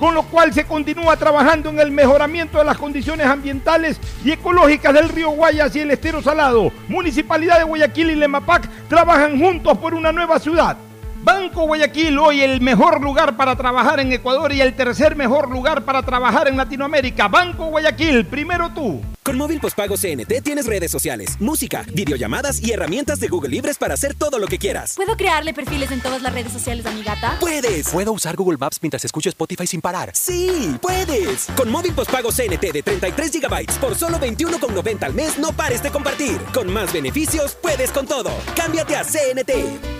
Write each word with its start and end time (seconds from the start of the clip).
con 0.00 0.14
lo 0.14 0.22
cual 0.22 0.52
se 0.54 0.64
continúa 0.64 1.14
trabajando 1.18 1.68
en 1.68 1.78
el 1.78 1.92
mejoramiento 1.92 2.56
de 2.56 2.64
las 2.64 2.78
condiciones 2.78 3.26
ambientales 3.26 4.00
y 4.24 4.32
ecológicas 4.32 4.94
del 4.94 5.10
río 5.10 5.28
Guayas 5.30 5.76
y 5.76 5.80
el 5.80 5.90
estero 5.90 6.22
salado. 6.22 6.72
Municipalidad 6.88 7.58
de 7.58 7.64
Guayaquil 7.64 8.10
y 8.10 8.14
Lemapac 8.14 8.66
trabajan 8.88 9.38
juntos 9.38 9.76
por 9.76 9.92
una 9.92 10.10
nueva 10.10 10.38
ciudad. 10.38 10.78
Banco 11.22 11.66
Guayaquil, 11.66 12.18
hoy 12.18 12.40
el 12.40 12.62
mejor 12.62 13.02
lugar 13.02 13.36
para 13.36 13.54
trabajar 13.54 14.00
en 14.00 14.10
Ecuador 14.10 14.52
y 14.52 14.62
el 14.62 14.74
tercer 14.74 15.16
mejor 15.16 15.50
lugar 15.50 15.84
para 15.84 16.02
trabajar 16.02 16.48
en 16.48 16.56
Latinoamérica. 16.56 17.28
Banco 17.28 17.66
Guayaquil, 17.66 18.24
primero 18.24 18.70
tú. 18.70 19.02
Con 19.22 19.36
móvil 19.36 19.60
postpago 19.60 19.96
CNT 19.96 20.42
tienes 20.42 20.64
redes 20.64 20.90
sociales, 20.90 21.38
música, 21.38 21.84
videollamadas 21.92 22.62
y 22.62 22.72
herramientas 22.72 23.20
de 23.20 23.28
Google 23.28 23.50
Libres 23.50 23.76
para 23.76 23.94
hacer 23.94 24.14
todo 24.14 24.38
lo 24.38 24.46
que 24.46 24.58
quieras. 24.58 24.94
¿Puedo 24.96 25.14
crearle 25.16 25.52
perfiles 25.52 25.90
en 25.90 26.00
todas 26.00 26.22
las 26.22 26.32
redes 26.32 26.52
sociales 26.52 26.86
a 26.86 26.90
mi 26.90 27.02
gata? 27.02 27.36
¡Puedes! 27.38 27.90
¿Puedo 27.90 28.12
usar 28.12 28.34
Google 28.34 28.56
Maps 28.56 28.78
mientras 28.80 29.04
escucho 29.04 29.28
Spotify 29.28 29.66
sin 29.66 29.82
parar? 29.82 30.12
¡Sí! 30.14 30.74
¡Puedes! 30.80 31.48
Con 31.54 31.70
móvil 31.70 31.92
postpago 31.92 32.30
CNT 32.32 32.72
de 32.72 32.82
33 32.82 33.40
GB 33.40 33.78
por 33.78 33.94
solo 33.94 34.18
21,90 34.18 35.02
al 35.02 35.12
mes, 35.12 35.38
no 35.38 35.52
pares 35.52 35.82
de 35.82 35.90
compartir. 35.90 36.38
Con 36.54 36.72
más 36.72 36.90
beneficios, 36.90 37.54
puedes 37.60 37.92
con 37.92 38.06
todo. 38.06 38.30
Cámbiate 38.56 38.96
a 38.96 39.04
CNT. 39.04 39.99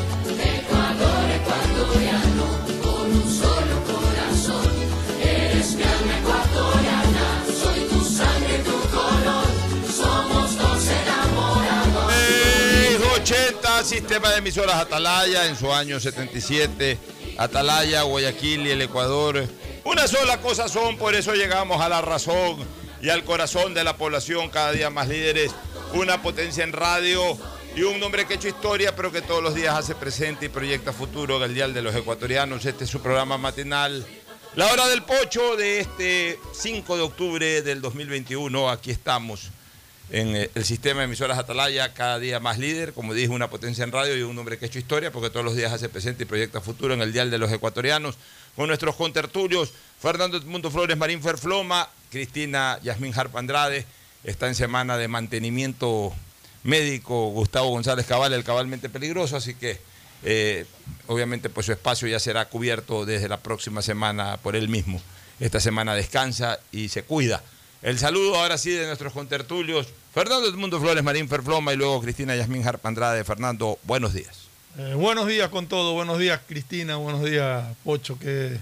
sistema 13.91 14.29
de 14.29 14.37
emisoras 14.37 14.77
Atalaya 14.77 15.47
en 15.47 15.57
su 15.57 15.69
año 15.73 15.99
77. 15.99 16.97
Atalaya, 17.37 18.03
Guayaquil 18.03 18.65
y 18.65 18.69
el 18.69 18.81
Ecuador. 18.83 19.45
Una 19.83 20.07
sola 20.07 20.39
cosa 20.39 20.69
son, 20.69 20.95
por 20.95 21.13
eso 21.13 21.33
llegamos 21.33 21.81
a 21.81 21.89
la 21.89 21.99
razón 21.99 22.65
y 23.01 23.09
al 23.09 23.25
corazón 23.25 23.73
de 23.73 23.83
la 23.83 23.97
población, 23.97 24.49
cada 24.49 24.71
día 24.71 24.89
más 24.89 25.09
líderes. 25.09 25.51
Una 25.91 26.21
potencia 26.21 26.63
en 26.63 26.71
radio 26.71 27.37
y 27.75 27.81
un 27.81 28.01
hombre 28.01 28.25
que 28.25 28.35
ha 28.35 28.37
hecho 28.37 28.47
historia, 28.47 28.95
pero 28.95 29.11
que 29.11 29.21
todos 29.21 29.43
los 29.43 29.55
días 29.55 29.75
hace 29.75 29.93
presente 29.93 30.45
y 30.45 30.49
proyecta 30.49 30.93
futuro 30.93 31.35
en 31.35 31.43
el 31.43 31.53
Dial 31.53 31.73
de 31.73 31.81
los 31.81 31.93
Ecuatorianos. 31.93 32.65
Este 32.65 32.85
es 32.85 32.89
su 32.89 33.01
programa 33.01 33.37
matinal. 33.37 34.07
La 34.55 34.71
hora 34.71 34.87
del 34.87 35.03
pocho 35.03 35.57
de 35.57 35.81
este 35.81 36.39
5 36.53 36.95
de 36.95 37.01
octubre 37.01 37.61
del 37.61 37.81
2021. 37.81 38.69
Aquí 38.69 38.89
estamos 38.89 39.51
en 40.11 40.35
eh, 40.35 40.49
el 40.55 40.65
sistema 40.65 40.99
de 40.99 41.05
emisoras 41.05 41.37
Atalaya, 41.37 41.93
cada 41.93 42.19
día 42.19 42.39
más 42.39 42.59
líder, 42.59 42.93
como 42.93 43.13
dije, 43.13 43.29
una 43.29 43.49
potencia 43.49 43.83
en 43.83 43.91
radio 43.91 44.15
y 44.15 44.21
un 44.21 44.37
hombre 44.37 44.57
que 44.57 44.65
ha 44.65 44.67
hecho 44.67 44.79
historia, 44.79 45.11
porque 45.11 45.29
todos 45.29 45.45
los 45.45 45.55
días 45.55 45.71
hace 45.71 45.89
presente 45.89 46.23
y 46.23 46.25
proyecta 46.25 46.61
futuro 46.61 46.93
en 46.93 47.01
el 47.01 47.13
Dial 47.13 47.31
de 47.31 47.37
los 47.37 47.51
Ecuatorianos, 47.51 48.17
con 48.55 48.67
nuestros 48.67 48.95
contertulios, 48.95 49.71
Fernando 49.99 50.39
Mundo 50.41 50.69
Flores, 50.69 50.97
Marín 50.97 51.21
Ferfloma, 51.21 51.89
Cristina 52.09 52.77
Yasmín 52.83 53.13
Harp 53.15 53.35
Andrade, 53.37 53.85
está 54.23 54.47
en 54.47 54.55
semana 54.55 54.97
de 54.97 55.07
mantenimiento 55.07 56.13
médico 56.63 57.29
Gustavo 57.29 57.69
González 57.69 58.05
Cabal, 58.05 58.33
el 58.33 58.43
cabalmente 58.43 58.89
peligroso, 58.89 59.37
así 59.37 59.55
que 59.55 59.79
eh, 60.23 60.65
obviamente 61.07 61.49
pues 61.49 61.65
su 61.65 61.71
espacio 61.71 62.07
ya 62.07 62.19
será 62.19 62.45
cubierto 62.45 63.05
desde 63.05 63.29
la 63.29 63.37
próxima 63.37 63.81
semana 63.81 64.37
por 64.37 64.55
él 64.55 64.67
mismo. 64.67 65.01
Esta 65.39 65.59
semana 65.59 65.95
descansa 65.95 66.59
y 66.71 66.89
se 66.89 67.03
cuida. 67.03 67.41
El 67.81 67.97
saludo 67.97 68.35
ahora 68.35 68.59
sí 68.59 68.69
de 68.69 68.85
nuestros 68.85 69.11
contertulios, 69.11 69.87
Fernando 70.13 70.49
Edmundo 70.49 70.77
Flores 70.77 71.03
Marín 71.03 71.29
Ferfloma 71.29 71.71
y 71.71 71.77
luego 71.77 72.01
Cristina 72.01 72.35
Yasmín 72.35 72.67
Harpandrade. 72.67 73.23
Fernando, 73.23 73.79
buenos 73.83 74.13
días. 74.13 74.49
Eh, 74.77 74.93
buenos 74.93 75.25
días 75.25 75.47
con 75.47 75.67
todo, 75.67 75.93
buenos 75.93 76.19
días 76.19 76.41
Cristina, 76.47 76.97
buenos 76.97 77.23
días 77.23 77.63
Pocho, 77.85 78.19
que 78.19 78.57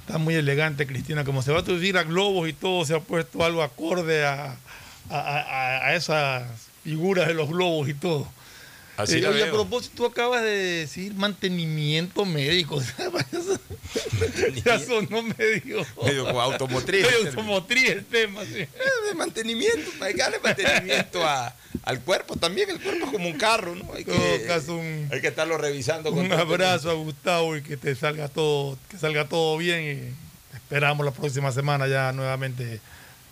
está 0.00 0.18
muy 0.18 0.36
elegante 0.36 0.86
Cristina, 0.86 1.24
como 1.24 1.42
se 1.42 1.50
va 1.50 1.60
a 1.60 1.64
subir 1.64 1.98
a 1.98 2.04
globos 2.04 2.48
y 2.48 2.52
todo, 2.52 2.84
se 2.84 2.94
ha 2.94 3.00
puesto 3.00 3.44
algo 3.44 3.62
acorde 3.62 4.24
a, 4.24 4.56
a 5.10 5.94
esas 5.94 6.48
figuras 6.84 7.26
de 7.26 7.34
los 7.34 7.48
globos 7.48 7.88
y 7.88 7.94
todo. 7.94 8.28
Así 8.96 9.18
eh, 9.18 9.44
a 9.44 9.50
propósito, 9.50 9.94
tú 9.94 10.06
acabas 10.06 10.42
de 10.42 10.50
decir 10.80 11.12
mantenimiento 11.14 12.24
médico. 12.24 12.80
ya 14.64 14.78
sonó 14.78 15.22
medio. 15.22 15.84
Medio 16.02 16.28
automotriz. 16.40 17.02
medio 17.02 17.28
automotriz 17.28 17.90
el 17.90 18.04
tema, 18.06 18.42
sí. 18.44 18.60
Eh, 18.60 18.68
de 19.08 19.14
mantenimiento, 19.14 19.90
para 19.98 20.12
darle 20.14 20.38
mantenimiento 20.38 21.22
a, 21.26 21.54
al 21.82 22.00
cuerpo 22.00 22.36
también, 22.36 22.70
el 22.70 22.80
cuerpo 22.80 23.06
es 23.06 23.12
como 23.12 23.28
un 23.28 23.38
carro, 23.38 23.74
¿no? 23.74 23.92
Hay 23.92 24.04
que, 24.04 24.12
un, 24.68 25.08
hay 25.12 25.20
que 25.20 25.28
estarlo 25.28 25.58
revisando. 25.58 26.10
un 26.10 26.32
abrazo 26.32 26.90
a 26.90 26.94
Gustavo 26.94 27.56
y 27.56 27.62
que 27.62 27.76
te 27.76 27.94
salga 27.94 28.28
todo, 28.28 28.78
que 28.88 28.96
salga 28.96 29.28
todo 29.28 29.58
bien 29.58 29.82
y 29.82 30.56
esperamos 30.56 31.04
la 31.04 31.12
próxima 31.12 31.52
semana 31.52 31.86
ya 31.86 32.12
nuevamente 32.12 32.80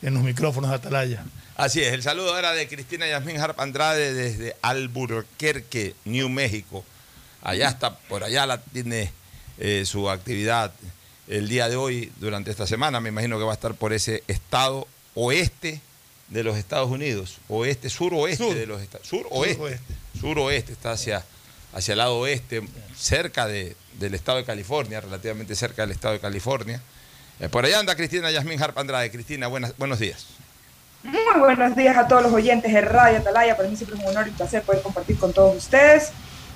en 0.05 0.15
los 0.15 0.23
micrófonos 0.23 0.71
de 0.71 0.77
Atalaya. 0.77 1.25
Así 1.57 1.81
es, 1.83 1.93
el 1.93 2.03
saludo 2.03 2.39
era 2.39 2.53
de 2.53 2.69
Cristina 2.69 3.07
Yasmín 3.09 3.39
Harp 3.41 3.59
Andrade 3.61 4.13
desde 4.13 4.57
Albuquerque, 4.63 5.95
New 6.05 6.29
México. 6.29 6.85
Allá 7.43 7.69
está, 7.69 7.97
por 7.99 8.25
allá 8.25 8.47
la 8.47 8.61
tiene 8.61 9.13
eh, 9.59 9.85
su 9.87 10.09
actividad 10.11 10.73
el 11.29 11.49
día 11.49 11.69
de 11.69 11.77
hoy, 11.77 12.13
durante 12.19 12.51
esta 12.51 12.67
semana. 12.67 13.01
Me 13.01 13.09
imagino 13.11 13.39
que 13.39 13.45
va 13.45 13.53
a 13.53 13.55
estar 13.55 13.75
por 13.75 13.93
ese 13.93 14.23
estado 14.29 14.87
oeste 15.15 15.81
de 16.29 16.43
los 16.43 16.57
Estados 16.57 16.91
Unidos, 16.91 17.37
oeste, 17.49 17.89
suroeste 17.91 18.45
Sur. 18.45 18.55
de 18.55 18.67
los 18.67 18.81
Estados 18.83 19.07
Suroeste. 19.07 19.55
Suroeste. 19.57 19.95
Suroeste, 20.21 20.73
está 20.73 20.93
hacia, 20.93 21.25
hacia 21.75 21.93
el 21.93 21.99
lado 21.99 22.17
oeste, 22.19 22.63
cerca 22.97 23.47
de- 23.47 23.77
del 23.99 24.15
estado 24.15 24.39
de 24.39 24.45
California, 24.45 25.01
relativamente 25.01 25.55
cerca 25.55 25.83
del 25.83 25.93
estado 25.93 26.15
de 26.15 26.21
California. 26.21 26.83
Eh, 27.41 27.49
por 27.49 27.65
allá 27.65 27.81
anda 27.81 27.97
Cristina 27.97 28.31
Yasmín 28.31 28.63
Harp 28.63 28.79
Andrade. 28.79 29.11
Cristina, 29.11 29.49
buenos 29.49 29.99
días. 29.99 30.27
Muy 31.03 31.39
buenos 31.39 31.77
días 31.77 31.97
a 31.99 32.09
todos 32.09 32.23
los 32.23 32.33
oyentes 32.33 32.73
de 32.73 32.81
Radio 32.81 33.19
Atalaya. 33.19 33.57
Para 33.57 33.69
mí 33.69 33.77
siempre 33.77 33.99
es 33.99 34.05
un 34.05 34.11
honor 34.11 34.27
y 34.27 34.31
un 34.31 34.37
placer 34.37 34.63
poder 34.63 34.83
compartir 34.83 35.19
con 35.19 35.33
todos 35.33 35.57
ustedes. 35.57 36.13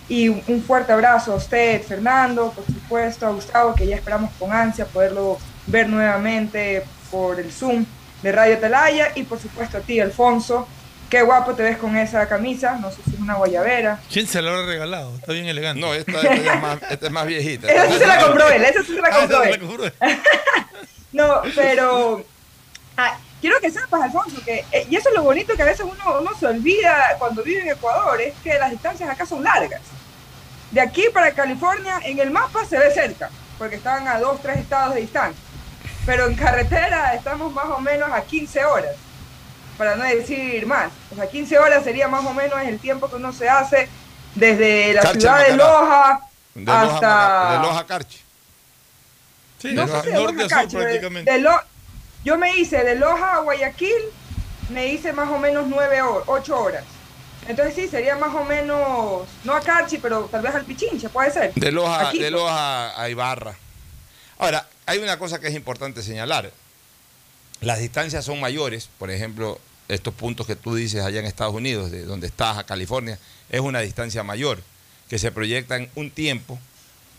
Y 0.09 0.29
un 0.29 0.43
un 0.47 0.63
fuerte 0.63 0.93
abrazo 0.93 1.35
a 1.35 1.37
usted, 1.37 1.83
Fernando, 1.83 2.51
por 2.53 2.65
supuesto, 2.65 3.27
a 3.27 3.31
Gustavo, 3.31 3.75
que 3.75 3.87
ya 3.87 3.97
esperamos 3.97 4.31
con 4.39 4.53
ansia 4.53 4.87
poderlo 4.87 5.39
ver 5.67 5.89
nuevamente 5.89 6.83
por 7.11 7.39
el 7.39 7.53
Zoom 7.53 7.85
de 8.23 8.33
Radio 8.33 8.57
Atalaya. 8.57 9.13
Y 9.17 9.25
por 9.25 9.39
supuesto 9.39 9.79
a 9.79 9.81
ti, 9.81 10.01
Alfonso. 10.01 10.67
Qué 11.11 11.23
guapo 11.23 11.55
te 11.55 11.63
ves 11.63 11.79
con 11.79 11.97
esa 11.97 12.29
camisa. 12.29 12.77
No 12.77 12.91
sé 12.91 12.99
si 13.05 13.15
es 13.15 13.21
una 13.21 13.35
guayabera. 13.35 13.99
¿Quién 14.13 14.27
se 14.27 14.43
lo 14.43 14.51
habrá 14.51 14.67
regalado? 14.67 15.15
Está 15.17 15.33
bien 15.33 15.47
elegante. 15.47 15.81
No, 15.81 15.95
esta, 15.95 16.13
esta 16.21 16.35
es, 16.35 16.61
más, 16.61 16.79
esta 16.91 17.07
es 17.07 17.13
más 17.13 17.27
viejita. 17.27 17.67
Esa 17.69 17.87
sí 17.89 17.99
se 17.99 18.07
la 18.07 18.21
compró 18.21 18.49
él, 18.51 18.65
esa 18.65 18.83
sí 18.83 18.95
se 18.95 19.01
la 19.01 19.09
Ah, 19.11 19.19
compró 19.21 19.43
esa 19.43 19.51
él. 19.51 19.51
la 19.61 19.67
compró 19.67 19.85
él. 19.85 19.93
No, 21.13 21.41
pero 21.55 22.23
ah, 22.99 23.17
quiero 23.41 23.59
que 23.61 23.71
sepas, 23.71 24.03
Alfonso, 24.03 24.37
que, 24.45 24.63
eh, 24.71 24.87
y 24.91 24.95
eso 24.97 25.09
es 25.09 25.15
lo 25.15 25.23
bonito 25.23 25.57
que 25.57 25.63
a 25.63 25.65
veces 25.65 25.81
uno, 25.91 26.21
uno 26.21 26.31
se 26.39 26.47
olvida 26.47 27.17
cuando 27.19 27.43
vive 27.43 27.63
en 27.63 27.71
Ecuador, 27.71 28.21
es 28.21 28.35
que 28.45 28.59
las 28.59 28.71
distancias 28.71 29.09
acá 29.09 29.25
son 29.25 29.43
largas. 29.43 29.81
De 30.71 30.83
aquí 30.83 31.05
para 31.13 31.33
California, 31.33 31.99
en 32.05 32.19
el 32.19 32.31
mapa 32.31 32.65
se 32.67 32.79
ve 32.79 32.93
cerca, 32.93 33.31
porque 33.57 33.77
están 33.77 34.07
a 34.07 34.19
dos, 34.21 34.41
tres 34.43 34.59
estados 34.59 34.95
de 34.95 35.01
distancia. 35.01 35.43
Pero 36.05 36.27
en 36.27 36.35
carretera 36.35 37.15
estamos 37.15 37.53
más 37.55 37.67
o 37.71 37.81
menos 37.81 38.11
a 38.13 38.21
15 38.23 38.65
horas, 38.67 38.95
para 39.79 39.97
no 39.97 40.05
decir 40.05 40.67
más. 40.67 40.91
O 41.11 41.15
sea, 41.15 41.29
15 41.31 41.59
horas 41.59 41.85
sería 41.85 42.09
más 42.09 42.27
o 42.27 42.35
menos 42.35 42.61
el 42.63 42.79
tiempo 42.79 43.09
que 43.09 43.17
uno 43.17 43.33
se 43.33 43.49
hace 43.49 43.89
desde 44.35 44.93
la 44.93 45.03
ciudad 45.13 45.47
de. 45.47 45.57
Loja 45.57 46.21
De 46.55 46.65
Loja, 46.65 46.83
hasta... 46.85 47.09
Maca- 47.09 47.53
de 47.53 47.59
Loja 47.67 47.79
a 47.79 47.87
Carchi. 47.87 48.19
Sí, 49.63 49.73
No 49.73 49.87
sé 49.89 50.01
si 50.03 50.07
de 50.09 50.13
norte 50.15 50.33
Loja 50.43 50.45
a 50.45 50.49
sur 50.49 50.83
Cacho, 50.83 51.09
de- 51.09 51.23
de 51.25 51.39
Lo- 51.39 51.63
yo 52.25 52.37
me 52.37 52.55
hice 52.57 52.83
de 52.85 52.97
Loja 52.97 53.37
a 53.37 53.39
Guayaquil, 53.41 54.03
me 54.71 54.89
hice 54.89 55.13
más 55.13 55.31
o 55.31 55.39
menos 55.39 55.67
nueve 55.69 56.03
horas, 56.03 56.25
ocho 56.29 56.61
horas. 56.61 56.85
Entonces 57.47 57.75
sí, 57.75 57.89
sería 57.89 58.17
más 58.17 58.35
o 58.35 58.45
menos, 58.45 59.27
no 59.45 59.55
a 59.55 59.61
Carchi, 59.61 59.99
pero 59.99 60.23
tal 60.31 60.43
vez 60.43 60.55
al 60.55 60.65
Pichincha, 60.65 61.09
puede 61.09 61.31
ser. 61.31 61.55
De 61.55 61.73
Loja, 61.73 62.09
Aquí. 62.09 62.19
de 62.19 62.31
Loja 62.31 63.01
a 63.01 63.09
Ibarra. 63.09 63.55
Ahora, 64.39 64.67
hay 64.87 64.99
una 64.99 65.19
cosa 65.19 65.41
que 65.41 65.47
es 65.49 65.55
importante 65.55 66.03
señalar. 66.03 66.51
Las 67.61 67.79
distancias 67.79 68.25
son 68.25 68.39
mayores, 68.39 68.89
por 68.99 69.11
ejemplo, 69.11 69.59
estos 69.89 70.13
puntos 70.15 70.47
que 70.47 70.55
tú 70.57 70.75
dices 70.75 71.03
allá 71.03 71.21
en 71.21 71.27
Estados 71.27 71.55
Unidos, 71.55 71.91
de 71.91 72.05
donde 72.05 72.27
estás 72.27 72.59
a 72.59 72.65
California, 72.67 73.19
es 73.51 73.61
una 73.61 73.81
distancia 73.81 74.23
mayor, 74.23 74.61
que 75.09 75.19
se 75.19 75.33
proyecta 75.33 75.77
en 75.77 75.91
un 75.95 76.11
tiempo 76.11 76.59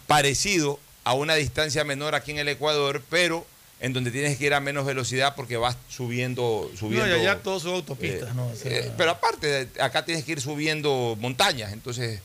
parecido 0.07 0.80
a 1.04 1.13
una 1.13 1.36
distancia 1.36 1.83
menor 1.83 2.16
aquí 2.16 2.31
en 2.31 2.39
el 2.39 2.48
Ecuador, 2.50 3.01
pero 3.10 3.45
en 3.80 3.94
donde 3.94 4.12
tienes 4.12 4.38
que 4.38 4.45
ir 4.45 4.54
a 4.54 4.60
menos 4.60 4.86
velocidad 4.86 5.36
porque 5.36 5.56
vas 5.57 5.77
subiendo, 5.88 6.69
subiendo. 6.77 7.07
No, 7.07 7.16
y 7.18 7.19
allá 7.21 7.39
todos 7.42 7.63
son 7.63 7.75
autopistas, 7.75 8.30
Eh, 8.30 8.33
¿no? 8.36 8.48
O 8.48 8.56
sea, 8.56 8.71
eh, 8.71 8.92
pero 8.98 9.12
aparte, 9.12 9.69
acá 9.80 10.04
tienes 10.04 10.25
que 10.25 10.33
ir 10.33 10.42
subiendo 10.42 11.16
montañas, 11.19 11.71
entonces 11.71 12.19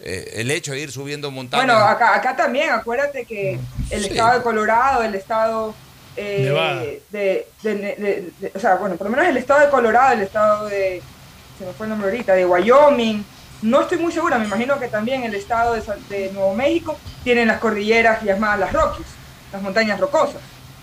eh, 0.00 0.32
el 0.34 0.50
hecho 0.50 0.72
de 0.72 0.80
ir 0.80 0.92
subiendo 0.92 1.30
montañas. 1.30 1.66
Bueno, 1.66 1.80
acá, 1.80 2.14
acá 2.16 2.36
también, 2.36 2.70
acuérdate 2.70 3.24
que 3.24 3.58
el 3.90 4.02
Sí. 4.02 4.08
estado 4.10 4.38
de 4.38 4.42
Colorado, 4.42 5.02
el 5.04 5.14
estado 5.14 5.74
eh, 6.16 7.02
de, 7.10 7.46
de- 7.62 7.72
de- 7.72 8.32
de- 8.40 8.52
o 8.54 8.58
sea, 8.58 8.76
bueno, 8.76 8.96
por 8.96 9.08
lo 9.10 9.16
menos 9.16 9.28
el 9.28 9.36
estado 9.36 9.60
de 9.60 9.70
Colorado, 9.70 10.12
el 10.14 10.22
estado 10.22 10.66
de, 10.66 11.02
se 11.58 11.64
me 11.66 11.72
fue 11.72 11.86
el 11.86 11.90
nombre 11.90 12.08
ahorita, 12.10 12.34
de 12.34 12.46
Wyoming, 12.46 13.24
no 13.62 13.80
estoy 13.82 13.98
muy 13.98 14.12
segura, 14.12 14.38
me 14.38 14.44
imagino 14.46 14.78
que 14.78 14.88
también 14.88 15.24
el 15.24 15.34
estado 15.34 15.74
de, 15.74 16.30
Nuevo 16.32 16.54
México 16.54 16.98
tienen 17.24 17.48
las 17.48 17.58
cordilleras 17.58 18.22
llamadas 18.22 18.60
las 18.60 18.72
Rockies, 18.72 19.06
las 19.52 19.62
montañas 19.62 19.98
rocosas. 20.00 20.40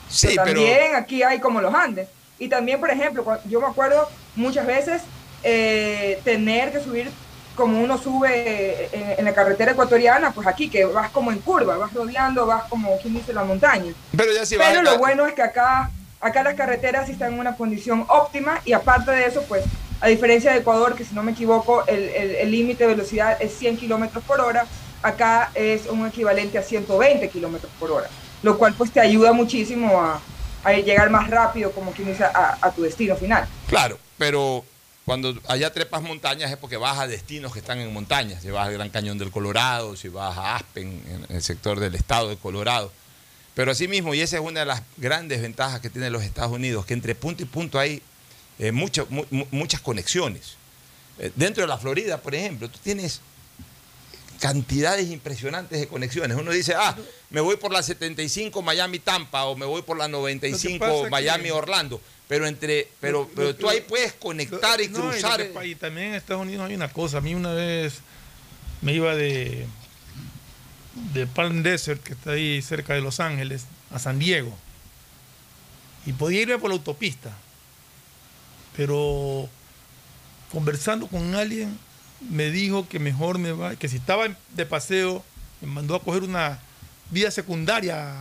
Sí, 0.10 0.28
Pero 0.30 0.44
pero- 0.44 0.56
también 0.62 0.96
aquí 0.96 1.24
hay 1.24 1.40
como 1.40 1.62
los 1.62 1.74
Andes. 1.74 2.08
Y 2.40 2.48
también, 2.50 2.80
por 2.80 2.90
ejemplo, 2.90 3.24
yo 3.48 3.62
me 3.62 3.68
acuerdo 3.68 4.10
muchas 4.36 4.66
veces 4.66 5.02
eh, 5.44 6.20
tener 6.24 6.72
que 6.72 6.80
subir 6.80 7.10
como 7.56 7.82
uno 7.82 7.98
sube 7.98 8.90
en, 8.92 9.20
en 9.20 9.26
la 9.26 9.34
carretera 9.34 9.72
ecuatoriana, 9.72 10.32
pues 10.32 10.48
aquí 10.48 10.70
que 10.70 10.86
vas 10.86 11.10
como 11.12 11.32
en 11.32 11.40
curva, 11.40 11.78
vas 11.78 11.94
rodeando, 11.94 12.46
vas 12.46 12.64
como 12.70 12.98
quien 13.00 13.14
dice 13.14 13.34
la 13.34 13.44
montaña. 13.44 13.94
Pero 14.16 14.32
ya 14.32 14.40
vas 14.40 14.50
Pero 14.50 14.82
lo 14.82 14.98
bueno 14.98 15.26
es 15.28 15.34
que 15.34 15.42
acá, 15.42 15.92
acá 16.20 16.44
las 16.44 16.56
carreteras 16.56 17.06
sí 17.08 17.14
están 17.14 17.34
en 17.34 17.40
una 17.40 17.56
condición 17.56 18.06
óptima 18.10 18.62
y 18.66 18.74
aparte 18.74 19.12
de 19.12 19.26
eso, 19.26 19.44
pues 19.48 19.64
a 20.02 20.08
diferencia 20.08 20.52
de 20.52 20.60
Ecuador, 20.60 20.96
que 20.96 21.06
si 21.06 21.16
no 21.16 21.24
me 21.24 21.32
equivoco, 21.32 21.86
el 21.88 22.52
límite 22.52 22.84
de 22.84 22.96
velocidad 22.96 23.42
es 23.42 23.54
100 23.54 23.78
kilómetros 23.78 24.24
por 24.26 24.42
hora, 24.42 24.66
acá 25.04 25.52
es 25.54 25.86
un 25.86 26.08
equivalente 26.08 26.58
a 26.58 26.64
120 26.64 27.30
kilómetros 27.30 27.72
por 27.80 27.92
hora, 27.92 28.10
lo 28.42 28.58
cual 28.58 28.74
pues 28.74 28.92
te 28.92 29.00
ayuda 29.00 29.34
muchísimo 29.34 30.02
a, 30.02 30.20
a 30.64 30.74
llegar 30.74 31.10
más 31.10 31.30
rápido, 31.30 31.72
como 31.72 31.92
quien 31.92 32.08
dice, 32.08 32.24
a, 32.24 32.58
a 32.60 32.72
tu 32.72 32.82
destino 32.82 33.16
final. 33.16 33.48
Claro, 33.68 33.98
pero 34.18 34.64
cuando 35.06 35.38
allá 35.48 35.74
trepas 35.74 36.02
montañas 36.02 36.50
es 36.50 36.58
porque 36.58 36.78
vas 36.78 36.98
a 36.98 37.08
destinos 37.08 37.52
que 37.52 37.60
están 37.60 37.80
en 37.80 37.92
montañas. 37.92 38.42
Si 38.42 38.50
vas 38.50 38.68
al 38.68 38.74
Gran 38.74 38.90
Cañón 38.90 39.18
del 39.18 39.32
Colorado, 39.32 39.96
si 39.98 40.08
vas 40.08 40.38
a 40.38 40.56
Aspen, 40.56 41.04
en 41.08 41.36
el 41.36 41.44
sector 41.44 41.80
del 41.80 41.96
estado 41.96 42.30
de 42.30 42.38
Colorado. 42.38 42.92
Pero 43.54 43.72
asimismo, 43.72 44.14
y 44.14 44.22
esa 44.22 44.38
es 44.38 44.42
una 44.42 44.62
de 44.62 44.66
las 44.66 44.82
grandes 44.98 45.42
ventajas 45.42 45.82
que 45.82 45.90
tienen 45.90 46.14
los 46.14 46.24
Estados 46.24 46.52
Unidos, 46.52 46.86
que 46.86 46.94
entre 46.94 47.16
punto 47.16 47.44
y 47.44 47.46
punto 47.46 47.80
hay 47.80 48.02
eh, 48.60 48.72
muchas 48.72 49.82
conexiones. 49.82 50.56
Eh, 51.20 51.32
dentro 51.36 51.62
de 51.62 51.68
la 51.68 51.78
Florida, 51.78 52.20
por 52.20 52.34
ejemplo, 52.34 52.70
tú 52.70 52.80
tienes 52.82 53.22
cantidades 54.40 55.10
impresionantes 55.10 55.80
de 55.80 55.88
conexiones. 55.88 56.38
Uno 56.38 56.52
dice, 56.52 56.74
ah, 56.76 56.96
me 57.30 57.42
voy 57.42 57.56
por 57.58 57.72
la 57.72 57.82
75 57.84 58.62
Miami-Tampa 58.62 59.46
o 59.46 59.56
me 59.56 59.66
voy 59.66 59.82
por 59.82 59.98
la 59.98 60.08
Lo 60.08 60.18
que 60.26 60.36
95 60.36 60.80
pasa 60.86 61.04
que- 61.06 61.10
Miami-Orlando. 61.10 62.02
Pero 62.28 62.48
entre, 62.48 62.88
pero, 63.00 63.22
Lo- 63.24 63.28
pero 63.30 63.48
lo- 63.50 63.56
tú 63.56 63.70
ahí 63.70 63.82
puedes 63.82 64.14
conectar 64.14 64.80
y 64.82 64.88
No, 64.88 65.00
lo 65.00 65.10
cruzar. 65.12 65.52
que 65.52 65.68
Y, 65.68 65.76
también 65.76 66.08
en 66.10 66.14
Estados 66.16 66.42
Unidos 66.42 66.68
hay 66.68 66.76
una 66.76 66.92
cosa. 66.92 67.18
A 67.18 67.22
mí 67.22 67.36
una 67.36 67.54
vez 67.54 67.96
me 68.82 68.94
iba 68.94 69.16
de, 69.16 69.66
de 71.14 71.28
Palm 71.28 71.64
Desert, 71.64 72.02
que 72.02 72.14
está 72.14 72.32
ahí 72.32 72.62
cerca 72.62 72.94
de 72.94 73.02
Los 73.02 73.20
Ángeles, 73.20 73.66
a 73.92 74.00
San 74.00 74.20
Diego. 74.20 74.58
Y 76.06 76.14
podía 76.14 76.42
irme 76.42 76.58
por 76.58 76.70
la 76.70 76.76
autopista. 76.76 77.32
Pero 78.76 79.48
conversando 80.52 81.08
con 81.08 81.36
alguien, 81.36 81.78
me 82.30 82.50
dijo 82.52 82.88
que 82.88 83.00
mejor 83.00 83.38
me 83.38 83.52
va, 83.52 83.76
que 83.76 83.90
si 83.90 83.98
estaba 83.98 84.28
de 84.52 84.66
paseo, 84.66 85.24
me 85.62 85.68
mandó 85.68 85.96
a 85.96 86.02
coger 86.02 86.24
una 86.24 86.60
vía 87.10 87.32
secundaria, 87.32 88.14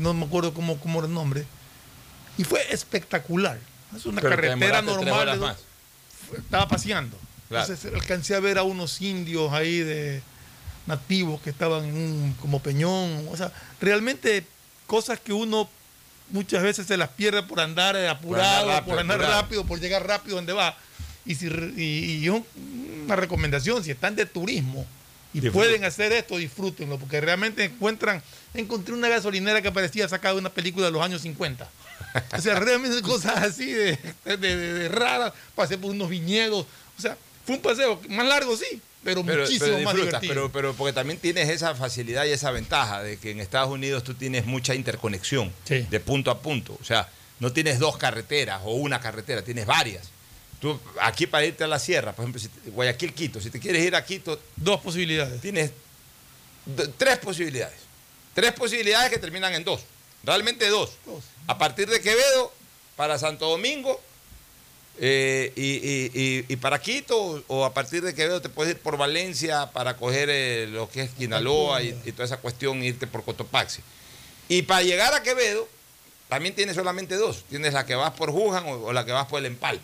no 0.00 0.14
me 0.14 0.24
acuerdo 0.24 0.54
cómo, 0.54 0.78
cómo 0.78 0.98
era 0.98 1.08
el 1.08 1.14
nombre, 1.14 1.44
y 2.36 2.44
fue 2.44 2.60
espectacular. 2.72 3.58
Es 3.96 4.06
una 4.06 4.20
Pero 4.20 4.36
carretera 4.36 4.82
normal. 4.82 5.38
más. 5.38 5.56
Estaba 6.36 6.66
paseando. 6.68 7.16
Claro. 7.48 7.64
Entonces 7.64 7.94
alcancé 7.94 8.34
a 8.34 8.40
ver 8.40 8.58
a 8.58 8.62
unos 8.62 9.00
indios 9.00 9.52
ahí 9.52 9.80
de 9.80 10.22
nativos 10.86 11.40
que 11.40 11.50
estaban 11.50 11.84
en 11.84 11.96
un 11.96 12.36
como 12.40 12.60
peñón. 12.60 13.28
O 13.30 13.36
sea, 13.36 13.52
realmente 13.80 14.44
cosas 14.86 15.20
que 15.20 15.32
uno 15.32 15.68
muchas 16.30 16.62
veces 16.62 16.86
se 16.86 16.96
las 16.96 17.10
pierde 17.10 17.42
por 17.42 17.60
andar 17.60 17.96
apurado, 18.08 18.68
rápido, 18.68 18.90
por 18.90 18.98
andar 18.98 19.20
rápido, 19.20 19.64
por 19.64 19.80
llegar 19.80 20.06
rápido 20.06 20.36
donde 20.36 20.52
va. 20.52 20.76
Y, 21.26 21.34
si, 21.36 21.46
y, 21.46 22.28
una 22.28 23.16
recomendación, 23.16 23.82
si 23.82 23.90
están 23.90 24.14
de 24.16 24.26
turismo 24.26 24.86
y 25.32 25.40
pueden 25.50 25.84
hacer 25.84 26.12
esto, 26.12 26.36
disfrútenlo, 26.36 26.98
porque 26.98 27.20
realmente 27.20 27.64
encuentran, 27.64 28.22
encontré 28.52 28.94
una 28.94 29.08
gasolinera 29.08 29.60
que 29.62 29.72
parecía 29.72 30.08
sacada 30.08 30.34
de 30.34 30.40
una 30.40 30.50
película 30.50 30.86
de 30.86 30.92
los 30.92 31.02
años 31.02 31.22
50. 31.22 31.68
O 32.36 32.40
sea, 32.40 32.60
realmente 32.60 33.00
cosas 33.02 33.38
así 33.38 33.72
de, 33.72 33.98
de, 34.24 34.36
de- 34.36 34.72
de 34.74 34.88
raras, 34.88 35.32
pasé 35.54 35.76
por 35.78 35.90
unos 35.90 36.08
viñedos, 36.08 36.66
o 36.96 37.00
sea, 37.00 37.16
fue 37.44 37.56
un 37.56 37.62
paseo 37.62 38.00
más 38.10 38.26
largo, 38.26 38.56
sí, 38.56 38.80
pero, 39.02 39.24
Pero, 39.24 39.42
muchísimo 39.42 39.66
pero 39.66 39.80
más 39.84 39.94
divertido. 39.96 40.32
pero, 40.32 40.52
pero 40.52 40.74
porque 40.74 40.92
también 40.92 41.18
tienes 41.18 41.48
esa 41.50 41.74
facilidad 41.74 42.24
y 42.26 42.30
esa 42.30 42.50
ventaja 42.52 43.02
de 43.02 43.18
que 43.18 43.32
en 43.32 43.40
Estados 43.40 43.70
Unidos 43.70 44.04
tú 44.04 44.14
tienes 44.14 44.46
mucha 44.46 44.74
interconexión 44.74 45.52
de 45.90 46.00
punto 46.00 46.30
a 46.30 46.40
punto. 46.40 46.78
O 46.80 46.84
sea, 46.84 47.08
no 47.40 47.52
tienes 47.52 47.78
dos 47.80 47.96
carreteras 47.98 48.60
o 48.64 48.74
una 48.76 49.00
carretera, 49.00 49.42
tienes 49.42 49.66
varias. 49.66 50.10
Tú, 50.64 50.80
aquí 50.98 51.26
para 51.26 51.44
irte 51.44 51.62
a 51.62 51.66
la 51.66 51.78
sierra, 51.78 52.14
por 52.14 52.22
ejemplo, 52.22 52.40
si 52.40 52.48
te- 52.48 52.70
Guayaquil, 52.70 53.12
Quito, 53.12 53.38
si 53.38 53.50
te 53.50 53.60
quieres 53.60 53.84
ir 53.84 53.94
a 53.94 54.02
Quito, 54.02 54.40
Dos 54.56 54.80
posibilidades. 54.80 55.38
tienes 55.42 55.72
tres 56.96 57.18
posibilidades. 57.18 57.76
Tres 58.32 58.52
posibilidades 58.52 59.10
que 59.10 59.18
terminan 59.18 59.52
en 59.52 59.62
dos. 59.62 59.82
Realmente 60.22 60.66
dos. 60.70 60.92
A 61.48 61.58
partir 61.58 61.86
de 61.90 62.00
Quevedo, 62.00 62.50
para 62.96 63.18
Santo 63.18 63.46
Domingo, 63.50 64.00
eh, 64.98 65.52
y, 65.54 65.62
y- 65.62 66.10
y- 66.14 66.44
y 66.48 66.56
para 66.56 66.80
Quito, 66.80 67.44
o 67.46 67.66
a 67.66 67.74
partir 67.74 68.02
de 68.02 68.14
Quevedo 68.14 68.40
te 68.40 68.48
puedes 68.48 68.74
ir 68.74 68.80
por 68.80 68.96
Valencia 68.96 69.70
para 69.70 69.98
coger 69.98 70.30
eh, 70.30 70.66
lo 70.70 70.88
que 70.88 71.02
es 71.02 71.10
Quinaloa 71.10 71.82
y, 71.82 71.92
toda 72.12 72.24
esa 72.24 72.38
cuestión, 72.38 72.82
irte 72.82 73.06
por 73.06 73.22
Cotopaxi. 73.22 73.82
Y 74.48 74.62
para 74.62 74.80
llegar 74.82 75.12
a 75.12 75.22
Quevedo, 75.22 75.68
también 76.34 76.54
tienes 76.54 76.74
solamente 76.76 77.16
dos. 77.16 77.44
Tienes 77.48 77.72
la 77.72 77.86
que 77.86 77.94
vas 77.94 78.10
por 78.12 78.30
Jujan 78.32 78.64
o, 78.66 78.72
o 78.86 78.92
la 78.92 79.04
que 79.04 79.12
vas 79.12 79.26
por 79.26 79.38
el 79.38 79.46
Empal. 79.46 79.80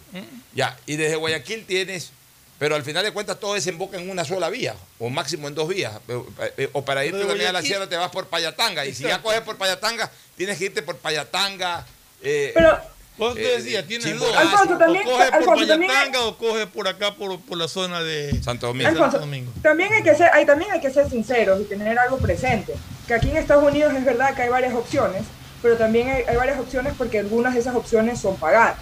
Ya, 0.55 0.77
y 0.87 0.97
desde 0.97 1.17
Guayaquil 1.17 1.65
tienes, 1.65 2.11
pero 2.59 2.75
al 2.75 2.83
final 2.83 3.05
de 3.05 3.13
cuentas 3.13 3.39
todo 3.39 3.55
desemboca 3.55 3.97
en 3.99 4.11
una 4.11 4.25
sola 4.25 4.51
vía, 4.51 4.75
o 4.99 5.09
máximo 5.11 5.49
en 5.49 5.55
dos 5.55 5.69
vías. 5.69 5.95
O, 6.09 6.27
eh, 6.57 6.69
o 6.73 6.85
para 6.85 7.05
irte 7.05 7.25
también 7.25 7.49
a 7.49 7.53
la 7.53 7.63
sierra 7.63 7.89
te 7.89 7.97
vas 7.97 8.11
por 8.11 8.27
Payatanga. 8.27 8.85
Y 8.85 8.95
si 8.95 9.05
ya 9.05 9.23
coges 9.23 9.41
por 9.43 9.57
Payatanga, 9.57 10.11
tienes 10.37 10.59
que 10.59 10.65
irte 10.67 10.83
por 10.83 10.97
Payatanga. 10.97 11.87
eh, 12.23 12.51
Pero, 12.55 12.79
Vos 13.19 13.35
te 13.35 13.43
eh, 13.55 13.57
decía, 13.59 13.87
tienes 13.87 14.07
Chimborazo, 14.07 14.43
dos. 14.43 14.53
Alfonso, 14.53 14.79
también- 14.79 15.07
o 15.07 15.11
coge 15.11 15.25
por 15.27 15.35
Alfonso, 15.35 15.67
Payatanga 15.79 16.21
o 16.23 16.39
coge 16.39 16.67
por 16.67 16.89
acá, 16.89 17.15
por, 17.15 17.39
por 17.41 17.59
la 17.59 17.69
zona 17.69 18.03
de 18.03 18.43
Santo 18.43 18.67
Domingo. 18.69 18.89
Alfonso, 18.89 19.11
Santo 19.13 19.27
Domingo. 19.27 19.53
también 19.63 19.93
hay 19.93 20.03
que 20.03 20.15
ser, 20.15 20.31
hay, 20.33 20.47
también 20.47 20.71
hay 20.73 20.81
que 20.81 20.91
ser 20.91 21.09
sinceros 21.11 21.61
y 21.61 21.65
tener 21.65 21.99
algo 21.99 22.17
presente. 22.19 22.75
Que 23.07 23.15
aquí 23.15 23.29
en 23.31 23.37
Estados 23.37 23.63
Unidos 23.65 23.93
es 23.95 24.05
verdad 24.07 24.35
que 24.35 24.43
hay 24.43 24.49
varias 24.49 24.73
opciones, 24.75 25.23
pero 25.63 25.77
también 25.77 26.09
hay, 26.09 26.23
hay 26.27 26.37
varias 26.37 26.59
opciones 26.59 26.95
porque 26.97 27.19
algunas 27.19 27.55
de 27.55 27.61
esas 27.61 27.75
opciones 27.75 28.21
son 28.21 28.37
pagadas. 28.37 28.77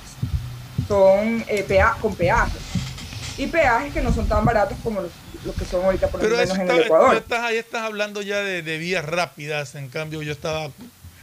Son 0.87 1.45
eh, 1.49 1.65
pea- 1.67 1.97
con 2.01 2.15
peajes. 2.15 2.61
Y 3.37 3.47
peajes 3.47 3.93
que 3.93 4.01
no 4.01 4.13
son 4.13 4.27
tan 4.29 4.45
baratos 4.45 4.77
como 4.83 5.01
los, 5.01 5.11
los 5.45 5.55
que 5.55 5.65
son 5.65 5.85
ahorita 5.85 6.09
por 6.09 6.21
lo 6.23 6.29
Pero 6.29 6.37
menos 6.41 6.55
eso 6.55 6.63
en 6.63 6.71
el 6.71 6.81
Ecuador. 6.83 7.13
ya 7.13 7.19
estás, 7.19 7.41
ahí 7.45 7.57
estás 7.57 7.83
hablando 7.83 8.23
ya 8.23 8.39
de, 8.39 8.63
de 8.63 8.79
vías 8.79 9.05
rápidas, 9.05 9.75
en 9.75 9.89
cambio 9.89 10.23
yo 10.23 10.33
estaba... 10.33 10.71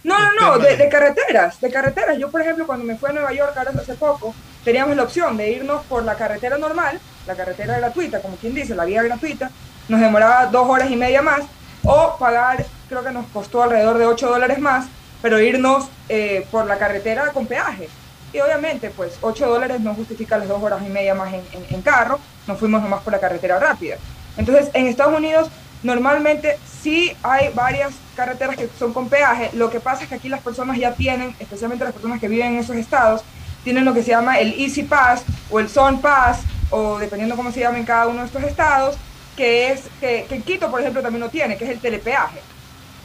No, 0.03 0.19
no, 0.19 0.31
no, 0.39 0.59
de, 0.59 0.77
de 0.77 0.87
carreteras, 0.87 1.59
de 1.59 1.71
carreteras. 1.71 2.17
Yo, 2.19 2.29
por 2.29 2.39
ejemplo, 2.41 2.67
cuando 2.67 2.85
me 2.85 2.95
fui 2.95 3.09
a 3.09 3.13
Nueva 3.13 3.33
York 3.33 3.53
ahora 3.57 3.71
hace 3.75 3.95
poco, 3.95 4.35
teníamos 4.63 4.95
la 4.95 5.01
opción 5.03 5.35
de 5.35 5.49
irnos 5.49 5.83
por 5.85 6.03
la 6.03 6.13
carretera 6.15 6.59
normal, 6.59 6.99
la 7.25 7.35
carretera 7.35 7.79
gratuita, 7.79 8.21
como 8.21 8.35
quien 8.37 8.53
dice, 8.53 8.75
la 8.75 8.85
vía 8.85 9.01
gratuita, 9.01 9.49
nos 9.87 9.99
demoraba 9.99 10.45
dos 10.45 10.69
horas 10.69 10.91
y 10.91 10.95
media 10.95 11.23
más, 11.23 11.41
o 11.83 12.15
pagar, 12.19 12.63
creo 12.87 13.03
que 13.03 13.11
nos 13.11 13.25
costó 13.27 13.63
alrededor 13.63 13.97
de 13.97 14.05
8 14.05 14.29
dólares 14.29 14.59
más, 14.59 14.85
pero 15.21 15.39
irnos 15.39 15.85
eh, 16.09 16.45
por 16.51 16.65
la 16.67 16.77
carretera 16.77 17.31
con 17.31 17.45
peaje. 17.47 17.89
Y 18.33 18.39
obviamente, 18.41 18.89
pues 18.89 19.17
8 19.21 19.47
dólares 19.47 19.79
no 19.79 19.93
justifica 19.95 20.37
las 20.37 20.47
dos 20.47 20.61
horas 20.61 20.81
y 20.85 20.89
media 20.89 21.15
más 21.15 21.33
en, 21.33 21.41
en- 21.69 21.81
carro, 21.81 22.19
nos 22.47 22.59
fuimos 22.59 22.81
nomás 22.81 23.01
por 23.01 23.13
la 23.13 23.19
carretera 23.19 23.59
rápida. 23.59 23.95
Entonces, 24.37 24.69
en 24.73 24.87
Estados 24.87 25.17
Unidos, 25.17 25.47
normalmente 25.83 26.57
sí 26.81 27.15
hay 27.23 27.49
varias 27.53 27.93
carreteras 28.15 28.57
que 28.57 28.69
son 28.77 28.93
con 28.93 29.07
peaje. 29.07 29.49
Lo 29.53 29.69
que 29.69 29.79
pasa 29.79 30.03
es 30.03 30.09
que 30.09 30.15
aquí 30.15 30.29
las 30.29 30.41
personas 30.41 30.77
ya 30.77 30.93
tienen, 30.93 31.35
especialmente 31.39 31.85
las 31.85 31.93
personas 31.93 32.19
que 32.19 32.27
viven 32.27 32.47
en 32.53 32.59
esos 32.59 32.75
estados, 32.75 33.21
tienen 33.63 33.85
lo 33.85 33.93
que 33.93 34.03
se 34.03 34.11
llama 34.11 34.37
el 34.39 34.53
Easy 34.59 34.83
Pass 34.83 35.23
o 35.49 35.59
el 35.59 35.69
Zone 35.69 35.99
Pass, 36.01 36.39
o 36.69 36.97
dependiendo 36.99 37.35
cómo 37.35 37.51
se 37.51 37.61
llama 37.61 37.77
en 37.77 37.85
cada 37.85 38.07
uno 38.07 38.19
de 38.21 38.25
estos 38.27 38.43
estados, 38.43 38.95
que 39.37 39.71
es 39.71 39.83
que, 39.99 40.25
que 40.27 40.41
Quito, 40.41 40.69
por 40.69 40.81
ejemplo, 40.81 41.01
también 41.01 41.21
lo 41.21 41.29
tiene, 41.29 41.55
que 41.57 41.63
es 41.65 41.71
el 41.71 41.79
telepeaje 41.79 42.39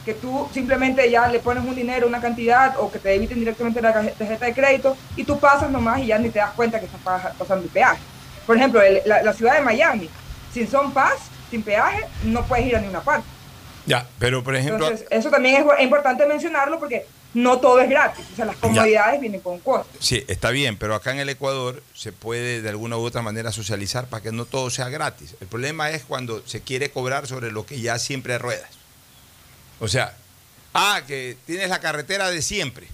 que 0.05 0.13
tú 0.13 0.47
simplemente 0.53 1.09
ya 1.11 1.27
le 1.27 1.39
pones 1.39 1.63
un 1.63 1.75
dinero, 1.75 2.07
una 2.07 2.19
cantidad, 2.21 2.75
o 2.79 2.91
que 2.91 2.99
te 2.99 3.09
debiten 3.09 3.39
directamente 3.39 3.81
la 3.81 3.93
tarjeta 3.93 4.45
de 4.45 4.53
crédito, 4.53 4.97
y 5.15 5.23
tú 5.23 5.39
pasas 5.39 5.69
nomás 5.69 5.99
y 6.01 6.07
ya 6.07 6.17
ni 6.17 6.29
te 6.29 6.39
das 6.39 6.51
cuenta 6.53 6.79
que 6.79 6.85
estás 6.87 7.01
pa- 7.01 7.33
pasando 7.37 7.63
el 7.65 7.69
peaje. 7.69 8.01
Por 8.47 8.57
ejemplo, 8.57 8.81
el- 8.81 9.01
la, 9.05 9.21
la 9.21 9.33
ciudad 9.33 9.55
de 9.55 9.61
Miami, 9.61 10.09
sin 10.53 10.69
son 10.69 10.91
pass, 10.91 11.19
sin 11.49 11.61
peaje, 11.63 12.03
no 12.23 12.43
puedes 12.45 12.65
ir 12.65 12.75
a 12.75 12.79
ninguna 12.79 13.01
parte. 13.01 13.27
Ya, 13.85 14.07
pero 14.19 14.43
por 14.43 14.55
ejemplo, 14.55 14.85
Entonces, 14.85 15.07
eso 15.09 15.29
también 15.29 15.55
es, 15.61 15.65
es 15.77 15.83
importante 15.83 16.25
mencionarlo 16.25 16.79
porque 16.79 17.05
no 17.33 17.59
todo 17.59 17.79
es 17.79 17.89
gratis. 17.89 18.25
O 18.33 18.35
sea, 18.35 18.45
las 18.45 18.55
comodidades 18.57 19.19
vienen 19.21 19.39
con 19.41 19.59
costos. 19.59 19.95
sí, 19.99 20.23
está 20.27 20.49
bien, 20.51 20.77
pero 20.77 20.95
acá 20.95 21.11
en 21.11 21.19
el 21.19 21.29
Ecuador 21.29 21.81
se 21.93 22.11
puede 22.11 22.61
de 22.61 22.69
alguna 22.69 22.97
u 22.97 23.03
otra 23.05 23.21
manera 23.21 23.51
socializar 23.51 24.05
para 24.07 24.21
que 24.21 24.31
no 24.31 24.45
todo 24.45 24.69
sea 24.69 24.89
gratis. 24.89 25.35
El 25.41 25.47
problema 25.47 25.89
es 25.91 26.03
cuando 26.03 26.41
se 26.45 26.61
quiere 26.61 26.91
cobrar 26.91 27.25
sobre 27.27 27.51
lo 27.51 27.65
que 27.65 27.79
ya 27.81 27.97
siempre 27.99 28.37
ruedas. 28.37 28.69
O 29.81 29.87
sea, 29.89 30.15
ah, 30.73 31.01
que 31.05 31.35
tienes 31.45 31.67
la 31.69 31.81
carretera 31.81 32.29
de 32.29 32.41
siempre. 32.41 32.87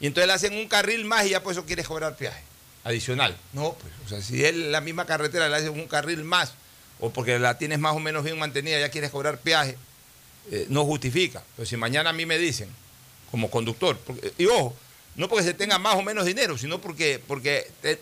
Y 0.00 0.06
entonces 0.06 0.26
le 0.26 0.32
hacen 0.34 0.54
un 0.54 0.68
carril 0.68 1.04
más 1.06 1.24
y 1.26 1.30
ya 1.30 1.42
por 1.42 1.52
eso 1.52 1.64
quieres 1.64 1.86
cobrar 1.86 2.16
peaje 2.16 2.42
adicional. 2.84 3.36
No, 3.52 3.74
pues, 3.74 3.92
o 4.06 4.08
sea, 4.08 4.20
si 4.22 4.44
él 4.44 4.72
la 4.72 4.80
misma 4.80 5.04
carretera 5.06 5.48
le 5.48 5.56
hacen 5.56 5.68
un 5.70 5.86
carril 5.86 6.24
más, 6.24 6.52
o 6.98 7.10
porque 7.10 7.38
la 7.38 7.56
tienes 7.58 7.78
más 7.78 7.94
o 7.94 8.00
menos 8.00 8.24
bien 8.24 8.38
mantenida, 8.38 8.78
ya 8.80 8.88
quieres 8.90 9.10
cobrar 9.10 9.38
peaje, 9.38 9.76
eh, 10.50 10.66
no 10.70 10.84
justifica. 10.84 11.42
Pero 11.56 11.66
si 11.66 11.76
mañana 11.76 12.10
a 12.10 12.12
mí 12.14 12.24
me 12.26 12.38
dicen, 12.38 12.68
como 13.30 13.50
conductor, 13.50 13.98
y 14.38 14.46
ojo, 14.46 14.74
no 15.14 15.28
porque 15.28 15.44
se 15.44 15.54
tenga 15.54 15.78
más 15.78 15.94
o 15.96 16.02
menos 16.02 16.24
dinero, 16.24 16.56
sino 16.58 16.80
porque, 16.80 17.22
porque 17.26 17.70
te- 17.82 18.00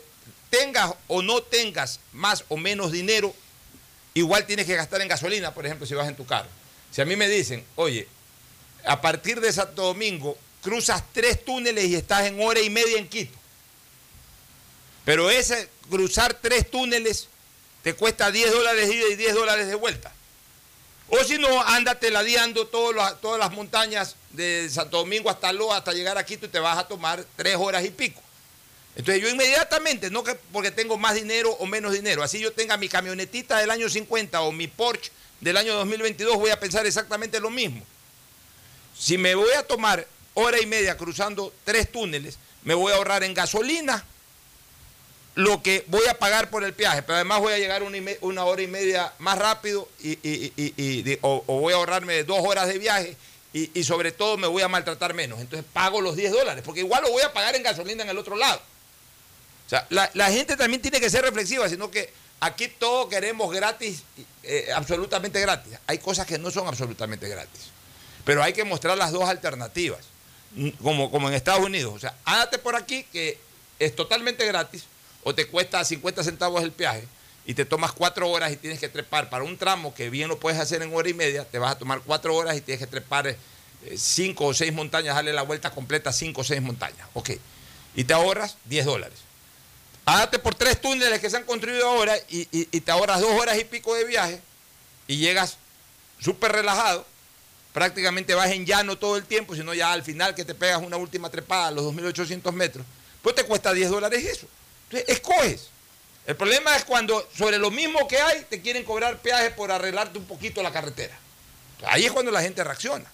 tengas 0.50 0.92
o 1.08 1.22
no 1.22 1.42
tengas 1.42 1.98
más 2.12 2.44
o 2.48 2.56
menos 2.56 2.92
dinero, 2.92 3.34
igual 4.14 4.46
tienes 4.46 4.64
que 4.66 4.76
gastar 4.76 5.00
en 5.02 5.08
gasolina, 5.08 5.52
por 5.52 5.66
ejemplo, 5.66 5.86
si 5.86 5.94
vas 5.94 6.08
en 6.08 6.14
tu 6.16 6.24
carro. 6.24 6.48
Si 6.90 7.00
a 7.00 7.04
mí 7.04 7.16
me 7.16 7.28
dicen, 7.28 7.64
oye, 7.76 8.08
a 8.84 9.00
partir 9.00 9.40
de 9.40 9.52
Santo 9.52 9.82
Domingo 9.82 10.38
cruzas 10.62 11.02
tres 11.12 11.44
túneles 11.44 11.84
y 11.86 11.94
estás 11.94 12.26
en 12.26 12.40
hora 12.40 12.60
y 12.60 12.70
media 12.70 12.98
en 12.98 13.08
Quito. 13.08 13.36
Pero 15.04 15.30
ese 15.30 15.68
cruzar 15.88 16.34
tres 16.34 16.70
túneles 16.70 17.28
te 17.82 17.94
cuesta 17.94 18.30
10 18.30 18.52
dólares 18.52 18.90
ida 18.92 19.08
y 19.10 19.16
10 19.16 19.34
dólares 19.34 19.66
de 19.68 19.74
vuelta. 19.74 20.12
O 21.08 21.24
si 21.24 21.38
no, 21.38 21.62
ándate 21.62 22.10
ladeando 22.10 22.66
todas 22.66 23.18
todas 23.20 23.38
las 23.38 23.50
montañas 23.52 24.16
de 24.30 24.68
Santo 24.70 24.98
Domingo 24.98 25.30
hasta 25.30 25.52
Loa, 25.52 25.78
hasta 25.78 25.92
llegar 25.92 26.18
a 26.18 26.26
Quito 26.26 26.46
y 26.46 26.50
te 26.50 26.58
vas 26.58 26.76
a 26.76 26.86
tomar 26.86 27.24
tres 27.36 27.56
horas 27.56 27.84
y 27.84 27.90
pico. 27.90 28.20
Entonces 28.94 29.22
yo 29.22 29.30
inmediatamente, 29.30 30.10
no 30.10 30.24
que 30.24 30.34
porque 30.52 30.70
tengo 30.70 30.98
más 30.98 31.14
dinero 31.14 31.52
o 31.52 31.66
menos 31.66 31.92
dinero, 31.92 32.22
así 32.22 32.40
yo 32.40 32.52
tenga 32.52 32.76
mi 32.76 32.88
camionetita 32.88 33.58
del 33.58 33.70
año 33.70 33.88
50 33.88 34.40
o 34.42 34.52
mi 34.52 34.66
Porsche 34.66 35.10
del 35.40 35.56
año 35.56 35.74
2022, 35.74 36.36
voy 36.36 36.50
a 36.50 36.58
pensar 36.58 36.86
exactamente 36.86 37.40
lo 37.40 37.50
mismo. 37.50 37.84
Si 38.98 39.16
me 39.16 39.34
voy 39.34 39.52
a 39.52 39.62
tomar 39.62 40.06
hora 40.34 40.60
y 40.60 40.66
media 40.66 40.96
cruzando 40.96 41.52
tres 41.64 41.90
túneles, 41.90 42.38
me 42.64 42.74
voy 42.74 42.92
a 42.92 42.96
ahorrar 42.96 43.22
en 43.22 43.34
gasolina 43.34 44.04
lo 45.34 45.62
que 45.62 45.84
voy 45.86 46.06
a 46.08 46.18
pagar 46.18 46.50
por 46.50 46.64
el 46.64 46.74
peaje, 46.74 47.02
pero 47.02 47.14
además 47.14 47.40
voy 47.40 47.52
a 47.52 47.58
llegar 47.58 47.84
una, 47.84 48.44
hora 48.44 48.62
y 48.62 48.66
media 48.66 49.12
más 49.18 49.38
rápido 49.38 49.88
y, 50.00 51.18
o, 51.22 51.42
voy 51.46 51.72
a 51.72 51.76
ahorrarme 51.76 52.24
dos 52.24 52.40
horas 52.40 52.66
de 52.66 52.78
viaje 52.78 53.16
y, 53.52 53.84
sobre 53.84 54.10
todo 54.10 54.36
me 54.36 54.48
voy 54.48 54.62
a 54.62 54.68
maltratar 54.68 55.14
menos. 55.14 55.40
Entonces 55.40 55.64
pago 55.72 56.00
los 56.00 56.16
10 56.16 56.32
dólares, 56.32 56.64
porque 56.66 56.80
igual 56.80 57.04
lo 57.04 57.10
voy 57.10 57.22
a 57.22 57.32
pagar 57.32 57.54
en 57.54 57.62
gasolina 57.62 58.02
en 58.02 58.08
el 58.08 58.18
otro 58.18 58.36
lado. 58.36 58.60
O 59.66 59.68
sea, 59.70 59.86
la 59.90 60.30
gente 60.32 60.56
también 60.56 60.82
tiene 60.82 60.98
que 60.98 61.10
ser 61.10 61.22
reflexiva, 61.22 61.68
sino 61.68 61.88
que 61.90 62.12
aquí 62.40 62.68
todo 62.68 63.08
queremos 63.08 63.52
gratis, 63.52 64.02
eh, 64.42 64.68
absolutamente 64.74 65.40
gratis. 65.40 65.74
Hay 65.86 65.98
cosas 65.98 66.26
que 66.26 66.38
no 66.38 66.50
son 66.50 66.66
absolutamente 66.66 67.28
gratis. 67.28 67.70
Pero 68.24 68.42
hay 68.42 68.52
que 68.52 68.64
mostrar 68.64 68.98
las 68.98 69.12
dos 69.12 69.28
alternativas, 69.28 70.00
como, 70.82 71.28
en 71.28 71.34
Estados 71.34 71.64
Unidos. 71.64 71.94
O 71.94 71.98
sea, 71.98 72.14
ándate 72.24 72.58
por 72.58 72.76
aquí, 72.76 73.04
que 73.04 73.38
es 73.78 73.94
totalmente 73.96 74.46
gratis, 74.46 74.84
o 75.22 75.34
te 75.34 75.46
cuesta 75.46 75.84
50 75.84 76.22
centavos 76.24 76.62
el 76.62 76.72
peaje, 76.72 77.04
y 77.46 77.54
te 77.54 77.64
tomas 77.64 77.92
cuatro 77.92 78.28
horas 78.28 78.52
y 78.52 78.56
tienes 78.56 78.78
que 78.78 78.90
trepar 78.90 79.30
para 79.30 79.44
un 79.44 79.56
tramo 79.56 79.94
que 79.94 80.10
bien 80.10 80.28
lo 80.28 80.38
puedes 80.38 80.60
hacer 80.60 80.82
en 80.82 80.94
hora 80.94 81.08
y 81.08 81.14
media, 81.14 81.46
te 81.46 81.58
vas 81.58 81.72
a 81.72 81.78
tomar 81.78 82.02
cuatro 82.04 82.34
horas 82.34 82.54
y 82.56 82.60
tienes 82.60 82.80
que 82.80 82.86
trepar 82.86 83.26
eh, 83.28 83.36
cinco 83.96 84.46
o 84.46 84.54
seis 84.54 84.72
montañas, 84.72 85.14
darle 85.14 85.32
la 85.32 85.42
vuelta 85.42 85.70
completa 85.70 86.12
cinco 86.12 86.42
o 86.42 86.44
seis 86.44 86.60
montañas. 86.60 87.08
Ok. 87.14 87.30
Y 87.94 88.04
te 88.04 88.12
ahorras 88.12 88.58
10 88.66 88.84
dólares. 88.84 89.18
Hágate 90.08 90.38
por 90.38 90.54
tres 90.54 90.80
túneles 90.80 91.20
que 91.20 91.28
se 91.28 91.36
han 91.36 91.44
construido 91.44 91.86
ahora 91.86 92.14
y, 92.30 92.64
te 92.80 92.90
ahorras 92.90 93.20
dos 93.20 93.30
horas 93.32 93.58
y 93.58 93.64
pico 93.64 93.94
de 93.94 94.04
viaje 94.04 94.40
y 95.06 95.18
llegas 95.18 95.58
súper 96.18 96.50
relajado. 96.50 97.04
Prácticamente 97.74 98.34
vas 98.34 98.50
en 98.50 98.64
llano 98.64 98.96
todo 98.96 99.18
el 99.18 99.24
tiempo, 99.24 99.54
sino 99.54 99.74
ya 99.74 99.92
al 99.92 100.02
final 100.02 100.34
que 100.34 100.46
te 100.46 100.54
pegas 100.54 100.80
una 100.80 100.96
última 100.96 101.28
trepada 101.28 101.66
a 101.66 101.70
los 101.72 101.84
2.800 101.84 102.52
metros, 102.52 102.86
pues 103.20 103.34
te 103.34 103.44
cuesta 103.44 103.74
10 103.74 103.90
dólares 103.90 104.24
eso. 104.24 104.46
Entonces, 104.84 105.14
escoges. 105.14 105.68
El 106.26 106.36
problema 106.36 106.74
es 106.74 106.86
cuando 106.86 107.28
sobre 107.36 107.58
lo 107.58 107.70
mismo 107.70 108.08
que 108.08 108.18
hay 108.18 108.46
te 108.48 108.62
quieren 108.62 108.84
cobrar 108.84 109.18
peaje 109.18 109.50
por 109.50 109.70
arreglarte 109.70 110.18
un 110.18 110.24
poquito 110.24 110.62
la 110.62 110.72
carretera. 110.72 111.18
Ahí 111.86 112.06
es 112.06 112.12
cuando 112.12 112.30
la 112.30 112.40
gente 112.40 112.64
reacciona. 112.64 113.12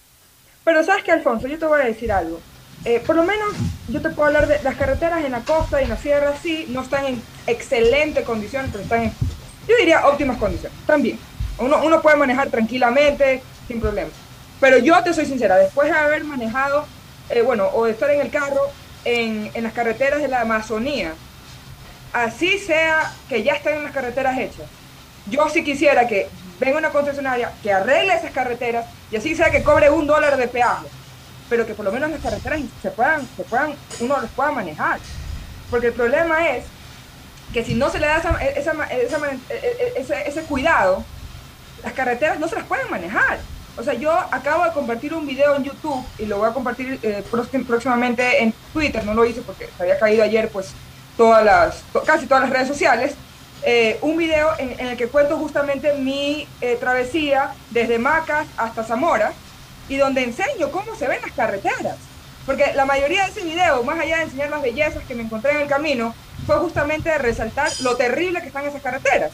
Pero 0.63 0.81
sabes 0.85 1.03
que, 1.03 1.11
Alfonso, 1.11 1.47
yo 1.47 1.59
te 1.59 1.65
voy 1.65 1.81
a 1.81 1.85
decir 1.85 2.09
algo. 2.09 2.39
Eh, 2.85 3.01
por 3.05 3.15
lo 3.15 3.23
menos 3.23 3.53
yo 3.87 3.99
te 3.99 4.09
puedo 4.09 4.27
hablar 4.27 4.47
de 4.47 4.61
las 4.61 4.75
carreteras 4.75 5.25
en 5.25 5.31
la 5.31 5.39
costa 5.39 5.81
y 5.81 5.85
en 5.85 5.89
la 5.89 5.97
sierra, 5.97 6.33
sí, 6.41 6.67
no 6.69 6.81
están 6.81 7.05
en 7.05 7.21
excelente 7.47 8.23
condición, 8.23 8.69
pero 8.71 8.83
están 8.83 9.03
en, 9.03 9.13
yo 9.67 9.75
diría, 9.77 10.07
óptimas 10.07 10.37
condiciones. 10.37 10.77
También. 10.85 11.19
Uno, 11.57 11.83
uno 11.83 12.01
puede 12.01 12.15
manejar 12.15 12.49
tranquilamente, 12.49 13.41
sin 13.67 13.81
problema. 13.81 14.09
Pero 14.59 14.77
yo 14.77 15.01
te 15.03 15.13
soy 15.13 15.25
sincera, 15.25 15.57
después 15.57 15.89
de 15.89 15.97
haber 15.97 16.23
manejado, 16.25 16.85
eh, 17.29 17.41
bueno, 17.41 17.69
o 17.73 17.85
de 17.85 17.91
estar 17.91 18.09
en 18.11 18.21
el 18.21 18.29
carro 18.29 18.61
en, 19.03 19.49
en 19.53 19.63
las 19.63 19.73
carreteras 19.73 20.21
de 20.21 20.27
la 20.27 20.41
Amazonía, 20.41 21.13
así 22.13 22.59
sea 22.59 23.13
que 23.27 23.41
ya 23.41 23.53
estén 23.53 23.83
las 23.83 23.93
carreteras 23.93 24.37
hechas, 24.37 24.67
yo 25.27 25.49
sí 25.49 25.63
quisiera 25.63 26.07
que 26.07 26.29
venga 26.59 26.77
una 26.77 26.89
concesionaria 26.91 27.51
que 27.63 27.71
arregle 27.71 28.13
esas 28.13 28.31
carreteras 28.31 28.85
y 29.11 29.15
así 29.15 29.35
sea 29.35 29.49
que 29.49 29.63
cobre 29.63 29.89
un 29.89 30.07
dólar 30.07 30.37
de 30.37 30.47
peaje, 30.47 30.87
pero 31.49 31.65
que 31.65 31.73
por 31.73 31.85
lo 31.85 31.91
menos 31.91 32.09
las 32.11 32.21
carreteras 32.21 32.61
se 32.81 32.91
puedan, 32.91 33.27
se 33.37 33.43
puedan, 33.43 33.73
uno 33.99 34.21
las 34.21 34.31
pueda 34.31 34.51
manejar. 34.51 34.99
Porque 35.69 35.87
el 35.87 35.93
problema 35.93 36.49
es 36.49 36.65
que 37.53 37.63
si 37.63 37.73
no 37.75 37.89
se 37.89 37.99
le 37.99 38.07
da 38.07 38.17
esa- 38.17 38.37
esa- 38.43 38.83
esa 38.91 39.17
ese, 39.95 40.27
ese 40.27 40.41
cuidado, 40.43 41.03
las 41.83 41.93
carreteras 41.93 42.39
no 42.39 42.47
se 42.47 42.55
las 42.55 42.65
pueden 42.65 42.89
manejar. 42.89 43.39
O 43.77 43.83
sea, 43.83 43.93
yo 43.93 44.11
acabo 44.11 44.63
de 44.63 44.71
compartir 44.71 45.13
un 45.13 45.27
video 45.27 45.55
en 45.55 45.63
YouTube 45.63 46.05
y 46.17 46.25
lo 46.25 46.37
voy 46.37 46.49
a 46.49 46.53
compartir 46.53 46.97
eh, 47.03 47.23
próxim- 47.29 47.65
próximamente 47.65 48.41
en 48.41 48.53
Twitter, 48.73 49.03
no 49.05 49.13
lo 49.13 49.25
hice 49.25 49.41
porque 49.41 49.69
se 49.75 49.83
había 49.83 49.99
caído 49.99 50.23
ayer 50.23 50.49
pues 50.49 50.69
todas 51.17 51.43
las, 51.43 51.83
casi 52.05 52.25
todas 52.25 52.43
las 52.43 52.51
redes 52.51 52.67
sociales, 52.69 53.15
eh, 53.63 53.97
un 54.01 54.15
video 54.17 54.49
en, 54.59 54.79
en 54.79 54.87
el 54.87 54.97
que 54.97 55.07
cuento 55.07 55.37
justamente 55.37 55.93
mi 55.95 56.47
eh, 56.61 56.77
travesía 56.79 57.53
desde 57.71 57.97
Macas 57.99 58.47
hasta 58.57 58.83
Zamora 58.83 59.33
y 59.89 59.97
donde 59.97 60.23
enseño 60.23 60.71
cómo 60.71 60.95
se 60.95 61.07
ven 61.07 61.21
las 61.21 61.31
carreteras. 61.31 61.97
Porque 62.45 62.73
la 62.75 62.85
mayoría 62.85 63.23
de 63.23 63.31
ese 63.31 63.41
video, 63.41 63.83
más 63.83 63.99
allá 63.99 64.17
de 64.17 64.23
enseñar 64.23 64.49
las 64.49 64.61
bellezas 64.61 65.03
que 65.05 65.15
me 65.15 65.23
encontré 65.23 65.51
en 65.51 65.61
el 65.61 65.67
camino, 65.67 66.13
fue 66.45 66.57
justamente 66.57 67.17
resaltar 67.17 67.71
lo 67.81 67.95
terrible 67.95 68.41
que 68.41 68.47
están 68.47 68.65
esas 68.65 68.81
carreteras. 68.81 69.31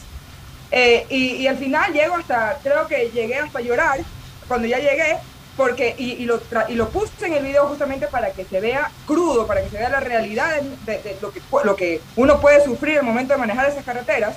Eh, 0.71 1.05
y, 1.09 1.47
al 1.47 1.57
final 1.57 1.91
llego 1.91 2.15
hasta, 2.15 2.57
creo 2.63 2.87
que 2.87 3.11
llegué 3.11 3.35
hasta 3.35 3.59
llorar 3.59 3.99
cuando 4.47 4.67
ya 4.67 4.79
llegué, 4.79 5.17
porque, 5.57 5.93
y, 5.97 6.11
y 6.11 6.25
lo, 6.25 6.41
y 6.69 6.75
lo 6.75 6.89
puse 6.89 7.25
en 7.25 7.33
el 7.33 7.43
video 7.43 7.67
justamente 7.67 8.07
para 8.07 8.31
que 8.31 8.45
se 8.45 8.61
vea 8.61 8.89
crudo, 9.05 9.45
para 9.45 9.61
que 9.61 9.69
se 9.69 9.77
vea 9.77 9.89
la 9.89 9.99
realidad 9.99 10.61
de, 10.85 11.17
lo, 11.21 11.31
que, 11.33 11.41
lo 11.63 11.75
que 11.75 12.01
uno 12.15 12.39
puede 12.39 12.63
sufrir 12.63 12.99
al 12.99 13.05
momento 13.05 13.33
de 13.33 13.39
manejar 13.39 13.69
esas 13.69 13.83
carreteras, 13.83 14.35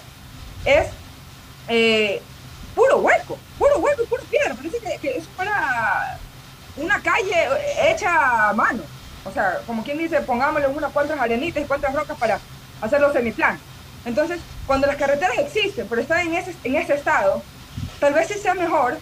es 0.65 0.89
eh, 1.69 2.21
puro 2.75 2.99
hueco, 2.99 3.39
puro 3.59 3.79
hueco 3.79 4.03
y 4.03 4.07
puro 4.07 4.23
piedra. 4.25 4.55
Parece 4.55 4.79
que, 4.79 4.99
que 4.99 5.19
eso 5.19 5.29
fuera 5.37 6.19
una 6.77 7.01
calle 7.03 7.49
hecha 7.89 8.51
a 8.51 8.53
mano. 8.53 8.83
O 9.25 9.33
sea, 9.33 9.61
como 9.67 9.83
quien 9.83 9.99
dice, 9.99 10.21
pongámosle 10.21 10.69
unas 10.69 10.93
cuantas 10.93 11.19
arenitas 11.19 11.63
y 11.63 11.67
cuantas 11.67 11.95
rocas 11.95 12.17
para 12.19 12.39
hacerlo 12.81 13.13
semiplan. 13.13 13.59
Entonces, 14.05 14.41
cuando 14.67 14.87
las 14.87 14.97
carreteras 14.97 15.39
existen, 15.39 15.87
pero 15.89 16.03
están 16.03 16.27
en 16.27 16.35
ese, 16.35 16.55
en 16.65 16.75
ese 16.77 16.95
estado, 16.95 17.43
tal 18.01 18.13
vez 18.13 18.29
sí 18.29 18.35
sea 18.35 18.55
mejor, 18.55 18.99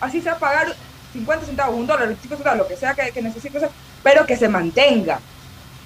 así 0.00 0.22
sea 0.22 0.38
pagar 0.38 0.74
50 1.12 1.46
centavos, 1.46 1.76
un 1.76 1.86
dólar, 1.86 2.06
25 2.06 2.36
centavos, 2.36 2.58
lo 2.58 2.68
que 2.68 2.76
sea 2.76 2.94
que, 2.94 3.22
necesite 3.22 3.58
hacer, 3.58 3.70
pero 4.02 4.26
que 4.26 4.36
se 4.36 4.48
mantenga. 4.48 5.20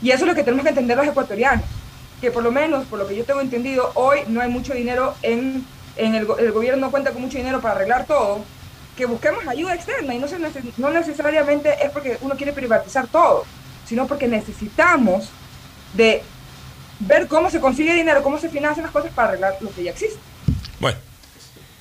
Y 0.03 0.11
eso 0.11 0.25
es 0.25 0.29
lo 0.29 0.35
que 0.35 0.45
tenemos 0.45 0.63
que 0.63 0.71
entender 0.71 0.97
los 0.97 1.07
ecuatorianos, 1.07 1.65
que 2.21 2.31
por 2.31 2.43
lo 2.43 2.53
menos, 2.53 2.87
por 2.87 2.99
lo 2.99 3.09
que 3.09 3.17
yo 3.17 3.25
tengo 3.25 3.41
entendido, 3.41 3.91
hoy 3.95 4.21
no 4.29 4.41
hay 4.41 4.49
mucho 4.49 4.73
dinero 4.73 5.15
en, 5.23 5.67
en 6.01 6.15
el, 6.15 6.27
el 6.39 6.53
gobierno 6.53 6.87
no 6.87 6.91
cuenta 6.91 7.13
con 7.13 7.23
mucho 7.23 7.39
dinero 7.39 7.61
para 7.61 7.75
arreglar 7.75 8.07
todo, 8.07 8.45
que 8.97 9.07
busquemos 9.07 9.47
ayuda 9.47 9.75
externa 9.75 10.15
y 10.15 10.19
no, 10.19 10.29
se 10.29 10.39
no 10.77 10.91
necesariamente 10.91 11.75
es 11.85 11.91
porque 11.91 12.19
uno 12.21 12.37
quiere 12.37 12.53
privatizar 12.53 13.07
todo, 13.07 13.45
sino 13.87 14.07
porque 14.07 14.29
necesitamos 14.29 15.29
de 15.95 16.23
ver 17.01 17.27
cómo 17.29 17.51
se 17.51 17.61
consigue 17.61 17.95
dinero, 17.95 18.23
cómo 18.23 18.39
se 18.39 18.49
financian 18.49 18.85
las 18.85 18.93
cosas 18.93 19.13
para 19.13 19.29
arreglar 19.31 19.57
lo 19.61 19.71
que 19.71 19.85
ya 19.85 19.91
existe. 19.91 20.19
Bueno, 20.79 20.99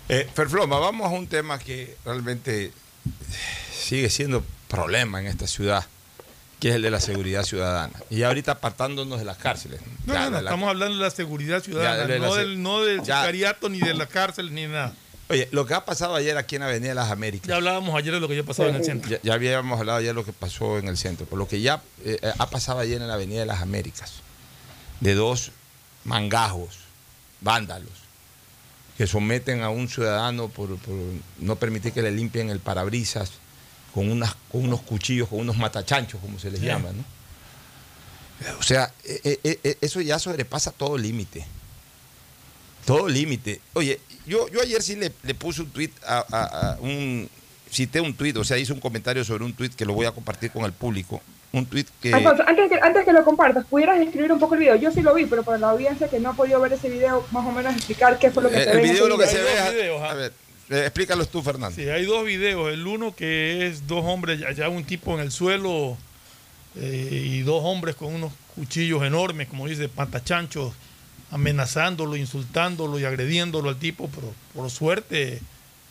eh, 0.08 0.28
Ferfloma, 0.34 0.80
vamos 0.80 1.08
a 1.08 1.10
un 1.10 1.28
tema 1.28 1.60
que 1.60 1.98
realmente 2.06 2.72
sigue 3.72 4.10
siendo 4.10 4.44
problema 4.68 5.20
en 5.20 5.28
esta 5.28 5.48
ciudad, 5.48 5.86
que 6.60 6.70
es 6.70 6.76
el 6.76 6.82
de 6.82 6.92
la 6.92 7.00
seguridad 7.00 7.44
ciudadana. 7.44 7.94
Y 8.10 8.24
ahorita 8.24 8.54
apartándonos 8.54 9.20
de 9.20 9.26
las 9.26 9.38
cárceles. 9.38 9.80
No, 10.06 10.14
Ya, 10.14 10.26
no, 10.26 10.30
no, 10.32 10.38
de 10.38 10.44
la- 10.44 10.50
estamos 10.50 10.70
hablando 10.70 10.98
de 10.98 11.02
la 11.04 11.10
seguridad 11.12 11.64
ciudadana, 11.64 11.98
Ya, 12.02 12.08
de 12.08 12.20
la 12.20 12.28
no, 12.28 12.36
del, 12.36 12.62
no 12.62 12.82
del 12.82 12.98
ya. 13.04 13.22
sicariato, 13.22 13.70
ni 13.70 13.80
de 13.80 13.94
la 13.94 14.06
cárcel, 14.08 14.54
ni 14.54 14.68
nada. 14.68 14.94
Oye, 15.30 15.48
lo 15.52 15.66
que 15.68 15.76
ha 15.76 15.86
pasado 15.86 16.16
ayer 16.16 16.36
aquí 16.38 16.56
en 16.56 16.64
Avenida 16.64 16.94
Las 16.96 17.12
Américas. 17.12 17.48
Ya 17.48 17.56
hablábamos 17.58 17.96
ayer 17.96 18.14
de 18.14 18.20
lo 18.20 18.28
que 18.28 18.36
ya 18.36 18.44
pasaba 18.44 18.70
en 18.70 18.76
el 18.76 18.84
centro. 18.84 19.10
Ya, 19.12 19.20
ya 19.22 19.34
habíamos 19.36 19.80
hablado 19.80 20.00
ayer 20.00 20.10
de 20.10 20.16
lo 20.16 20.26
que 20.26 20.34
pasó 20.34 20.80
en 20.80 20.88
el 20.88 20.98
centro, 20.98 21.26
por 21.28 21.38
lo 21.38 21.48
que 21.48 21.62
ya 21.62 21.82
eh, 22.04 22.18
eh, 22.22 22.32
ha 22.38 22.50
pasado 22.50 22.80
ayer 22.80 23.00
en 23.02 23.08
la 23.08 23.14
Avenida 23.14 23.40
de 23.42 23.46
las 23.46 23.62
Américas, 23.62 24.14
de 25.02 25.14
dos 25.14 25.52
mangajos, 26.04 26.80
vándalos, 27.42 27.92
que 28.98 29.06
someten 29.08 29.62
a 29.64 29.70
un 29.70 29.88
ciudadano 29.88 30.50
por, 30.50 30.76
por 30.80 30.96
no 31.38 31.56
permitir 31.58 31.94
que 31.94 32.02
le 32.02 32.12
limpien 32.12 32.50
el 32.50 32.60
parabrisas 32.60 33.32
con, 33.94 34.10
unas, 34.12 34.36
con 34.52 34.64
unos 34.64 34.82
cuchillos, 34.82 35.28
con 35.30 35.40
unos 35.40 35.58
matachanchos, 35.58 36.20
como 36.22 36.40
se 36.40 36.52
les 36.52 36.60
Sí. 36.60 36.66
llama, 36.66 36.90
¿no? 36.92 37.04
O 38.60 38.64
sea, 38.64 38.92
eh, 39.04 39.40
eh, 39.44 39.60
eh, 39.64 39.78
eso 39.82 40.00
ya 40.02 40.18
sobrepasa 40.18 40.72
todo 40.72 40.98
límite. 40.98 41.46
Todo 42.86 43.08
límite. 43.08 43.60
Oye, 43.74 44.00
yo, 44.26 44.48
yo 44.48 44.62
ayer 44.62 44.82
sí 44.82 44.96
le, 44.96 45.12
le 45.24 45.36
puse 45.36 45.62
un 45.62 45.70
tweet 45.70 45.92
a, 46.06 46.26
a- 46.32 46.72
a 46.74 46.78
un. 46.80 47.30
Cité 47.72 48.02
un 48.02 48.16
tweet, 48.16 48.36
o 48.38 48.44
sea, 48.44 48.58
hice 48.58 48.74
un 48.74 48.80
comentario 48.80 49.24
sobre 49.24 49.44
un 49.44 49.54
tweet 49.54 49.70
que 49.70 49.86
lo 49.86 49.94
voy 49.94 50.06
a 50.08 50.12
compartir 50.12 50.50
con 50.52 50.64
el 50.66 50.72
público. 50.74 51.22
Un 51.52 51.66
tweet 51.68 51.86
que. 52.02 52.14
Alfonso, 52.14 52.44
antes 52.48 52.70
que, 52.70 52.80
antes 52.82 53.06
que 53.06 53.12
lo 53.14 53.24
compartas, 53.24 53.66
¿pudieras 53.66 54.00
describir 54.00 54.32
un 54.32 54.40
poco 54.40 54.56
el 54.56 54.62
video? 54.62 54.76
Yo 54.78 54.92
sí 54.92 55.02
lo 55.02 55.14
vi, 55.14 55.26
pero 55.26 55.44
para 55.44 55.58
la 55.60 55.70
audiencia 55.72 56.08
que 56.08 56.20
no 56.20 56.30
ha 56.30 56.34
podido 56.34 56.60
ver 56.62 56.74
ese 56.74 56.90
video, 56.90 57.28
más 57.32 57.46
o 57.46 57.52
menos 57.52 57.76
explicar 57.76 58.18
qué 58.18 58.32
fue 58.32 58.42
lo 58.44 58.50
que 58.50 58.58
Eh, 58.58 58.64
se 58.64 58.72
el 58.72 58.78
ve 58.78 58.84
en 58.84 58.90
video 58.92 59.04
ese 59.06 59.10
lo 59.10 59.18
que 59.20 59.28
se 59.28 59.42
ve. 59.44 59.60
a- 59.60 59.70
videos, 59.70 60.02
A 60.02 60.14
ver, 60.16 60.34
eh, 60.70 60.82
explícalos 60.86 61.30
tú, 61.30 61.42
Fernando. 61.42 61.76
Sí, 61.76 61.90
hay 61.90 62.06
dos 62.06 62.26
videos. 62.26 62.72
El 62.72 62.86
uno 62.86 63.16
que 63.16 63.68
es 63.68 63.88
dos 63.88 64.04
hombres, 64.06 64.42
ya 64.56 64.70
un 64.70 64.84
tipo 64.84 65.14
en 65.16 65.22
el 65.22 65.32
suelo 65.32 65.98
eh, 66.76 67.24
y 67.26 67.42
dos 67.42 67.62
hombres 67.64 67.96
con 67.96 68.14
unos 68.14 68.32
cuchillos 68.56 69.04
enormes, 69.04 69.48
como 69.48 69.68
dice, 69.68 69.90
pantachanchos, 69.90 70.74
amenazándolo, 71.32 72.16
insultándolo 72.16 73.00
y 73.00 73.06
agrediéndolo 73.06 73.70
al 73.70 73.78
tipo, 73.78 74.10
pero 74.10 74.34
por 74.54 74.70
suerte 74.70 75.42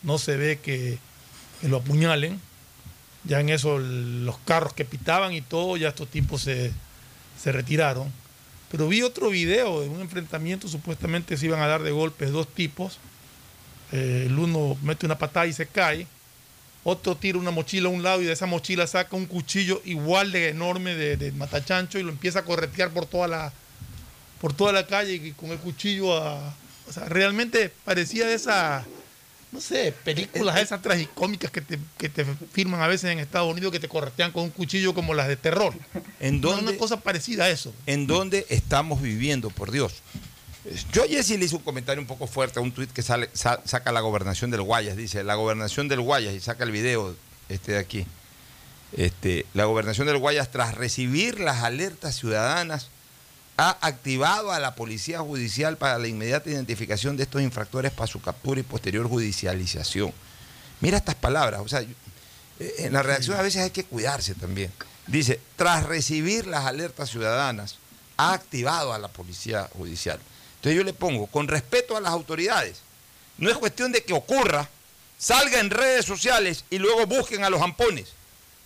no 0.03 0.17
se 0.17 0.37
ve 0.37 0.59
que, 0.59 0.97
lo 1.63 1.77
apuñalen. 1.77 2.39
Ya 3.25 3.41
en 3.41 3.49
eso 3.49 3.79
los 3.79 4.37
carros 4.39 4.73
que 4.73 4.85
pitaban 4.85 5.33
y 5.33 5.41
todo, 5.41 5.75
ya 5.75 5.89
estos 5.89 6.07
tipos 6.07 6.41
se, 6.41 6.71
se 7.37 7.51
retiraron. 7.51 8.09
Pero 8.71 8.87
vi 8.87 9.01
otro 9.01 9.29
video 9.29 9.81
de 9.81 9.89
un 9.89 9.99
enfrentamiento, 9.99 10.69
supuestamente 10.69 11.35
se 11.35 11.47
iban 11.47 11.61
a 11.61 11.67
dar 11.67 11.83
de 11.83 11.91
golpes 11.91 12.31
dos 12.31 12.47
tipos. 12.47 12.97
Eh, 13.91 14.25
el 14.27 14.37
uno 14.37 14.77
mete 14.81 15.05
una 15.05 15.17
patada 15.17 15.47
y 15.47 15.53
se 15.53 15.65
cae. 15.65 16.07
Otro 16.83 17.15
tira 17.15 17.37
una 17.37 17.51
mochila 17.51 17.89
a 17.89 17.91
un 17.91 18.03
lado 18.03 18.21
y 18.21 18.25
de 18.25 18.31
esa 18.33 18.45
mochila 18.45 18.87
saca 18.87 19.15
un 19.15 19.25
cuchillo 19.25 19.81
igual 19.85 20.31
de 20.31 20.49
enorme 20.49 20.95
de, 20.95 21.17
de 21.17 21.31
matachancho 21.33 21.99
y 21.99 22.03
lo 22.03 22.09
empieza 22.09 22.39
a 22.39 22.45
corretear 22.45 22.91
por 22.91 23.05
toda 23.05 23.27
la, 23.27 23.53
por 24.39 24.53
toda 24.53 24.71
la 24.71 24.87
calle 24.87 25.13
y 25.15 25.31
con 25.33 25.49
el 25.51 25.57
cuchillo 25.57 26.15
a. 26.17 26.53
O 26.87 26.91
sea, 26.93 27.05
realmente 27.05 27.71
parecía 27.85 28.25
de 28.27 28.33
esa. 28.33 28.85
No 29.51 29.59
sé, 29.59 29.93
películas 30.03 30.59
esas 30.59 30.79
tragicómicas 30.79 31.49
que 31.49 31.61
te, 31.61 31.79
que 31.97 32.07
te 32.07 32.23
firman 32.53 32.81
a 32.81 32.87
veces 32.87 33.11
en 33.11 33.17
Estados 33.17 33.51
Unidos 33.51 33.71
que 33.71 33.79
te 33.79 33.87
corretean 33.87 34.31
con 34.31 34.43
un 34.43 34.51
cuchillo 34.51 34.93
como 34.93 35.15
las 35.15 35.27
de 35.27 35.37
terror. 35.37 35.73
¿En 36.19 36.39
No, 36.39 36.49
dónde, 36.51 36.71
Una 36.71 36.79
cosa 36.79 36.99
parecida 36.99 37.45
a 37.45 37.49
eso. 37.49 37.73
¿En 37.87 38.05
dónde 38.05 38.45
estamos 38.49 39.01
viviendo, 39.01 39.49
por 39.49 39.71
Dios? 39.71 39.95
Yo 40.91 41.03
ayer 41.03 41.23
sí 41.23 41.37
le 41.37 41.45
hice 41.45 41.55
un 41.55 41.61
comentario 41.61 42.01
un 42.01 42.07
poco 42.07 42.27
fuerte 42.27 42.59
a 42.59 42.61
un 42.61 42.71
tuit 42.71 42.91
que 42.91 43.01
sale, 43.01 43.29
sa- 43.33 43.61
saca 43.65 43.91
la 43.91 44.01
gobernación 44.01 44.51
del 44.51 44.61
Guayas. 44.61 44.97
Dice, 44.97 45.23
la 45.23 45.35
gobernación 45.35 45.87
del 45.87 46.01
Guayas, 46.01 46.33
y 46.33 46.39
saca 46.41 46.63
el 46.63 46.71
video 46.71 47.15
este 47.47 47.73
de 47.73 47.77
aquí. 47.79 48.05
Este, 48.91 49.45
la 49.53 49.65
gobernación 49.65 50.07
del 50.07 50.17
Guayas, 50.17 50.51
tras 50.51 50.75
recibir 50.75 51.39
las 51.39 51.63
alertas 51.63 52.15
ciudadanas, 52.17 52.89
ha 53.57 53.77
activado 53.81 54.51
a 54.51 54.59
la 54.59 54.75
Policía 54.75 55.19
Judicial 55.19 55.77
para 55.77 55.97
la 55.97 56.07
inmediata 56.07 56.49
identificación 56.49 57.15
de 57.17 57.23
estos 57.23 57.41
infractores 57.41 57.91
para 57.91 58.07
su 58.07 58.21
captura 58.21 58.59
y 58.59 58.63
posterior 58.63 59.07
judicialización. 59.07 60.13
Mira 60.81 60.97
estas 60.97 61.15
palabras, 61.15 61.61
o 61.61 61.67
sea, 61.67 61.81
eh, 61.81 62.73
en 62.79 62.93
la 62.93 63.03
redacción 63.03 63.37
a 63.37 63.41
veces 63.41 63.61
hay 63.61 63.69
que 63.71 63.83
cuidarse 63.85 64.33
también. 64.35 64.71
Dice, 65.07 65.39
tras 65.55 65.85
recibir 65.85 66.47
las 66.47 66.65
alertas 66.65 67.09
ciudadanas, 67.09 67.77
ha 68.17 68.33
activado 68.33 68.93
a 68.93 68.99
la 68.99 69.07
Policía 69.07 69.69
Judicial. 69.77 70.19
Entonces 70.59 70.77
yo 70.77 70.83
le 70.83 70.93
pongo, 70.93 71.27
con 71.27 71.47
respeto 71.47 71.95
a 71.95 72.01
las 72.01 72.11
autoridades, 72.11 72.81
no 73.37 73.49
es 73.49 73.57
cuestión 73.57 73.93
de 73.93 74.03
que 74.03 74.13
ocurra, 74.13 74.67
salga 75.17 75.59
en 75.61 75.69
redes 75.69 76.05
sociales 76.05 76.65
y 76.69 76.79
luego 76.79 77.05
busquen 77.05 77.45
a 77.45 77.49
los 77.49 77.61
ampones. 77.61 78.09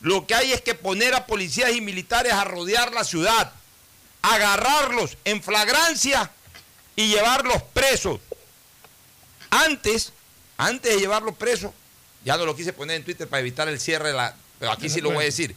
Lo 0.02 0.26
que 0.26 0.34
hay 0.34 0.54
es 0.54 0.62
que 0.62 0.74
poner 0.74 1.14
a 1.14 1.28
policías 1.28 1.72
y 1.72 1.82
militares 1.82 2.34
a 2.34 2.44
rodear 2.46 2.92
la 2.92 3.04
ciudad, 3.04 3.54
agarrarlos 4.24 5.18
en 5.24 5.44
flagrancia 5.44 6.32
y 6.96 7.10
llevarlos 7.10 7.62
presos. 7.74 8.20
Antes, 9.52 10.14
antes 10.58 10.96
de 10.96 11.00
llevarlos 11.00 11.36
presos, 11.36 11.72
ya 12.26 12.38
no 12.38 12.46
lo 12.46 12.56
quise 12.56 12.74
poner 12.74 12.98
en 12.98 13.04
Twitter 13.04 13.28
para 13.28 13.42
evitar 13.42 13.68
el 13.68 13.80
cierre 13.80 14.08
de 14.08 14.14
la. 14.16 14.36
Pero 14.60 14.72
aquí 14.72 14.90
sí 14.90 15.00
lo 15.00 15.12
voy 15.12 15.24
a 15.24 15.26
decir. 15.26 15.56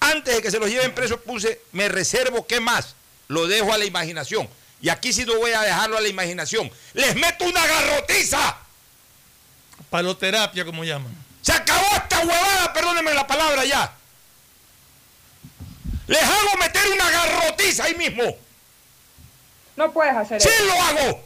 Antes 0.00 0.34
de 0.34 0.42
que 0.42 0.50
se 0.50 0.58
los 0.58 0.68
lleven 0.68 0.92
presos, 0.94 1.20
puse, 1.20 1.60
me 1.70 1.88
reservo, 1.88 2.46
¿qué 2.46 2.58
más? 2.58 2.96
Lo 3.28 3.46
dejo 3.46 3.72
a 3.72 3.78
la 3.78 3.84
imaginación. 3.84 4.48
Y 4.80 4.88
aquí 4.88 5.12
sí 5.12 5.24
no 5.24 5.36
voy 5.36 5.50
a 5.52 5.62
dejarlo 5.62 5.98
a 5.98 6.00
la 6.00 6.08
imaginación. 6.08 6.70
¡Les 6.92 7.14
meto 7.16 7.44
una 7.44 7.66
garrotiza! 7.66 8.56
Paloterapia, 9.90 10.64
como 10.64 10.84
llaman. 10.84 11.12
¡Se 11.42 11.52
acabó 11.52 11.86
esta 11.96 12.20
huevada! 12.20 12.72
Perdónenme 12.72 13.12
la 13.14 13.26
palabra 13.26 13.64
ya. 13.64 13.92
Les 16.06 16.22
hago 16.22 16.56
meter 16.58 16.82
una 16.92 17.10
garrotiza 17.10 17.84
ahí 17.84 17.94
mismo. 17.94 18.22
No 19.76 19.92
puedes 19.92 20.16
hacer 20.16 20.40
¡Sí 20.40 20.48
eso. 20.48 20.64
lo 20.64 20.72
hago! 20.82 21.24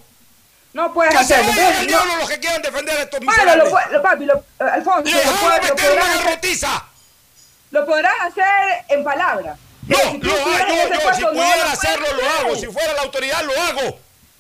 No 0.73 0.93
puedes 0.95 1.15
Que 1.15 1.25
se 1.25 1.35
hacerlo. 1.35 1.51
vayan 1.53 1.67
al 1.67 1.73
Entonces, 1.73 1.93
no- 1.93 1.99
diablo 2.05 2.17
los 2.17 2.31
que 2.31 2.41
quieran 2.41 2.63
defender 2.63 2.97
a 2.97 3.03
estos 3.03 3.21
Bueno, 3.21 3.33
miserables. 3.45 3.73
lo, 3.73 3.93
lo- 3.93 4.03
papi, 4.03 4.25
lo, 4.25 4.35
eh, 4.39 4.71
Alfonso, 4.73 5.03
¡Les 5.11 5.27
lo, 5.27 5.31
hago 5.33 5.49
lo 5.49 5.55
meter 5.63 5.93
una 5.93 6.03
hacer, 6.11 6.25
garrotiza! 6.25 6.85
lo 7.71 7.87
podrán 7.87 8.21
hacer 8.23 8.85
en 8.89 9.05
palabras. 9.05 9.59
No, 9.93 10.11
si 10.11 10.19
lo 10.19 10.33
hago 10.33 10.69
yo, 10.69 11.01
yo, 11.01 11.15
si 11.15 11.21
no 11.23 11.31
pudiera 11.33 11.73
hacerlo, 11.73 12.07
lo 12.15 12.31
hago. 12.31 12.57
Si 12.57 12.67
fuera 12.67 12.93
la 12.95 13.03
autoridad, 13.03 13.43
lo 13.45 13.53
hago. 13.61 13.81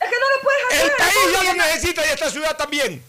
Es 0.00 0.08
que 0.10 0.16
no 0.18 0.30
lo 0.36 0.42
puedes 0.42 0.64
hacer. 0.70 0.84
El 0.86 0.92
país 0.92 1.14
ya 1.32 1.42
lo 1.44 1.54
necesita 1.54 2.06
y 2.06 2.08
esta 2.10 2.30
ciudad 2.30 2.56
también. 2.56 3.04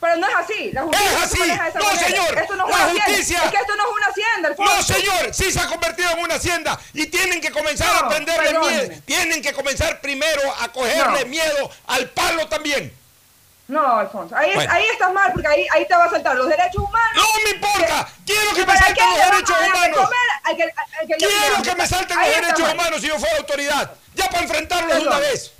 Pero 0.00 0.16
no 0.16 0.28
es 0.28 0.34
así. 0.34 0.70
La 0.72 0.82
justicia 0.82 1.10
Es 1.12 1.18
se 1.18 1.24
así. 1.24 1.38
No, 1.38 1.84
manera. 1.84 2.06
señor. 2.06 2.38
Esto 2.38 2.56
no 2.56 2.64
es 2.68 2.70
La 2.70 2.76
una 2.76 2.84
hacienda. 2.84 3.04
justicia- 3.06 3.42
Es 3.44 3.50
que 3.50 3.56
esto 3.56 3.76
no 3.76 3.82
es 3.84 3.96
una 3.96 4.06
hacienda, 4.06 4.48
Alfonso. 4.48 4.74
No, 4.76 4.82
señor, 4.82 5.34
sí 5.34 5.52
se 5.52 5.60
ha 5.60 5.66
convertido 5.66 6.10
en 6.10 6.18
una 6.18 6.34
hacienda 6.34 6.80
y 6.92 7.06
tienen 7.06 7.40
que 7.40 7.50
comenzar 7.50 7.96
a 7.96 8.00
No, 8.02 8.08
prenderle 8.10 8.50
perdóneme. 8.50 8.88
miedo. 8.88 9.02
Tienen 9.06 9.42
que 9.42 9.52
comenzar 9.54 10.00
primero 10.02 10.42
a 10.60 10.68
cogerle 10.72 11.20
No. 11.20 11.26
miedo 11.26 11.70
al 11.86 12.10
palo 12.10 12.46
también. 12.48 12.94
No, 13.66 13.98
Alfonso. 13.98 14.36
Ahí, 14.36 14.50
es- 14.50 14.56
Bueno. 14.56 14.72
ahí 14.72 14.84
estás 14.92 15.12
mal 15.12 15.32
porque 15.32 15.48
ahí, 15.48 15.66
ahí 15.72 15.86
te 15.86 15.94
va 15.96 16.04
a 16.04 16.10
saltar 16.10 16.36
los 16.36 16.48
derechos 16.48 16.82
humanos. 16.82 17.16
No 17.16 17.24
me 17.44 17.50
importa. 17.56 18.08
Quiero 18.26 18.54
que 18.54 18.60
¿Y 18.60 18.66
me 18.66 18.76
salten 18.76 19.06
los 19.08 19.30
derechos 19.30 19.56
humanos. 19.66 19.96
comer 19.96 20.56
que- 20.56 21.06
que 21.06 21.16
Quiero 21.16 21.62
que 21.62 21.74
me 21.74 21.86
salten 21.86 22.18
Ahí 22.18 22.26
los 22.32 22.40
derechos 22.42 22.60
mal. 22.60 22.74
humanos 22.74 23.00
si 23.00 23.08
yo 23.08 23.18
fuera 23.18 23.36
autoridad. 23.38 23.90
Ya 24.14 24.28
para 24.28 24.42
enfrentarlos 24.42 24.94
de 24.96 25.02
una 25.02 25.10
Perdón. 25.16 25.20
vez. 25.32 25.52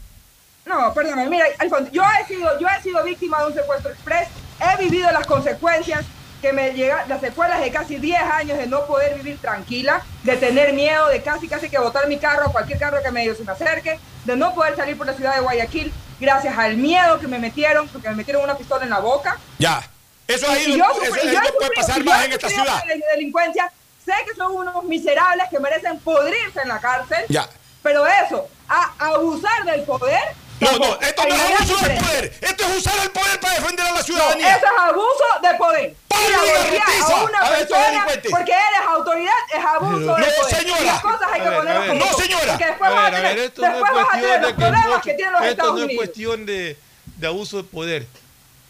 No, 0.66 0.94
perdóname, 0.94 1.28
mira, 1.28 1.46
Alfonso, 1.58 1.90
yo 1.92 2.02
he 2.20 2.26
sido, 2.26 2.58
yo 2.58 2.66
he 2.68 2.82
sido 2.82 3.02
víctima 3.04 3.40
de 3.40 3.46
un 3.48 3.54
secuestro 3.54 3.90
express, 3.90 4.28
he 4.60 4.76
vivido 4.82 5.10
las 5.10 5.26
consecuencias 5.26 6.04
que 6.40 6.52
me 6.54 6.72
llegan, 6.72 7.06
las 7.08 7.20
secuelas 7.20 7.60
de 7.60 7.70
casi 7.70 7.96
10 7.96 8.22
años 8.22 8.56
de 8.56 8.66
no 8.66 8.86
poder 8.86 9.14
vivir 9.14 9.38
tranquila, 9.40 10.02
de 10.22 10.36
tener 10.36 10.72
miedo, 10.72 11.08
de 11.08 11.22
casi 11.22 11.48
casi 11.48 11.68
que 11.68 11.78
botar 11.78 12.06
mi 12.06 12.18
carro 12.18 12.50
cualquier 12.50 12.78
carro 12.78 13.02
que 13.02 13.10
medio 13.10 13.34
se 13.34 13.44
me 13.44 13.52
acerque, 13.52 13.98
de 14.24 14.36
no 14.36 14.54
poder 14.54 14.74
salir 14.76 14.96
por 14.96 15.06
la 15.06 15.12
ciudad 15.14 15.34
de 15.34 15.40
Guayaquil, 15.40 15.92
gracias 16.24 16.56
al 16.56 16.76
miedo 16.76 17.18
que 17.20 17.28
me 17.28 17.38
metieron, 17.38 17.86
porque 17.88 18.08
me 18.08 18.16
metieron 18.16 18.42
una 18.42 18.56
pistola 18.56 18.84
en 18.84 18.90
la 18.90 19.00
boca. 19.00 19.38
Ya. 19.58 19.82
Eso 20.26 20.48
ahí 20.48 20.76
no, 20.76 20.86
puede 20.88 21.70
pasar 21.76 22.02
más 22.02 22.24
en 22.24 22.32
esta 22.32 22.48
ciudad. 22.48 22.82
de 22.86 23.02
delincuencia, 23.14 23.70
sé 24.04 24.12
que 24.26 24.34
son 24.34 24.52
unos 24.56 24.82
miserables 24.84 25.46
que 25.50 25.60
merecen 25.60 25.98
podrirse 26.00 26.60
en 26.62 26.68
la 26.68 26.80
cárcel, 26.80 27.24
Ya. 27.28 27.46
pero 27.82 28.06
eso, 28.06 28.48
a 28.68 28.92
abusar 28.98 29.64
del 29.64 29.82
poder. 29.82 30.22
No, 30.60 30.70
no, 30.78 31.00
esto 31.00 31.22
no 31.28 31.34
es 31.34 31.60
abuso 31.60 31.86
del 31.86 31.98
poder. 31.98 32.32
Esto 32.40 32.64
es 32.64 32.76
usar 32.78 32.94
el 33.02 33.10
poder 33.10 33.40
para 33.40 33.54
defender 33.54 33.86
a 33.86 33.90
la 33.90 33.98
No, 33.98 34.02
ciudadanía. 34.04 34.56
eso 34.56 34.66
es 34.66 34.82
abuso 34.82 35.24
de 35.42 35.54
poder. 35.58 35.96
Pablo 36.08 36.36
a 36.36 37.24
una 37.24 37.40
a 37.40 37.44
estos 37.44 37.58
persona 37.58 37.86
delincuentes. 37.90 38.30
porque 38.30 38.52
eres 38.52 38.88
autoridad 38.88 39.32
es 39.52 39.64
abuso 39.64 39.98
No, 39.98 40.14
de 40.16 40.24
poder. 40.24 40.56
señora. 40.56 40.80
Y 40.80 40.84
las 40.86 41.00
cosas 41.02 41.20
hay 41.32 41.40
A 41.40 41.44
que 41.44 41.50
ver, 41.50 41.58
ponerlas 41.58 41.76
a 41.76 41.80
ver. 41.92 41.98
como 41.98 42.10
No, 42.12 42.18
señora. 42.18 42.46
Porque 42.52 42.66
después 42.66 42.90
A 42.90 42.94
vas 42.94 43.10
tener, 43.10 43.22
ver, 43.36 43.38
esto 43.44 43.60
no 43.62 43.66
es 43.68 43.72
después 43.74 43.92
vas 43.94 44.06
a 44.06 44.10
tener 44.20 44.24
cuestión 44.24 44.40
los 44.40 44.40
de 44.40 44.54
que 44.56 44.64
el 44.64 44.70
problemas 44.72 44.86
Pocho- 44.86 45.02
que 45.02 45.14
tienen 45.14 45.32
los 45.32 45.42
esto 45.42 45.50
Estados 45.52 45.72
no 45.74 45.78
es 45.78 45.84
Unidos. 45.84 46.04
cuestión 46.04 46.46
de, 46.46 46.78
de 47.16 47.26
abuso 47.26 47.56
de 47.58 47.64
poder. 47.64 48.06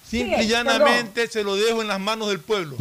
Simple 0.08 0.36
y 0.38 0.42
Sí, 0.42 0.48
llanamente 0.48 1.28
se 1.28 1.42
lo 1.44 1.56
dejo 1.56 1.80
en 1.82 1.88
las 1.88 2.00
manos 2.00 2.28
del 2.28 2.40
pueblo. 2.40 2.76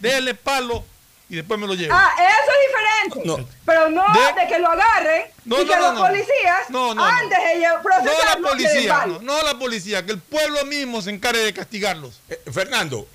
Déjenle 0.00 0.34
palo 0.34 0.84
y 1.30 1.36
después 1.36 1.60
me 1.60 1.66
lo 1.66 1.74
llevo. 1.74 1.94
Ah, 1.94 2.10
eso 2.18 2.50
es 2.52 2.66
diferente. 2.68 3.28
No. 3.42 3.48
Pero 3.66 3.90
no 3.90 4.04
De- 4.14 4.40
de, 4.40 4.48
que 4.48 4.58
lo 4.58 4.70
agarren 4.70 5.26
No, 5.44 5.60
y 5.60 5.64
no, 5.64 5.70
que 5.70 5.76
no, 5.76 5.82
los 5.86 5.94
no. 5.94 6.00
policías, 6.06 6.70
No, 6.70 6.94
no, 6.94 6.94
no. 6.94 7.04
antes 7.04 7.38
de 7.38 7.54
lle- 7.60 7.68
no 7.68 7.74
la 7.76 7.82
procesarlos, 7.82 8.50
policía, 8.50 9.04
no, 9.06 9.18
no 9.20 9.42
la 9.42 9.58
policía, 9.58 10.06
que 10.06 10.12
el 10.12 10.20
pueblo 10.20 10.64
mismo 10.64 11.02
se 11.02 11.10
encargue 11.10 11.40
de 11.40 11.52
castigarlos. 11.54 12.20
Eh, 12.28 12.40
Fernando, 12.52 13.06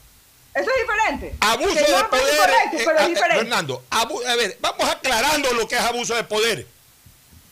Eso 0.54 0.69
es 0.69 0.82
diferente. 0.82 1.36
abuso 1.39 1.73
Que 1.73 1.80
de 1.80 1.86
poder. 2.04 2.38
correcto, 2.38 2.78
eh, 2.78 2.84
pero 2.86 2.97
es 2.99 3.06
eh, 3.06 3.10
diferente. 3.10 3.38
Fernando, 3.39 3.84
abu- 3.89 4.23
a 4.28 4.36
ver, 4.36 4.58
vamos 4.62 4.88
aclarando 4.89 5.52
lo 5.54 5.67
que 5.67 5.76
es 5.76 5.82
abuso 5.82 6.15
de 6.15 6.23
poder. 6.23 6.67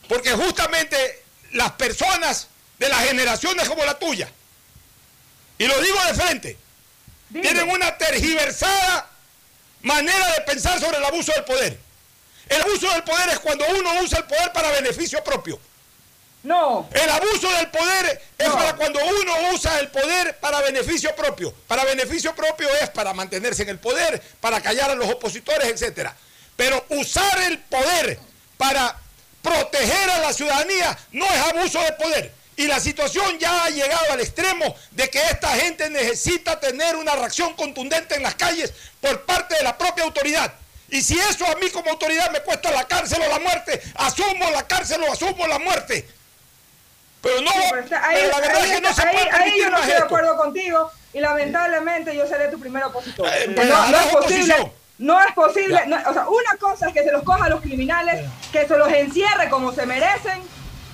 Porque 0.08 0.32
justamente 0.32 1.24
las 1.52 1.72
personas 1.72 2.48
de 2.78 2.88
las 2.88 3.04
generaciones 3.04 3.68
como 3.68 3.84
la 3.84 3.98
tuya, 3.98 4.28
y 5.58 5.66
lo 5.66 5.80
digo 5.80 5.98
de 6.04 6.14
frente, 6.14 6.56
Dime. 7.30 7.42
tienen 7.42 7.70
una 7.70 7.96
tergiversada 7.98 9.08
manera 9.82 10.32
de 10.34 10.40
pensar 10.42 10.80
sobre 10.80 10.98
el 10.98 11.04
abuso 11.04 11.32
del 11.32 11.44
poder. 11.44 11.78
El 12.48 12.60
abuso 12.62 12.90
del 12.90 13.02
poder 13.04 13.28
es 13.30 13.38
cuando 13.40 13.64
uno 13.66 14.00
usa 14.02 14.18
el 14.18 14.24
poder 14.24 14.52
para 14.52 14.70
beneficio 14.70 15.22
propio. 15.22 15.58
No. 16.42 16.88
El 16.92 17.08
abuso 17.08 17.50
del 17.52 17.68
poder 17.68 18.20
es 18.36 18.48
No. 18.48 18.54
para 18.56 18.74
cuando 18.74 18.98
uno 19.04 19.50
usa 19.52 19.78
el 19.78 19.88
poder 19.88 20.38
para 20.40 20.60
beneficio 20.60 21.14
propio. 21.14 21.54
Para 21.68 21.84
beneficio 21.84 22.34
propio 22.34 22.68
es 22.80 22.90
para 22.90 23.12
mantenerse 23.14 23.62
en 23.62 23.68
el 23.68 23.78
poder, 23.78 24.20
para 24.40 24.60
callar 24.60 24.90
a 24.90 24.94
los 24.94 25.08
opositores, 25.08 25.68
etcétera. 25.68 26.16
Pero 26.56 26.84
usar 26.90 27.40
el 27.42 27.58
poder 27.60 28.18
para 28.56 28.96
proteger 29.40 30.10
a 30.10 30.18
la 30.18 30.32
ciudadanía 30.32 30.98
no 31.12 31.24
es 31.26 31.40
abuso 31.42 31.80
de 31.80 31.92
poder. 31.92 32.32
Y 32.62 32.68
la 32.68 32.78
situación 32.78 33.40
ya 33.40 33.64
ha 33.64 33.70
llegado 33.70 34.12
al 34.12 34.20
extremo 34.20 34.72
de 34.92 35.10
que 35.10 35.18
esta 35.20 35.48
gente 35.56 35.90
necesita 35.90 36.60
tener 36.60 36.94
una 36.94 37.16
reacción 37.16 37.54
contundente 37.54 38.14
en 38.14 38.22
las 38.22 38.36
calles 38.36 38.72
por 39.00 39.22
parte 39.22 39.56
de 39.56 39.64
la 39.64 39.76
propia 39.76 40.04
autoridad. 40.04 40.52
Y 40.88 41.02
si 41.02 41.18
eso 41.18 41.44
a 41.44 41.56
mí 41.56 41.68
como 41.70 41.90
autoridad 41.90 42.30
me 42.30 42.40
cuesta 42.42 42.70
la 42.70 42.84
cárcel 42.86 43.20
o 43.20 43.28
la 43.28 43.40
muerte, 43.40 43.82
asumo 43.96 44.48
la 44.52 44.64
cárcel 44.68 45.02
o 45.02 45.12
asumo 45.12 45.44
la 45.48 45.58
muerte. 45.58 46.06
Pero 47.20 47.40
no, 47.40 47.50
Sí, 47.50 47.58
pero 47.70 47.82
está- 47.82 48.06
ahí, 48.06 48.16
pero 48.20 48.28
la 48.30 48.40
verdad 48.40 48.56
ahí 48.62 48.70
es 48.70 48.74
que 48.76 48.80
no 48.80 48.88
está- 48.90 49.02
se 49.02 49.08
ahí- 49.08 49.14
puede 49.16 49.26
ahí 49.30 49.32
permitir 49.38 49.62
yo 49.64 49.70
no 49.70 49.76
estoy 49.78 49.92
de 49.92 49.98
acuerdo 49.98 50.36
contigo 50.36 50.92
y 51.14 51.18
lamentablemente 51.20 52.16
yo 52.16 52.26
seré 52.28 52.46
tu 52.48 52.60
primer 52.60 52.84
opositor. 52.84 53.28
Eh, 53.28 53.52
pues, 53.56 53.68
no, 53.68 53.88
no 53.88 53.98
es 54.00 54.06
posible, 54.06 54.72
no 54.98 55.20
es 55.20 55.32
posible, 55.34 55.82
no- 55.88 55.96
o 56.10 56.12
sea, 56.12 56.28
una 56.28 56.56
cosa 56.60 56.86
es 56.86 56.94
que 56.94 57.02
se 57.02 57.10
los 57.10 57.24
coja 57.24 57.46
a 57.46 57.48
los 57.48 57.60
criminales, 57.60 58.24
que 58.52 58.68
se 58.68 58.76
los 58.76 58.86
encierre 58.92 59.48
como 59.50 59.72
se 59.72 59.84
merecen, 59.84 60.42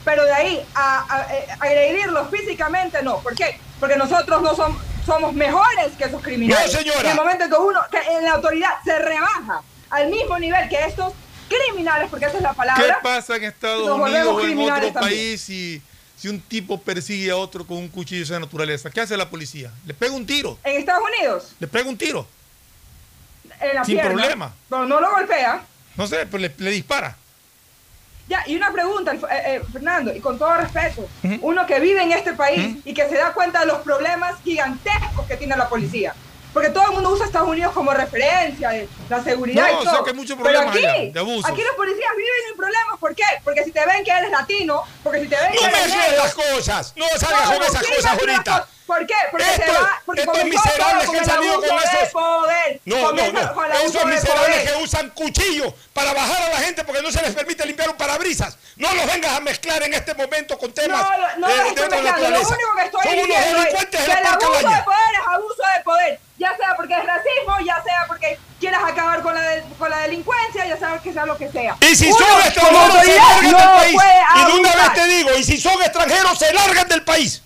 pero 0.09 0.25
de 0.25 0.33
ahí 0.33 0.67
a, 0.75 1.05
a- 1.17 1.35
eh, 1.35 1.47
agredirlos 1.61 2.31
físicamente 2.31 3.03
no. 3.03 3.19
¿Por 3.19 3.35
qué? 3.35 3.61
Porque 3.79 3.95
nosotros 3.97 4.41
no 4.41 4.57
somos, 4.57 4.81
somos 5.05 5.35
mejores 5.35 5.89
que 5.99 6.05
esos 6.05 6.23
criminales. 6.23 6.73
No, 6.73 6.79
señora. 6.79 7.01
En 7.01 7.07
el 7.09 7.15
momento 7.17 7.45
en 7.45 7.51
que 7.51 7.57
uno, 7.57 7.81
que 7.91 7.99
en 8.17 8.25
la 8.25 8.33
autoridad 8.33 8.71
se 8.83 8.99
rebaja 8.99 9.61
al 9.91 10.09
mismo 10.09 10.39
nivel 10.39 10.67
que 10.71 10.83
estos 10.83 11.13
criminales, 11.47 12.09
porque 12.09 12.25
esa 12.25 12.39
es 12.39 12.43
la 12.43 12.51
¿Qué 12.53 12.57
palabra. 12.57 13.01
pasa 13.03 13.37
en 13.37 13.45
Estados 13.45 13.87
Nos 13.87 14.01
Unidos 14.01 14.11
volvemos 14.11 14.35
o 14.35 14.41
en 14.41 14.47
criminales 14.47 14.89
otro 14.91 15.01
también. 15.03 15.19
país 15.21 15.41
si, 15.43 15.83
si 16.17 16.29
un 16.29 16.41
tipo 16.41 16.81
persigue 16.81 17.31
a 17.31 17.37
otro 17.37 17.67
con 17.67 17.77
un 17.77 17.89
cuchillo 17.89 18.21
de 18.21 18.25
esa 18.25 18.41
naturaleza? 18.41 18.89
¿Qué 18.91 19.03
hace 19.03 19.15
la 19.15 19.29
policía? 19.29 19.71
Le 19.87 19.93
pega 19.93 20.13
un 20.15 20.25
tiro. 20.27 20.59
En 20.65 20.79
Estados 20.79 21.03
Unidos, 21.07 21.53
Le 21.61 21.67
pega 21.69 21.87
un 21.87 21.99
tiro. 21.99 22.27
en 23.61 23.75
la 23.75 23.85
Sin 23.85 23.97
pierna, 23.97 24.15
problema. 24.15 24.55
pero 24.71 24.87
no 24.87 25.01
lo 25.03 25.11
golpea. 25.11 25.63
No 25.97 26.07
sé, 26.07 26.25
pero 26.25 26.39
le, 26.39 26.55
le 26.57 26.71
dispara. 26.71 27.15
Ya, 28.29 28.45
y 28.47 28.57
una 28.57 28.71
pregunta, 28.71 29.15
eh, 29.15 29.19
eh, 29.31 29.63
Fernando, 29.73 30.15
y 30.15 30.21
con 30.21 30.39
todo 30.39 30.55
respeto, 30.55 31.09
uno 31.41 31.65
que 31.65 31.81
vive 31.81 32.03
en 32.03 32.13
este 32.13 32.35
país 32.35 32.77
y 32.85 32.93
que 32.93 33.09
se 33.09 33.17
da 33.17 33.33
cuenta 33.33 33.61
de 33.61 33.67
los 33.67 33.79
problemas 33.79 34.39
gigantescos 34.43 35.27
que 35.27 35.37
tiene 35.37 35.57
la 35.57 35.69
policía. 35.69 36.15
Porque 36.53 36.71
todo 36.71 36.85
el 36.87 36.91
mundo 36.93 37.11
usa 37.11 37.27
Estados 37.27 37.49
Unidos 37.49 37.73
como 37.75 37.93
referencia 37.93 38.71
de 38.71 38.89
la 39.09 39.23
seguridad 39.23 39.63
No, 39.65 39.69
y 39.69 39.75
o 39.75 39.79
todo. 39.85 39.91
sea 39.95 40.03
que 40.05 40.11
hay 40.11 40.17
muchos 40.17 40.37
Pero 40.37 40.45
problemas 40.45 40.75
aquí, 40.77 40.87
allá, 40.87 41.13
de 41.13 41.21
abusos. 41.21 41.51
aquí 41.51 41.63
los 41.63 41.75
policías 41.77 42.11
viven 42.17 42.33
en 42.51 42.57
problemas. 42.57 42.99
¿Por 42.99 43.15
qué? 43.15 43.25
Porque 43.45 43.65
si 43.65 43.71
te 43.73 43.85
ven 43.87 44.03
que 44.05 44.11
eres 44.11 44.31
latino, 44.31 44.83
porque 45.05 45.21
si 45.21 45.29
te 45.29 45.37
ven 45.37 45.45
No 45.55 45.61
que 45.61 45.67
eres 45.67 45.73
mezcles 45.87 45.97
negro, 46.09 46.23
las 46.25 46.35
cosas, 46.35 46.93
no 46.97 47.07
salgas 47.19 47.45
No, 47.45 47.55
con 47.55 47.63
esas 47.63 47.83
cosas 47.87 48.05
no, 48.05 48.13
no, 48.27 48.33
ahorita. 48.33 48.59
no. 48.59 48.79
¿Por 48.89 49.07
qué? 49.07 49.15
Porque 49.31 49.45
Estos- 49.51 49.67
se 49.67 49.73
va, 49.73 50.03
porque 50.07 50.21
estos 50.23 50.45
miserables 50.45 51.11
que 51.11 51.17
han 51.19 51.23
el 51.25 51.31
salido 51.31 51.55
con 51.61 51.65
abuso 51.71 51.87
esos- 52.01 52.09
poder. 52.13 52.81
No, 52.87 53.13
no, 53.13 53.33
no. 53.33 53.55
con 53.55 53.65
el 53.67 53.73
abuso 53.73 53.99
Esos 53.99 54.05
miserables 54.07 54.71
que 54.71 54.77
usan 54.83 55.11
cuchillos 55.11 55.75
para 55.93 56.15
bajar 56.15 56.43
a 56.43 56.49
la 56.49 56.57
gente 56.57 56.83
porque 56.85 57.03
no 57.03 57.13
se 57.13 57.21
les 57.21 57.35
permite 57.35 57.67
limpiar 57.67 57.91
un 57.91 57.97
parabrisas. 57.99 58.57
No 58.77 58.93
los 58.95 59.05
vengas 59.07 59.33
a 59.37 59.41
mezclar 59.41 59.83
en 59.83 59.93
este 59.93 60.15
momento 60.15 60.57
con 60.59 60.73
temas 60.73 61.03
No, 61.03 61.19
no, 61.19 61.37
no 61.37 61.49
eh, 61.51 61.63
de 61.63 61.69
estoy 61.69 61.85
otra 61.85 62.01
mezclando. 62.01 62.31
Lo 62.31 62.39
naturaleza. 62.41 62.55
único 62.55 62.75
que 62.77 62.83
estoy 62.87 63.03
Son 63.03 63.13
unos 63.13 63.27
diciendo 63.27 63.47
es 63.49 63.55
delincuentes 63.65 64.01
de 64.01 64.07
que 64.07 64.13
la 64.13 64.19
el 64.19 64.23
par 64.25 64.33
abuso 64.33 64.69
de 64.71 64.83
poder 64.83 65.13
es 65.13 65.27
abuso 65.29 65.63
de 65.77 65.85
poder. 65.85 66.21
Ya 66.39 66.57
sea 66.57 66.75
porque 66.77 66.95
es 66.95 67.05
racismo, 67.05 67.59
ya 67.67 67.83
sea 67.83 68.05
porque 68.07 68.39
quieres 68.61 68.79
acabar 68.85 69.23
con 69.23 69.35
la, 69.35 69.41
de- 69.41 69.63
con 69.79 69.91
la 69.91 69.99
delincuencia, 70.01 70.67
ya 70.67 70.77
sea 70.79 70.99
que 71.03 71.13
sea 71.13 71.27
lo 71.27 71.37
que 71.37 71.51
sea. 71.51 71.77
Y 71.81 71.97
si 71.97 72.07
Uno, 72.07 72.17
son 72.19 72.41
extranjeros, 72.43 72.93
se 73.05 73.17
largan 73.17 73.51
no 73.51 73.59
del 73.59 73.77
país. 73.77 73.97
Y 74.37 74.45
de 74.45 74.53
una 74.61 74.75
vez 74.77 74.93
te 74.95 75.07
digo, 75.09 75.31
y 75.37 75.45
si 75.45 75.61
son 75.61 75.83
extranjeros, 75.83 76.39
se 76.39 76.53
largan 76.53 76.89
del 76.89 77.03
país. 77.03 77.43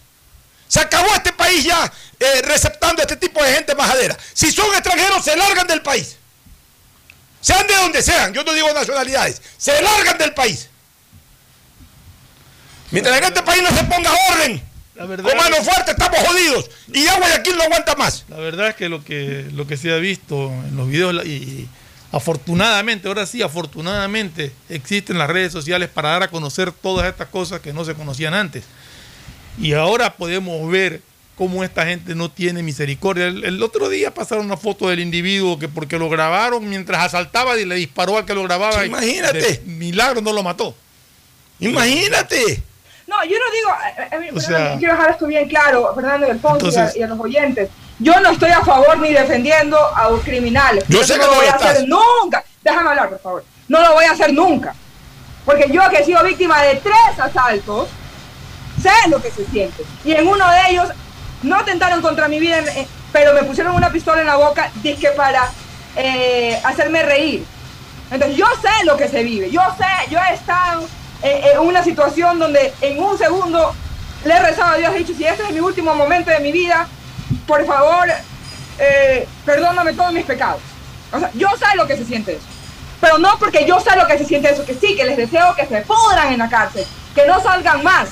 Se 0.69 0.81
acabó 0.81 1.15
este 1.15 1.33
país 1.33 1.65
ya 1.65 1.91
eh, 2.21 2.43
receptando 2.45 3.01
a 3.01 3.05
este 3.05 3.17
tipo 3.17 3.43
de 3.43 3.53
gente 3.55 3.75
majadera. 3.75 4.17
Si 4.35 4.53
son 4.53 4.67
extranjeros, 4.75 5.25
se 5.25 5.37
largan 5.37 5.67
del 5.67 5.83
país. 5.83 6.17
Sean 7.41 7.67
de 7.67 7.75
donde 7.75 8.03
sean, 8.03 8.33
yo 8.33 8.45
no 8.45 8.53
digo 8.53 8.73
nacionalidades, 8.73 9.43
se 9.59 9.81
largan 9.83 10.17
del 10.19 10.33
país. 10.33 10.69
Mientras 12.91 13.17
en 13.17 13.25
este 13.25 13.43
país 13.43 13.63
no 13.63 13.71
se 13.77 13.85
ponga 13.85 14.13
orden, 14.31 14.63
La 15.03 15.09
verdad, 15.09 15.29
con 15.31 15.37
mano 15.37 15.57
fuerte 15.57 15.91
estamos 15.91 16.19
jodidos. 16.21 16.71
Y 16.93 17.05
ya 17.05 17.19
Guayaquil 17.19 17.57
no 17.57 17.65
aguanta 17.65 17.97
más. 17.97 18.25
la 18.29 18.37
verdad 18.37 18.69
es 18.69 18.77
que 18.77 18.88
lo 18.88 19.03
que 19.05 19.49
lo 19.53 19.67
que 19.67 19.77
se 19.77 19.93
ha 19.93 19.97
visto 19.97 20.47
en 20.47 20.77
los 20.77 20.88
videos 20.88 21.27
y 21.27 21.69
afortunadamente, 22.12 23.09
ahora 23.09 23.27
sí, 23.27 23.43
afortunadamente 23.43 24.53
existen 24.69 25.19
las 25.19 25.29
redes 25.29 25.51
sociales 25.51 25.88
para 25.88 26.11
dar 26.11 26.23
a 26.23 26.29
conocer 26.29 26.71
todas 26.71 27.09
estas 27.09 27.29
cosas 27.29 27.61
que 27.61 27.73
no 27.73 27.85
se 27.85 27.95
conocían 27.95 28.33
antes. 28.33 28.62
Y 29.59 29.73
ahora 29.73 30.15
podemos 30.15 30.71
ver 30.71 31.01
cómo 31.37 31.65
esta 31.65 31.85
gente 31.85 32.15
no 32.15 32.31
tiene 32.31 32.62
misericordia. 32.62 33.27
El, 33.27 33.45
el 33.45 33.62
otro 33.62 33.88
día 33.88 34.15
pasaron 34.15 34.45
una 34.45 34.57
foto 34.57 34.88
del 34.88 35.01
individuo 35.01 35.59
que 35.59 35.69
porque 35.69 35.99
lo 35.99 36.09
grabaron 36.09 36.69
mientras 36.69 37.05
asaltaba 37.05 37.59
y 37.59 37.65
le 37.65 37.75
disparó 37.75 38.19
al 38.19 38.25
que 38.25 38.35
lo 38.35 38.45
grababa. 38.45 38.85
Y 38.85 38.88
imagínate. 38.88 39.62
milagro 39.67 40.21
no 40.21 40.33
lo 40.33 40.45
mató. 40.45 40.77
Imagínate. 41.59 42.62
No, 43.07 43.17
yo 43.25 43.37
no 43.38 43.53
digo, 43.53 43.71
eh, 44.21 44.31
eh, 44.37 44.41
sea- 44.41 44.77
quiero 44.79 44.95
dejar 44.95 45.11
esto 45.11 45.27
bien 45.27 45.49
claro, 45.49 45.93
Fernando 45.95 46.27
y 46.27 46.31
Alfonso 46.31 46.67
y 46.67 46.69
a- 46.69 46.71
Entonces- 46.73 46.97
y, 46.97 47.03
a, 47.03 47.07
los 47.09 47.21
oyentes. 47.21 47.69
Yo 47.99 48.19
no 48.21 48.31
estoy 48.31 48.51
a 48.51 48.61
favor 48.62 48.99
ni 48.99 49.12
defendiendo 49.12 49.79
a 49.95 50.11
los 50.11 50.21
criminales. 50.23 50.85
Yo 50.88 51.05
sé 51.05 51.15
no 51.17 51.21
que 51.21 51.27
lo 51.27 51.33
no 51.33 51.37
voy 51.38 51.47
lo 51.47 51.53
a 51.53 51.57
hacer 51.57 51.88
nunca. 51.88 52.45
Déjame 52.62 52.91
hablar, 52.91 53.09
por 53.11 53.21
favor. 53.21 53.45
No 53.69 53.81
lo 53.81 53.93
voy 53.95 54.05
a 54.05 54.12
hacer 54.12 54.33
nunca. 54.33 54.75
Porque 55.45 55.67
yo 55.71 55.88
que 55.91 55.99
he 55.99 56.05
sido 56.05 56.23
víctima 56.25 56.62
de 56.62 56.77
tres 56.77 57.19
asaltos, 57.19 57.88
sé 58.81 58.91
lo 59.09 59.21
que 59.21 59.31
se 59.31 59.45
siente. 59.47 59.85
Y 60.05 60.12
en 60.12 60.27
uno 60.27 60.49
de 60.51 60.71
ellos 60.71 60.88
no 61.43 61.57
atentaron 61.57 62.01
contra 62.01 62.29
mi 62.29 62.38
vida, 62.41 62.59
eh, 62.61 62.87
pero 63.12 63.35
me 63.35 63.43
pusieron 63.45 63.75
una 63.75 63.91
pistola 63.91 64.21
en 64.21 64.27
la 64.27 64.37
boca, 64.37 64.71
dizque 64.83 65.09
para 65.11 65.51
eh, 65.97 66.59
hacerme 66.65 67.03
reír. 67.03 67.45
Entonces 68.11 68.37
yo 68.37 68.47
sé 68.62 68.85
lo 68.85 68.97
que 68.97 69.09
se 69.09 69.23
vive, 69.23 69.51
yo 69.51 69.61
sé, 69.77 70.11
yo 70.11 70.19
he 70.19 70.35
estado 70.35 70.87
eh, 71.23 71.53
en 71.55 71.61
una 71.61 71.83
situación 71.83 72.39
donde 72.39 72.73
en 72.81 73.03
un 73.03 73.17
segundo 73.17 73.75
le 74.25 74.35
he 74.35 74.41
rezado 74.41 74.75
a 74.75 74.77
Dios, 74.77 74.95
he 74.95 74.99
dicho, 74.99 75.15
si 75.15 75.25
este 75.25 75.43
es 75.43 75.51
mi 75.51 75.61
último 75.61 75.95
momento 75.95 76.31
de 76.31 76.41
mi 76.41 76.53
vida, 76.53 76.87
por 77.47 77.65
favor, 77.67 78.09
eh, 78.79 79.27
perdóname 79.45 79.93
todos 79.95 80.13
mis 80.13 80.25
pecados. 80.25 80.61
Yo 81.35 81.49
sé 81.59 81.77
lo 81.77 81.87
que 81.87 81.97
se 81.97 82.05
siente 82.05 82.33
eso. 82.35 82.47
Pero 83.01 83.19
no 83.19 83.37
porque 83.39 83.67
yo 83.67 83.81
sé 83.81 83.97
lo 83.97 84.07
que 84.07 84.17
se 84.17 84.25
siente 84.25 84.51
eso, 84.51 84.65
que 84.65 84.75
sí, 84.75 84.95
que 84.95 85.05
les 85.05 85.17
deseo 85.17 85.55
que 85.57 85.67
se 85.67 85.83
pudran 85.83 86.33
en 86.33 86.39
la 86.39 86.49
cárcel, 86.49 86.87
que 87.15 87.27
no 87.27 87.41
salgan 87.43 87.83
más. 87.83 88.09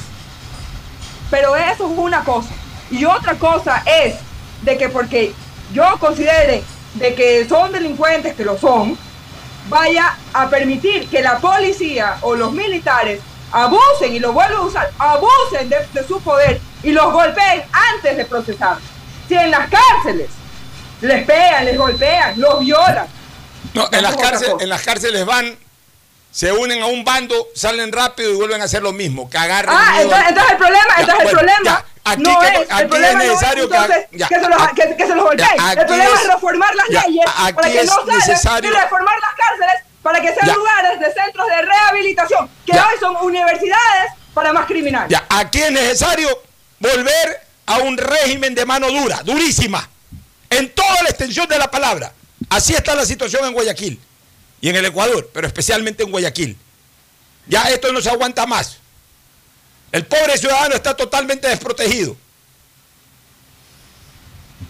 Pero 1.31 1.55
eso 1.55 1.91
es 1.91 1.99
una 1.99 2.25
cosa. 2.25 2.51
Y 2.91 3.05
otra 3.05 3.35
cosa 3.37 3.83
es 3.87 4.17
de 4.63 4.77
que 4.77 4.89
porque 4.89 5.33
yo 5.73 5.85
considere 6.01 6.65
de 6.95 7.15
que 7.15 7.49
son 7.49 7.71
delincuentes, 7.73 8.35
que 8.35 8.45
lo 8.45 8.59
son, 8.59 8.99
vaya 9.71 10.17
a 10.35 10.51
permitir 10.51 11.09
que 11.09 11.23
la 11.23 11.39
policía 11.39 12.19
o 12.21 12.35
los 12.35 12.53
militares 12.53 13.21
abusen, 13.53 14.15
y 14.15 14.19
lo 14.19 14.33
vuelvo 14.33 14.59
a 14.59 14.63
usar, 14.63 14.91
abusen 14.99 15.69
de, 15.71 15.77
de 15.95 16.07
su 16.07 16.21
poder 16.21 16.61
y 16.83 16.93
los 16.93 17.13
golpeen 17.13 17.63
antes 17.95 18.17
de 18.17 18.25
procesar. 18.25 18.77
Si 19.29 19.35
en 19.35 19.51
las 19.51 19.71
cárceles 19.71 20.29
les 21.01 21.25
pegan, 21.25 21.65
les 21.65 21.79
golpean, 21.79 22.41
los 22.41 22.61
violan. 22.61 23.07
No, 23.75 23.89
en 23.91 24.03
las, 24.03 24.17
cárceles, 24.17 24.55
en 24.61 24.69
las 24.69 24.83
cárceles 24.83 25.25
van, 25.25 25.57
se 26.31 26.53
unen 26.53 26.83
a 26.83 26.87
un 26.87 27.05
bando, 27.05 27.49
salen 27.55 27.91
rápido 27.93 28.31
y 28.31 28.37
vuelven 28.37 28.61
a 28.61 28.65
hacer 28.65 28.83
lo 28.83 28.93
mismo, 28.93 29.29
que 29.29 29.37
agarren 29.39 29.75
Ah, 29.77 30.01
entonces, 30.01 30.29
el 30.51 30.57
problema, 30.57 30.85
Ya, 30.97 31.01
entonces 31.03 31.25
el 31.25 31.31
problema 31.31 31.59
ya, 31.65 31.85
aquí 32.05 32.23
no 32.23 32.39
que- 32.41 32.47
es, 32.49 32.55
aquí 32.71 32.83
es 32.85 32.89
no 32.91 32.97
es 33.07 33.17
necesario 33.17 33.69
que 33.69 34.09
ya, 34.13 34.29
que, 34.29 34.35
se 34.41 34.49
los, 34.49 34.61
a- 34.63 34.69
que, 34.75 34.97
que 34.97 35.07
se 35.07 35.15
los 35.15 35.33
el 35.33 35.39
problema 35.39 36.05
es, 36.15 36.21
es- 36.21 36.27
reformar 36.33 36.75
las 36.77 36.89
leyes 36.89 37.27
aquí 37.37 37.53
para 37.55 37.69
que 37.73 37.81
es 37.81 37.87
no 37.87 37.95
salgan 37.97 38.19
necesario- 38.19 38.71
y 38.71 38.75
reformar 38.75 39.15
las 39.21 39.35
cárceles 39.35 39.83
para 40.03 40.21
que 40.21 40.35
sean 40.35 40.55
lugares 40.57 41.01
de 41.01 41.13
centros 41.13 41.47
de 41.49 41.63
rehabilitación, 41.63 42.51
que 42.65 42.73
hoy 42.73 42.99
son 43.01 43.17
universidades 43.23 44.13
para 44.33 44.53
más 44.53 44.67
criminales. 44.67 45.11
Ya, 45.11 45.25
aquí 45.29 45.61
es 45.61 45.73
necesario 45.73 46.29
volver 46.79 47.41
a 47.67 47.79
un 47.79 47.99
régimen 47.99 48.55
de 48.55 48.65
mano 48.65 48.89
dura, 48.91 49.23
durísima, 49.25 49.89
en 50.49 50.73
toda 50.75 51.03
la 51.03 51.09
extensión 51.11 51.47
de 51.49 51.59
la 51.59 51.71
palabra. 51.71 52.13
Así 52.49 52.75
está 52.75 52.95
la 52.95 53.05
situación 53.05 53.45
en 53.45 53.53
Guayaquil 53.53 54.01
y 54.61 54.69
en 54.69 54.77
el 54.77 54.87
Ecuador, 54.87 55.31
pero 55.33 55.47
especialmente 55.47 56.03
en 56.03 56.11
Guayaquil. 56.11 56.57
Ya 57.47 57.63
esto 57.71 57.93
no 57.93 58.01
se 58.01 58.11
aguanta 58.11 58.47
más. 58.47 58.77
El 59.93 60.07
pobre 60.07 60.39
ciudadano 60.39 60.75
está 60.75 60.95
totalmente 60.97 61.49
desprotegido. 61.49 62.17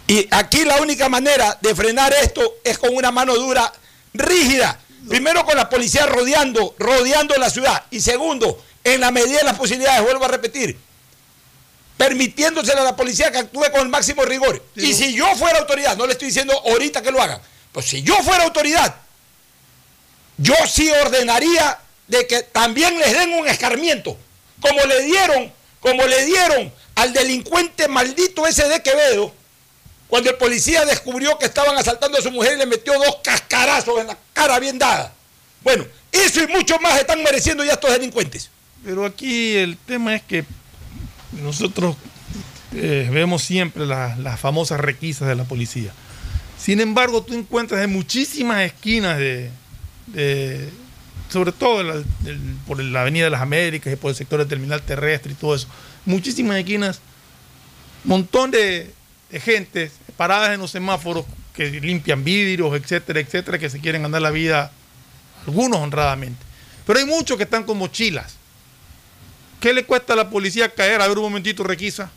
Y 0.07 0.27
aquí 0.31 0.65
la 0.65 0.77
única 0.81 1.09
manera 1.09 1.57
de 1.61 1.75
frenar 1.75 2.13
esto 2.13 2.55
es 2.63 2.77
con 2.77 2.95
una 2.95 3.11
mano 3.11 3.35
dura 3.35 3.71
rígida. 4.13 4.79
Primero 5.07 5.45
con 5.45 5.55
la 5.55 5.69
policía 5.69 6.05
rodeando, 6.05 6.75
rodeando 6.79 7.35
la 7.35 7.49
ciudad. 7.49 7.85
Y 7.91 8.01
segundo, 8.01 8.63
en 8.83 8.99
la 9.01 9.11
medida 9.11 9.39
de 9.39 9.43
las 9.43 9.57
posibilidades, 9.57 10.03
vuelvo 10.03 10.25
a 10.25 10.27
repetir, 10.27 10.77
permitiéndosele 11.97 12.81
a 12.81 12.83
la 12.83 12.95
policía 12.95 13.31
que 13.31 13.39
actúe 13.39 13.63
con 13.71 13.81
el 13.81 13.89
máximo 13.89 14.25
rigor. 14.25 14.63
Y 14.75 14.93
si 14.93 15.13
yo 15.13 15.35
fuera 15.35 15.59
autoridad, 15.59 15.95
no 15.97 16.05
le 16.05 16.13
estoy 16.13 16.29
diciendo 16.29 16.53
ahorita 16.65 17.01
que 17.01 17.11
lo 17.11 17.21
hagan, 17.21 17.41
pues 17.71 17.85
si 17.87 18.01
yo 18.01 18.15
fuera 18.23 18.43
autoridad, 18.43 18.95
yo 20.41 20.53
sí 20.67 20.89
ordenaría 21.03 21.77
de 22.07 22.27
que 22.27 22.41
también 22.43 22.97
les 22.99 23.13
den 23.13 23.33
un 23.33 23.47
escarmiento, 23.47 24.17
como 24.61 24.81
le 24.85 25.03
dieron, 25.03 25.51
como 25.79 26.03
le 26.05 26.25
dieron 26.25 26.71
al 26.95 27.13
delincuente 27.13 27.87
maldito 27.87 28.45
ese 28.45 28.67
de 28.67 28.81
Quevedo, 28.81 29.33
cuando 30.07 30.29
el 30.29 30.35
policía 30.35 30.83
descubrió 30.85 31.37
que 31.37 31.45
estaban 31.45 31.77
asaltando 31.77 32.17
a 32.17 32.21
su 32.21 32.31
mujer 32.31 32.53
y 32.55 32.57
le 32.57 32.65
metió 32.65 32.93
dos 32.93 33.17
cascarazos 33.23 33.99
en 34.01 34.07
la 34.07 34.17
cara 34.33 34.59
bien 34.59 34.77
dada. 34.77 35.13
Bueno, 35.63 35.85
eso 36.11 36.43
y 36.43 36.47
mucho 36.47 36.77
más 36.79 36.99
están 36.99 37.23
mereciendo 37.23 37.63
ya 37.63 37.73
estos 37.73 37.91
delincuentes. 37.91 38.49
Pero 38.83 39.05
aquí 39.05 39.55
el 39.55 39.77
tema 39.77 40.15
es 40.15 40.21
que 40.23 40.43
nosotros 41.41 41.95
eh, 42.73 43.07
vemos 43.11 43.43
siempre 43.43 43.85
la- 43.85 44.15
las 44.17 44.39
famosas 44.39 44.79
requisas 44.79 45.27
de 45.27 45.35
la 45.35 45.43
policía. 45.45 45.91
Sin 46.59 46.81
embargo, 46.81 47.23
tú 47.23 47.33
encuentras 47.33 47.81
en 47.83 47.91
muchísimas 47.93 48.61
esquinas 48.63 49.17
de, 49.17 49.49
sobre 51.29 51.51
todo 51.51 52.03
por 52.67 52.83
la 52.83 53.01
Avenida 53.01 53.25
de 53.25 53.29
las 53.29 53.41
Américas 53.41 53.93
y 53.93 53.95
por 53.95 54.09
el 54.09 54.15
sector 54.15 54.39
del 54.39 54.47
terminal 54.47 54.81
terrestre 54.81 55.31
y 55.31 55.35
todo 55.35 55.55
eso, 55.55 55.67
muchísimas 56.05 56.57
esquinas, 56.57 56.99
montón 58.03 58.51
de, 58.51 58.93
de 59.29 59.39
gente 59.39 59.91
paradas 60.17 60.51
en 60.51 60.59
los 60.59 60.71
semáforos 60.71 61.25
que 61.53 61.69
limpian 61.69 62.23
vidrios, 62.23 62.73
etcétera, 62.75 63.19
etcétera, 63.19 63.57
que 63.57 63.69
se 63.69 63.79
quieren 63.79 64.03
ganar 64.03 64.21
la 64.21 64.31
vida, 64.31 64.71
algunos 65.45 65.79
honradamente. 65.79 66.43
Pero 66.85 66.99
hay 66.99 67.05
muchos 67.05 67.37
que 67.37 67.43
están 67.43 67.63
con 67.63 67.77
mochilas. 67.77 68.35
¿Qué 69.59 69.73
le 69.73 69.85
cuesta 69.85 70.13
a 70.13 70.15
la 70.15 70.29
policía 70.29 70.73
caer? 70.73 71.01
A 71.01 71.07
ver 71.07 71.17
un 71.17 71.25
momentito, 71.25 71.63
requisa. 71.63 72.09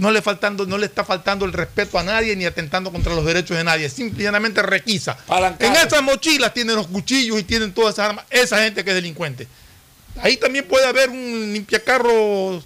No 0.00 0.10
le, 0.10 0.22
faltando, 0.22 0.66
no 0.66 0.78
le 0.78 0.86
está 0.86 1.04
faltando 1.04 1.44
el 1.44 1.52
respeto 1.52 1.98
a 1.98 2.02
nadie 2.02 2.34
ni 2.34 2.44
atentando 2.46 2.90
contra 2.90 3.14
los 3.14 3.24
derechos 3.24 3.56
de 3.56 3.62
nadie. 3.64 3.88
Simplemente 3.88 4.62
requisa. 4.62 5.16
En 5.58 5.72
esas 5.76 6.02
mochilas 6.02 6.52
tienen 6.54 6.74
los 6.74 6.86
cuchillos 6.88 7.38
y 7.38 7.44
tienen 7.44 7.72
todas 7.72 7.94
esas 7.94 8.08
armas. 8.10 8.24
Esa 8.30 8.62
gente 8.64 8.82
que 8.82 8.90
es 8.90 8.96
delincuente. 8.96 9.46
Ahí 10.22 10.36
también 10.36 10.66
puede 10.66 10.86
haber 10.86 11.10
un 11.10 11.52
limpiacarro 11.52 12.56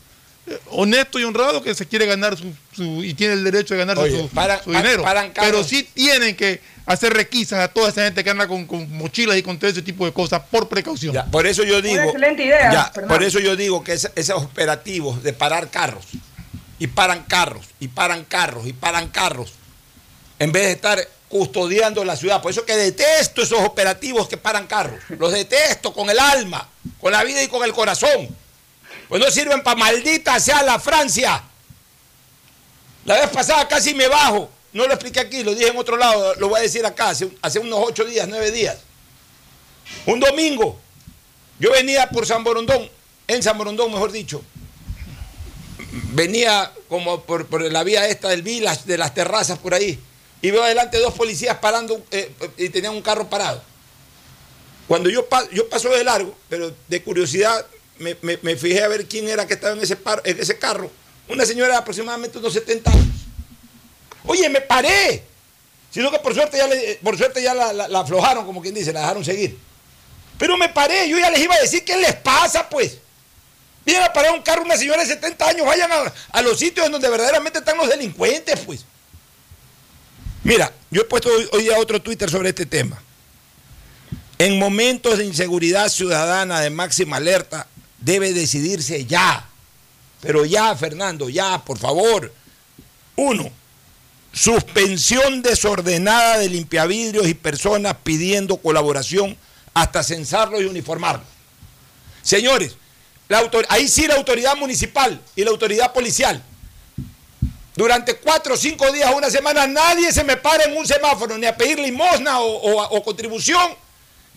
eh, 0.47 0.59
honesto 0.71 1.19
y 1.19 1.25
honrado 1.25 1.63
que 1.63 1.75
se 1.75 1.87
quiere 1.87 2.07
ganar 2.07 2.37
su, 2.37 2.53
su- 2.75 3.03
y 3.03 3.15
tiene 3.15 3.35
el 3.35 3.45
derecho 3.45 3.75
de 3.75 3.79
ganarse 3.81 4.03
Oye, 4.03 4.19
su, 4.19 4.29
para- 4.29 4.63
su 4.63 4.71
pa- 4.73 4.79
dinero. 4.83 5.05
Pero 5.35 5.65
sí 5.65 5.83
tienen 5.95 6.37
que 6.37 6.61
hacer 6.87 7.13
requisas 7.15 7.61
a 7.61 7.69
toda 7.69 7.89
esa 7.89 8.05
gente 8.05 8.23
que 8.23 8.31
anda 8.31 8.47
con, 8.47 8.67
con 8.67 8.91
mochilas 8.97 9.37
y 9.37 9.43
con 9.43 9.59
todo 9.59 9.71
ese 9.71 9.83
tipo 9.83 10.05
de 10.07 10.13
cosas 10.13 10.43
por 10.51 10.69
precaución. 10.69 11.15
Ya, 11.15 11.25
por 11.25 11.47
eso 11.47 11.65
yo 11.65 11.81
digo. 11.83 12.03
excelente 12.03 12.45
idea, 12.45 12.73
ya, 12.73 12.93
por 13.09 13.23
eso 13.23 13.39
yo 13.41 13.57
digo 13.57 13.83
que 13.83 13.95
ese- 13.95 14.13
esos 14.17 14.43
operativos 14.43 15.23
de 15.23 15.33
parar 15.33 15.71
carros, 15.71 16.05
y 16.79 16.87
paran 16.89 17.25
carros, 17.25 17.67
y 17.81 17.89
paran 17.89 18.25
carros, 18.25 18.67
y 18.67 18.73
paran 18.73 19.09
carros, 19.09 19.53
en 20.39 20.53
vez 20.53 20.65
de 20.65 20.73
estar 20.73 21.09
custodiando 21.29 22.05
la 22.05 22.17
ciudad. 22.17 22.41
Por 22.41 22.53
eso 22.53 22.65
que 22.65 22.77
detesto 22.77 23.43
esos 23.43 23.61
operativos 23.61 24.29
que 24.29 24.37
paran 24.37 24.67
carros. 24.67 25.01
Los 25.19 25.33
detesto 25.33 25.93
con 25.93 26.09
el 26.09 26.19
alma, 26.19 26.69
con 27.01 27.13
la 27.13 27.25
vida 27.25 27.43
y 27.43 27.49
con 27.49 27.65
el 27.65 27.73
corazón. 27.73 28.29
Pues 29.09 29.21
no 29.21 29.31
sirven 29.31 29.63
para 29.63 29.77
maldita 29.77 30.39
sea 30.39 30.63
la 30.63 30.79
Francia. 30.79 31.43
La 33.05 33.17
vez 33.17 33.31
pasada 33.31 33.67
casi 33.67 33.95
me 33.95 34.07
bajo. 34.09 34.49
No 34.73 34.87
lo 34.87 34.95
expliqué 34.95 35.21
aquí, 35.21 35.43
lo 35.43 35.55
dije 35.55 35.69
en 35.69 35.77
otro 35.77 35.97
lado, 35.97 36.35
lo 36.37 36.49
voy 36.49 36.59
a 36.59 36.63
decir 36.63 36.85
acá, 36.85 37.11
hace, 37.11 37.29
hace 37.43 37.61
unos 37.61 37.79
ocho 37.83 38.05
días, 38.05 38.27
nueve 38.29 38.51
días. 38.51 38.79
Un 40.07 40.19
domingo, 40.19 40.81
yo 41.61 41.71
venía 41.71 42.09
por 42.11 42.27
San 42.27 42.43
Borondón, 42.43 42.91
en 43.29 43.43
San 43.43 43.57
Borondón, 43.57 43.93
mejor 43.93 44.11
dicho. 44.11 44.43
Venía 46.13 46.73
como 46.89 47.23
por, 47.23 47.47
por 47.47 47.63
la 47.63 47.85
vía 47.85 48.09
esta 48.09 48.29
del 48.29 48.43
Village, 48.43 48.83
de 48.85 48.99
las 48.99 49.15
terrazas 49.15 49.59
por 49.59 49.75
ahí. 49.75 49.99
Y 50.43 50.51
veo 50.51 50.63
adelante 50.63 50.99
dos 50.99 51.15
policías 51.15 51.59
parando 51.59 52.05
eh, 52.11 52.31
y 52.59 52.69
tenían 52.69 52.95
un 52.95 53.03
carro 53.03 53.29
parado. 53.31 53.63
Cuando 54.89 55.09
yo, 55.09 55.27
pa- 55.29 55.49
yo 55.51 55.69
paso 55.69 55.89
de 55.91 56.05
largo, 56.05 56.37
pero 56.49 56.75
de 56.89 57.03
curiosidad 57.03 57.65
me, 57.99 58.17
me- 58.23 58.57
fijé 58.57 58.83
a 58.83 58.89
ver 58.89 59.07
quién 59.07 59.29
era 59.29 59.47
que 59.47 59.55
estaba 59.55 59.75
en 59.75 59.83
ese, 59.83 59.97
par- 59.97 60.21
en 60.25 60.39
ese 60.39 60.59
carro. 60.59 60.91
Una 61.29 61.47
señora 61.47 61.73
de 61.73 61.79
aproximadamente 61.79 62.37
unos 62.39 62.53
70 62.53 62.91
años. 62.91 63.07
Oye, 64.27 64.49
me 64.51 64.61
paré. 64.61 65.23
Sino 65.91 66.11
que 66.11 66.19
por 66.19 66.35
suerte 66.35 66.59
ya, 66.59 66.67
le- 66.67 66.99
por 67.03 67.17
suerte 67.17 67.41
ya 67.41 67.55
la 67.55 68.01
aflojaron, 68.01 68.45
como 68.45 68.61
quien 68.61 68.75
dice, 68.75 68.93
la 68.93 69.01
dejaron 69.01 69.25
seguir. 69.25 69.57
Pero 70.39 70.57
me 70.57 70.69
paré, 70.69 71.09
yo 71.09 71.19
ya 71.19 71.31
les 71.31 71.41
iba 71.41 71.55
a 71.55 71.61
decir 71.61 71.85
qué 71.85 71.97
les 71.97 72.15
pasa, 72.17 72.69
pues. 72.69 72.99
Vienen 73.85 74.05
a 74.05 74.13
parar 74.13 74.33
un 74.33 74.43
carro 74.43 74.63
una 74.63 74.77
señora 74.77 75.03
de 75.03 75.09
70 75.09 75.49
años, 75.49 75.67
vayan 75.67 75.91
a, 75.93 76.13
a 76.33 76.43
los 76.43 76.59
sitios 76.59 76.87
en 76.87 76.93
donde 76.93 77.09
verdaderamente 77.09 77.59
están 77.59 77.77
los 77.77 77.89
delincuentes, 77.89 78.61
pues. 78.61 78.85
Mira, 80.43 80.73
yo 80.91 81.03
he 81.03 81.05
puesto 81.05 81.29
hoy, 81.29 81.49
hoy 81.53 81.63
día 81.65 81.79
otro 81.79 82.01
Twitter 82.01 82.31
sobre 82.31 82.51
este 82.51 82.67
tema. 82.67 83.01
En 84.39 84.59
momentos 84.59 85.19
de 85.19 85.25
inseguridad 85.25 85.89
ciudadana 85.89 86.61
de 86.61 86.71
máxima 86.71 87.17
alerta, 87.17 87.67
debe 87.99 88.33
decidirse 88.33 89.05
ya. 89.07 89.49
Pero 90.21 90.45
ya, 90.45 90.75
Fernando, 90.77 91.29
ya, 91.29 91.65
por 91.65 91.79
favor. 91.79 92.33
Uno, 93.17 93.51
suspensión 94.33 95.43
desordenada 95.43 96.39
de 96.39 96.49
limpiavidrios 96.49 97.29
y 97.29 97.35
personas 97.35 97.97
pidiendo 98.03 98.57
colaboración 98.57 99.37
hasta 99.73 100.03
censarlos 100.03 100.63
y 100.63 100.65
uniformarlos. 100.65 101.27
Señores, 102.23 102.77
la 103.29 103.39
autor- 103.41 103.67
ahí 103.69 103.89
sí 103.89 104.07
la 104.07 104.15
autoridad 104.17 104.57
municipal 104.57 105.21
y 105.37 105.45
la 105.45 105.51
autoridad 105.51 105.93
policial. 105.93 106.43
Durante 107.77 108.17
cuatro 108.17 108.55
o 108.55 108.57
cinco 108.57 108.91
días, 108.93 109.13
una 109.15 109.31
semana, 109.31 109.67
nadie 109.67 110.13
se 110.13 110.23
me 110.23 110.37
para 110.37 110.65
en 110.65 110.77
un 110.77 110.87
semáforo 110.87 111.37
ni 111.37 111.47
a 111.47 111.57
pedir 111.57 111.79
limosna 111.79 112.39
o, 112.41 112.47
o- 112.47 112.97
o 112.97 113.03
contribución, 113.03 113.75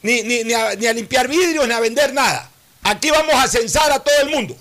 ni, 0.01 0.23
ni- 0.23 0.43
ni 0.43 0.53
a 0.53 0.93
limpiar 0.93 1.27
vidrios, 1.27 1.67
ni 1.67 1.73
a 1.73 1.79
vender 1.79 2.13
nada. 2.13 2.49
Aquí 2.81 3.11
vamos 3.11 3.35
a 3.35 3.47
censar 3.47 3.91
a 3.91 3.99
todo 3.99 4.15
el 4.21 4.29
mundo. 4.29 4.57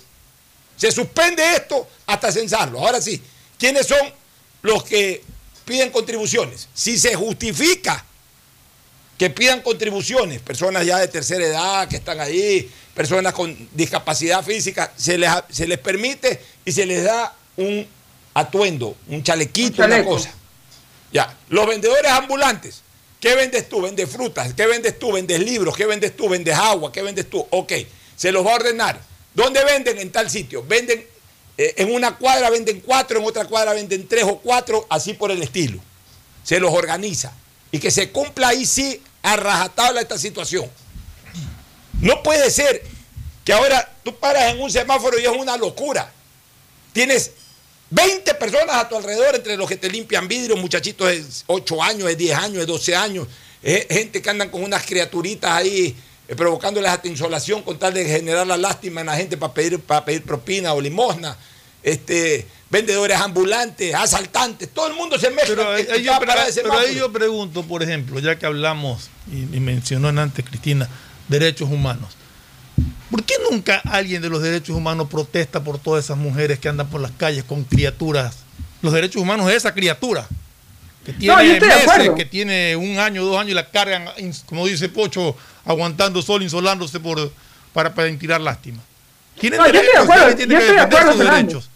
Se 0.75 0.91
suspende 0.91 1.43
esto 1.55 1.87
hasta 2.05 2.31
censarlo. 2.31 2.79
Ahora 2.79 3.01
sí, 3.01 3.19
¿quiénes 3.57 3.87
son 3.87 4.13
los 4.61 4.83
que 4.83 5.23
piden 5.65 5.89
contribuciones? 5.89 6.67
Si 6.73 6.99
se 6.99 7.15
justifica 7.15 8.05
que 9.17 9.29
pidan 9.29 9.61
contribuciones, 9.61 10.41
personas 10.41 10.85
ya 10.85 10.99
de 10.99 11.07
tercera 11.07 11.45
edad 11.45 11.87
que 11.87 11.97
están 11.97 12.19
ahí, 12.19 12.69
personas 12.93 13.33
con 13.33 13.55
discapacidad 13.73 14.43
física, 14.43 14.93
se 14.95 15.17
les, 15.17 15.31
se 15.49 15.67
les 15.67 15.79
permite 15.79 16.39
y 16.65 16.71
se 16.71 16.85
les 16.85 17.03
da 17.03 17.35
un 17.57 17.87
atuendo, 18.33 18.95
un 19.07 19.23
chalequito, 19.23 19.83
Un 19.83 19.91
una 19.91 20.03
cosa. 20.03 20.31
Ya, 21.11 21.35
los 21.49 21.65
vendedores 21.65 22.11
ambulantes, 22.11 22.83
¿qué 23.19 23.33
vendes 23.33 23.67
tú? 23.67 23.81
¿Vendes 23.81 24.09
frutas? 24.09 24.53
¿Qué 24.53 24.67
vendes 24.67 24.99
tú? 24.99 25.11
¿Vendes 25.11 25.39
libros? 25.39 25.75
¿Qué 25.75 25.85
vendes 25.85 26.15
tú? 26.15 26.29
¿Vendes 26.29 26.55
agua? 26.55 26.91
¿Qué 26.91 27.01
vendes 27.01 27.29
tú? 27.29 27.45
Ok, 27.49 27.73
se 28.15 28.31
los 28.31 28.45
va 28.45 28.51
a 28.51 28.55
ordenar. 28.55 28.99
¿Dónde 29.33 29.63
venden? 29.63 29.97
En 29.99 30.11
tal 30.11 30.29
sitio. 30.29 30.63
Venden 30.63 31.05
eh, 31.57 31.73
en 31.77 31.91
una 31.91 32.17
cuadra, 32.17 32.49
venden 32.49 32.81
cuatro, 32.81 33.19
en 33.19 33.25
otra 33.25 33.45
cuadra 33.45 33.73
venden 33.73 34.07
tres 34.07 34.23
o 34.25 34.37
cuatro, 34.37 34.85
así 34.89 35.13
por 35.13 35.31
el 35.31 35.41
estilo. 35.41 35.79
Se 36.43 36.59
los 36.59 36.71
organiza. 36.71 37.33
Y 37.71 37.79
que 37.79 37.91
se 37.91 38.11
cumpla 38.11 38.49
ahí 38.49 38.65
sí 38.65 39.01
a 39.21 39.35
rajatabla 39.35 40.01
esta 40.01 40.17
situación. 40.17 40.69
No 41.99 42.21
puede 42.23 42.49
ser 42.51 42.83
que 43.43 43.53
ahora 43.53 43.91
tú 44.03 44.15
paras 44.15 44.53
en 44.53 44.61
un 44.61 44.71
semáforo 44.71 45.19
y 45.19 45.23
es 45.23 45.29
una 45.29 45.57
locura. 45.57 46.11
Tienes 46.93 47.31
20 47.89 48.33
personas 48.35 48.75
a 48.75 48.89
tu 48.89 48.95
alrededor, 48.95 49.35
entre 49.35 49.55
los 49.55 49.67
que 49.67 49.77
te 49.77 49.89
limpian 49.89 50.27
vidrios, 50.27 50.59
muchachitos 50.59 51.07
de 51.07 51.23
8 51.47 51.83
años, 51.83 52.07
de 52.07 52.15
10 52.15 52.37
años, 52.37 52.57
de 52.57 52.65
12 52.65 52.95
años, 52.95 53.27
eh, 53.63 53.87
gente 53.89 54.21
que 54.21 54.29
andan 54.29 54.49
con 54.49 54.63
unas 54.63 54.85
criaturitas 54.85 55.51
ahí 55.51 55.95
eh, 56.27 56.35
provocándoles 56.35 56.91
hasta 56.91 57.07
insolación 57.07 57.63
con 57.63 57.79
tal 57.79 57.93
de 57.93 58.05
generar 58.05 58.45
la 58.45 58.57
lástima 58.57 59.01
en 59.01 59.07
la 59.07 59.15
gente 59.15 59.37
para 59.37 59.53
pedir, 59.53 59.79
para 59.79 60.03
pedir 60.03 60.23
propina 60.23 60.73
o 60.73 60.81
limosna. 60.81 61.37
Este, 61.81 62.45
vendedores 62.69 63.17
ambulantes, 63.19 63.93
asaltantes, 63.95 64.69
todo 64.73 64.87
el 64.87 64.93
mundo 64.93 65.17
se 65.17 65.29
mezcla. 65.29 65.55
Pero 65.55 65.71
ahí, 65.71 65.85
en 65.87 65.91
ahí 65.93 66.03
yo, 66.03 66.13
pero- 66.19 66.73
ahí 66.79 66.95
yo 66.95 67.11
pregunto, 67.11 67.63
por 67.63 67.81
ejemplo, 67.83 68.19
ya 68.19 68.37
que 68.37 68.45
hablamos 68.45 69.09
y, 69.31 69.43
y 69.55 69.59
mencionó 69.59 70.09
en 70.09 70.19
antes 70.19 70.43
Cristina, 70.45 70.87
derechos 71.27 71.69
humanos. 71.69 72.15
¿Por 73.09 73.23
qué 73.23 73.35
nunca 73.49 73.81
alguien 73.85 74.21
de 74.21 74.29
los 74.29 74.41
derechos 74.41 74.75
humanos 74.75 75.07
protesta 75.09 75.63
por 75.63 75.79
todas 75.79 76.03
esas 76.03 76.17
mujeres 76.17 76.59
que 76.59 76.67
andan 76.67 76.87
por 76.89 76.99
las 76.99 77.11
calles 77.11 77.43
con 77.45 77.63
criaturas? 77.63 78.35
Los 78.81 78.93
derechos 78.93 79.21
humanos 79.21 79.47
de 79.47 79.55
esa 79.55 79.73
criatura 79.73 80.27
que 81.05 81.13
tiene 81.13 81.35
No, 81.35 81.41
yo 81.41 81.53
estoy 81.53 81.69
de 81.69 81.75
meses, 81.75 81.89
acuerdo. 81.89 82.15
que 82.15 82.25
tiene 82.25 82.75
un 82.75 82.99
año, 82.99 83.23
dos 83.23 83.37
años 83.39 83.51
y 83.51 83.53
la 83.53 83.69
cargan, 83.71 84.09
como 84.45 84.67
dice 84.67 84.89
Pocho, 84.89 85.35
aguantando 85.65 86.21
sol, 86.21 86.43
insolándose 86.43 86.99
por, 86.99 87.31
para, 87.73 87.95
para 87.95 88.13
tirar 88.17 88.41
lástima. 88.41 88.83
Tienen 89.39 89.57
No, 89.59 89.67
yo 89.67 89.79
estoy 89.79 89.81
de 89.81 89.87
derechos, 89.87 90.03
acuerdo, 90.03 90.25
yo 90.25 90.57
estoy 90.57 90.75
de 90.75 90.79
acuerdo, 90.81 91.11
sus 91.13 91.17
Fernando. 91.21 91.37
derechos. 91.53 91.69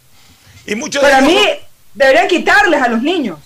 Y 0.71 0.75
muchos 0.75 1.01
Para 1.03 1.19
de 1.19 1.27
mí, 1.27 1.37
deberían 1.93 2.27
quitarles 2.29 2.81
a 2.81 2.87
los 2.87 3.01
niños. 3.01 3.37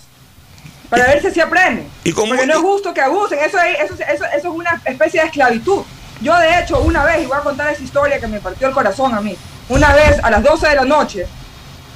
Para 0.90 1.08
ver 1.08 1.22
si 1.22 1.28
así 1.28 1.40
aprenden. 1.42 1.90
Y 2.04 2.12
como- 2.12 2.28
Porque 2.30 2.46
no 2.46 2.54
es 2.54 2.60
justo 2.60 2.94
que 2.94 3.02
abusen. 3.02 3.40
Eso 3.40 3.58
es, 3.60 3.80
eso, 3.80 3.94
es- 3.96 4.00
eso, 4.10 4.26
eso 4.26 4.38
es 4.38 4.46
una 4.46 4.80
especie 4.86 5.22
de 5.22 5.26
esclavitud. 5.28 5.82
Yo, 6.22 6.38
de 6.38 6.60
hecho, 6.60 6.80
una 6.82 7.04
vez, 7.04 7.24
y 7.24 7.26
voy 7.26 7.36
a 7.38 7.42
contar 7.42 7.74
esa 7.74 7.82
historia 7.82 8.20
que 8.20 8.28
me 8.28 8.40
partió 8.40 8.68
el 8.68 8.74
corazón 8.76 9.16
a 9.16 9.22
mí. 9.22 9.36
Una 9.70 9.92
vez, 9.94 10.20
a 10.24 10.30
las 10.30 10.44
12 10.44 10.68
de 10.70 10.76
la 10.76 10.86
noche, 10.86 11.26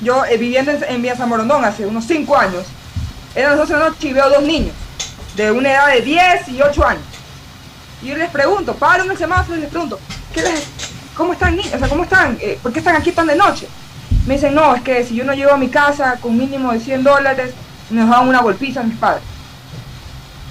yo 0.02 0.26
eh, 0.26 0.38
viviendo 0.38 0.72
en, 0.72 0.84
en 0.84 1.02
Villa 1.04 1.15
San 1.15 1.30
Morondón 1.30 1.63
hace 1.63 1.86
unos 1.86 2.06
5 2.06 2.36
años, 2.36 2.65
eran 3.36 3.52
las 3.52 3.60
12 3.60 3.74
de 3.74 3.80
la 3.80 3.89
noche 3.89 4.08
y 4.08 4.13
veo 4.13 4.30
dos 4.30 4.42
niños 4.42 4.74
de 5.36 5.52
una 5.52 5.72
edad 5.72 5.88
de 5.94 6.02
10 6.02 6.48
y 6.50 6.60
8 6.62 6.84
años. 6.88 7.04
Y 8.02 8.08
yo 8.08 8.15
les 8.15 8.30
pregunto, 8.32 8.74
paro 8.76 9.04
en 9.04 9.12
el 9.12 9.18
semáforo 9.18 9.56
y 9.58 9.62
les 9.62 9.70
pregunto, 9.70 10.00
¿qué 10.34 10.42
les- 10.42 10.63
¿cómo 11.15 11.34
están 11.34 11.56
niños? 11.56 11.76
O 11.76 11.80
sea, 11.80 11.88
¿cómo 11.88 12.04
están? 12.04 12.38
Eh, 12.42 12.58
¿Por 12.63 12.74
qué 12.74 12.80
están 12.80 12.96
aquí 12.96 13.12
tan 13.12 13.28
de 13.28 13.36
noche? 13.36 13.68
Me 14.27 14.36
dicen, 14.36 14.53
no, 14.53 14.75
es 14.75 14.82
que 14.82 15.03
si 15.03 15.15
yo 15.15 15.23
no 15.23 15.34
llego 15.34 15.51
a 15.51 15.58
mi 15.58 15.69
casa 15.69 16.17
con 16.21 16.38
mínimo 16.38 16.71
de 16.71 16.79
100 16.79 17.03
dólares, 17.03 17.51
me 17.89 18.05
dan 18.05 18.27
una 18.27 18.41
golpiza 18.41 18.82
a 18.82 18.84
mis 18.84 18.97
padres. 18.97 19.23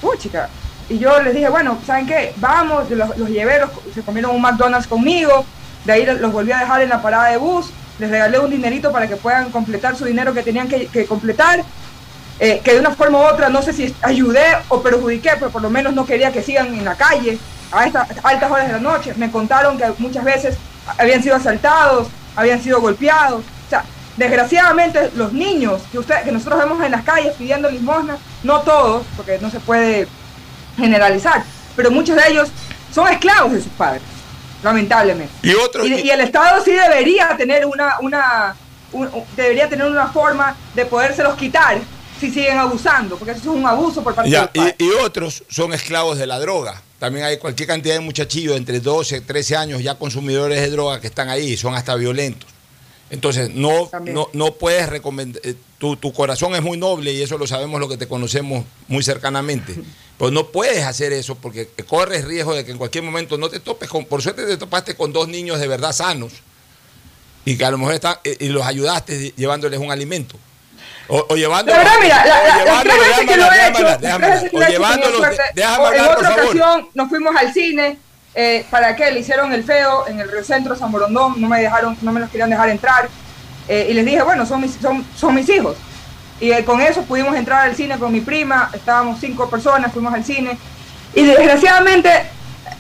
Uy, 0.03 0.19
chica. 0.19 0.49
Y 0.89 0.99
yo 0.99 1.21
les 1.23 1.35
dije, 1.35 1.49
bueno, 1.49 1.79
¿saben 1.87 2.07
qué? 2.07 2.33
Vamos, 2.37 2.91
los, 2.91 3.17
los 3.17 3.29
llevé, 3.29 3.61
los- 3.61 3.71
se 3.95 4.03
comieron 4.03 4.35
un 4.35 4.41
McDonald's 4.43 4.87
conmigo, 4.89 5.45
de 5.85 5.93
ahí 5.93 6.07
los 6.07 6.33
volví 6.33 6.51
a 6.51 6.59
dejar 6.61 6.81
en 6.81 6.89
la 6.89 7.03
parada 7.03 7.27
de 7.29 7.37
bus, 7.37 7.71
les 7.99 8.11
regalé 8.11 8.39
un 8.39 8.51
dinerito 8.51 8.91
para 8.91 9.07
que 9.07 9.17
puedan 9.17 9.51
completar 9.51 9.97
su 9.97 10.05
dinero 10.07 10.33
que 10.33 10.43
tenían 10.43 10.67
que, 10.69 10.87
que 10.87 11.05
completar, 11.07 11.63
eh, 12.41 12.61
que 12.65 12.73
de 12.75 12.81
una 12.81 12.93
forma 12.93 13.19
u 13.19 13.23
otra, 13.23 13.49
no 13.49 13.61
sé 13.63 13.73
si 13.73 13.95
ayudé 14.03 14.45
o 14.69 14.81
perjudiqué, 14.81 15.31
pero 15.39 15.51
por 15.51 15.61
lo 15.63 15.69
menos 15.71 15.93
no 15.93 16.07
quería 16.07 16.33
que 16.33 16.43
sigan 16.43 16.69
en 16.69 16.85
la 16.85 16.95
calle 16.95 17.39
a 17.71 17.87
estas 17.87 18.09
altas 18.25 18.51
horas 18.51 18.67
de 18.69 18.73
la 18.75 18.79
noche. 18.81 19.13
Me 19.17 19.31
contaron 19.31 19.77
que 19.77 19.85
muchas 19.99 20.25
veces 20.25 20.57
habían 20.97 21.23
sido 21.23 21.37
asaltados, 21.37 22.09
habían 22.35 22.63
sido 22.63 22.81
golpeados. 22.81 23.43
Desgraciadamente 24.19 25.11
los 25.15 25.33
niños 25.33 25.81
que, 25.93 25.99
usted, 25.99 26.23
que 26.25 26.33
nosotros 26.33 26.59
vemos 26.59 26.85
en 26.85 26.91
las 26.91 27.05
calles 27.05 27.35
pidiendo 27.39 27.71
limosna, 27.71 28.19
no 28.43 28.61
todos, 28.63 29.07
porque 29.17 29.39
no 29.41 29.49
se 29.51 29.61
puede 29.61 30.09
generalizar, 30.77 31.45
pero 31.77 31.91
muchos 31.91 32.17
de 32.17 32.23
ellos 32.29 32.49
son 32.93 33.09
esclavos 33.09 33.53
de 33.53 33.63
sus 33.63 33.73
padres, 33.73 34.03
lamentablemente. 34.63 35.33
Y 35.43 35.55
otros. 35.55 35.87
Y, 35.87 35.95
y 36.03 36.11
el 36.11 36.21
Estado 36.21 36.63
sí 36.65 36.73
debería 36.73 37.37
tener 37.37 37.65
una, 37.65 37.99
una 38.01 38.57
un- 38.93 39.07
un- 39.07 39.25
debería 39.37 39.69
tener 39.69 39.87
una 39.87 40.09
forma 40.09 40.57
de 40.75 40.85
podérselos 40.87 41.35
quitar 41.37 41.79
si 42.19 42.31
siguen 42.33 42.59
abusando, 42.59 43.17
porque 43.17 43.33
eso 43.33 43.41
es 43.41 43.47
un 43.47 43.65
abuso 43.67 44.03
por 44.03 44.15
parte 44.15 44.31
de 44.31 44.35
Ya, 44.35 44.41
los 44.43 44.51
padres. 44.51 44.75
y, 44.79 44.85
y 44.85 44.91
otros 44.91 45.45
son 45.49 45.73
esclavos 45.73 46.19
de 46.19 46.27
la 46.27 46.41
droga. 46.41 46.83
También 46.99 47.25
hay 47.25 47.39
cualquier 47.39 47.69
cantidad 47.69 47.95
de 47.95 48.01
muchachillos 48.01 48.57
entre 48.57 48.81
12, 48.81 49.21
13 49.21 49.57
años 49.57 49.81
ya 49.83 49.95
consumidores 49.95 50.61
de 50.61 50.71
droga 50.71 51.01
que 51.01 51.07
están 51.07 51.29
ahí 51.29 51.53
y 51.53 51.57
son 51.57 51.77
hasta 51.77 51.95
violentos. 51.95 52.51
Entonces, 53.11 53.55
no, 53.55 53.91
no, 54.05 54.29
no 54.35 54.55
puedes 54.55 54.89
recomendar, 54.89 55.41
eh, 55.45 55.55
tu, 55.79 55.97
tu 55.97 56.13
corazón 56.13 56.55
es 56.55 56.63
muy 56.63 56.77
noble 56.77 57.13
y 57.13 57.23
eso 57.23 57.39
lo 57.39 57.47
sabemos 57.47 57.81
lo 57.81 57.89
que 57.89 57.97
te 57.97 58.07
conocemos 58.07 58.65
muy 58.87 59.03
cercanamente, 59.03 59.75
pero 60.19 60.31
no 60.31 60.49
puedes 60.49 60.85
hacer 60.85 61.13
eso 61.15 61.35
porque 61.37 61.69
corres 61.87 62.25
riesgo 62.27 62.55
de 62.55 62.65
que 62.67 62.73
en 62.73 62.79
cualquier 62.79 63.05
momento 63.05 63.39
no 63.39 63.49
te 63.49 63.61
topes 63.61 63.89
con, 63.89 64.05
por 64.05 64.21
suerte 64.21 64.45
te 64.45 64.57
topaste 64.59 64.95
con 64.95 65.13
dos 65.13 65.27
niños 65.29 65.59
de 65.59 65.69
verdad 65.69 65.93
sanos 65.93 66.33
y 67.47 67.57
que 67.57 67.65
a 67.65 67.71
lo 67.71 67.79
mejor 67.79 67.95
están, 67.95 68.17
eh, 68.25 68.37
y 68.41 68.49
los 68.49 68.67
ayudaste 68.67 69.33
llevándoles 69.37 69.81
un 69.81 69.91
alimento. 69.91 70.37
O, 71.11 71.25
o 71.31 71.37
llevándolos, 71.37 71.83
La 71.83 71.91
verdad, 71.99 72.03
mira, 72.03 72.27
la- 72.27 72.35
o 72.35 72.43
la- 72.43 72.49
las 72.49 72.65
llevándolos, 72.65 72.83
tres 72.99 73.09
veces 73.09 73.19
que 73.27 73.37
lo 73.39 73.43
déjame 73.45 73.57
he 73.57 73.61
hablar, 73.63 73.73
hecho, 73.73 74.03
déjame 74.03 75.79
O 75.83 75.87
hablar, 75.87 75.97
en 75.97 76.07
por 76.15 76.17
otra 76.19 76.29
favor. 76.29 76.45
ocasión 76.45 76.89
nos 76.93 77.09
fuimos 77.09 77.37
al 77.37 77.55
cine, 77.55 77.99
eh, 78.41 78.65
¿para 78.71 78.95
qué? 78.95 79.11
Le 79.11 79.19
hicieron 79.19 79.53
el 79.53 79.65
feo 79.65 80.07
en 80.07 80.21
el 80.21 80.45
Centro, 80.45 80.77
San 80.77 80.93
Borondón, 80.93 81.41
no 81.41 81.49
me 81.49 81.61
dejaron, 81.61 81.97
no 82.03 82.13
me 82.13 82.21
los 82.21 82.31
querían 82.31 82.49
dejar 82.49 82.69
entrar. 82.69 83.09
eh, 83.67 83.89
y 83.91 83.95
les 83.95 84.05
dije, 84.05 84.23
bueno, 84.23 84.47
son 84.47 84.61
mis, 84.61 84.77
son, 84.81 85.05
son 85.17 85.35
mis 85.35 85.49
hijos. 85.49 85.77
Y 86.41 86.53
eh, 86.53 86.65
con 86.65 86.81
eso 86.81 87.03
pudimos 87.03 87.35
entrar 87.35 87.63
al 87.69 87.75
cine 87.75 87.99
con 87.99 88.13
mi 88.13 88.21
prima, 88.21 88.71
estábamos 88.73 89.19
cinco 89.19 89.51
personas, 89.51 89.93
fuimos 89.93 90.15
al 90.15 90.23
cine. 90.23 90.57
Y 91.15 91.25
desgraciadamente, 91.25 92.11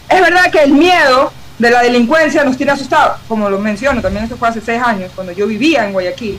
es 0.08 0.20
verdad 0.20 0.48
que 0.52 0.62
el 0.62 0.70
miedo 0.74 1.32
de 1.58 1.70
la 1.72 1.82
delincuencia 1.82 2.44
nos 2.44 2.56
tiene 2.56 2.70
asustados, 2.70 3.18
como 3.26 3.50
lo 3.50 3.58
menciono, 3.58 4.00
también 4.00 4.22
esto 4.22 4.36
fue 4.36 4.48
hace 4.48 4.60
seis 4.60 4.80
años, 4.80 5.10
cuando 5.12 5.32
yo 5.32 5.48
vivía 5.48 5.84
en 5.84 5.92
Guayaquil. 5.92 6.38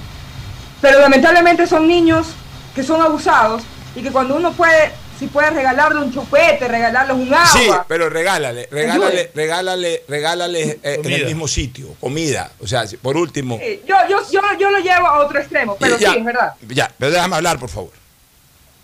Pero 0.80 1.02
lamentablemente 1.02 1.68
son 1.68 1.90
niños 1.90 2.28
que 2.74 2.84
son 2.84 3.02
abusados 3.02 3.64
y 3.98 4.02
que 4.02 4.12
cuando 4.12 4.38
uno 4.38 4.54
puede, 4.54 4.94
si 5.20 5.28
puede 5.28 5.50
regalarle 5.50 6.00
un 6.00 6.14
chupete, 6.14 6.66
regalarles 6.68 7.16
un 7.18 7.34
agua. 7.34 7.46
Sí, 7.52 7.70
pero 7.90 8.10
regálale, 8.10 8.68
regálale, 8.72 9.32
regálale, 9.36 10.04
regálale 10.08 10.80
eh, 10.82 11.02
en 11.04 11.12
el 11.12 11.26
mismo 11.26 11.48
sitio, 11.48 11.94
comida. 12.00 12.52
O 12.60 12.66
sea, 12.68 12.86
por 13.02 13.18
último. 13.18 13.60
Sí, 13.62 13.82
yo, 13.86 13.96
yo, 14.10 14.20
yo, 14.32 14.42
yo 14.58 14.72
lo 14.72 14.80
llevo 14.80 15.06
a 15.08 15.20
otro 15.20 15.40
extremo, 15.40 15.76
pero 15.78 15.98
ya, 15.98 16.14
sí, 16.14 16.20
es 16.20 16.26
verdad. 16.26 16.54
Ya, 16.70 16.90
pero 16.98 17.12
déjame 17.12 17.36
hablar, 17.36 17.60
por 17.60 17.70
favor. 17.70 17.92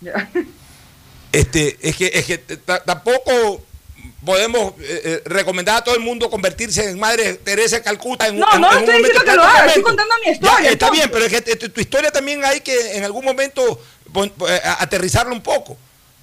Ya. 0.02 0.28
Este, 1.32 1.76
es 1.82 1.96
que, 1.96 2.10
es 2.14 2.26
que 2.26 2.38
tampoco 2.84 3.62
podemos 4.24 4.72
eh, 4.80 5.00
eh, 5.04 5.22
recomendar 5.26 5.76
a 5.78 5.84
todo 5.84 5.94
el 5.94 6.00
mundo 6.00 6.28
convertirse 6.30 6.88
en 6.90 6.98
Madre 6.98 7.34
Teresa 7.34 7.76
de 7.76 7.82
Calcuta 7.82 8.26
en, 8.26 8.38
No, 8.38 8.46
en- 8.54 8.60
no 8.60 8.70
en 8.72 8.76
un 8.78 8.82
estoy 8.84 8.98
diciendo 8.98 9.24
que 9.24 9.36
lo 9.36 9.42
haga, 9.42 9.66
estoy 9.66 9.82
contando 9.82 10.14
mi 10.20 10.26
Ya, 10.26 10.32
historia, 10.32 10.70
está 10.70 10.90
bien, 10.90 11.10
pero 11.10 11.24
es 11.24 11.32
que 11.42 11.56
tu, 11.56 11.68
tu 11.70 11.80
historia 11.80 12.10
también 12.10 12.44
hay 12.44 12.60
que 12.60 12.96
en 12.96 13.04
algún 13.04 13.24
momento 13.24 13.80
eh, 14.48 14.60
aterrizarla 14.78 15.32
un 15.32 15.42
poco. 15.42 15.76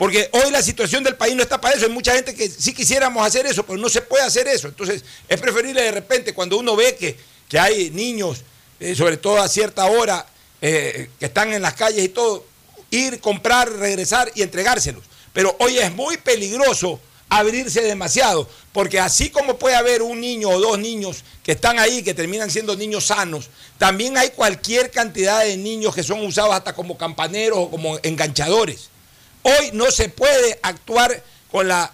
Porque 0.03 0.27
hoy 0.33 0.51
la 0.51 0.61
situación 0.61 1.01
del 1.01 1.15
país 1.15 1.33
no 1.33 1.43
está 1.43 1.61
para 1.61 1.77
eso. 1.77 1.85
Hay 1.85 1.91
mucha 1.93 2.13
gente 2.13 2.35
que 2.35 2.49
sí 2.49 2.73
quisiéramos 2.73 3.25
hacer 3.25 3.45
eso, 3.45 3.65
pero 3.65 3.79
no 3.79 3.87
se 3.87 4.01
puede 4.01 4.21
hacer 4.21 4.49
eso. 4.49 4.67
Entonces, 4.67 5.01
es 5.29 5.39
preferible 5.39 5.81
de 5.81 5.91
repente 5.91 6.33
cuando 6.33 6.57
uno 6.57 6.75
ve 6.75 6.97
que, 6.97 7.15
que 7.47 7.57
hay 7.57 7.89
niños, 7.89 8.41
eh, 8.81 8.95
sobre 8.95 9.15
todo 9.15 9.37
a 9.37 9.47
cierta 9.47 9.85
hora, 9.85 10.25
eh, 10.61 11.09
que 11.17 11.27
están 11.27 11.53
en 11.53 11.61
las 11.61 11.75
calles 11.75 12.03
y 12.03 12.09
todo, 12.09 12.45
ir, 12.91 13.21
comprar, 13.21 13.71
regresar 13.71 14.29
y 14.35 14.41
entregárselos. 14.41 15.05
Pero 15.31 15.55
hoy 15.61 15.77
es 15.77 15.93
muy 15.93 16.17
peligroso 16.17 16.99
abrirse 17.29 17.81
demasiado, 17.81 18.49
porque 18.73 18.99
así 18.99 19.29
como 19.29 19.57
puede 19.57 19.77
haber 19.77 20.01
un 20.01 20.19
niño 20.19 20.49
o 20.49 20.59
dos 20.59 20.77
niños 20.79 21.23
que 21.43 21.53
están 21.53 21.79
ahí, 21.79 22.03
que 22.03 22.13
terminan 22.13 22.51
siendo 22.51 22.75
niños 22.75 23.05
sanos, 23.05 23.49
también 23.77 24.17
hay 24.17 24.31
cualquier 24.31 24.91
cantidad 24.91 25.45
de 25.45 25.55
niños 25.55 25.95
que 25.95 26.03
son 26.03 26.25
usados 26.25 26.53
hasta 26.53 26.73
como 26.73 26.97
campaneros 26.97 27.57
o 27.57 27.71
como 27.71 27.97
enganchadores. 28.03 28.89
Hoy 29.43 29.69
no 29.73 29.91
se 29.91 30.09
puede 30.09 30.59
actuar 30.61 31.23
con 31.51 31.67
la 31.67 31.91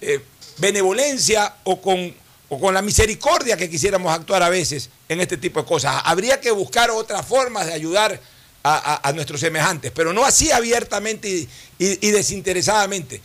eh, 0.00 0.20
benevolencia 0.58 1.54
o 1.64 1.80
con, 1.80 2.14
o 2.48 2.60
con 2.60 2.74
la 2.74 2.82
misericordia 2.82 3.56
que 3.56 3.68
quisiéramos 3.70 4.12
actuar 4.14 4.42
a 4.42 4.48
veces 4.48 4.90
en 5.08 5.20
este 5.20 5.36
tipo 5.36 5.60
de 5.60 5.66
cosas. 5.66 6.02
Habría 6.04 6.40
que 6.40 6.50
buscar 6.50 6.90
otras 6.90 7.26
formas 7.26 7.66
de 7.66 7.72
ayudar 7.72 8.20
a, 8.62 9.08
a- 9.08 9.12
nuestros 9.12 9.40
semejantes, 9.40 9.90
pero 9.94 10.12
no 10.12 10.24
así 10.24 10.50
abiertamente 10.52 11.28
y, 11.28 11.48
y- 11.78 12.10
desinteresadamente. 12.10 13.20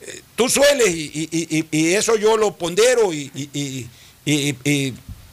Eh, 0.00 0.22
Tú 0.34 0.48
sueles, 0.48 0.88
y, 0.88 1.66
y- 1.70 1.94
eso 1.94 2.16
yo 2.16 2.36
lo 2.36 2.56
pondero 2.56 3.12
y, 3.12 3.88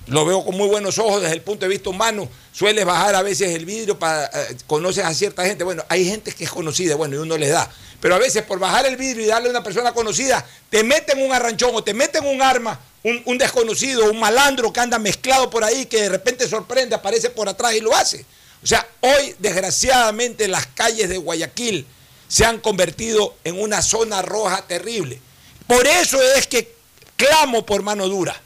lo 0.07 0.25
veo 0.25 0.45
con 0.45 0.55
muy 0.55 0.69
buenos 0.69 0.97
ojos 0.99 1.21
desde 1.21 1.35
el 1.35 1.41
punto 1.41 1.65
de 1.65 1.69
vista 1.69 1.89
humano, 1.89 2.29
sueles 2.53 2.85
bajar 2.85 3.13
a 3.15 3.21
veces 3.21 3.53
el 3.53 3.65
vidrio 3.65 3.99
para 3.99 4.25
eh, 4.27 4.55
conoces 4.65 5.03
a 5.03 5.13
cierta 5.13 5.45
gente. 5.45 5.63
Bueno, 5.65 5.83
hay 5.89 6.05
gente 6.05 6.31
que 6.31 6.45
es 6.45 6.49
conocida, 6.49 6.95
bueno, 6.95 7.15
y 7.15 7.19
uno 7.19 7.37
les 7.37 7.49
da. 7.49 7.69
Pero 7.99 8.15
a 8.15 8.19
veces 8.19 8.43
por 8.43 8.59
bajar 8.59 8.85
el 8.85 8.95
vidrio 8.95 9.23
y 9.23 9.27
darle 9.27 9.47
a 9.47 9.51
una 9.51 9.63
persona 9.63 9.93
conocida, 9.93 10.45
te 10.69 10.83
meten 10.83 11.21
un 11.21 11.33
arranchón 11.33 11.71
o 11.73 11.83
te 11.83 11.93
meten 11.93 12.25
un 12.25 12.41
arma, 12.41 12.79
un, 13.03 13.37
desconocido, 13.37 14.11
un 14.11 14.19
malandro 14.19 14.71
que 14.71 14.79
anda 14.79 14.99
mezclado 14.99 15.49
por 15.49 15.63
ahí, 15.63 15.85
que 15.85 16.01
de 16.01 16.09
repente 16.09 16.47
sorprende, 16.47 16.95
aparece 16.95 17.29
por 17.29 17.49
atrás 17.49 17.73
y 17.73 17.79
lo 17.79 17.95
hace. 17.95 18.25
O 18.63 18.67
sea, 18.67 18.85
hoy 19.01 19.35
desgraciadamente 19.39 20.47
las 20.47 20.67
calles 20.67 21.09
de 21.09 21.17
Guayaquil 21.17 21.87
se 22.27 22.45
han 22.45 22.59
convertido 22.59 23.35
en 23.43 23.59
una 23.59 23.81
zona 23.81 24.21
roja 24.21 24.65
terrible. 24.67 25.21
Por 25.65 25.87
eso 25.87 26.21
es 26.21 26.47
que 26.47 26.75
clamo 27.15 27.65
por 27.65 27.81
mano 27.81 28.07
dura. 28.07 28.41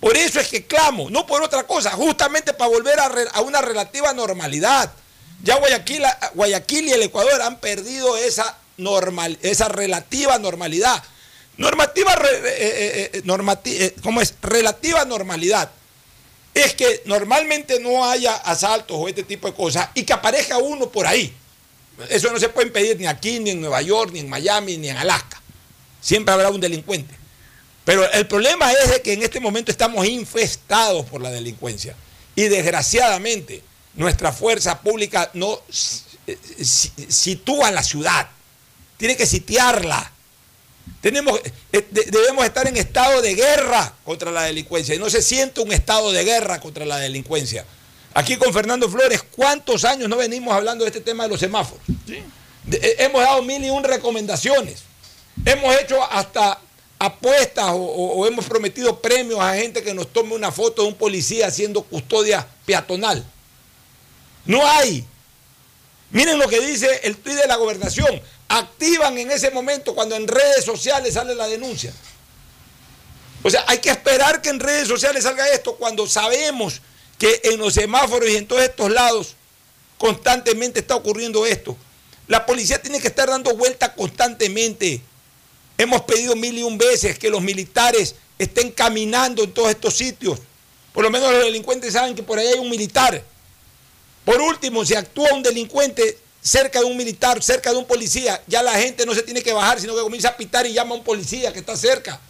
Por 0.00 0.16
eso 0.16 0.40
es 0.40 0.48
que 0.48 0.66
clamo, 0.66 1.10
no 1.10 1.26
por 1.26 1.42
otra 1.42 1.64
cosa, 1.66 1.90
justamente 1.90 2.54
para 2.54 2.70
volver 2.70 2.98
a, 2.98 3.10
a 3.34 3.40
una 3.42 3.60
relativa 3.60 4.12
normalidad. 4.14 4.90
Ya 5.42 5.56
Guayaquil, 5.56 6.02
Guayaquil 6.34 6.88
y 6.88 6.92
el 6.92 7.02
Ecuador 7.02 7.42
han 7.42 7.60
perdido 7.60 8.16
esa, 8.16 8.56
normal, 8.80 9.38
esa 9.42 9.68
relativa 9.68 10.38
normalidad. 10.38 11.02
Normativa, 11.56 12.14
eh, 12.14 12.42
eh, 12.44 13.10
eh, 13.14 13.22
eh, 13.64 13.94
¿cómo 14.02 14.20
es? 14.20 14.34
Relativa 14.42 15.04
normalidad. 15.04 15.70
Es 16.54 16.74
que 16.74 17.02
normalmente 17.04 17.78
no 17.80 18.04
haya 18.04 18.34
asaltos 18.34 18.96
o 18.98 19.06
este 19.08 19.22
tipo 19.22 19.46
de 19.48 19.54
cosas 19.54 19.88
y 19.94 20.02
que 20.02 20.12
aparezca 20.12 20.58
uno 20.58 20.88
por 20.90 21.06
ahí. 21.06 21.32
Eso 22.08 22.32
no 22.32 22.40
se 22.40 22.48
puede 22.48 22.68
impedir 22.68 22.98
ni 22.98 23.06
aquí, 23.06 23.38
ni 23.40 23.50
en 23.50 23.60
Nueva 23.60 23.82
York, 23.82 24.10
ni 24.12 24.20
en 24.20 24.28
Miami, 24.28 24.76
ni 24.78 24.88
en 24.88 24.96
Alaska. 24.96 25.40
Siempre 26.00 26.32
habrá 26.32 26.48
un 26.48 26.60
delincuente. 26.60 27.14
Pero 27.84 28.10
el 28.10 28.26
problema 28.26 28.72
es 28.72 29.00
que 29.00 29.12
en 29.12 29.22
este 29.22 29.38
momento 29.38 29.70
estamos 29.70 30.06
infestados 30.06 31.04
por 31.06 31.20
la 31.20 31.30
delincuencia. 31.30 31.94
Y 32.34 32.44
desgraciadamente 32.44 33.62
nuestra 33.94 34.32
fuerza 34.32 34.80
pública 34.80 35.30
no 35.34 35.60
si- 35.68 36.02
sitúa 37.08 37.70
la 37.70 37.82
ciudad. 37.82 38.28
Tiene 39.00 39.16
que 39.16 39.24
sitiarla. 39.24 40.12
Tenemos, 41.00 41.40
eh, 41.72 41.86
de- 41.90 42.04
debemos 42.04 42.44
estar 42.44 42.68
en 42.68 42.76
estado 42.76 43.22
de 43.22 43.34
guerra 43.34 43.94
contra 44.04 44.30
la 44.30 44.42
delincuencia. 44.42 44.94
Y 44.94 44.98
no 44.98 45.08
se 45.08 45.22
siente 45.22 45.62
un 45.62 45.72
estado 45.72 46.12
de 46.12 46.22
guerra 46.22 46.60
contra 46.60 46.84
la 46.84 46.98
delincuencia. 46.98 47.64
Aquí 48.12 48.36
con 48.36 48.52
Fernando 48.52 48.90
Flores, 48.90 49.22
¿cuántos 49.22 49.86
años 49.86 50.10
no 50.10 50.18
venimos 50.18 50.52
hablando 50.52 50.84
de 50.84 50.90
este 50.90 51.00
tema 51.00 51.22
de 51.22 51.30
los 51.30 51.40
semáforos? 51.40 51.82
De- 52.64 52.76
eh, 52.76 52.96
hemos 52.98 53.22
dado 53.22 53.42
mil 53.42 53.64
y 53.64 53.70
un 53.70 53.82
recomendaciones. 53.84 54.82
Hemos 55.46 55.74
hecho 55.80 56.04
hasta 56.04 56.60
apuestas 56.98 57.70
o, 57.70 57.76
o- 57.76 58.16
o 58.18 58.26
hemos 58.26 58.44
prometido 58.44 59.00
premios 59.00 59.40
a 59.40 59.54
gente 59.54 59.82
que 59.82 59.94
nos 59.94 60.12
tome 60.12 60.34
una 60.34 60.52
foto 60.52 60.82
de 60.82 60.88
un 60.88 60.94
policía 60.94 61.46
haciendo 61.46 61.80
custodia 61.84 62.46
peatonal. 62.66 63.24
No 64.44 64.66
hay. 64.66 65.06
Miren 66.10 66.38
lo 66.38 66.48
que 66.48 66.60
dice 66.60 67.00
el 67.04 67.16
tuit 67.16 67.36
de 67.36 67.46
la 67.46 67.56
gobernación. 67.56 68.20
Activan 68.52 69.16
en 69.16 69.30
ese 69.30 69.52
momento 69.52 69.94
cuando 69.94 70.16
en 70.16 70.26
redes 70.26 70.64
sociales 70.64 71.14
sale 71.14 71.36
la 71.36 71.46
denuncia. 71.46 71.92
O 73.44 73.48
sea, 73.48 73.64
hay 73.68 73.78
que 73.78 73.90
esperar 73.90 74.42
que 74.42 74.48
en 74.48 74.58
redes 74.58 74.88
sociales 74.88 75.22
salga 75.22 75.48
esto 75.50 75.76
cuando 75.76 76.04
sabemos 76.08 76.80
que 77.16 77.42
en 77.44 77.58
los 77.58 77.74
semáforos 77.74 78.28
y 78.28 78.36
en 78.36 78.48
todos 78.48 78.62
estos 78.62 78.90
lados 78.90 79.36
constantemente 79.98 80.80
está 80.80 80.96
ocurriendo 80.96 81.46
esto. 81.46 81.76
La 82.26 82.44
policía 82.44 82.82
tiene 82.82 83.00
que 83.00 83.06
estar 83.06 83.28
dando 83.28 83.54
vueltas 83.56 83.90
constantemente. 83.90 85.00
Hemos 85.78 86.02
pedido 86.02 86.34
mil 86.34 86.58
y 86.58 86.64
un 86.64 86.76
veces 86.76 87.20
que 87.20 87.30
los 87.30 87.42
militares 87.42 88.16
estén 88.36 88.72
caminando 88.72 89.44
en 89.44 89.52
todos 89.52 89.70
estos 89.70 89.94
sitios. 89.94 90.40
Por 90.92 91.04
lo 91.04 91.10
menos 91.10 91.32
los 91.32 91.44
delincuentes 91.44 91.92
saben 91.92 92.16
que 92.16 92.24
por 92.24 92.36
ahí 92.36 92.48
hay 92.48 92.58
un 92.58 92.68
militar. 92.68 93.22
Por 94.24 94.40
último, 94.40 94.84
si 94.84 94.96
actúa 94.96 95.32
un 95.34 95.44
delincuente 95.44 96.18
cerca 96.42 96.80
de 96.80 96.84
un 96.86 96.96
militar, 96.96 97.42
cerca 97.42 97.70
de 97.70 97.76
un 97.76 97.86
policía, 97.86 98.42
ya 98.46 98.62
la 98.62 98.72
gente 98.72 99.04
no 99.04 99.14
se 99.14 99.22
tiene 99.22 99.42
que 99.42 99.52
bajar, 99.52 99.80
sino 99.80 99.94
que 99.94 100.02
comienza 100.02 100.28
a 100.28 100.36
pitar 100.36 100.66
y 100.66 100.72
llama 100.72 100.94
a 100.94 100.98
un 100.98 101.04
policía 101.04 101.52
que 101.52 101.58
está 101.58 101.76
cerca. 101.76 102.20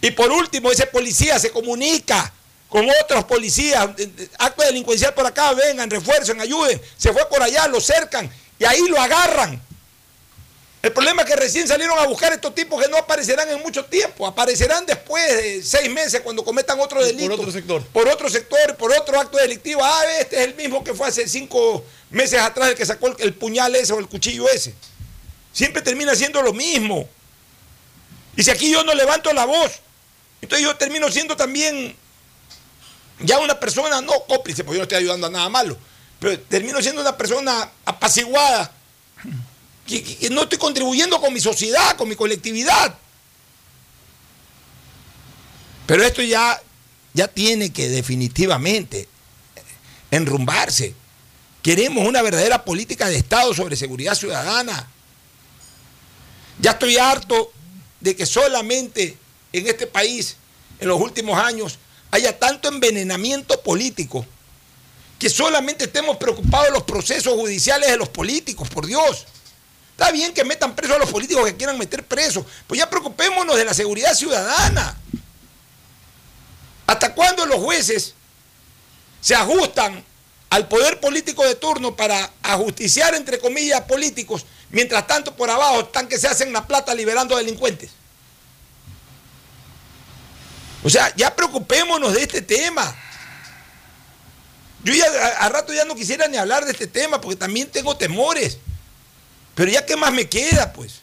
Y 0.00 0.10
por 0.10 0.30
último, 0.30 0.70
ese 0.70 0.86
policía 0.86 1.38
se 1.38 1.50
comunica 1.50 2.32
con 2.68 2.86
otros 3.02 3.24
policías, 3.24 3.88
eh, 3.98 4.10
eh, 4.18 4.28
acto 4.38 4.62
delincuencial 4.62 5.14
por 5.14 5.26
acá, 5.26 5.52
vengan, 5.54 5.88
refuercen, 5.88 6.40
ayuden. 6.40 6.80
Se 6.96 7.12
fue 7.12 7.26
por 7.28 7.42
allá, 7.42 7.66
lo 7.68 7.80
cercan 7.80 8.30
y 8.58 8.64
ahí 8.64 8.86
lo 8.88 9.00
agarran. 9.00 9.62
El 10.82 10.92
problema 10.92 11.22
es 11.22 11.28
que 11.28 11.34
recién 11.34 11.66
salieron 11.66 11.98
a 11.98 12.06
buscar 12.06 12.32
estos 12.32 12.54
tipos 12.54 12.80
que 12.80 12.88
no 12.88 12.96
aparecerán 12.96 13.48
en 13.48 13.60
mucho 13.60 13.84
tiempo, 13.86 14.26
aparecerán 14.26 14.86
después 14.86 15.36
de 15.36 15.62
seis 15.62 15.90
meses 15.90 16.20
cuando 16.20 16.44
cometan 16.44 16.78
otro 16.78 17.04
delito. 17.04 17.30
Por 17.30 17.40
otro 17.40 17.52
sector. 17.52 17.86
Por 17.86 18.08
otro 18.08 18.30
sector, 18.30 18.76
por 18.76 18.92
otro 18.92 19.18
acto 19.18 19.38
delictivo. 19.38 19.80
Ah, 19.82 20.04
este 20.20 20.36
es 20.36 20.42
el 20.42 20.54
mismo 20.54 20.84
que 20.84 20.94
fue 20.94 21.08
hace 21.08 21.26
cinco 21.26 21.84
meses 22.10 22.40
atrás 22.40 22.70
el 22.70 22.74
que 22.76 22.86
sacó 22.86 23.14
el, 23.18 23.34
puñal 23.34 23.74
ese 23.76 23.92
o 23.92 23.98
el 23.98 24.08
cuchillo 24.08 24.48
ese. 24.48 24.74
Siempre 25.52 25.82
termina 25.82 26.14
siendo 26.14 26.42
lo 26.42 26.52
mismo. 26.52 27.08
Y 28.36 28.42
si 28.42 28.50
aquí 28.50 28.70
yo 28.70 28.84
no 28.84 28.92
levanto 28.94 29.32
la 29.32 29.44
voz, 29.46 29.72
entonces 30.42 30.66
yo 30.66 30.76
termino 30.76 31.10
siendo 31.10 31.36
también 31.36 31.96
ya 33.20 33.38
una 33.38 33.58
persona, 33.58 34.00
no 34.02 34.12
cómplice, 34.28 34.62
porque 34.62 34.76
yo 34.76 34.80
no 34.80 34.82
estoy 34.84 34.98
ayudando 34.98 35.26
a 35.26 35.30
nada 35.30 35.48
malo, 35.48 35.78
pero 36.20 36.38
termino 36.40 36.82
siendo 36.82 37.00
una 37.00 37.16
persona 37.16 37.70
apaciguada, 37.86 38.70
que, 39.86 40.02
que- 40.04 40.16
que 40.16 40.30
no 40.30 40.42
estoy 40.42 40.58
contribuyendo 40.58 41.18
con 41.20 41.32
mi 41.32 41.40
sociedad, 41.40 41.96
con 41.96 42.08
mi 42.08 42.16
colectividad. 42.16 42.94
Pero 45.86 46.02
esto 46.04 46.20
ya, 46.22 46.60
ya 47.14 47.28
tiene 47.28 47.72
que 47.72 47.88
definitivamente 47.88 49.08
enrumbarse. 50.10 50.94
Queremos 51.66 52.06
una 52.06 52.22
verdadera 52.22 52.64
política 52.64 53.08
de 53.08 53.16
Estado 53.16 53.52
sobre 53.52 53.74
seguridad 53.74 54.14
ciudadana. 54.14 54.86
Ya 56.60 56.70
estoy 56.70 56.96
harto 56.96 57.50
de 57.98 58.14
que 58.14 58.24
solamente 58.24 59.18
en 59.52 59.66
este 59.66 59.88
país, 59.88 60.36
en 60.78 60.86
los 60.86 61.00
últimos 61.00 61.36
años, 61.36 61.80
haya 62.12 62.38
tanto 62.38 62.68
envenenamiento 62.68 63.60
político, 63.62 64.24
que 65.18 65.28
solamente 65.28 65.86
estemos 65.86 66.18
preocupados 66.18 66.68
de 66.68 66.72
los 66.72 66.84
procesos 66.84 67.34
judiciales 67.34 67.90
de 67.90 67.96
los 67.96 68.10
políticos, 68.10 68.68
por 68.68 68.86
Dios. 68.86 69.26
Está 69.90 70.12
bien 70.12 70.32
que 70.32 70.44
metan 70.44 70.76
presos 70.76 70.94
a 70.94 71.00
los 71.00 71.10
políticos 71.10 71.46
que 71.46 71.56
quieran 71.56 71.76
meter 71.76 72.06
presos, 72.06 72.46
pues 72.68 72.78
ya 72.78 72.88
preocupémonos 72.88 73.56
de 73.56 73.64
la 73.64 73.74
seguridad 73.74 74.14
ciudadana. 74.14 74.96
¿Hasta 76.86 77.12
cuándo 77.12 77.44
los 77.44 77.58
jueces 77.58 78.14
se 79.20 79.34
ajustan 79.34 80.04
al 80.50 80.68
poder 80.68 81.00
político 81.00 81.44
de 81.44 81.54
turno 81.54 81.96
para 81.96 82.32
ajusticiar, 82.42 83.14
entre 83.14 83.38
comillas, 83.38 83.82
políticos, 83.82 84.46
mientras 84.70 85.06
tanto 85.06 85.34
por 85.34 85.50
abajo 85.50 85.80
están 85.80 86.08
que 86.08 86.18
se 86.18 86.28
hacen 86.28 86.52
la 86.52 86.66
plata 86.66 86.94
liberando 86.94 87.36
delincuentes? 87.36 87.90
O 90.82 90.90
sea, 90.90 91.12
ya 91.16 91.34
preocupémonos 91.34 92.14
de 92.14 92.22
este 92.22 92.42
tema. 92.42 92.94
Yo 94.84 94.94
ya 94.94 95.06
a, 95.40 95.48
rato 95.48 95.72
ya 95.72 95.84
no 95.84 95.96
quisiera 95.96 96.28
ni 96.28 96.36
hablar 96.36 96.64
de 96.64 96.70
este 96.70 96.86
tema 96.86 97.20
porque 97.20 97.34
también 97.34 97.68
tengo 97.68 97.96
temores. 97.96 98.58
Pero 99.56 99.72
ya 99.72 99.84
qué 99.84 99.96
más 99.96 100.12
me 100.12 100.28
queda, 100.28 100.72
pues. 100.72 101.00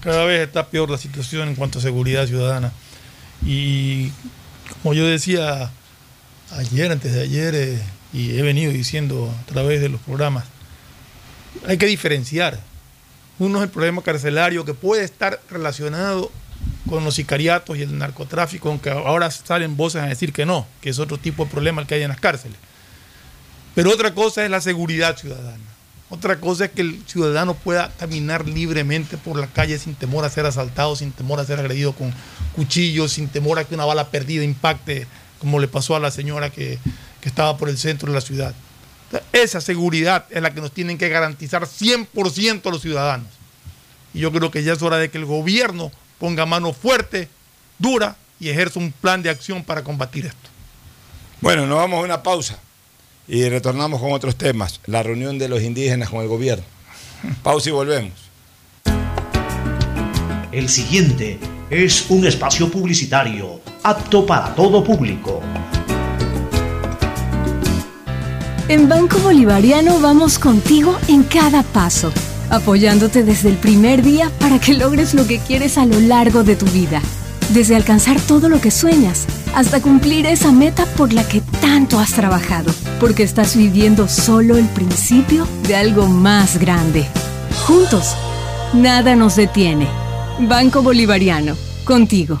Cada 0.00 0.24
vez 0.24 0.46
está 0.46 0.68
peor 0.68 0.90
la 0.90 0.96
situación 0.96 1.48
en 1.48 1.54
cuanto 1.54 1.80
a 1.80 1.82
seguridad 1.82 2.26
ciudadana. 2.26 2.72
Y 3.44 4.10
como 4.84 4.92
yo 4.92 5.06
decía 5.06 5.70
ayer, 6.58 6.92
antes 6.92 7.14
de 7.14 7.22
ayer, 7.22 7.54
eh, 7.54 7.82
y 8.12 8.38
he 8.38 8.42
venido 8.42 8.70
diciendo 8.70 9.34
a 9.40 9.46
través 9.46 9.80
de 9.80 9.88
los 9.88 9.98
programas, 10.02 10.44
hay 11.66 11.78
que 11.78 11.86
diferenciar. 11.86 12.60
Uno 13.38 13.60
es 13.60 13.64
el 13.64 13.70
problema 13.70 14.02
carcelario 14.02 14.66
que 14.66 14.74
puede 14.74 15.02
estar 15.02 15.40
relacionado 15.48 16.30
con 16.86 17.02
los 17.02 17.14
sicariatos 17.14 17.78
y 17.78 17.82
el 17.82 17.96
narcotráfico, 17.96 18.68
aunque 18.68 18.90
ahora 18.90 19.30
salen 19.30 19.74
voces 19.74 20.02
a 20.02 20.06
decir 20.06 20.34
que 20.34 20.44
no, 20.44 20.66
que 20.82 20.90
es 20.90 20.98
otro 20.98 21.16
tipo 21.16 21.46
de 21.46 21.50
problema 21.50 21.80
el 21.80 21.88
que 21.88 21.94
hay 21.94 22.02
en 22.02 22.10
las 22.10 22.20
cárceles. 22.20 22.58
Pero 23.74 23.90
otra 23.90 24.12
cosa 24.12 24.44
es 24.44 24.50
la 24.50 24.60
seguridad 24.60 25.16
ciudadana. 25.16 25.64
Otra 26.10 26.38
cosa 26.38 26.66
es 26.66 26.70
que 26.70 26.82
el 26.82 27.02
ciudadano 27.06 27.54
pueda 27.54 27.90
caminar 27.98 28.46
libremente 28.46 29.16
por 29.16 29.38
la 29.38 29.46
calle 29.46 29.78
sin 29.78 29.94
temor 29.94 30.24
a 30.24 30.30
ser 30.30 30.44
asaltado, 30.46 30.94
sin 30.96 31.12
temor 31.12 31.40
a 31.40 31.44
ser 31.44 31.58
agredido 31.58 31.94
con 31.94 32.12
cuchillos, 32.54 33.12
sin 33.12 33.28
temor 33.28 33.58
a 33.58 33.64
que 33.64 33.74
una 33.74 33.86
bala 33.86 34.10
perdida 34.10 34.44
impacte, 34.44 35.06
como 35.38 35.58
le 35.58 35.66
pasó 35.66 35.96
a 35.96 36.00
la 36.00 36.10
señora 36.10 36.50
que, 36.50 36.78
que 37.20 37.28
estaba 37.28 37.56
por 37.56 37.68
el 37.68 37.78
centro 37.78 38.08
de 38.08 38.14
la 38.14 38.20
ciudad. 38.20 38.54
Esa 39.32 39.60
seguridad 39.60 40.26
es 40.30 40.42
la 40.42 40.52
que 40.52 40.60
nos 40.60 40.72
tienen 40.72 40.98
que 40.98 41.08
garantizar 41.08 41.66
100% 41.66 42.70
los 42.70 42.82
ciudadanos. 42.82 43.28
Y 44.12 44.20
yo 44.20 44.30
creo 44.30 44.50
que 44.50 44.62
ya 44.62 44.74
es 44.74 44.82
hora 44.82 44.98
de 44.98 45.10
que 45.10 45.18
el 45.18 45.24
gobierno 45.24 45.90
ponga 46.18 46.46
mano 46.46 46.72
fuerte, 46.72 47.28
dura 47.78 48.16
y 48.38 48.50
ejerza 48.50 48.78
un 48.78 48.92
plan 48.92 49.22
de 49.22 49.30
acción 49.30 49.64
para 49.64 49.82
combatir 49.82 50.26
esto. 50.26 50.50
Bueno, 51.40 51.66
nos 51.66 51.78
vamos 51.78 52.00
a 52.00 52.04
una 52.04 52.22
pausa 52.22 52.58
y 53.26 53.48
retornamos 53.48 54.00
con 54.00 54.12
otros 54.12 54.36
temas. 54.36 54.80
La 54.86 55.02
reunión 55.02 55.38
de 55.38 55.48
los 55.48 55.62
indígenas 55.62 56.10
con 56.10 56.20
el 56.22 56.28
gobierno. 56.28 56.64
Pausa 57.42 57.70
y 57.70 57.72
volvemos. 57.72 58.12
El 60.52 60.68
siguiente 60.68 61.38
es 61.70 62.08
un 62.10 62.26
espacio 62.26 62.70
publicitario 62.70 63.60
apto 63.82 64.24
para 64.24 64.54
todo 64.54 64.84
público. 64.84 65.40
En 68.68 68.88
Banco 68.88 69.18
Bolivariano 69.18 70.00
vamos 70.00 70.38
contigo 70.38 70.96
en 71.08 71.22
cada 71.24 71.62
paso, 71.62 72.12
apoyándote 72.50 73.22
desde 73.22 73.50
el 73.50 73.56
primer 73.56 74.02
día 74.02 74.30
para 74.40 74.58
que 74.58 74.74
logres 74.74 75.12
lo 75.12 75.26
que 75.26 75.38
quieres 75.38 75.76
a 75.76 75.84
lo 75.84 76.00
largo 76.00 76.44
de 76.44 76.56
tu 76.56 76.66
vida. 76.66 77.02
Desde 77.54 77.76
alcanzar 77.76 78.20
todo 78.20 78.48
lo 78.48 78.60
que 78.60 78.72
sueñas 78.72 79.26
hasta 79.54 79.80
cumplir 79.80 80.26
esa 80.26 80.50
meta 80.50 80.86
por 80.86 81.12
la 81.12 81.22
que 81.22 81.40
tanto 81.60 82.00
has 82.00 82.12
trabajado, 82.12 82.72
porque 82.98 83.22
estás 83.22 83.56
viviendo 83.56 84.08
solo 84.08 84.56
el 84.56 84.66
principio 84.66 85.46
de 85.68 85.76
algo 85.76 86.08
más 86.08 86.58
grande. 86.58 87.06
Juntos, 87.64 88.16
nada 88.72 89.14
nos 89.14 89.36
detiene. 89.36 89.86
Banco 90.40 90.82
Bolivariano, 90.82 91.54
contigo. 91.84 92.40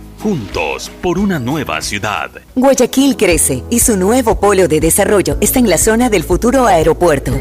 Juntos 0.21 0.91
por 1.01 1.17
una 1.17 1.39
nueva 1.39 1.81
ciudad. 1.81 2.29
Guayaquil 2.53 3.17
crece 3.17 3.63
y 3.71 3.79
su 3.79 3.97
nuevo 3.97 4.39
polo 4.39 4.67
de 4.67 4.79
desarrollo 4.79 5.35
está 5.41 5.57
en 5.57 5.67
la 5.67 5.79
zona 5.79 6.11
del 6.11 6.23
futuro 6.23 6.67
aeropuerto. 6.67 7.31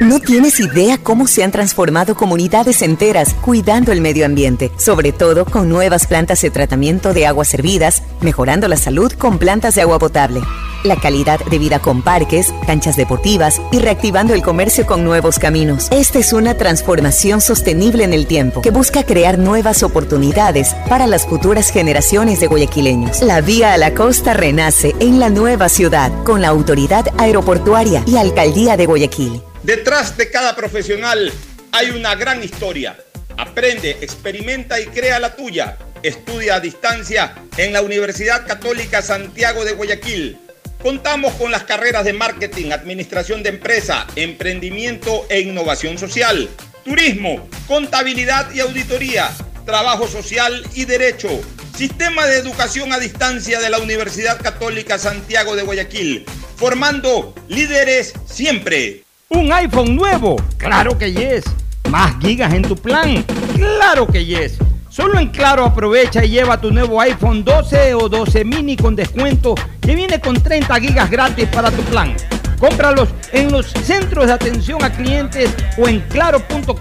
No 0.00 0.20
tienes 0.20 0.60
idea 0.60 0.98
cómo 0.98 1.26
se 1.26 1.42
han 1.42 1.50
transformado 1.50 2.14
comunidades 2.14 2.82
enteras 2.82 3.34
cuidando 3.34 3.90
el 3.90 4.00
medio 4.00 4.24
ambiente, 4.24 4.70
sobre 4.78 5.10
todo 5.10 5.44
con 5.44 5.68
nuevas 5.68 6.06
plantas 6.06 6.40
de 6.40 6.50
tratamiento 6.50 7.12
de 7.12 7.26
aguas 7.26 7.48
servidas, 7.48 8.04
mejorando 8.20 8.68
la 8.68 8.76
salud 8.76 9.10
con 9.10 9.38
plantas 9.38 9.74
de 9.74 9.82
agua 9.82 9.98
potable, 9.98 10.40
la 10.84 10.94
calidad 10.94 11.40
de 11.40 11.58
vida 11.58 11.80
con 11.80 12.02
parques, 12.02 12.54
canchas 12.64 12.96
deportivas 12.96 13.60
y 13.72 13.80
reactivando 13.80 14.34
el 14.34 14.42
comercio 14.42 14.86
con 14.86 15.02
nuevos 15.04 15.40
caminos. 15.40 15.88
Esta 15.90 16.20
es 16.20 16.32
una 16.32 16.54
transformación 16.54 17.40
sostenible 17.40 18.04
en 18.04 18.12
el 18.12 18.28
tiempo 18.28 18.62
que 18.62 18.70
busca 18.70 19.02
crear 19.02 19.36
nuevas 19.36 19.82
oportunidades 19.82 20.76
para 20.88 21.08
las 21.08 21.26
futuras 21.26 21.70
generaciones 21.70 22.27
de 22.36 22.46
guayaquileños. 22.46 23.22
La 23.22 23.40
vía 23.40 23.72
a 23.72 23.78
la 23.78 23.94
costa 23.94 24.34
renace 24.34 24.94
en 25.00 25.18
la 25.18 25.30
nueva 25.30 25.70
ciudad 25.70 26.12
con 26.24 26.42
la 26.42 26.48
autoridad 26.48 27.06
aeroportuaria 27.16 28.04
y 28.06 28.18
alcaldía 28.18 28.76
de 28.76 28.84
Guayaquil. 28.84 29.40
Detrás 29.62 30.14
de 30.18 30.30
cada 30.30 30.54
profesional 30.54 31.32
hay 31.72 31.90
una 31.90 32.14
gran 32.16 32.44
historia. 32.44 32.98
Aprende, 33.38 33.96
experimenta 34.02 34.78
y 34.78 34.86
crea 34.86 35.18
la 35.18 35.34
tuya. 35.34 35.78
Estudia 36.02 36.56
a 36.56 36.60
distancia 36.60 37.34
en 37.56 37.72
la 37.72 37.80
Universidad 37.80 38.46
Católica 38.46 39.00
Santiago 39.00 39.64
de 39.64 39.72
Guayaquil. 39.72 40.38
Contamos 40.82 41.32
con 41.32 41.50
las 41.50 41.64
carreras 41.64 42.04
de 42.04 42.12
marketing, 42.12 42.72
administración 42.72 43.42
de 43.42 43.48
empresa, 43.48 44.06
emprendimiento 44.16 45.24
e 45.30 45.40
innovación 45.40 45.96
social, 45.96 46.46
turismo, 46.84 47.48
contabilidad 47.66 48.52
y 48.52 48.60
auditoría, 48.60 49.30
trabajo 49.68 50.08
social 50.08 50.64
y 50.74 50.86
derecho. 50.86 51.28
Sistema 51.76 52.24
de 52.24 52.38
educación 52.38 52.90
a 52.90 52.98
distancia 52.98 53.60
de 53.60 53.68
la 53.68 53.78
Universidad 53.78 54.40
Católica 54.40 54.98
Santiago 54.98 55.56
de 55.56 55.62
Guayaquil, 55.62 56.24
formando 56.56 57.34
líderes 57.48 58.14
siempre. 58.24 59.04
¿Un 59.28 59.52
iPhone 59.52 59.94
nuevo? 59.94 60.36
Claro 60.56 60.96
que 60.96 61.12
yes. 61.12 61.44
¿Más 61.90 62.18
gigas 62.18 62.54
en 62.54 62.62
tu 62.62 62.76
plan? 62.76 63.22
Claro 63.54 64.06
que 64.06 64.24
yes. 64.24 64.54
Solo 64.88 65.20
en 65.20 65.28
Claro 65.28 65.66
aprovecha 65.66 66.24
y 66.24 66.30
lleva 66.30 66.58
tu 66.58 66.70
nuevo 66.70 66.98
iPhone 67.02 67.44
12 67.44 67.92
o 67.92 68.08
12 68.08 68.46
mini 68.46 68.74
con 68.74 68.96
descuento 68.96 69.54
que 69.82 69.94
viene 69.94 70.18
con 70.18 70.42
30 70.42 70.80
gigas 70.80 71.10
gratis 71.10 71.46
para 71.52 71.70
tu 71.70 71.82
plan. 71.82 72.16
Cómpralos 72.58 73.10
en 73.32 73.52
los 73.52 73.66
centros 73.66 74.28
de 74.28 74.32
atención 74.32 74.82
a 74.82 74.90
clientes 74.90 75.50
o 75.76 75.86
en 75.86 76.00
claro.com.es. 76.08 76.72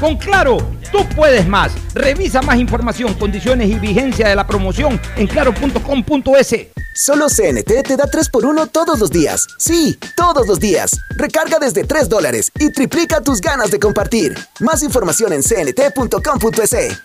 Con 0.00 0.16
Claro, 0.16 0.56
tú 0.92 1.04
puedes 1.16 1.48
más. 1.48 1.72
Revisa 1.94 2.42
más 2.42 2.58
información, 2.58 3.14
condiciones 3.14 3.70
y 3.70 3.74
vigencia 3.76 4.28
de 4.28 4.36
la 4.36 4.46
promoción 4.46 5.00
en 5.16 5.26
claro.com.es. 5.26 6.66
Solo 6.94 7.26
CNT 7.28 7.82
te 7.84 7.96
da 7.96 8.04
3x1 8.04 8.70
todos 8.70 9.00
los 9.00 9.10
días. 9.10 9.46
Sí, 9.58 9.98
todos 10.14 10.46
los 10.46 10.60
días. 10.60 10.90
Recarga 11.16 11.58
desde 11.58 11.84
3 11.84 12.08
dólares 12.08 12.52
y 12.58 12.70
triplica 12.70 13.22
tus 13.22 13.40
ganas 13.40 13.70
de 13.70 13.80
compartir. 13.80 14.36
Más 14.60 14.82
información 14.82 15.32
en 15.32 15.42
cnt.com.es. 15.42 17.02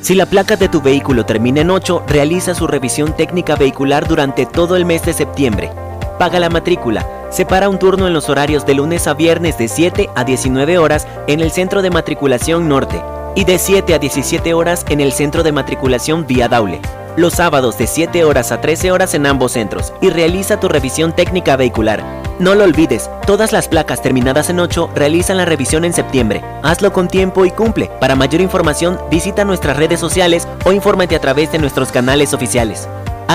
Si 0.00 0.14
la 0.16 0.26
placa 0.26 0.56
de 0.56 0.68
tu 0.68 0.80
vehículo 0.80 1.24
termina 1.26 1.60
en 1.60 1.70
8, 1.70 2.06
realiza 2.08 2.54
su 2.54 2.66
revisión 2.66 3.14
técnica 3.14 3.54
vehicular 3.54 4.08
durante 4.08 4.46
todo 4.46 4.74
el 4.76 4.84
mes 4.84 5.04
de 5.04 5.12
septiembre. 5.12 5.70
Paga 6.18 6.38
la 6.38 6.50
matrícula. 6.50 7.06
Separa 7.30 7.68
un 7.68 7.78
turno 7.78 8.06
en 8.06 8.12
los 8.12 8.28
horarios 8.28 8.66
de 8.66 8.74
lunes 8.74 9.06
a 9.06 9.14
viernes 9.14 9.58
de 9.58 9.68
7 9.68 10.10
a 10.14 10.24
19 10.24 10.78
horas 10.78 11.06
en 11.26 11.40
el 11.40 11.50
Centro 11.50 11.82
de 11.82 11.90
Matriculación 11.90 12.68
Norte 12.68 13.02
y 13.34 13.44
de 13.44 13.58
7 13.58 13.94
a 13.94 13.98
17 13.98 14.54
horas 14.54 14.84
en 14.88 15.00
el 15.00 15.12
Centro 15.12 15.42
de 15.42 15.52
Matriculación 15.52 16.26
Vía 16.26 16.48
Daule. 16.48 16.80
Los 17.16 17.34
sábados 17.34 17.76
de 17.78 17.86
7 17.86 18.24
horas 18.24 18.52
a 18.52 18.60
13 18.60 18.90
horas 18.90 19.14
en 19.14 19.26
ambos 19.26 19.52
centros 19.52 19.92
y 20.00 20.10
realiza 20.10 20.60
tu 20.60 20.68
revisión 20.68 21.12
técnica 21.12 21.56
vehicular. 21.56 22.02
No 22.38 22.54
lo 22.54 22.64
olvides, 22.64 23.10
todas 23.26 23.52
las 23.52 23.68
placas 23.68 24.02
terminadas 24.02 24.50
en 24.50 24.60
8 24.60 24.90
realizan 24.94 25.36
la 25.36 25.44
revisión 25.44 25.84
en 25.84 25.92
septiembre. 25.92 26.42
Hazlo 26.62 26.92
con 26.92 27.08
tiempo 27.08 27.44
y 27.44 27.50
cumple. 27.50 27.90
Para 28.00 28.16
mayor 28.16 28.40
información, 28.40 28.98
visita 29.10 29.44
nuestras 29.44 29.76
redes 29.76 30.00
sociales 30.00 30.48
o 30.64 30.72
infórmate 30.72 31.14
a 31.14 31.20
través 31.20 31.52
de 31.52 31.58
nuestros 31.58 31.92
canales 31.92 32.32
oficiales. 32.34 32.88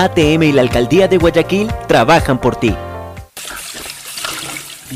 ATM 0.04 0.44
y 0.44 0.52
la 0.52 0.62
Alcaldía 0.62 1.08
de 1.08 1.18
Guayaquil 1.18 1.68
trabajan 1.88 2.38
por 2.38 2.54
ti. 2.54 2.72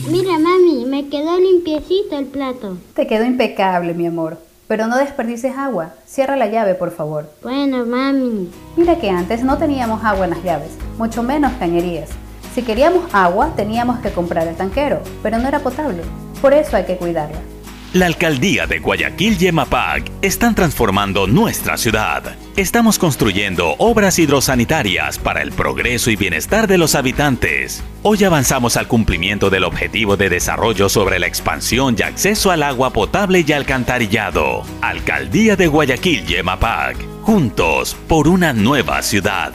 Mira, 0.08 0.38
mami, 0.38 0.84
me 0.86 1.08
quedó 1.08 1.40
limpiecito 1.40 2.16
el 2.16 2.26
plato. 2.26 2.76
Te 2.94 3.08
quedó 3.08 3.24
impecable, 3.24 3.94
mi 3.94 4.06
amor. 4.06 4.38
Pero 4.68 4.86
no 4.86 4.96
desperdices 4.96 5.58
agua. 5.58 5.94
Cierra 6.06 6.36
la 6.36 6.46
llave, 6.46 6.76
por 6.76 6.92
favor. 6.92 7.28
Bueno, 7.42 7.84
mami. 7.84 8.48
Mira 8.76 9.00
que 9.00 9.10
antes 9.10 9.42
no 9.42 9.58
teníamos 9.58 10.04
agua 10.04 10.26
en 10.26 10.30
las 10.30 10.44
llaves, 10.44 10.70
mucho 10.98 11.24
menos 11.24 11.50
cañerías. 11.58 12.10
Si 12.54 12.62
queríamos 12.62 13.12
agua, 13.12 13.54
teníamos 13.56 13.98
que 13.98 14.12
comprar 14.12 14.46
el 14.46 14.54
tanquero, 14.54 15.00
pero 15.20 15.36
no 15.38 15.48
era 15.48 15.58
potable. 15.58 16.02
Por 16.40 16.54
eso 16.54 16.76
hay 16.76 16.84
que 16.84 16.96
cuidarla. 16.96 17.40
La 17.92 18.06
alcaldía 18.06 18.66
de 18.66 18.78
Guayaquil 18.78 19.36
y 19.38 19.48
EMAPAC 19.48 20.10
están 20.22 20.54
transformando 20.54 21.26
nuestra 21.26 21.76
ciudad. 21.76 22.22
Estamos 22.56 22.98
construyendo 22.98 23.74
obras 23.76 24.18
hidrosanitarias 24.18 25.18
para 25.18 25.42
el 25.42 25.52
progreso 25.52 26.10
y 26.10 26.16
bienestar 26.16 26.68
de 26.68 26.78
los 26.78 26.94
habitantes. 26.94 27.84
Hoy 28.02 28.24
avanzamos 28.24 28.78
al 28.78 28.88
cumplimiento 28.88 29.50
del 29.50 29.64
objetivo 29.64 30.16
de 30.16 30.30
desarrollo 30.30 30.88
sobre 30.88 31.18
la 31.18 31.26
expansión 31.26 31.94
y 31.98 32.02
acceso 32.02 32.50
al 32.50 32.62
agua 32.62 32.94
potable 32.94 33.44
y 33.46 33.52
alcantarillado. 33.52 34.62
Alcaldía 34.80 35.56
de 35.56 35.66
Guayaquil 35.66 36.24
y 36.30 36.36
EMAPAC. 36.36 36.96
Juntos 37.20 37.94
por 38.08 38.26
una 38.26 38.54
nueva 38.54 39.02
ciudad. 39.02 39.52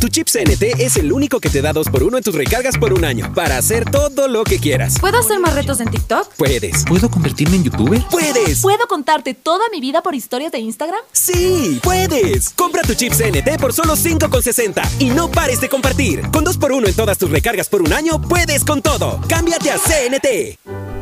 Tu 0.00 0.08
chip 0.08 0.28
CNT 0.28 0.78
es 0.78 0.96
el 0.96 1.10
único 1.10 1.40
que 1.40 1.48
te 1.48 1.62
da 1.62 1.72
2x1 1.72 2.18
en 2.18 2.22
tus 2.22 2.34
recargas 2.34 2.76
por 2.76 2.92
un 2.92 3.04
año 3.04 3.32
para 3.34 3.56
hacer 3.56 3.90
todo 3.90 4.28
lo 4.28 4.44
que 4.44 4.58
quieras. 4.58 4.98
¿Puedo 5.00 5.18
hacer 5.18 5.40
más 5.40 5.54
retos 5.54 5.80
en 5.80 5.90
TikTok? 5.90 6.34
Puedes. 6.36 6.84
¿Puedo 6.84 7.10
convertirme 7.10 7.56
en 7.56 7.64
youtuber? 7.64 8.02
¡Puedes! 8.10 8.60
¿Puedo 8.60 8.86
contarte 8.88 9.32
toda 9.32 9.64
mi 9.72 9.80
vida 9.80 10.02
por 10.02 10.14
historias 10.14 10.52
de 10.52 10.58
Instagram? 10.58 11.00
¡Sí! 11.12 11.80
¡Puedes! 11.82 12.50
Compra 12.50 12.82
tu 12.82 12.94
chip 12.94 13.12
CNT 13.12 13.58
por 13.58 13.72
solo 13.72 13.96
5,60 13.96 14.82
y 14.98 15.06
no 15.06 15.30
pares 15.30 15.60
de 15.60 15.68
compartir. 15.68 16.20
Con 16.30 16.44
2x1 16.44 16.88
en 16.88 16.94
todas 16.94 17.16
tus 17.16 17.30
recargas 17.30 17.68
por 17.68 17.80
un 17.80 17.92
año, 17.92 18.20
puedes 18.20 18.64
con 18.64 18.82
todo. 18.82 19.20
¡Cámbiate 19.28 19.70
a 19.70 19.78
CNT! 19.78 20.58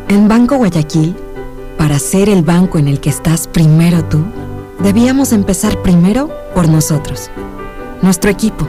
En 0.08 0.28
Banco 0.28 0.56
Guayaquil, 0.56 1.16
para 1.76 1.98
ser 1.98 2.28
el 2.28 2.42
banco 2.42 2.78
en 2.78 2.86
el 2.86 3.00
que 3.00 3.10
estás 3.10 3.48
primero 3.48 4.04
tú, 4.04 4.24
debíamos 4.78 5.32
empezar 5.32 5.82
primero 5.82 6.30
por 6.54 6.68
nosotros, 6.68 7.30
nuestro 8.02 8.30
equipo, 8.30 8.68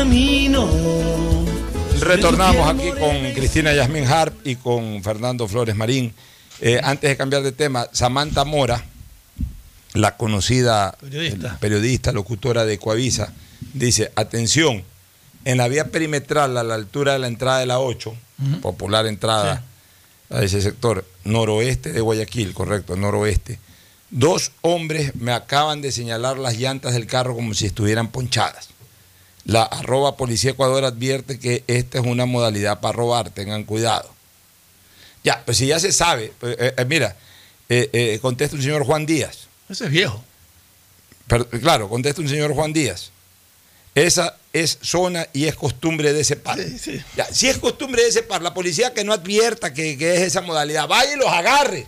Camino. 0.00 0.66
Retornamos 2.00 2.66
aquí 2.70 2.88
con 2.98 3.32
Cristina 3.34 3.74
Yasmin 3.74 4.06
Harp 4.06 4.34
y 4.46 4.56
con 4.56 5.02
Fernando 5.02 5.46
Flores 5.46 5.76
Marín. 5.76 6.14
Eh, 6.62 6.80
antes 6.82 7.10
de 7.10 7.18
cambiar 7.18 7.42
de 7.42 7.52
tema, 7.52 7.86
Samantha 7.92 8.46
Mora, 8.46 8.82
la 9.92 10.16
conocida 10.16 10.96
Periodista. 11.02 11.48
eh, 11.48 11.56
periodista, 11.60 12.12
locutora 12.12 12.64
de 12.64 12.78
Coavisa, 12.78 13.34
dice, 13.74 14.10
atención, 14.16 14.84
en 15.44 15.58
la 15.58 15.68
vía 15.68 15.88
perimetral 15.88 16.56
a 16.56 16.62
la 16.62 16.76
altura 16.76 17.12
de 17.12 17.18
la 17.18 17.26
entrada 17.26 17.58
de 17.58 17.66
la 17.66 17.78
8, 17.78 18.16
Ujú. 18.42 18.60
popular 18.62 19.04
entrada 19.06 19.62
a 20.30 20.40
ese 20.42 20.62
sector, 20.62 21.04
noroeste 21.24 21.92
de 21.92 22.00
Guayaquil, 22.00 22.54
correcto, 22.54 22.96
noroeste, 22.96 23.58
dos 24.08 24.52
hombres 24.62 25.14
me 25.16 25.32
acaban 25.32 25.82
de 25.82 25.92
señalar 25.92 26.38
las 26.38 26.56
llantas 26.56 26.94
del 26.94 27.06
carro 27.06 27.34
como 27.34 27.52
si 27.52 27.66
estuvieran 27.66 28.08
ponchadas. 28.08 28.70
La 29.44 29.62
arroba 29.62 30.16
Policía 30.16 30.50
Ecuador 30.50 30.84
advierte 30.84 31.38
que 31.38 31.64
esta 31.66 31.98
es 31.98 32.04
una 32.04 32.26
modalidad 32.26 32.80
para 32.80 32.92
robar, 32.92 33.30
tengan 33.30 33.64
cuidado. 33.64 34.12
Ya, 35.24 35.42
pues 35.44 35.58
si 35.58 35.66
ya 35.66 35.80
se 35.80 35.92
sabe, 35.92 36.32
pues, 36.38 36.56
eh, 36.58 36.74
eh, 36.76 36.84
mira, 36.84 37.16
eh, 37.68 38.18
contesta 38.20 38.56
un 38.56 38.62
señor 38.62 38.84
Juan 38.84 39.06
Díaz. 39.06 39.48
Ese 39.68 39.84
es 39.84 39.90
viejo. 39.90 40.22
Pero, 41.26 41.48
claro, 41.48 41.88
contesta 41.88 42.20
un 42.20 42.28
señor 42.28 42.54
Juan 42.54 42.72
Díaz. 42.72 43.10
Esa 43.94 44.36
es 44.52 44.78
zona 44.82 45.26
y 45.32 45.46
es 45.46 45.56
costumbre 45.56 46.12
de 46.12 46.20
ese 46.20 46.36
par. 46.36 46.58
Ya, 47.16 47.24
si 47.32 47.48
es 47.48 47.58
costumbre 47.58 48.02
de 48.02 48.08
ese 48.08 48.22
par, 48.22 48.42
la 48.42 48.54
policía 48.54 48.94
que 48.94 49.04
no 49.04 49.12
advierta 49.12 49.72
que, 49.72 49.96
que 49.96 50.14
es 50.14 50.20
esa 50.20 50.40
modalidad, 50.42 50.86
vaya 50.86 51.12
y 51.12 51.16
los 51.16 51.28
agarre. 51.28 51.86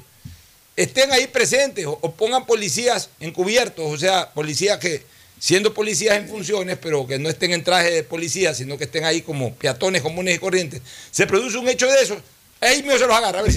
Estén 0.74 1.12
ahí 1.12 1.26
presentes 1.26 1.86
o, 1.86 1.98
o 2.00 2.12
pongan 2.12 2.46
policías 2.46 3.10
encubiertos, 3.20 3.84
o 3.86 3.98
sea, 3.98 4.30
policías 4.30 4.78
que, 4.78 5.04
siendo 5.42 5.74
policías 5.74 6.18
en 6.18 6.28
funciones, 6.28 6.78
pero 6.80 7.04
que 7.04 7.18
no 7.18 7.28
estén 7.28 7.52
en 7.52 7.64
traje 7.64 7.90
de 7.90 8.04
policía, 8.04 8.54
sino 8.54 8.78
que 8.78 8.84
estén 8.84 9.04
ahí 9.04 9.22
como 9.22 9.52
peatones 9.56 10.00
comunes 10.00 10.36
y 10.36 10.38
corrientes. 10.38 10.80
Se 11.10 11.26
produce 11.26 11.58
un 11.58 11.68
hecho 11.68 11.88
de 11.88 12.00
eso, 12.00 12.16
ahí 12.60 12.80
mismo 12.80 12.96
se 12.96 13.08
los 13.08 13.16
agarra, 13.16 13.40
a 13.40 13.42
ver. 13.42 13.52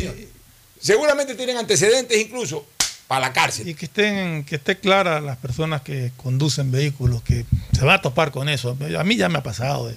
Seguramente 0.81 1.35
tienen 1.35 1.57
antecedentes 1.57 2.19
incluso 2.19 2.65
para 3.07 3.27
la 3.27 3.33
cárcel. 3.33 3.67
Y 3.67 3.75
que 3.75 3.85
estén, 3.85 4.43
que 4.45 4.55
esté 4.55 4.79
clara 4.79 5.21
las 5.21 5.37
personas 5.37 5.83
que 5.83 6.11
conducen 6.17 6.71
vehículos, 6.71 7.21
que 7.21 7.45
se 7.77 7.85
va 7.85 7.93
a 7.93 8.01
topar 8.01 8.31
con 8.31 8.49
eso. 8.49 8.75
A 8.97 9.03
mí 9.03 9.15
ya 9.15 9.29
me 9.29 9.37
ha 9.37 9.43
pasado 9.43 9.87
de, 9.87 9.95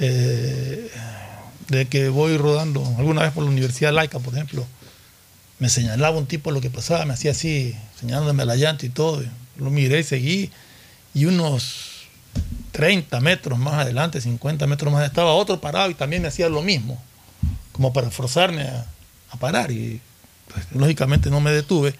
eh, 0.00 0.90
de 1.68 1.84
que 1.84 2.08
voy 2.08 2.38
rodando 2.38 2.82
alguna 2.96 3.24
vez 3.24 3.32
por 3.32 3.44
la 3.44 3.50
Universidad 3.50 3.92
Laica, 3.92 4.20
por 4.20 4.32
ejemplo. 4.32 4.66
Me 5.58 5.68
señalaba 5.68 6.16
un 6.16 6.26
tipo 6.26 6.50
lo 6.50 6.62
que 6.62 6.70
pasaba, 6.70 7.04
me 7.04 7.12
hacía 7.12 7.32
así, 7.32 7.76
señalándome 8.00 8.46
la 8.46 8.56
llanta 8.56 8.86
y 8.86 8.88
todo. 8.88 9.22
Lo 9.58 9.68
miré 9.68 10.00
y 10.00 10.04
seguí. 10.04 10.50
Y 11.14 11.26
unos 11.26 12.08
30 12.72 13.20
metros 13.20 13.58
más 13.58 13.74
adelante, 13.74 14.20
50 14.20 14.66
metros 14.66 14.92
más, 14.92 15.06
estaba 15.06 15.32
otro 15.32 15.60
parado 15.60 15.90
y 15.90 15.94
también 15.94 16.22
me 16.22 16.28
hacía 16.28 16.48
lo 16.48 16.60
mismo, 16.60 17.00
como 17.72 17.92
para 17.92 18.10
forzarme 18.10 18.62
a, 18.62 18.86
parar. 19.38 19.70
Y 19.70 20.00
pues, 20.52 20.66
lógicamente 20.74 21.30
no 21.30 21.40
me 21.40 21.52
detuve. 21.52 21.94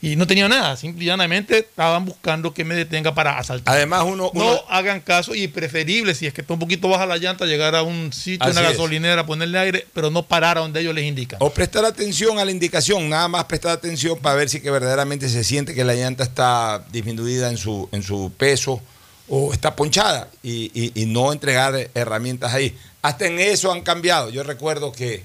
Y 0.00 0.14
no 0.14 0.28
tenía 0.28 0.46
nada, 0.48 0.76
simple 0.76 1.02
y 1.02 1.06
llanamente 1.08 1.58
estaban 1.58 2.04
buscando 2.04 2.54
que 2.54 2.64
me 2.64 2.76
detenga 2.76 3.16
para 3.16 3.36
asaltar. 3.36 3.74
Además, 3.74 4.04
uno. 4.06 4.30
No 4.32 4.62
hagan 4.68 5.00
caso 5.00 5.34
y 5.34 5.48
preferible, 5.48 6.14
si 6.14 6.24
es 6.26 6.32
que 6.32 6.42
está 6.42 6.52
un 6.54 6.60
poquito 6.60 6.88
baja 6.88 7.04
la 7.04 7.16
llanta, 7.16 7.46
llegar 7.46 7.74
a 7.74 7.82
un 7.82 8.12
sitio, 8.12 8.46
Así 8.46 8.52
una 8.56 8.62
es. 8.68 8.72
gasolinera, 8.76 9.26
ponerle 9.26 9.58
aire, 9.58 9.86
pero 9.92 10.08
no 10.10 10.22
parar 10.22 10.56
a 10.56 10.60
donde 10.60 10.78
ellos 10.80 10.94
les 10.94 11.04
indican. 11.04 11.38
O 11.42 11.50
prestar 11.50 11.84
atención 11.84 12.38
a 12.38 12.44
la 12.44 12.52
indicación, 12.52 13.08
nada 13.08 13.26
más 13.26 13.46
prestar 13.46 13.72
atención 13.72 14.16
para 14.20 14.36
ver 14.36 14.48
si 14.48 14.60
que 14.60 14.70
verdaderamente 14.70 15.28
se 15.28 15.42
siente 15.42 15.74
que 15.74 15.82
la 15.82 15.94
llanta 15.94 16.22
está 16.22 16.84
disminuida 16.92 17.50
en 17.50 17.56
su, 17.56 17.88
en 17.90 18.04
su 18.04 18.30
peso 18.38 18.80
o 19.28 19.52
está 19.52 19.74
ponchada 19.74 20.28
y, 20.44 20.70
y- 20.80 20.92
y 20.94 21.06
no 21.06 21.32
entregar 21.32 21.90
herramientas 21.94 22.54
ahí. 22.54 22.76
Hasta 23.02 23.26
en 23.26 23.40
eso 23.40 23.72
han 23.72 23.80
cambiado. 23.82 24.30
Yo 24.30 24.44
recuerdo 24.44 24.92
que, 24.92 25.24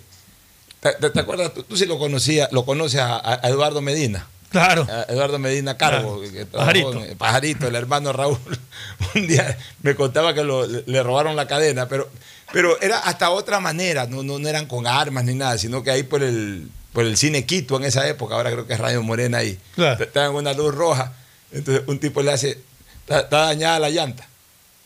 ¿te, 0.79 0.93
te- 0.93 1.11
te 1.11 1.19
acuerdas? 1.19 1.53
Tú, 1.53 1.61
tú 1.61 1.77
sí 1.77 1.85
lo 1.85 1.99
conocías, 1.99 2.51
lo 2.51 2.65
conoces 2.65 3.01
a, 3.01 3.17
a 3.45 3.47
Eduardo 3.47 3.79
Medina. 3.79 4.27
Claro. 4.53 4.87
Eduardo 5.09 5.37
Medina 5.39 5.75
Cargo, 5.75 6.19
Claro. 6.21 6.31
que 6.33 6.45
trabajó 6.45 6.57
Pajarito. 6.71 7.03
en- 7.03 7.17
Pajarito, 7.17 7.67
el 7.67 7.75
hermano 7.75 8.13
Raúl. 8.13 8.37
Un 9.15 9.27
día 9.27 9.57
me 9.81 9.95
contaba 9.95 10.33
que 10.33 10.43
lo- 10.43 10.65
le, 10.65 11.03
robaron 11.03 11.35
la 11.35 11.47
cadena, 11.47 11.89
pero, 11.89 12.09
pero 12.53 12.79
era 12.81 12.99
hasta 12.99 13.29
otra 13.31 13.59
manera, 13.59 14.07
no, 14.07 14.23
no, 14.23 14.39
no 14.39 14.47
eran 14.47 14.67
con 14.67 14.87
armas 14.87 15.25
ni 15.25 15.33
nada, 15.35 15.57
sino 15.57 15.83
que 15.83 15.91
ahí 15.91 16.03
por 16.03 16.23
el, 16.23 16.69
por 16.93 17.03
el 17.03 17.17
cine 17.17 17.45
Quito 17.45 17.75
en 17.77 17.83
esa 17.83 18.07
época, 18.07 18.35
ahora 18.35 18.51
creo 18.51 18.65
que 18.67 18.73
es 18.73 18.79
Radio 18.79 19.03
Morena 19.03 19.39
ahí, 19.39 19.59
Claro. 19.75 20.01
estaban 20.03 20.29
en 20.31 20.35
una 20.37 20.53
luz 20.53 20.73
roja, 20.73 21.13
entonces 21.51 21.83
un 21.87 21.99
tipo 21.99 22.21
le 22.21 22.31
hace, 22.31 22.59
está, 23.01 23.21
está 23.21 23.37
dañada 23.47 23.79
la 23.79 23.89
llanta. 23.89 24.27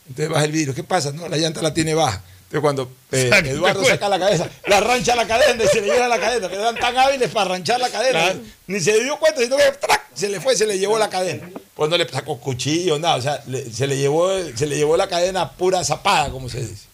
Entonces 0.08 0.30
baja 0.32 0.44
el 0.46 0.52
vidrio. 0.52 0.74
¿Qué 0.74 0.82
pasa? 0.84 1.12
No, 1.12 1.28
la 1.28 1.36
llanta 1.36 1.60
la 1.60 1.74
tiene 1.74 1.92
baja. 1.92 2.22
Entonces 2.50 2.60
cuando 2.62 2.90
eh, 3.12 3.30
Eduardo 3.44 3.84
saca 3.84 4.08
la 4.08 4.18
cadena, 4.18 4.48
le 4.66 4.74
arrancha 4.74 5.14
la 5.14 5.26
cadena 5.26 5.62
y 5.62 5.68
se 5.68 5.82
le 5.82 5.88
lleva 5.88 6.08
la 6.08 6.18
cadena. 6.18 6.48
Pero 6.48 6.62
eran 6.62 6.76
tan 6.76 6.96
hábiles 6.96 7.30
para 7.30 7.50
arranchar 7.50 7.78
la 7.78 7.90
cadena. 7.90 8.22
Claro. 8.22 8.40
Ni 8.66 8.80
se 8.80 8.98
dio 9.02 9.18
cuenta, 9.18 9.42
sino 9.42 9.56
que 9.58 9.64
¡trac! 9.72 10.02
se 10.14 10.28
le 10.30 10.40
fue, 10.40 10.56
se 10.56 10.66
le 10.66 10.78
llevó 10.78 10.98
la 10.98 11.10
cadena. 11.10 11.48
Pues 11.74 11.90
no 11.90 11.98
le 11.98 12.08
sacó 12.08 12.38
cuchillo, 12.40 12.98
nada. 12.98 13.16
O 13.16 13.20
sea, 13.20 13.42
le- 13.46 13.70
se, 13.70 13.86
le 13.86 13.98
llevó, 13.98 14.30
se 14.56 14.66
le 14.66 14.76
llevó 14.76 14.96
la 14.96 15.08
cadena 15.08 15.52
pura 15.52 15.84
zapada, 15.84 16.30
como 16.30 16.48
se 16.48 16.60
dice. 16.60 16.86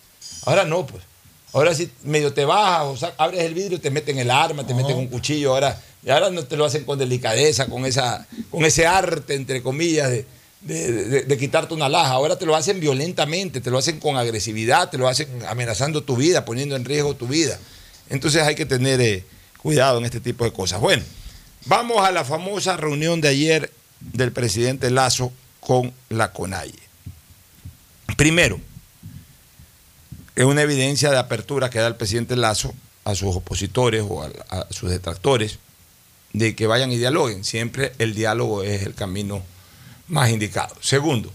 Ahora 0.44 0.64
no, 0.64 0.84
pues. 0.86 1.04
Ahora 1.52 1.72
sí 1.72 1.88
medio 2.02 2.32
te 2.32 2.44
bajas 2.44 2.86
o 2.86 2.96
sa- 2.96 3.14
abres 3.16 3.42
el 3.44 3.54
vidrio, 3.54 3.80
te 3.80 3.90
meten 3.92 4.18
el 4.18 4.32
arma, 4.32 4.66
te 4.66 4.74
meten 4.74 4.96
un 4.96 5.06
cuchillo. 5.06 5.54
Ahora, 5.54 5.80
y 6.04 6.10
ahora 6.10 6.30
no 6.30 6.44
te 6.44 6.56
lo 6.56 6.64
hacen 6.64 6.82
con 6.84 6.98
delicadeza, 6.98 7.66
con, 7.66 7.86
esa, 7.86 8.26
con 8.50 8.64
ese 8.64 8.88
arte, 8.88 9.34
entre 9.34 9.62
comillas, 9.62 10.10
de, 10.10 10.26
de- 10.64 11.36
quitarte 11.38 11.74
una 11.74 11.88
laja. 11.88 12.12
Ahora 12.12 12.38
te 12.38 12.46
lo 12.46 12.56
hacen 12.56 12.80
violentamente, 12.80 13.60
te 13.60 13.70
lo 13.70 13.78
hacen 13.78 14.00
con 14.00 14.16
agresividad, 14.16 14.90
te 14.90 14.98
lo 14.98 15.08
hacen 15.08 15.28
amenazando 15.48 16.02
tu 16.02 16.16
vida, 16.16 16.44
poniendo 16.44 16.76
en 16.76 16.84
riesgo 16.84 17.14
tu 17.14 17.26
vida. 17.26 17.58
Entonces 18.10 18.42
hay 18.42 18.54
que 18.54 18.66
tener 18.66 19.00
eh, 19.00 19.24
cuidado 19.62 19.98
en 19.98 20.04
este 20.04 20.20
tipo 20.20 20.44
de 20.44 20.52
cosas. 20.52 20.80
Bueno, 20.80 21.02
vamos 21.66 22.06
a 22.06 22.10
la 22.10 22.24
famosa 22.24 22.76
reunión 22.76 23.20
de 23.20 23.28
ayer 23.28 23.70
del 24.00 24.32
presidente 24.32 24.90
Lazo 24.90 25.32
con 25.60 25.92
la 26.10 26.32
CONAIE. 26.32 26.74
Primero, 28.16 28.60
es 30.36 30.44
una 30.44 30.62
evidencia 30.62 31.10
de 31.10 31.18
apertura 31.18 31.70
que 31.70 31.78
da 31.78 31.86
el 31.86 31.96
presidente 31.96 32.36
Lazo 32.36 32.74
a 33.04 33.14
sus 33.14 33.36
opositores 33.36 34.04
o 34.08 34.22
a, 34.22 34.30
a 34.50 34.66
sus 34.70 34.90
detractores 34.90 35.58
de 36.32 36.54
que 36.56 36.66
vayan 36.66 36.90
y 36.90 36.96
dialoguen. 36.98 37.44
Siempre 37.44 37.92
el 37.98 38.14
diálogo 38.14 38.62
es 38.62 38.82
el 38.82 38.94
camino 38.94 39.42
más 40.08 40.30
indicado. 40.30 40.74
Segundo, 40.80 41.32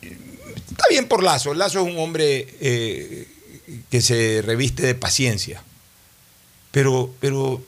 está 0.00 0.84
bien 0.90 1.08
por 1.08 1.22
Lazo. 1.22 1.54
Lazo 1.54 1.80
es 1.80 1.92
un 1.92 1.98
hombre 1.98 2.46
eh, 2.60 3.28
que 3.90 4.00
se 4.00 4.42
reviste 4.42 4.84
de 4.84 4.94
paciencia. 4.94 5.62
Pero, 6.70 7.14
pero, 7.20 7.62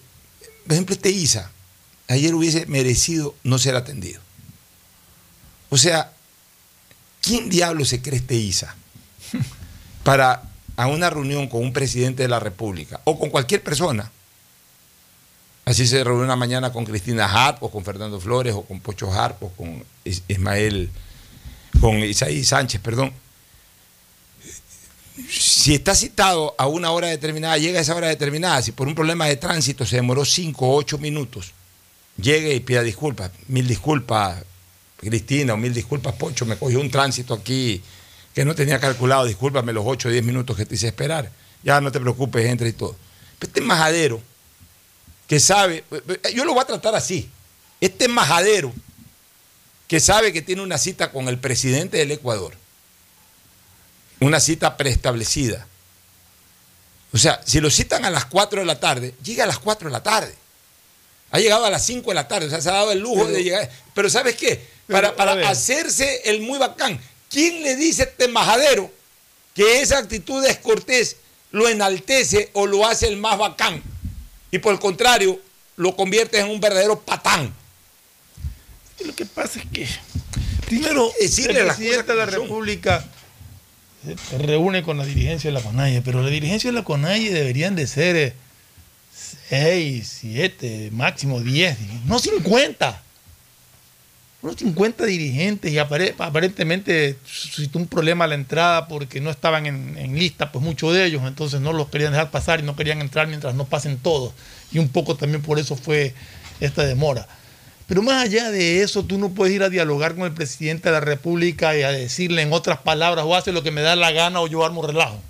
por 0.65 0.73
ejemplo, 0.73 0.95
este 0.95 1.11
Isa, 1.11 1.51
ayer 2.09 2.35
hubiese 2.35 2.67
merecido 2.67 3.35
no 3.43 3.59
ser 3.59 3.77
atendido. 3.77 4.21
O 5.69 5.77
sea, 5.77 6.13
¿quién 7.21 7.51
diablo 7.51 7.85
se 7.85 8.01
cree 8.01 8.19
este 8.19 8.37
Isa? 8.37 8.75
Para 10.05 10.51
a 10.77 10.87
una 10.87 11.11
reunión 11.11 11.49
con 11.49 11.63
un 11.63 11.73
presidente 11.73 12.23
de 12.23 12.29
la 12.29 12.41
República 12.41 13.01
o 13.05 13.19
con 13.19 13.31
cualquier 13.31 13.63
persona. 13.63 14.11
Así 15.65 15.87
se 15.87 16.05
reunió 16.05 16.25
una 16.25 16.37
mañana 16.37 16.73
con 16.73 16.85
Cristina 16.85 17.25
Hart 17.25 17.59
o 17.61 17.71
con 17.71 17.85
Fernando 17.85 18.21
Flores 18.21 18.55
o 18.55 18.63
con 18.63 18.81
Pocho 18.81 19.11
Hart 19.13 19.37
o 19.43 19.49
con 19.51 19.83
Is- 20.05 20.23
Ismael, 20.29 20.91
con 21.81 21.97
Isaí 21.99 22.45
Sánchez, 22.45 22.81
perdón. 22.83 23.13
Si 25.31 25.75
está 25.75 25.95
citado 25.95 26.55
a 26.59 26.67
una 26.67 26.91
hora 26.91 27.09
determinada, 27.09 27.57
llega 27.57 27.79
a 27.79 27.83
esa 27.83 27.95
hora 27.95 28.09
determinada. 28.09 28.61
Si 28.63 28.73
por 28.73 28.89
un 28.89 28.95
problema 28.95 29.27
de 29.27 29.37
tránsito 29.37 29.87
se 29.87 29.97
demoró 29.97 30.25
cinco 30.25 30.67
o 30.69 30.77
ocho 30.77 30.99
minutos, 30.99 31.53
llegue 32.21 32.55
y 32.55 32.61
pida 32.61 32.83
disculpas. 32.83 33.31
Mil 33.49 33.67
disculpas, 33.67 34.43
Cristina, 34.99 35.55
o 35.55 35.57
mil 35.57 35.73
disculpas, 35.73 36.15
Pocho. 36.15 36.45
Me 36.47 36.57
cogió 36.57 36.81
un 36.81 36.91
tránsito 36.91 37.33
aquí 37.33 37.81
que 38.35 38.45
no 38.45 38.55
tenía 38.55 38.81
calculado. 38.81 39.25
Discúlpame 39.25 39.73
los 39.73 39.85
ocho 39.87 40.09
o 40.09 40.13
diez 40.13 40.25
minutos 40.25 40.57
que 40.57 40.67
te 40.67 40.75
hice 40.75 40.89
esperar. 40.89 41.31
Ya 41.63 41.81
no 41.81 41.91
te 41.93 42.01
preocupes, 42.01 42.45
entra 42.45 42.69
y 42.69 42.73
todo. 42.73 42.97
Pero 43.39 43.49
este 43.51 43.61
majadero 43.61 44.21
que 45.27 45.41
sabe, 45.41 45.85
yo 46.35 46.45
lo 46.45 46.55
voy 46.55 46.63
a 46.63 46.67
tratar 46.67 46.95
así. 46.95 47.31
Este 47.81 48.09
majadero 48.09 48.73
que 49.89 50.01
sabe 50.01 50.33
que 50.33 50.43
tiene 50.43 50.63
una 50.63 50.79
cita 50.79 51.13
con 51.13 51.29
el 51.29 51.39
presidente 51.39 51.99
del 51.99 52.13
Ecuador, 52.13 52.55
una 54.21 54.41
cita 54.41 54.77
preestablecida. 54.77 55.67
O 57.13 57.19
sea, 57.19 57.41
si 57.45 57.61
lo 57.61 57.71
citan 57.71 58.05
a 58.05 58.11
las 58.11 58.25
4 58.25 58.61
de 58.61 58.67
la 58.67 58.81
tarde, 58.81 59.15
llega 59.23 59.45
a 59.45 59.47
las 59.47 59.59
4 59.59 59.89
de 59.89 59.93
la 59.93 60.03
tarde. 60.03 60.35
Ha 61.31 61.39
llegado 61.39 61.65
a 61.65 61.71
las 61.71 61.85
5 61.87 62.11
de 62.11 62.15
la 62.15 62.29
tarde, 62.29 62.47
o 62.47 62.51
sea, 62.51 62.61
se 62.61 62.69
ha 62.69 62.75
dado 62.75 62.93
el 62.93 63.01
lujo 63.01 63.27
de 63.27 63.43
llegar. 63.43 63.71
Pero 63.95 64.11
¿sabes 64.11 64.37
qué? 64.37 64.67
Para, 64.89 65.15
para 65.17 65.49
hacerse 65.49 66.23
el 66.25 66.41
muy 66.41 66.59
bacán, 66.59 67.01
¿quién 67.31 67.63
le 67.63 67.77
dice 67.77 68.03
a 68.03 68.05
este 68.07 68.29
majadero 68.29 68.91
que 69.55 69.81
esa 69.81 69.99
actitud 69.99 70.43
descortés 70.43 71.17
lo 71.51 71.69
enaltece 71.69 72.51
o 72.53 72.67
lo 72.67 72.87
hace 72.87 73.07
el 73.07 73.17
más 73.17 73.39
bacán? 73.39 73.83
Y 74.55 74.61
por 74.61 74.73
el 74.73 74.79
contrario, 74.79 75.41
lo 75.75 75.97
convierte 75.97 76.39
en 76.39 76.47
un 76.47 76.61
verdadero 76.61 77.01
patán. 77.01 77.53
Lo 79.05 79.13
que 79.13 79.27
pasa 79.27 79.59
es 79.59 79.67
que, 79.67 79.85
primero, 80.67 81.11
decirle 81.21 81.59
el 81.59 81.67
presidente 81.67 82.13
de 82.13 82.19
la 82.19 82.27
República 82.27 83.05
se 84.31 84.39
reúne 84.39 84.85
con 84.85 84.97
la 84.97 85.05
dirigencia 85.05 85.51
de 85.51 85.55
la 85.55 85.61
CONAIE, 85.61 86.03
pero 86.03 86.23
la 86.23 86.31
dirigencia 86.31 86.71
de 86.71 86.75
la 86.75 86.85
CONAIE 86.85 87.33
deberían 87.33 87.75
de 87.75 87.89
ser 87.89 88.15
eh, 88.15 88.35
6, 89.49 90.19
7, 90.21 90.91
máximo 90.93 91.41
10, 91.41 91.77
no 92.05 92.21
50. 92.21 93.03
Unos 94.45 94.57
50 94.57 95.07
dirigentes 95.07 95.73
y 95.73 95.77
apare- 95.79 96.15
aparentemente 96.19 97.17
suscitó 97.25 97.79
un 97.79 97.87
problema 97.87 98.25
a 98.25 98.29
la 98.29 98.35
entrada 98.35 98.89
porque 98.89 99.19
no 99.23 99.31
estaban 99.31 99.65
en, 99.65 99.97
en 99.97 100.19
lista, 100.19 100.53
pues 100.53 100.63
muchos 100.63 100.93
de 100.93 101.07
ellos, 101.07 101.23
entonces 101.27 101.63
no 101.63 101.73
los 101.73 101.89
querían 101.89 102.13
dejar 102.13 102.31
pasar 102.31 102.61
y 102.61 102.63
no 102.63 102.77
querían 102.77 103.01
entrar 103.01 103.27
mientras 103.27 103.55
no 103.55 103.65
pasen 103.65 103.97
todos. 103.97 104.35
Y 104.71 104.81
un 104.81 104.91
poco 104.91 105.17
también 105.17 105.41
por 105.41 105.59
eso 105.59 105.77
fue 105.77 106.13
esta 106.61 106.85
demora. 106.85 107.27
Pero 107.87 108.03
más 108.03 108.23
allá 108.23 108.51
de 108.51 108.83
eso, 108.83 109.03
tú 109.03 109.17
no 109.17 109.31
puedes 109.31 109.57
ir 109.57 109.63
a 109.63 109.71
dialogar 109.71 110.15
con 110.15 110.25
el 110.25 110.33
presidente 110.35 110.91
de 110.91 110.93
la 110.93 111.01
República 111.01 111.75
y 111.75 111.83
a 111.83 111.91
decirle 111.91 112.43
en 112.43 112.53
otras 112.53 112.81
palabras, 112.81 113.25
o 113.27 113.35
hace 113.35 113.51
lo 113.51 113.63
que 113.63 113.71
me 113.71 113.81
da 113.81 113.97
la 113.97 114.13
gana 114.13 114.41
o 114.43 114.47
yo 114.47 114.63
armo 114.63 114.87
relajo. 114.87 115.23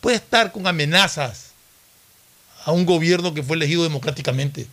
Puede 0.00 0.16
estar 0.16 0.50
con 0.50 0.66
amenazas 0.66 1.50
a 2.64 2.72
un 2.72 2.86
gobierno 2.86 3.34
que 3.34 3.42
fue 3.42 3.56
elegido 3.56 3.82
democráticamente. 3.82 4.66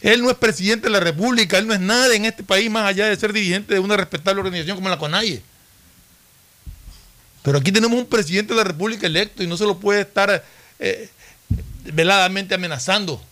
Él 0.00 0.22
no 0.22 0.30
es 0.30 0.36
presidente 0.36 0.86
de 0.86 0.90
la 0.90 1.00
República, 1.00 1.58
él 1.58 1.66
no 1.66 1.74
es 1.74 1.80
nada 1.80 2.14
en 2.14 2.24
este 2.24 2.44
país 2.44 2.70
más 2.70 2.86
allá 2.86 3.06
de 3.06 3.16
ser 3.16 3.32
dirigente 3.32 3.74
de 3.74 3.80
una 3.80 3.96
respetable 3.96 4.40
organización 4.40 4.76
como 4.76 4.88
la 4.88 4.98
CONAIE. 4.98 5.42
Pero 7.42 7.58
aquí 7.58 7.72
tenemos 7.72 7.98
un 7.98 8.06
presidente 8.06 8.52
de 8.52 8.58
la 8.58 8.64
República 8.64 9.06
electo 9.06 9.42
y 9.42 9.46
no 9.46 9.56
se 9.56 9.64
lo 9.64 9.78
puede 9.78 10.02
estar 10.02 10.44
eh, 10.78 11.08
veladamente 11.92 12.54
amenazando. 12.54 13.22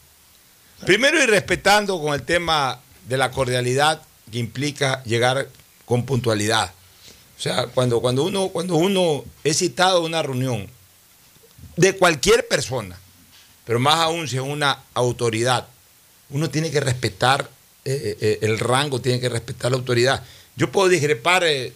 Primero 0.84 1.22
y 1.22 1.26
respetando 1.26 2.00
con 2.00 2.14
el 2.14 2.22
tema 2.22 2.80
de 3.08 3.16
la 3.16 3.30
cordialidad 3.30 4.02
que 4.30 4.38
implica 4.38 5.02
llegar 5.04 5.48
con 5.84 6.04
puntualidad. 6.04 6.72
O 7.38 7.40
sea, 7.40 7.66
cuando, 7.66 8.00
cuando, 8.00 8.24
uno, 8.24 8.48
cuando 8.48 8.76
uno 8.76 9.24
es 9.44 9.58
citado 9.58 9.98
a 9.98 10.00
una 10.00 10.22
reunión 10.22 10.68
de 11.76 11.94
cualquier 11.96 12.48
persona, 12.48 12.98
pero 13.64 13.78
más 13.78 13.96
aún 13.96 14.26
si 14.28 14.36
es 14.36 14.42
una 14.42 14.80
autoridad, 14.94 15.68
uno 16.30 16.50
tiene 16.50 16.70
que 16.70 16.80
respetar 16.80 17.48
eh, 17.84 18.16
eh, 18.20 18.38
el 18.42 18.58
rango, 18.58 19.00
tiene 19.00 19.20
que 19.20 19.28
respetar 19.28 19.70
la 19.70 19.76
autoridad. 19.76 20.22
Yo 20.56 20.70
puedo 20.72 20.88
discrepar, 20.88 21.44
eh, 21.44 21.72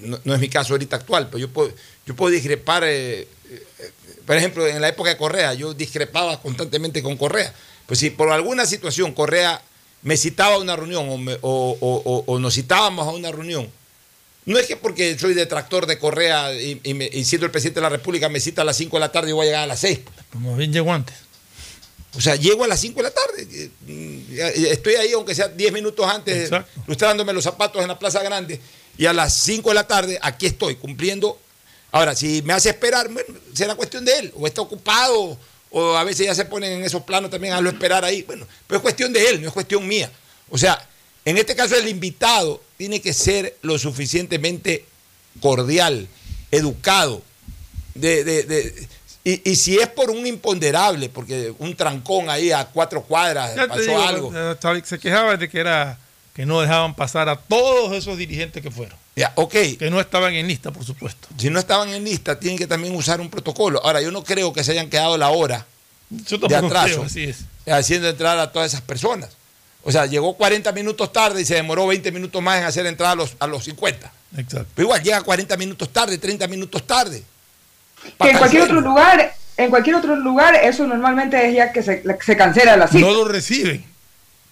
no, 0.00 0.34
es 0.34 0.40
mi 0.40 0.48
caso 0.48 0.72
ahorita 0.74 0.96
actual, 0.96 1.26
pero 1.28 1.38
yo 1.38 1.48
puedo, 1.50 1.72
yo 2.06 2.16
puedo 2.16 2.32
discrepar, 2.32 2.84
eh, 2.84 3.20
eh, 3.50 3.62
por 4.26 4.36
ejemplo, 4.36 4.66
en 4.66 4.80
la 4.80 4.88
época 4.88 5.10
de 5.10 5.16
Correa, 5.16 5.54
yo 5.54 5.74
discrepaba 5.74 6.40
constantemente 6.40 7.02
con 7.02 7.16
Correa. 7.16 7.52
Pues 7.86 7.98
si 8.00 8.10
por 8.10 8.30
alguna 8.30 8.64
situación 8.64 9.12
Correa 9.12 9.60
me 10.02 10.16
citaba 10.16 10.54
a 10.54 10.58
una 10.58 10.74
reunión 10.76 11.06
o, 11.42 12.38
nos 12.40 12.54
citábamos 12.54 13.06
a 13.06 13.10
una 13.10 13.30
reunión, 13.32 13.68
no 14.46 14.58
es 14.58 14.66
que 14.66 14.76
porque 14.76 15.16
soy 15.18 15.34
detractor 15.34 15.86
de 15.86 15.98
Correa 15.98 16.52
y, 16.54 16.80
me- 16.94 17.10
y 17.12 17.24
siendo 17.24 17.44
el 17.46 17.52
presidente 17.52 17.78
de 17.80 17.82
la 17.84 17.90
República 17.90 18.28
me 18.28 18.40
cita 18.40 18.62
a 18.62 18.64
las 18.64 18.76
5 18.76 18.96
de 18.96 19.00
la 19.00 19.12
tarde 19.12 19.30
y 19.30 19.32
voy 19.32 19.46
a 19.46 19.50
llegar 19.50 19.62
a 19.64 19.66
las 19.66 19.80
6. 19.80 20.00
Como 20.32 20.56
bien 20.56 20.72
llegó 20.72 20.92
antes. 20.92 21.14
O 22.14 22.20
sea, 22.20 22.36
llego 22.36 22.64
a 22.64 22.66
las 22.68 22.80
5 22.80 22.96
de 22.98 23.02
la 23.02 23.10
tarde. 23.10 23.46
eh, 23.50 23.70
mm, 23.86 24.66
Estoy 24.72 24.94
ahí, 24.96 25.12
aunque 25.12 25.34
sea 25.34 25.48
10 25.48 25.72
minutos 25.72 26.06
antes, 26.06 26.44
Exacto. 26.44 26.82
lustrándome 26.86 27.32
los 27.32 27.44
zapatos 27.44 27.80
en 27.82 27.88
la 27.88 27.98
Plaza 27.98 28.22
Grande. 28.22 28.60
Y 28.98 29.06
a 29.06 29.12
las 29.12 29.32
5 29.34 29.70
de 29.70 29.74
la 29.74 29.86
tarde, 29.86 30.18
aquí 30.20 30.46
estoy, 30.46 30.76
cumpliendo. 30.76 31.38
Ahora, 31.90 32.14
si 32.14 32.42
me 32.42 32.52
hace 32.52 32.70
esperar, 32.70 33.08
bueno, 33.08 33.34
será 33.54 33.74
cuestión 33.74 34.04
de 34.04 34.18
él. 34.18 34.32
O 34.36 34.46
está 34.46 34.60
ocupado, 34.60 35.38
o 35.70 35.96
a 35.96 36.04
veces 36.04 36.26
ya 36.26 36.34
se 36.34 36.44
ponen 36.44 36.72
en 36.72 36.84
esos 36.84 37.02
planos 37.02 37.30
también 37.30 37.54
a 37.54 37.60
lo 37.60 37.70
esperar 37.70 38.04
ahí. 38.04 38.22
Bueno, 38.22 38.46
pero 38.66 38.78
es 38.78 38.82
cuestión 38.82 39.12
de 39.12 39.30
él, 39.30 39.40
no 39.40 39.48
es 39.48 39.54
cuestión 39.54 39.86
mía. 39.88 40.10
O 40.50 40.58
sea, 40.58 40.86
en 41.24 41.38
este 41.38 41.54
caso 41.54 41.76
el 41.76 41.88
invitado 41.88 42.62
tiene 42.76 43.00
que 43.00 43.12
ser 43.14 43.56
lo 43.62 43.78
suficientemente 43.78 44.84
cordial, 45.40 46.08
educado, 46.50 47.22
de, 47.94 48.24
de- 48.24 48.42
de- 48.44 48.88
y, 49.24 49.50
y 49.50 49.56
si 49.56 49.76
es 49.78 49.86
por 49.88 50.10
un 50.10 50.26
imponderable, 50.26 51.08
porque 51.08 51.54
un 51.58 51.76
trancón 51.76 52.28
ahí 52.28 52.50
a 52.50 52.64
cuatro 52.66 53.02
cuadras 53.02 53.54
Ya 53.54 53.66
pasó 53.68 53.80
digo, 53.80 54.02
algo. 54.02 54.32
eh, 54.34 54.82
se 54.84 54.98
quejaba 54.98 55.36
de 55.36 55.48
que 55.48 55.60
era 55.60 55.98
que 56.34 56.46
no 56.46 56.60
dejaban 56.60 56.94
pasar 56.94 57.28
a 57.28 57.36
todos 57.36 57.92
esos 57.92 58.16
dirigentes 58.16 58.62
que 58.62 58.70
fueron. 58.70 58.96
Ya, 59.14 59.32
ok. 59.36 59.52
Que 59.78 59.88
no 59.90 60.00
estaban 60.00 60.32
en 60.34 60.48
lista, 60.48 60.70
por 60.72 60.84
supuesto. 60.84 61.28
Si 61.36 61.50
no 61.50 61.58
estaban 61.58 61.90
en 61.90 62.02
lista, 62.04 62.40
tienen 62.40 62.58
que 62.58 62.66
también 62.66 62.94
usar 62.96 63.20
un 63.20 63.28
protocolo. 63.28 63.84
Ahora, 63.84 64.00
yo 64.00 64.10
no 64.10 64.24
creo 64.24 64.52
que 64.52 64.64
se 64.64 64.72
hayan 64.72 64.88
quedado 64.88 65.18
la 65.18 65.28
hora 65.28 65.66
Yo 66.10 66.38
de 66.38 66.56
atraso 66.56 66.86
creo, 66.86 67.02
así 67.04 67.24
es. 67.24 67.40
haciendo 67.70 68.08
entrar 68.08 68.38
a 68.38 68.50
todas 68.50 68.72
esas 68.72 68.80
personas. 68.80 69.30
O 69.84 69.92
sea, 69.92 70.06
llegó 70.06 70.34
40 70.36 70.72
minutos 70.72 71.12
tarde 71.12 71.42
y 71.42 71.44
se 71.44 71.54
demoró 71.56 71.86
20 71.86 72.10
minutos 72.12 72.40
más 72.40 72.58
en 72.58 72.64
hacer 72.64 72.86
entrada 72.86 73.12
a 73.12 73.16
los, 73.16 73.34
a 73.38 73.46
los 73.46 73.64
50. 73.64 74.10
Exacto. 74.38 74.66
Pero 74.74 74.86
igual 74.86 75.02
llega 75.02 75.20
40 75.20 75.56
minutos 75.58 75.88
tarde, 75.92 76.16
30 76.16 76.46
minutos 76.48 76.86
tarde. 76.86 77.22
Que 78.20 78.30
en 78.30 78.38
cualquier 78.38 78.62
otro 78.62 78.80
lugar, 78.80 79.32
en 79.56 79.70
cualquier 79.70 79.96
otro 79.96 80.16
lugar, 80.16 80.54
eso 80.56 80.86
normalmente 80.86 81.48
es 81.48 81.54
ya 81.54 81.72
que 81.72 81.82
se, 81.82 82.02
se 82.20 82.36
cancela 82.36 82.76
la 82.76 82.86
cita. 82.88 83.06
No 83.06 83.12
lo 83.12 83.24
reciben. 83.28 83.84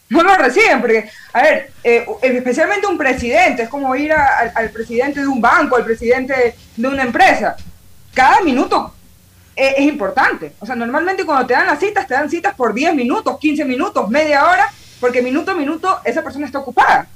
No 0.08 0.22
lo 0.24 0.34
reciben, 0.36 0.80
porque, 0.80 1.08
a 1.32 1.42
ver, 1.42 1.72
eh, 1.84 2.04
especialmente 2.22 2.86
un 2.86 2.98
presidente, 2.98 3.62
es 3.62 3.68
como 3.68 3.94
ir 3.94 4.12
a- 4.12 4.38
al, 4.38 4.52
al 4.56 4.70
presidente 4.70 5.20
de 5.20 5.26
un 5.28 5.40
banco, 5.40 5.76
al 5.76 5.84
presidente 5.84 6.56
de 6.76 6.88
una 6.88 7.02
empresa. 7.04 7.56
Cada 8.12 8.40
minuto 8.40 8.92
es, 9.54 9.74
es 9.78 9.84
importante. 9.84 10.52
O 10.58 10.66
sea, 10.66 10.74
normalmente 10.74 11.24
cuando 11.24 11.46
te 11.46 11.52
dan 11.54 11.66
las 11.66 11.78
citas, 11.78 12.08
te 12.08 12.14
dan 12.14 12.28
citas 12.28 12.54
por 12.56 12.74
10 12.74 12.92
minutos, 12.94 13.38
15 13.38 13.64
minutos, 13.64 14.08
media 14.10 14.44
hora, 14.50 14.66
porque 14.98 15.22
minuto 15.22 15.52
a 15.52 15.54
minuto 15.54 16.00
esa 16.04 16.22
persona 16.22 16.46
está 16.46 16.58
ocupada. 16.58 17.06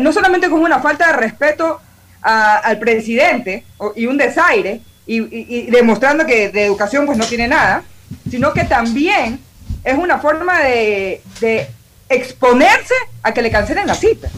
No 0.00 0.12
solamente 0.12 0.48
como 0.50 0.64
una 0.64 0.80
falta 0.80 1.06
de 1.08 1.12
respeto 1.14 1.80
a- 2.22 2.56
al 2.58 2.78
presidente 2.78 3.64
y 3.96 4.06
un 4.06 4.16
desaire, 4.16 4.80
y, 5.06 5.18
y- 5.20 5.46
y 5.48 5.70
demostrando 5.70 6.24
que 6.26 6.48
de 6.50 6.64
educación 6.64 7.06
pues 7.06 7.18
no 7.18 7.26
tiene 7.26 7.48
nada, 7.48 7.82
sino 8.30 8.52
que 8.52 8.64
también 8.64 9.40
es 9.84 9.98
una 9.98 10.18
forma 10.18 10.60
de, 10.62 11.22
de 11.40 11.68
exponerse 12.08 12.94
a 13.22 13.32
que 13.32 13.42
le 13.42 13.50
cancelen 13.50 13.86
la 13.86 13.94
cita 13.94 14.28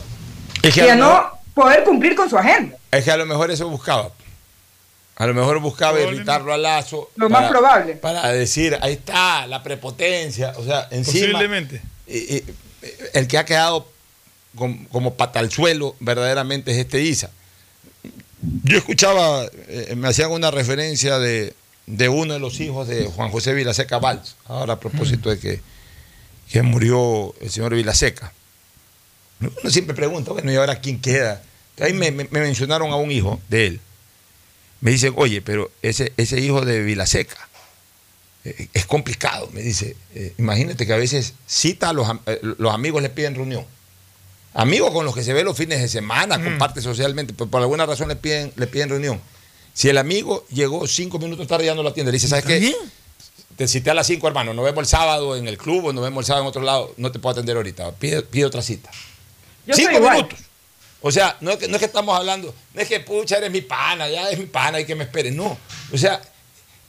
Es 0.63 0.75
que 0.75 0.87
y 0.87 0.89
a 0.89 0.97
no 0.97 1.31
poder 1.55 1.85
cumplir 1.85 2.15
con 2.15 2.29
su 2.31 2.39
agenda. 2.39 2.77
Es 2.91 3.05
que 3.05 3.11
a 3.11 3.17
lo 3.17 3.27
mejor 3.27 3.51
eso 3.51 3.69
buscaba. 3.69 4.11
A 5.17 5.27
lo 5.27 5.35
mejor 5.35 5.61
buscaba 5.61 6.01
irritarlo 6.01 6.53
a 6.53 6.57
Lazo. 6.59 7.11
Lo 7.17 7.29
más 7.29 7.49
probable. 7.49 7.95
Para 7.95 8.29
decir, 8.33 8.77
ahí 8.83 8.95
está, 8.95 9.47
la 9.47 9.63
prepotencia. 9.63 10.53
O 10.57 10.65
sea, 10.65 10.89
encima. 10.91 11.33
Posiblemente. 11.39 11.83
y- 12.09 12.37
y- 12.37 12.45
el 13.15 13.29
que 13.29 13.39
ha 13.39 13.45
quedado 13.45 13.89
com- 14.57 14.87
como 14.87 15.15
pata 15.15 15.39
al 15.39 15.51
suelo 15.51 15.95
verdaderamente 16.01 16.73
es 16.73 16.79
este 16.79 17.01
Isa. 17.01 17.31
Yo 18.65 18.79
escuchaba, 18.79 19.47
eh, 19.69 19.95
me 19.97 20.09
hacían 20.09 20.31
una 20.31 20.51
referencia 20.51 21.19
de, 21.19 21.55
de 21.87 22.09
uno 22.09 22.35
de 22.35 22.41
los 22.41 22.61
hijos 22.61 22.89
de 22.89 23.07
Juan 23.07 23.31
José 23.31 23.53
Vilaseca 23.55 23.99
Valls, 23.99 24.37
ahora 24.47 24.75
a 24.75 24.81
propósito 24.81 25.31
de 25.31 25.39
que, 25.39 25.61
que 26.51 26.63
murió 26.63 27.35
el 27.41 27.51
señor 27.51 27.75
Vilaseca. 27.75 28.33
Uno 29.41 29.71
siempre 29.71 29.95
pregunta, 29.95 30.33
bueno, 30.33 30.53
¿y 30.53 30.57
ahora 30.57 30.81
quién 30.81 31.01
queda? 31.01 31.43
Ahí 31.81 31.93
me, 31.93 32.11
me- 32.11 32.29
me 32.31 32.41
mencionaron 32.41 32.91
a 32.93 32.97
un 32.97 33.11
hijo 33.11 33.41
de 33.49 33.67
él. 33.67 33.81
Me 34.81 34.91
dicen, 34.91 35.13
oye, 35.17 35.41
pero 35.43 35.71
ese, 35.83 36.13
ese 36.17 36.41
hijo 36.41 36.61
de 36.65 36.83
Vilaseca 36.83 37.49
eh, 38.45 38.69
es 38.75 38.87
complicado, 38.87 39.49
me 39.53 39.63
dice. 39.63 39.97
Eh, 40.15 40.35
imagínate 40.39 40.87
que 40.87 40.93
a 40.93 40.97
veces 40.99 41.35
cita 41.47 41.89
a 41.89 41.93
los, 41.93 42.07
los 42.59 42.73
amigos 42.75 43.03
le 43.03 43.09
piden 43.11 43.35
reunión. 43.35 43.65
Amigos 44.55 44.93
con 44.93 45.05
los 45.05 45.15
que 45.15 45.25
se 45.25 45.33
ve 45.33 45.43
los 45.43 45.57
fines 45.57 45.81
de 45.81 45.89
semana, 45.89 46.43
comparte 46.43 46.81
socialmente, 46.81 47.35
pero 47.37 47.51
por 47.51 47.61
alguna 47.61 47.87
razón 47.87 48.09
le 48.09 48.17
piden, 48.17 48.53
le 48.55 48.69
piden 48.69 48.89
reunión. 48.89 49.21
Si 49.73 49.89
el 49.89 49.99
amigo 49.99 50.47
llegó 50.49 50.87
cinco 50.87 51.19
minutos 51.19 51.49
tarde 51.49 51.67
ya 51.67 51.75
no 51.75 51.83
lo 51.83 51.89
atiende, 51.89 52.13
le 52.13 52.17
dice, 52.17 52.29
¿sabes 52.29 52.45
qué? 52.45 52.73
Te 53.57 53.67
cité 53.67 53.91
a 53.91 53.95
las 53.95 54.07
cinco, 54.07 54.29
hermano, 54.29 54.55
nos 54.55 54.65
vemos 54.65 54.81
el 54.83 54.87
sábado 54.87 55.37
en 55.37 55.49
el 55.49 55.59
club 55.59 55.87
o 55.87 55.93
nos 55.93 56.05
vemos 56.05 56.23
el 56.23 56.27
sábado 56.27 56.45
en 56.45 56.49
otro 56.49 56.63
lado, 56.63 56.95
no 56.97 57.11
te 57.11 57.19
puedo 57.19 57.33
atender 57.33 57.57
ahorita, 57.57 57.93
pide, 57.93 58.23
pide 58.23 58.45
otra 58.45 58.63
cita. 58.63 58.91
Yo 59.67 59.75
cinco 59.75 59.99
minutos. 59.99 60.39
O 61.01 61.11
sea, 61.11 61.37
no 61.41 61.51
es, 61.51 61.59
que, 61.59 61.69
no 61.69 61.75
es 61.75 61.81
que 61.81 61.87
estamos 61.87 62.17
hablando, 62.17 62.55
no 62.73 62.81
es 62.81 62.89
que 62.89 63.01
pucha, 63.01 63.37
eres 63.37 63.51
mi 63.51 63.61
pana, 63.61 64.09
ya 64.09 64.31
es 64.31 64.39
mi 64.39 64.47
pana 64.47 64.81
y 64.81 64.87
que 64.87 64.95
me 64.95 65.05
espere. 65.05 65.31
No. 65.31 65.59
O 65.93 65.99
sea, 65.99 66.23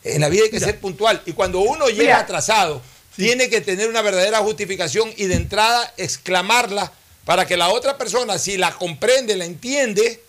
en 0.03 0.21
la 0.21 0.29
vida 0.29 0.43
hay 0.45 0.51
que 0.51 0.59
ser 0.59 0.79
puntual. 0.79 1.21
Y 1.25 1.33
cuando 1.33 1.59
uno 1.59 1.87
llega 1.87 2.01
Mira. 2.01 2.19
atrasado, 2.19 2.81
tiene 3.17 3.49
que 3.49 3.59
tener 3.59 3.89
una 3.89 4.01
verdadera 4.01 4.39
justificación 4.39 5.11
y 5.17 5.25
de 5.25 5.35
entrada 5.35 5.93
exclamarla 5.97 6.93
para 7.25 7.45
que 7.45 7.57
la 7.57 7.69
otra 7.69 7.97
persona, 7.97 8.37
si 8.37 8.55
la 8.55 8.71
comprende, 8.71 9.35
la 9.35 9.45
entiende, 9.45 10.21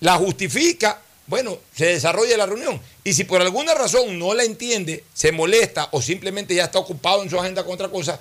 la 0.00 0.16
justifica, 0.16 1.00
bueno, 1.26 1.58
se 1.74 1.86
desarrolla 1.86 2.36
la 2.36 2.46
reunión. 2.46 2.80
Y 3.04 3.14
si 3.14 3.24
por 3.24 3.40
alguna 3.40 3.74
razón 3.74 4.18
no 4.18 4.34
la 4.34 4.42
entiende, 4.42 5.04
se 5.14 5.32
molesta 5.32 5.88
o 5.92 6.02
simplemente 6.02 6.54
ya 6.54 6.64
está 6.64 6.80
ocupado 6.80 7.22
en 7.22 7.30
su 7.30 7.38
agenda 7.38 7.64
con 7.64 7.74
otra 7.74 7.88
cosa, 7.88 8.18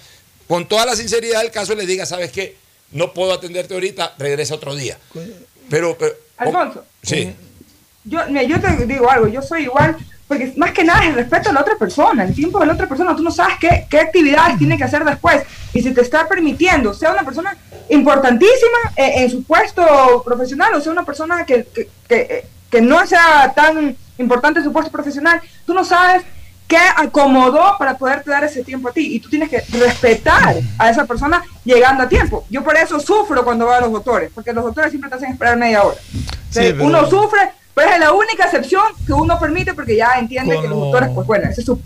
con 0.48 0.68
toda 0.68 0.86
la 0.86 0.96
sinceridad 0.96 1.42
del 1.42 1.52
caso 1.52 1.74
le 1.76 1.86
diga, 1.86 2.06
¿sabes 2.06 2.32
qué? 2.32 2.56
No 2.92 3.14
puedo 3.14 3.34
atenderte 3.34 3.74
ahorita, 3.74 4.16
regresa 4.18 4.56
otro 4.56 4.76
día. 4.76 4.98
Pero, 5.70 5.98
pero 5.98 6.14
Alfonso, 6.38 6.86
sí. 7.02 7.34
yo, 8.04 8.20
mira, 8.28 8.44
yo 8.44 8.60
te 8.60 8.86
digo 8.86 9.10
algo, 9.10 9.28
yo 9.28 9.42
soy 9.42 9.64
igual, 9.64 9.98
porque 10.32 10.54
más 10.56 10.72
que 10.72 10.86
nada 10.86 11.02
es 11.04 11.10
el 11.10 11.16
respeto 11.16 11.50
a 11.50 11.52
la 11.52 11.60
otra 11.60 11.76
persona, 11.76 12.24
el 12.24 12.34
tiempo 12.34 12.58
de 12.58 12.66
la 12.66 12.72
otra 12.72 12.88
persona, 12.88 13.14
tú 13.14 13.22
no 13.22 13.32
sabes 13.32 13.56
qué, 13.60 13.86
qué 13.90 14.00
actividades 14.00 14.58
tiene 14.58 14.78
que 14.78 14.86
hacer 14.86 15.04
después, 15.04 15.44
y 15.74 15.82
si 15.82 15.94
te 15.94 16.00
está 16.00 16.26
permitiendo, 16.26 16.94
sea 16.94 17.12
una 17.12 17.24
persona 17.24 17.58
importantísima 17.90 18.78
eh, 18.96 19.12
en 19.18 19.30
su 19.30 19.44
puesto 19.44 20.24
profesional, 20.24 20.74
o 20.74 20.80
sea 20.80 20.94
una 20.94 21.04
persona 21.04 21.46
que, 21.46 21.66
que, 21.66 21.90
que, 22.08 22.46
que 22.70 22.82
no 22.82 23.06
sea 23.06 23.52
tan 23.54 23.94
importante 24.18 24.60
en 24.60 24.64
su 24.64 24.72
puesto 24.72 24.90
profesional, 24.90 25.42
tú 25.66 25.74
no 25.74 25.84
sabes 25.84 26.24
qué 26.66 26.78
acomodó 26.96 27.76
para 27.78 27.98
poderte 27.98 28.32
dar 28.32 28.46
ese 28.46 28.64
tiempo 28.64 28.88
a 28.88 28.94
ti, 28.94 29.16
y 29.16 29.20
tú 29.20 29.28
tienes 29.30 29.50
que 29.50 29.60
respetar 29.78 30.56
a 30.78 30.90
esa 30.90 31.04
persona 31.04 31.44
llegando 31.66 32.04
a 32.04 32.08
tiempo. 32.08 32.46
Yo 32.50 32.64
por 32.64 32.78
eso 32.78 33.02
sufro 33.02 33.44
cuando 33.44 33.66
voy 33.66 33.76
a 33.76 33.82
los 33.82 33.92
doctores, 33.92 34.32
porque 34.34 34.54
los 34.54 34.64
doctores 34.64 34.92
siempre 34.92 35.10
te 35.10 35.18
hacen 35.18 35.32
esperar 35.34 35.58
media 35.58 35.84
hora. 35.84 35.98
Entonces, 36.14 36.72
pero- 36.72 36.86
Uno 36.86 37.10
sufre, 37.10 37.52
pero 37.74 37.92
es 37.92 38.00
la 38.00 38.12
única 38.12 38.46
excepción 38.46 38.84
que 39.06 39.14
uno 39.14 39.40
permite 39.40 39.74
porque 39.74 39.96
ya 39.96 40.14
entiende 40.18 40.60
que 40.62 40.68
los 40.68 40.80
doctores, 40.80 41.10
pues 41.14 41.28
bueno, 41.28 41.50
esa 41.50 41.62
es 41.62 41.66
su, 41.66 41.82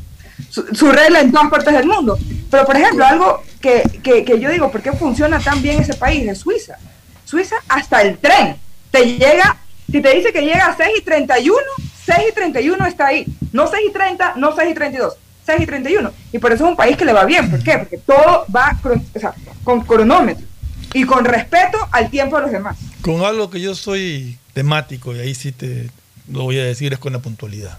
su, 0.50 0.76
su 0.76 0.92
regla 0.92 1.22
en 1.22 1.32
todas 1.32 1.50
partes 1.50 1.74
del 1.74 1.88
mundo. 1.88 2.18
Pero 2.50 2.66
por 2.66 2.76
ejemplo, 2.76 3.06
algo 3.06 3.44
que, 3.62 3.84
que, 4.04 4.24
que 4.24 4.40
yo 4.40 4.50
digo, 4.50 4.72
¿por 4.72 4.82
qué 4.82 4.92
funciona 4.94 5.40
tan 5.40 5.62
bien 5.62 5.82
ese 5.82 5.94
país? 5.94 6.28
Es 6.28 6.40
Suiza. 6.40 6.78
Suiza 7.26 7.56
hasta 7.68 8.02
el 8.02 8.18
tren. 8.18 8.58
Te 8.92 9.18
llega, 9.18 9.58
si 9.92 10.02
te 10.02 10.16
dice 10.16 10.32
que 10.32 10.42
llega 10.42 10.68
a 10.68 10.78
6 10.78 10.90
y 11.00 11.02
31, 11.02 11.58
6 12.06 12.20
y 12.30 12.34
31 12.34 12.86
está 12.86 13.08
ahí. 13.08 13.26
No 13.52 13.68
6 13.68 13.84
y 13.90 13.92
30, 13.92 14.34
no 14.38 14.56
6 14.56 14.72
y 14.72 14.74
32. 14.74 15.14
6 15.46 15.62
y 15.62 15.66
31. 15.66 16.12
Y 16.32 16.40
por 16.40 16.52
eso 16.52 16.66
es 16.66 16.70
un 16.70 16.76
país 16.78 16.98
que 16.98 17.06
le 17.06 17.14
va 17.14 17.26
bien. 17.26 17.50
¿Por 17.50 17.62
qué? 17.64 17.78
Porque 17.78 17.98
todo 17.98 18.46
va 18.56 18.78
o 18.84 19.20
sea, 19.20 19.34
con 19.64 19.82
cronómetro 19.82 20.46
y 20.94 21.04
con 21.04 21.26
respeto 21.26 21.78
al 21.92 22.10
tiempo 22.10 22.38
de 22.38 22.44
los 22.44 22.52
demás. 22.52 22.78
Con 23.02 23.22
algo 23.22 23.50
que 23.50 23.60
yo 23.60 23.76
soy 23.76 24.38
temático, 24.56 25.14
y 25.14 25.20
ahí 25.20 25.36
sí 25.36 25.52
te 25.52 25.92
lo 26.32 26.44
voy 26.44 26.58
a 26.58 26.64
decir, 26.64 26.94
es 26.94 27.00
con 27.00 27.12
la 27.12 27.20
puntualidad. 27.20 27.78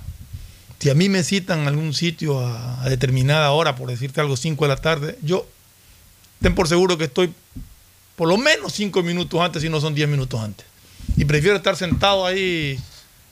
Si 0.78 0.90
a 0.90 0.94
mí 0.94 1.08
me 1.08 1.24
citan 1.24 1.64
a 1.64 1.68
algún 1.68 1.94
sitio 1.94 2.38
a, 2.38 2.86
determinada 2.88 3.50
hora, 3.50 3.74
por 3.74 3.88
decirte 3.88 4.20
algo, 4.20 4.36
5 4.36 4.62
de 4.62 4.68
la 4.68 4.76
tarde, 4.76 5.18
yo 5.22 5.48
ten 6.42 6.54
por 6.54 6.68
seguro 6.68 6.98
que 6.98 7.04
estoy 7.04 7.32
por 8.14 8.28
lo 8.28 8.36
menos 8.36 8.74
5 8.74 9.02
minutos 9.02 9.40
antes, 9.40 9.62
si 9.62 9.70
no 9.70 9.80
son 9.80 9.94
10 9.94 10.06
minutos 10.08 10.38
antes. 10.38 10.66
Y 11.16 11.24
prefiero 11.24 11.56
estar 11.56 11.76
sentado 11.76 12.26
ahí 12.26 12.78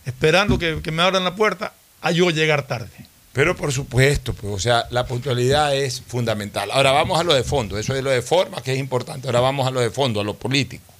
esperando 0.07 0.59
que, 0.59 0.80
que 0.82 0.90
me 0.90 1.03
abran 1.03 1.22
la 1.22 1.36
puerta 1.36 1.74
a 2.01 2.11
yo 2.12 2.30
llegar 2.30 2.66
tarde. 2.66 3.07
Pero 3.34 3.55
por 3.55 3.72
supuesto, 3.72 4.32
pues, 4.32 4.55
o 4.55 4.59
sea, 4.59 4.86
la 4.90 5.07
puntualidad 5.07 5.76
es 5.76 6.01
fundamental. 6.01 6.70
Ahora 6.70 6.92
vamos 6.92 7.20
a 7.20 7.24
lo 7.24 7.34
de 7.34 7.45
fondo, 7.45 7.76
eso 7.78 7.95
es 7.95 8.03
lo 8.03 8.11
de 8.11 8.22
forma 8.22 8.62
que 8.62 8.72
es 8.72 8.78
importante. 8.78 9.28
Ahora 9.28 9.40
vamos 9.40 9.66
a 9.66 9.70
lo 9.70 9.80
de 9.80 9.90
fondo, 9.90 10.20
a 10.20 10.24
lo 10.24 10.34
político. 10.34 10.95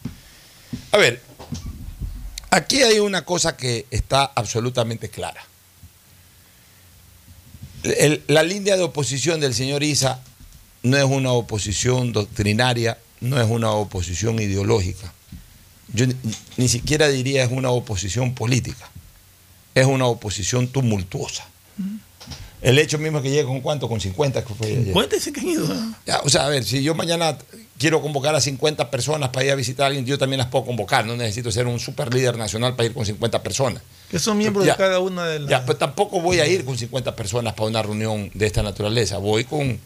A 0.93 0.99
ver, 0.99 1.23
aquí 2.55 2.83
hay 2.83 3.01
una 3.01 3.25
cosa 3.25 3.57
que 3.57 3.87
está 3.91 4.25
absolutamente 4.25 5.09
clara. 5.09 5.45
La 8.29 8.43
línea 8.43 8.77
de 8.77 8.83
oposición 8.83 9.41
del 9.41 9.55
señor 9.55 9.83
Isa 9.83 10.23
no 10.83 10.97
es 10.97 11.05
una 11.05 11.33
oposición 11.33 12.13
doctrinaria, 12.13 12.99
no 13.21 13.41
es 13.41 13.49
una 13.49 13.71
oposición 13.73 14.39
ideológica. 14.39 15.13
Yo 15.93 16.07
ni, 16.07 16.15
ni 16.57 16.69
siquiera 16.69 17.09
diría 17.09 17.45
es 17.45 17.51
una 17.51 17.71
oposición 17.71 18.35
política, 18.35 18.89
es 19.75 19.87
una 19.87 20.07
oposición 20.07 20.69
tumultuosa. 20.69 21.45
El 22.65 22.79
hecho 22.79 22.99
mismo 22.99 23.21
que 23.21 23.29
llegue 23.31 23.45
con 23.45 23.61
cuánto, 23.61 23.89
con 23.89 24.01
50 24.01 24.43
que 24.45 24.55
fue 24.55 24.67
ayer. 24.69 24.93
Cuéntese 24.93 25.33
que 25.33 25.41
han 25.41 25.49
ido. 25.49 25.65
¿eh? 25.67 25.79
Ya, 26.07 26.21
o 26.25 26.29
sea, 26.31 26.47
a 26.47 26.49
ver, 26.49 26.65
si 26.65 26.83
yo 26.83 26.95
mañana 26.95 27.37
quiero 27.79 28.01
convocar 28.01 28.35
a 28.35 28.41
50 28.41 28.91
personas 28.91 29.29
para 29.29 29.45
ir 29.45 29.53
a 29.53 29.55
visitar 29.55 29.85
a 29.85 29.87
alguien, 29.89 30.07
yo 30.07 30.17
también 30.17 30.39
las 30.39 30.49
puedo 30.49 30.65
convocar. 30.65 31.05
No 31.05 31.15
necesito 31.15 31.53
ser 31.53 31.67
un 31.67 31.79
super 31.79 32.13
líder 32.15 32.39
nacional 32.39 32.75
para 32.75 32.87
ir 32.87 32.95
con 32.95 33.05
50 33.05 33.43
personas. 33.43 33.83
Que 34.11 34.19
son 34.19 34.39
miembros 34.39 34.65
Ya. 34.65 34.73
de 34.73 34.79
cada 34.79 34.99
una 35.01 35.27
de 35.27 35.41
las... 35.41 35.51
Ya, 35.51 35.67
pero 35.67 35.77
tampoco 35.77 36.21
voy 36.23 36.41
a 36.41 36.47
ir 36.47 36.65
con 36.65 36.79
50 36.79 37.15
personas 37.15 37.53
para 37.53 37.69
una 37.69 37.83
reunión 37.83 38.31
de 38.33 38.47
esta 38.47 38.63
naturaleza. 38.63 39.19
Voy 39.19 39.45
con 39.45 39.79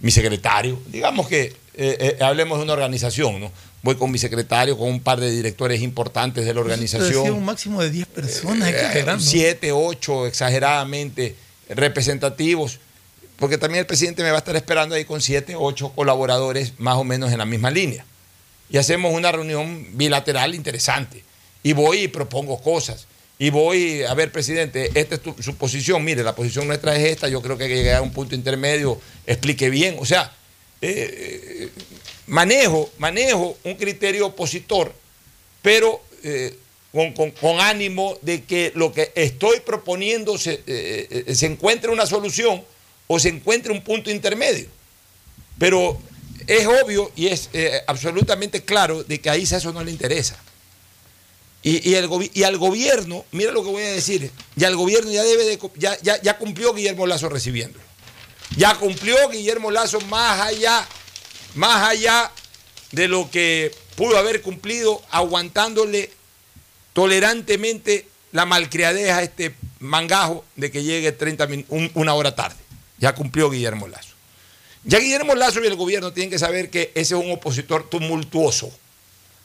mi 0.00 0.10
secretario. 0.10 0.80
Digamos 0.88 1.28
que 1.28 1.42
eh, 1.44 2.16
eh, 2.18 2.18
hablemos 2.20 2.58
de 2.58 2.64
una 2.64 2.72
organización, 2.72 3.40
¿no? 3.40 3.52
Voy 3.82 3.94
con 3.96 4.10
mi 4.10 4.18
secretario, 4.18 4.76
con 4.76 4.88
un 4.88 5.00
par 5.00 5.20
de 5.20 5.30
directores 5.30 5.82
importantes 5.82 6.44
de 6.46 6.52
la 6.54 6.62
Te 6.62 6.68
decía 6.68 6.98
organización. 6.98 7.30
un 7.32 7.44
máximo 7.44 7.80
de 7.82 7.90
10 7.90 8.06
personas, 8.08 8.68
Eh, 8.68 8.72
exagerando. 8.72 9.22
siete, 9.24 9.70
ocho 9.72 10.26
exageradamente 10.26 11.36
representativos, 11.74 12.78
porque 13.36 13.58
también 13.58 13.80
el 13.80 13.86
presidente 13.86 14.22
me 14.22 14.30
va 14.30 14.36
a 14.36 14.38
estar 14.38 14.56
esperando 14.56 14.94
ahí 14.94 15.04
con 15.04 15.20
siete, 15.20 15.54
ocho 15.56 15.90
colaboradores 15.90 16.72
más 16.78 16.96
o 16.96 17.04
menos 17.04 17.32
en 17.32 17.38
la 17.38 17.44
misma 17.44 17.70
línea. 17.70 18.04
Y 18.70 18.78
hacemos 18.78 19.12
una 19.12 19.30
reunión 19.32 19.86
bilateral 19.96 20.54
interesante. 20.54 21.22
Y 21.62 21.72
voy 21.72 22.02
y 22.02 22.08
propongo 22.08 22.60
cosas. 22.62 23.06
Y 23.38 23.50
voy, 23.50 24.02
a 24.04 24.14
ver, 24.14 24.30
presidente, 24.30 24.90
esta 24.94 25.16
es 25.16 25.20
tu- 25.20 25.34
su 25.42 25.56
posición. 25.56 26.04
Mire, 26.04 26.22
la 26.22 26.34
posición 26.34 26.66
nuestra 26.66 26.96
es 26.96 27.04
esta. 27.10 27.28
Yo 27.28 27.42
creo 27.42 27.58
que 27.58 27.64
hay 27.64 27.70
que 27.70 27.76
llegar 27.76 27.96
a 27.96 28.02
un 28.02 28.12
punto 28.12 28.34
intermedio, 28.34 29.00
explique 29.26 29.68
bien. 29.70 29.96
O 29.98 30.06
sea, 30.06 30.32
eh, 30.80 31.68
manejo, 32.26 32.90
manejo 32.98 33.56
un 33.64 33.74
criterio 33.74 34.26
opositor, 34.28 34.94
pero 35.62 36.02
eh, 36.22 36.56
con, 36.94 37.60
ánimo 37.60 38.16
de 38.22 38.44
que 38.44 38.70
lo 38.76 38.92
que 38.92 39.10
estoy 39.16 39.60
proponiendo 39.60 40.38
se, 40.38 40.62
eh, 40.66 41.24
eh, 41.26 41.34
se 41.34 41.46
encuentre 41.46 41.90
una 41.90 42.06
solución 42.06 42.62
o 43.08 43.18
se 43.18 43.30
encuentre 43.30 43.72
un 43.72 43.82
punto 43.82 44.10
intermedio. 44.10 44.68
Pero 45.58 45.98
es 46.46 46.66
obvio 46.66 47.10
y 47.16 47.26
es 47.26 47.50
eh, 47.52 47.80
absolutamente 47.88 48.64
claro 48.64 49.02
de 49.02 49.20
que 49.20 49.28
a 49.28 49.36
Isa 49.36 49.56
eso 49.56 49.72
no 49.72 49.82
le 49.82 49.90
interesa. 49.90 50.36
Y, 51.64 51.88
y 51.88 51.94
el 51.94 52.08
y 52.32 52.42
al 52.44 52.58
gobierno, 52.58 53.24
mira 53.32 53.50
lo 53.50 53.64
que 53.64 53.70
voy 53.70 53.82
a 53.82 53.92
decir, 53.92 54.30
y 54.54 54.64
al 54.64 54.76
gobierno 54.76 55.10
ya 55.10 55.24
debe 55.24 55.44
de, 55.44 55.58
ya, 55.76 55.98
ya, 56.02 56.20
ya 56.20 56.38
cumplió 56.38 56.74
Guillermo 56.74 57.06
Lazo 57.06 57.28
recibiéndolo. 57.28 57.82
Ya 58.56 58.74
cumplió 58.76 59.16
Guillermo 59.30 59.70
Lazo 59.70 60.00
más 60.02 60.40
allá, 60.40 60.86
más 61.54 61.88
allá 61.88 62.30
de 62.92 63.08
lo 63.08 63.30
que 63.30 63.74
pudo 63.96 64.16
haber 64.18 64.42
cumplido 64.42 65.02
aguantándole 65.10 66.10
tolerantemente 66.94 68.08
la 68.32 68.46
malcriadez 68.46 69.10
a 69.10 69.22
este 69.22 69.54
mangajo 69.80 70.44
de 70.56 70.70
que 70.70 70.82
llegue 70.82 71.12
30 71.12 71.46
min- 71.46 71.66
un- 71.68 71.90
una 71.94 72.14
hora 72.14 72.34
tarde. 72.34 72.56
Ya 72.98 73.14
cumplió 73.14 73.50
Guillermo 73.50 73.86
Lazo. 73.86 74.14
Ya 74.84 74.98
Guillermo 74.98 75.34
Lazo 75.34 75.62
y 75.62 75.66
el 75.66 75.74
gobierno 75.76 76.12
tienen 76.12 76.30
que 76.30 76.38
saber 76.38 76.70
que 76.70 76.90
ese 76.94 77.14
es 77.14 77.20
un 77.24 77.30
opositor 77.32 77.88
tumultuoso. 77.90 78.70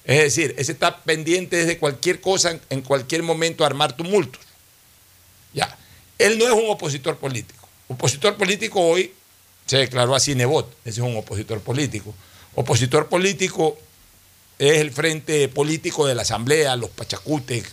Es 0.05 0.19
decir, 0.19 0.55
ese 0.57 0.71
está 0.71 1.01
pendiente 1.03 1.57
desde 1.57 1.77
cualquier 1.77 2.21
cosa, 2.21 2.57
en, 2.69 2.81
cualquier 2.81 3.21
momento, 3.23 3.63
a 3.63 3.67
armar 3.67 3.95
tumultos. 3.95 4.41
Ya. 5.53 5.77
Él 6.17 6.37
no 6.37 6.45
es 6.45 6.51
un 6.51 6.69
opositor 6.69 7.17
político. 7.17 7.67
Opositor 7.87 8.35
político 8.37 8.79
hoy 8.81 9.13
se 9.65 9.77
declaró 9.77 10.15
así 10.15 10.35
Nebot. 10.35 10.71
Ese 10.85 11.01
es 11.01 11.05
un 11.05 11.15
opositor 11.17 11.59
político. 11.61 12.13
Opositor 12.55 13.07
político 13.07 13.77
es 14.59 14.79
el 14.79 14.91
frente 14.91 15.47
político 15.47 16.05
de 16.05 16.13
la 16.13 16.23
Asamblea, 16.23 16.75
los 16.75 16.89
Pachacutes. 16.89 17.63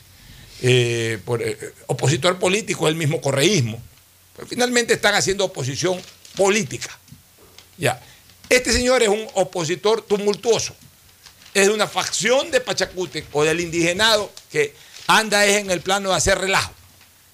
eh, 0.63 1.19
eh, 1.41 1.75
opositor 1.89 2.39
político 2.39 2.87
es 2.87 2.93
el 2.93 2.97
mismo 2.97 3.21
correísmo. 3.21 3.83
Pero 4.37 4.49
finalmente 4.49 4.95
están 4.95 5.15
haciendo 5.15 5.45
oposición 5.45 6.01
política. 6.37 6.97
Ya. 7.77 8.01
Este 8.49 8.73
señor 8.73 9.03
es 9.03 9.09
un 9.09 9.27
opositor 9.35 10.03
tumultuoso. 10.03 10.77
Es 11.53 11.67
de 11.67 11.75
una 11.75 11.89
facción 11.89 12.51
de 12.51 12.61
Pachacute 12.61 13.27
o 13.33 13.43
del 13.43 13.61
indigenado 13.61 14.31
que 14.53 14.75
anda 15.09 15.45
en 15.45 15.71
el 15.71 15.81
plano 15.81 16.11
de 16.11 16.17
hacer 16.17 16.39
relajo, 16.39 16.73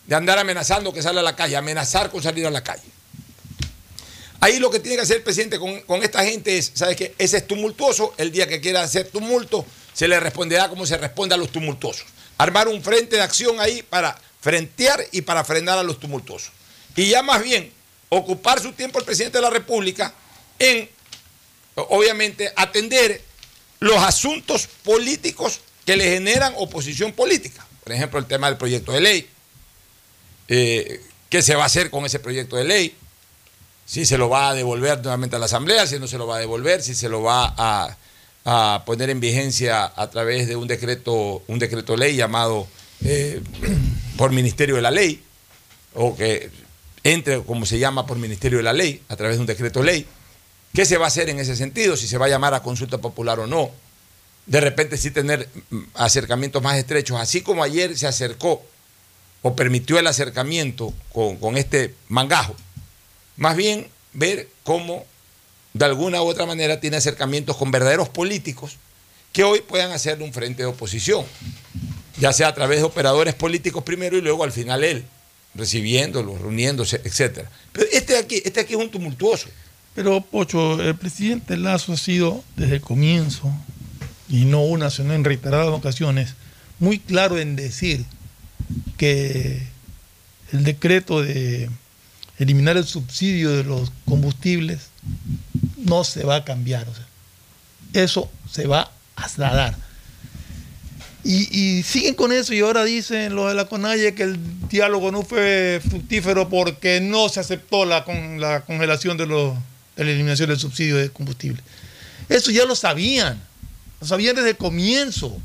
de 0.07 0.15
andar 0.15 0.39
amenazando 0.39 0.93
que 0.93 1.03
sale 1.03 1.21
a 1.21 1.23
la 1.23 1.37
calle, 1.37 1.57
amenazar 1.57 2.11
con 2.11 2.23
salir 2.23 2.47
a 2.47 2.51
la 2.51 2.63
calle. 2.63 2.85
Ahí 4.43 4.59
lo 4.59 4.73
que 4.73 4.81
tiene 4.81 4.97
que 4.97 5.03
hacer 5.03 5.19
el 5.19 5.23
presidente 5.23 5.57
con, 5.61 6.03
esta 6.03 6.25
gente 6.25 6.59
es, 6.59 6.73
¿sabes 6.75 6.97
qué? 6.97 7.15
Ese 7.17 7.37
es 7.37 7.47
tumultuoso, 7.47 8.13
el 8.19 8.33
día 8.33 8.49
que 8.49 8.61
quiera 8.61 8.83
hacer 8.83 9.07
tumulto, 9.07 9.65
se 9.95 10.09
le 10.09 10.19
responderá 10.19 10.69
como 10.69 10.85
se 10.85 10.99
responde 10.99 11.37
a 11.37 11.39
los 11.39 11.53
tumultuosos. 11.53 12.07
Armar 12.39 12.67
un 12.67 12.83
frente 12.83 13.15
de 13.15 13.23
acción 13.23 13.61
ahí 13.61 13.85
para 13.85 14.21
frentear 14.41 15.07
y 15.13 15.21
para 15.21 15.45
frenar 15.45 15.79
a 15.79 15.85
los 15.85 16.01
tumultuosos. 16.01 16.51
Y 16.97 17.07
ya 17.07 17.23
más 17.23 17.41
bien, 17.41 17.73
ocupar 18.09 18.61
su 18.61 18.73
tiempo 18.73 18.99
el 18.99 19.05
presidente 19.05 19.39
de 19.39 19.43
la 19.43 19.51
República 19.51 20.13
en, 20.59 20.91
obviamente, 21.77 22.53
atender 22.57 23.23
los 23.79 23.99
asuntos 23.99 24.67
políticos 24.83 25.61
que 25.87 25.97
le 25.97 26.11
generan 26.11 26.53
oposición 26.57 27.13
política. 27.13 27.65
Por 27.85 27.93
ejemplo, 27.93 28.19
el 28.19 28.27
tema 28.27 28.49
del 28.49 28.57
proyecto 28.57 28.91
de 28.91 29.01
ley. 29.03 29.29
Eh, 30.49 31.01
¿Qué 31.31 31.43
se 31.43 31.55
va 31.55 31.63
a 31.63 31.67
hacer 31.67 31.91
con 31.91 32.05
ese 32.05 32.19
proyecto 32.19 32.57
de 32.57 32.65
ley? 32.65 32.97
Si 33.93 34.07
se 34.07 34.17
lo 34.17 34.31
va 34.31 34.49
a 34.49 34.55
devolver 34.55 35.03
nuevamente 35.03 35.37
a 35.37 35.39
la 35.39 35.45
Asamblea, 35.45 35.87
si 35.87 35.99
no 35.99 36.09
se 36.09 36.17
lo 36.17 36.27
va 36.27 36.37
a 36.37 36.39
devolver, 36.39 36.81
si 36.81 36.95
se 36.95 37.11
lo 37.11 37.21
va 37.21 37.55
a, 37.55 37.95
a 38.47 38.85
poner 38.87 39.11
en 39.11 39.21
vigencia 39.21 39.93
a 39.95 40.09
través 40.09 40.49
de 40.49 40.57
un 40.57 40.67
decreto, 40.67 41.43
un 41.47 41.59
decreto 41.59 41.95
ley 41.95 42.17
llamado 42.17 42.67
eh, 43.05 43.43
por 44.17 44.33
Ministerio 44.33 44.77
de 44.77 44.81
la 44.81 44.91
Ley, 44.91 45.23
o 45.93 46.17
que 46.17 46.49
entre, 47.05 47.43
como 47.43 47.67
se 47.67 47.79
llama, 47.79 48.07
por 48.07 48.17
Ministerio 48.17 48.57
de 48.57 48.65
la 48.65 48.73
Ley, 48.73 49.03
a 49.11 49.17
través 49.17 49.37
de 49.37 49.41
un 49.43 49.47
decreto 49.47 49.83
ley. 49.83 50.07
¿Qué 50.73 50.87
se 50.87 50.97
va 50.97 51.05
a 51.05 51.09
hacer 51.09 51.29
en 51.29 51.39
ese 51.39 51.55
sentido? 51.55 51.95
Si 51.95 52.09
se 52.09 52.17
va 52.17 52.25
a 52.25 52.31
llamar 52.31 52.55
a 52.55 52.63
consulta 52.63 52.97
popular 52.97 53.41
o 53.41 53.47
no. 53.47 53.73
De 54.47 54.63
repente 54.63 54.97
sí 54.97 55.11
tener 55.11 55.51
mm, 55.69 55.81
acercamientos 55.97 56.63
más 56.63 56.79
estrechos, 56.79 57.21
así 57.21 57.43
como 57.43 57.63
ayer 57.63 57.99
se 57.99 58.07
acercó 58.07 58.65
o 59.43 59.55
permitió 59.55 59.99
el 59.99 60.07
acercamiento 60.07 60.95
con, 61.13 61.37
con 61.37 61.59
este 61.59 61.95
mangajo. 62.09 62.57
Más 63.37 63.57
bien 63.57 63.89
ver 64.13 64.49
cómo 64.65 65.05
de 65.73 65.85
alguna 65.85 66.23
u 66.23 66.27
otra 66.27 66.47
manera 66.47 66.81
tiene 66.81 66.99
acercamientos 66.99 67.57
con 67.57 67.71
verdaderos 67.71 68.09
políticos 68.09 68.77
que 69.33 69.45
hoy 69.45 69.61
puedan 69.61 69.93
hacer 69.93 70.23
un 70.23 70.33
frente 70.33 70.63
de 70.63 70.69
oposición, 70.69 71.25
ya 72.19 72.33
sea 72.33 72.49
a 72.49 72.55
través 72.55 72.79
de 72.79 72.85
operadores 72.85 73.35
políticos 73.35 73.83
primero 73.83 74.17
y 74.17 74.21
luego 74.21 74.45
al 74.45 74.53
final 74.53 74.85
él, 74.85 75.05
recibiéndolos, 75.55 76.41
reuniéndose, 76.41 77.01
etcétera. 77.05 77.51
Pero 77.73 77.87
este 77.93 78.19
aquí, 78.19 78.43
este 78.45 78.61
aquí 78.61 78.75
es 78.75 78.79
un 78.79 78.91
tumultuoso. 78.91 79.49
Pero, 79.95 80.21
Pocho, 80.23 80.81
el 80.83 80.95
presidente 80.97 81.57
Lazo 81.57 81.93
ha 81.93 81.97
sido 81.97 82.43
desde 82.57 82.77
el 82.77 82.81
comienzo, 82.81 83.51
y 84.29 84.47
no 84.47 84.63
una, 84.63 84.91
sino 84.91 85.13
en 85.13 85.25
reiteradas 85.25 85.69
ocasiones, 85.69 86.35
muy 86.79 86.99
claro 86.99 87.39
en 87.39 87.57
decir 87.57 88.05
que 88.97 89.63
el 90.53 90.65
decreto 90.65 91.23
de 91.23 91.69
eliminar 92.39 92.77
el 92.77 92.87
subsidio 92.87 93.51
de 93.51 93.65
los 93.65 93.93
combustibles 94.05 94.89
no 95.77 96.05
se 96.05 96.25
va 96.25 96.37
a 96.37 96.45
cambiar. 96.45 96.87
eso 97.93 98.31
se 98.51 98.67
va 98.67 98.91
a 99.17 99.29
dar. 99.37 99.77
Y, 101.25 101.85
siguen 101.85 102.15
con 102.15 102.33
eso 102.33 102.53
y 102.53 102.61
ahora 102.61 102.83
dicen 102.85 103.37
los 103.37 103.49
de 103.49 103.55
la 103.55 103.67
CONAIE 103.67 104.15
que 104.15 104.25
el 104.25 104.69
diálogo 104.69 105.13
no 105.13 105.23
fue 105.23 105.81
fructífero 105.89 106.49
porque 106.49 107.01
no 107.01 107.29
se 107.29 107.39
aceptó 107.39 107.85
la, 107.85 108.05
con, 108.05 108.41
la 108.41 108.63
congelación 108.63 109.17
de, 109.17 109.27
de 109.27 110.05
la 110.05 110.11
eliminación 110.11 110.49
del 110.49 110.59
subsidio 110.59 110.97
de 110.97 111.11
combustible. 111.11 111.63
Eso 112.29 112.51
ya 112.51 112.65
lo 112.65 112.75
sabían, 112.75 113.41
lo 114.01 114.07
sabían 114.07 114.35
desde 114.35 114.51
el 114.51 114.57
comienzo. 114.57 115.41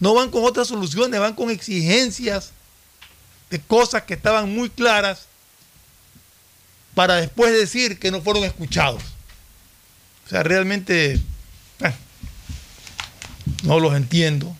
No 0.00 0.14
van 0.14 0.30
con 0.30 0.44
otras 0.44 0.68
soluciones, 0.68 1.18
van 1.18 1.34
con 1.34 1.50
exigencias 1.50 2.52
de 3.48 3.58
cosas 3.58 4.02
que 4.02 4.14
estaban 4.14 4.54
muy 4.54 4.68
claras 4.68 5.26
para 7.00 7.16
después 7.16 7.50
decir 7.54 7.98
que 7.98 8.10
no 8.10 8.20
fueron 8.20 8.44
escuchados. 8.44 9.02
O 10.26 10.28
sea, 10.28 10.42
realmente 10.42 11.14
eh, 11.14 11.94
no 13.62 13.80
los 13.80 13.94
entiendo, 13.94 14.54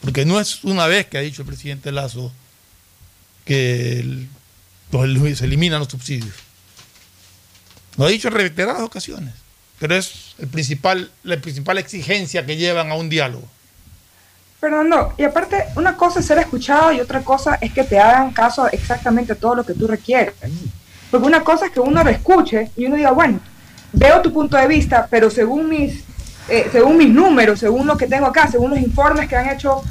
porque 0.00 0.24
no 0.24 0.38
es 0.38 0.62
una 0.62 0.86
vez 0.86 1.06
que 1.06 1.18
ha 1.18 1.20
dicho 1.20 1.42
el 1.42 1.48
presidente 1.48 1.90
Lazo 1.90 2.30
que 3.44 4.28
se 4.92 5.44
eliminan 5.44 5.80
los 5.80 5.88
subsidios. 5.88 6.32
Lo 7.96 8.04
ha 8.04 8.08
dicho 8.08 8.28
en 8.28 8.34
reiteradas 8.34 8.82
ocasiones, 8.82 9.34
pero 9.80 9.96
es 9.96 10.36
la 10.38 11.40
principal 11.40 11.78
exigencia 11.78 12.46
que 12.46 12.56
llevan 12.56 12.92
a 12.92 12.94
un 12.94 13.08
diálogo. 13.08 13.48
Fernando, 14.60 15.12
y 15.18 15.24
aparte, 15.24 15.64
una 15.74 15.96
cosa 15.96 16.20
es 16.20 16.26
ser 16.26 16.38
escuchado 16.38 16.92
y 16.92 17.00
otra 17.00 17.22
cosa 17.22 17.56
es 17.60 17.72
que 17.72 17.82
te 17.82 17.98
hagan 17.98 18.30
caso 18.30 18.64
a 18.64 19.34
todo 19.34 19.56
lo 19.56 19.66
que 19.66 19.74
tú 19.74 19.88
requieres. 19.88 20.34
Porque 21.10 21.26
una 21.26 21.42
cosa 21.42 21.66
es 21.66 21.72
que 21.72 21.80
uno 21.80 22.02
lo 22.04 22.10
escuche 22.10 22.70
y 22.76 22.86
uno 22.86 22.96
diga, 22.96 23.12
bueno, 23.12 23.40
veo 23.92 24.20
tu 24.20 24.32
punto 24.32 24.56
de 24.56 24.66
vista, 24.66 25.06
pero 25.10 25.30
según 25.30 25.68
mis, 25.68 26.04
eh, 26.48 26.68
según 26.70 26.96
mis 26.96 27.08
números, 27.08 27.58
según 27.58 27.86
lo 27.86 27.96
que 27.96 28.06
tengo 28.06 28.26
acá, 28.26 28.48
según 28.48 28.70
los 28.70 28.80
informes 28.80 29.28
que 29.28 29.36
han 29.36 29.48
hecho 29.48 29.82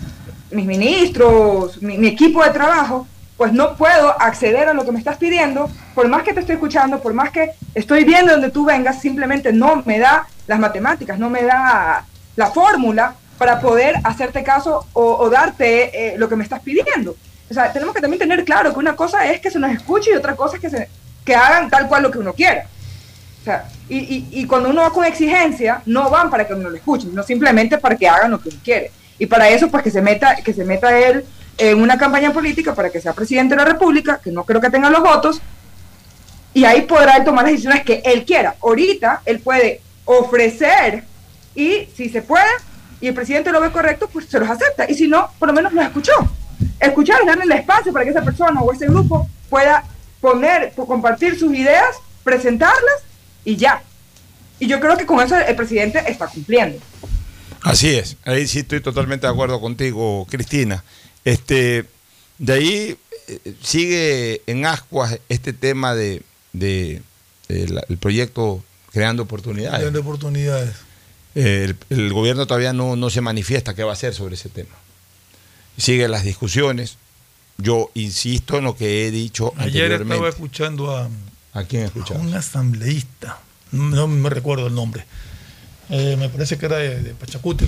mis 0.51 0.65
ministros, 0.65 1.81
mi, 1.81 2.07
equipo 2.07 2.43
de 2.43 2.51
trabajo, 2.51 3.07
pues 3.35 3.51
no 3.51 3.75
puedo 3.75 4.19
acceder 4.21 4.69
a 4.69 4.73
lo 4.73 4.85
que 4.85 4.91
me 4.91 4.99
estás 4.99 5.17
pidiendo, 5.17 5.69
por 5.93 6.07
más 6.07 6.23
que 6.23 6.33
te 6.33 6.39
estoy 6.39 6.55
escuchando, 6.55 6.99
por 6.99 7.13
más 7.13 7.31
que 7.31 7.51
estoy 7.75 8.03
viendo 8.03 8.31
donde 8.31 8.49
tú 8.49 8.65
vengas, 8.65 9.01
simplemente 9.01 9.51
no 9.53 9.83
me 9.85 9.99
da 9.99 10.27
las 10.47 10.59
matemáticas, 10.59 11.19
no 11.19 11.29
me 11.29 11.43
da 11.43 12.05
la 12.35 12.47
fórmula 12.47 13.15
para 13.37 13.59
poder 13.59 13.95
hacerte 14.03 14.43
caso 14.43 14.87
o, 14.93 15.17
o 15.17 15.29
darte 15.29 16.13
eh, 16.13 16.17
lo 16.17 16.29
que 16.29 16.35
me 16.35 16.43
estás 16.43 16.61
pidiendo. 16.61 17.15
O 17.49 17.53
sea, 17.53 17.71
tenemos 17.71 17.93
que 17.93 18.01
también 18.01 18.19
tener 18.19 18.43
claro 18.43 18.73
que 18.73 18.79
una 18.79 18.95
cosa 18.95 19.31
es 19.31 19.39
que 19.39 19.51
se 19.51 19.59
nos 19.59 19.71
escuche 19.71 20.11
y 20.11 20.15
otra 20.15 20.35
cosa 20.35 20.55
es 20.55 20.61
que, 20.61 20.69
se, 20.69 20.89
que 21.27 21.35
hagan 21.35 21.69
tal 21.69 21.89
cual 21.89 22.03
lo 22.03 22.09
que 22.09 22.19
uno 22.19 22.31
quiera. 22.31 22.65
Y, 23.89 23.97
y, 23.97 24.27
y 24.31 24.45
cuando 24.45 24.69
uno 24.69 24.81
va 24.81 24.91
con 24.91 25.03
exigencia, 25.03 25.81
no 25.85 26.09
van 26.09 26.29
para 26.29 26.47
que 26.47 26.53
uno 26.53 26.69
lo 26.69 26.75
escuche, 26.75 27.07
sino 27.07 27.21
simplemente 27.21 27.77
para 27.77 27.97
que 27.97 28.07
hagan 28.07 28.31
lo 28.31 28.39
que 28.39 28.47
uno 28.47 28.59
quiere. 28.63 28.91
Y 29.19 29.25
para 29.25 29.49
eso, 29.49 29.69
pues 29.69 29.83
que 29.83 29.91
se 29.91 30.01
meta, 30.01 30.37
que 30.37 30.53
se 30.53 30.63
meta 30.63 30.97
él 30.97 31.25
en 31.57 31.81
una 31.81 31.97
campaña 31.97 32.31
política 32.31 32.73
para 32.73 32.89
que 32.89 33.01
sea 33.01 33.11
presidente 33.11 33.55
de 33.55 33.61
la 33.61 33.65
República, 33.65 34.21
que 34.23 34.31
no 34.31 34.45
creo 34.45 34.61
que 34.61 34.69
tenga 34.69 34.89
los 34.89 35.01
votos, 35.01 35.41
y 36.53 36.63
ahí 36.63 36.83
podrá 36.83 37.17
él 37.17 37.25
tomar 37.25 37.43
las 37.43 37.51
decisiones 37.51 37.83
que 37.83 38.01
él 38.05 38.23
quiera. 38.23 38.55
Ahorita 38.61 39.21
él 39.25 39.39
puede 39.39 39.81
ofrecer 40.05 41.03
y 41.55 41.89
si 41.93 42.07
se 42.07 42.21
puede 42.21 42.49
y 43.01 43.07
el 43.09 43.13
presidente 43.13 43.51
lo 43.51 43.59
ve 43.59 43.69
correcto, 43.71 44.09
pues 44.11 44.27
se 44.27 44.39
los 44.39 44.49
acepta. 44.49 44.89
Y 44.89 44.95
si 44.95 45.07
no, 45.07 45.29
por 45.39 45.49
lo 45.49 45.53
menos 45.53 45.73
los 45.73 45.83
escuchó. 45.83 46.13
Escuchar 46.79 47.19
es 47.21 47.27
darle 47.27 47.43
el 47.43 47.51
espacio 47.51 47.91
para 47.91 48.05
que 48.05 48.11
esa 48.11 48.21
persona 48.23 48.61
o 48.61 48.71
ese 48.71 48.87
grupo 48.87 49.27
pueda 49.49 49.83
poner, 50.21 50.73
compartir 50.75 51.37
sus 51.39 51.53
ideas, 51.55 51.95
presentarlas 52.23 53.01
y 53.45 53.55
ya. 53.55 53.81
Y 54.59 54.67
yo 54.67 54.79
creo 54.79 54.97
que 54.97 55.05
con 55.05 55.19
eso 55.25 55.37
el 55.37 55.55
presidente 55.55 56.03
está 56.07 56.27
cumpliendo. 56.27 56.79
Así 57.61 57.89
es, 57.95 58.17
ahí 58.25 58.47
sí 58.47 58.59
estoy 58.59 58.81
totalmente 58.81 59.27
de 59.27 59.33
acuerdo 59.33 59.59
contigo, 59.61 60.25
Cristina. 60.29 60.83
Este, 61.25 61.85
de 62.37 62.53
ahí 62.53 62.97
eh, 63.27 63.53
sigue 63.61 64.41
en 64.47 64.65
ascuas 64.65 65.19
este 65.29 65.53
tema 65.53 65.93
de, 65.95 66.21
de- 66.53 67.01
del- 67.47 67.81
el 67.89 67.97
proyecto 67.97 68.63
Creando 68.91 69.23
Oportunidades. 69.23 69.79
Creando 69.79 69.99
oportunidades. 70.01 70.75
Eh, 71.35 71.65
el, 71.89 71.97
el 71.97 72.13
gobierno 72.13 72.47
todavía 72.47 72.73
no, 72.73 72.95
no 72.95 73.09
se 73.09 73.21
manifiesta 73.21 73.73
qué 73.75 73.83
va 73.83 73.91
a 73.91 73.93
hacer 73.93 74.13
sobre 74.13 74.35
ese 74.35 74.49
tema. 74.49 74.73
Siguen 75.77 76.09
las 76.11 76.23
discusiones. 76.23 76.97
Yo 77.57 77.89
insisto 77.95 78.57
en 78.57 78.65
lo 78.65 78.75
que 78.75 79.07
he 79.07 79.11
dicho 79.11 79.53
Ayer 79.57 79.83
anteriormente. 79.91 80.13
estaba 80.13 80.29
escuchando 80.29 80.95
a, 80.95 81.09
¿A 81.53 81.63
quién 81.63 81.83
a 81.83 81.85
escuchamos? 81.87 82.27
un 82.27 82.33
asambleísta, 82.35 83.39
no 83.71 84.07
me 84.07 84.29
recuerdo 84.29 84.67
el 84.67 84.75
nombre. 84.75 85.05
Eh, 85.89 86.15
me 86.19 86.29
parece 86.29 86.57
que 86.57 86.65
era 86.65 86.77
de, 86.77 87.01
de 87.01 87.15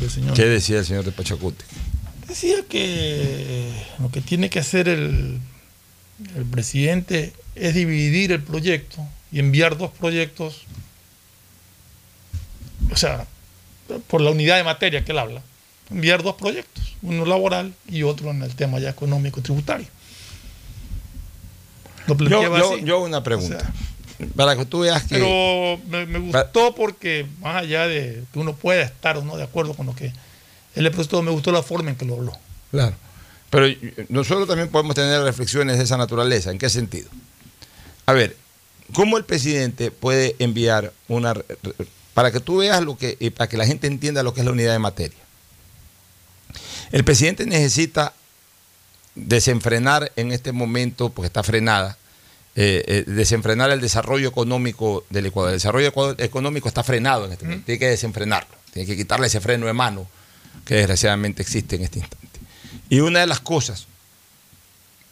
el 0.02 0.10
señor. 0.12 0.34
¿Qué 0.36 0.46
decía 0.46 0.80
el 0.80 0.86
señor 0.86 1.06
de 1.06 1.12
Pachacuti? 1.12 1.64
Decía 2.28 2.58
que 2.70 3.72
lo 4.00 4.12
que 4.12 4.22
tiene 4.22 4.50
que 4.50 4.60
hacer 4.60 4.88
el, 4.88 5.40
el 6.36 6.46
presidente 6.46 7.34
es 7.56 7.74
dividir 7.74 8.32
el 8.32 8.44
proyecto 8.44 9.08
y 9.32 9.40
enviar 9.40 9.78
dos 9.78 9.90
proyectos, 9.92 10.64
o 12.92 12.96
sea, 12.96 13.26
por 14.08 14.22
la 14.22 14.32
unidad 14.32 14.58
de 14.58 14.64
materia 14.64 15.04
que 15.04 15.12
él 15.14 15.20
habla, 15.20 15.42
enviar 15.92 16.24
dos 16.24 16.36
proyectos, 16.36 16.96
uno 17.02 17.26
laboral 17.26 17.74
y 17.88 18.04
otro 18.04 18.32
en 18.32 18.42
el 18.44 18.56
tema 18.56 18.80
ya 18.80 18.90
económico 18.90 19.42
tributario. 19.42 19.88
Lo 22.08 22.18
Yo, 22.18 22.78
yo, 22.78 23.00
una 23.02 23.24
pregunta. 23.24 23.72
para 24.36 24.56
que 24.56 24.66
tú 24.66 24.80
veas 24.80 25.04
que. 25.04 25.16
Pero 25.16 25.80
me, 25.88 26.06
me 26.06 26.20
gustó 26.20 26.74
porque, 26.74 27.28
más 27.40 27.58
allá 27.58 27.88
de 27.88 28.24
que 28.34 28.40
uno 28.40 28.56
pueda 28.56 28.82
estar 28.82 29.18
o 29.18 29.24
no 29.24 29.38
de 29.38 29.44
acuerdo 29.44 29.74
con 29.76 29.86
lo 29.86 29.96
que 29.96 30.12
él 30.76 30.84
le 30.84 30.92
me 31.22 31.32
gustó 31.32 31.52
la 31.52 31.64
forma 31.64 31.90
en 31.90 31.96
que 31.96 32.06
lo 32.06 32.16
habló. 32.16 32.34
Claro. 32.72 32.96
Pero 33.50 33.68
nosotros 34.10 34.48
también 34.48 34.70
podemos 34.70 34.96
tener 34.96 35.22
reflexiones 35.24 35.78
de 35.78 35.84
esa 35.84 35.98
naturaleza. 35.98 36.52
¿En 36.52 36.60
qué 36.60 36.70
sentido? 36.70 37.10
A 38.06 38.14
ver, 38.14 38.38
¿cómo 38.94 39.18
el 39.18 39.26
presidente 39.26 39.92
puede 39.92 40.36
enviar 40.40 40.94
una... 41.08 41.34
Para 42.14 42.32
que 42.32 42.40
tú 42.40 42.58
veas 42.58 42.82
lo 42.82 42.98
que... 42.98 43.18
y 43.20 43.32
para 43.32 43.50
que 43.50 43.58
la 43.58 43.66
gente 43.66 43.88
entienda 43.88 44.24
lo 44.24 44.34
que 44.34 44.42
es 44.42 44.46
la 44.46 44.52
unidad 44.52 44.74
de 44.74 44.80
materia. 44.80 45.18
El 46.92 47.04
presidente 47.04 47.46
necesita 47.46 48.14
desenfrenar 49.16 50.12
en 50.16 50.32
este 50.32 50.52
momento, 50.52 51.10
porque 51.10 51.28
está 51.28 51.44
frenada, 51.44 51.98
eh, 52.56 52.84
eh, 52.88 53.04
desenfrenar 53.08 53.70
el 53.72 53.82
desarrollo 53.82 54.28
económico 54.30 55.06
del 55.10 55.28
Ecuador. 55.28 55.52
El 55.52 55.58
desarrollo 55.58 55.94
económico 56.18 56.68
está 56.68 56.84
frenado 56.84 57.26
en 57.26 57.34
este 57.34 57.46
momento. 57.46 57.66
Tiene 57.66 57.80
que 57.80 57.88
desenfrenarlo. 57.90 58.50
Tiene 58.74 58.88
que 58.88 58.96
quitarle 58.96 59.28
ese 59.28 59.42
freno 59.42 59.66
de 59.68 59.74
mano 59.74 60.08
que 60.66 60.76
desgraciadamente 60.76 61.42
existe 61.42 61.76
en 61.76 61.84
este 61.84 62.00
instante. 62.00 62.40
Y 62.90 63.00
una 63.02 63.20
de 63.20 63.28
las 63.28 63.40
cosas 63.40 63.88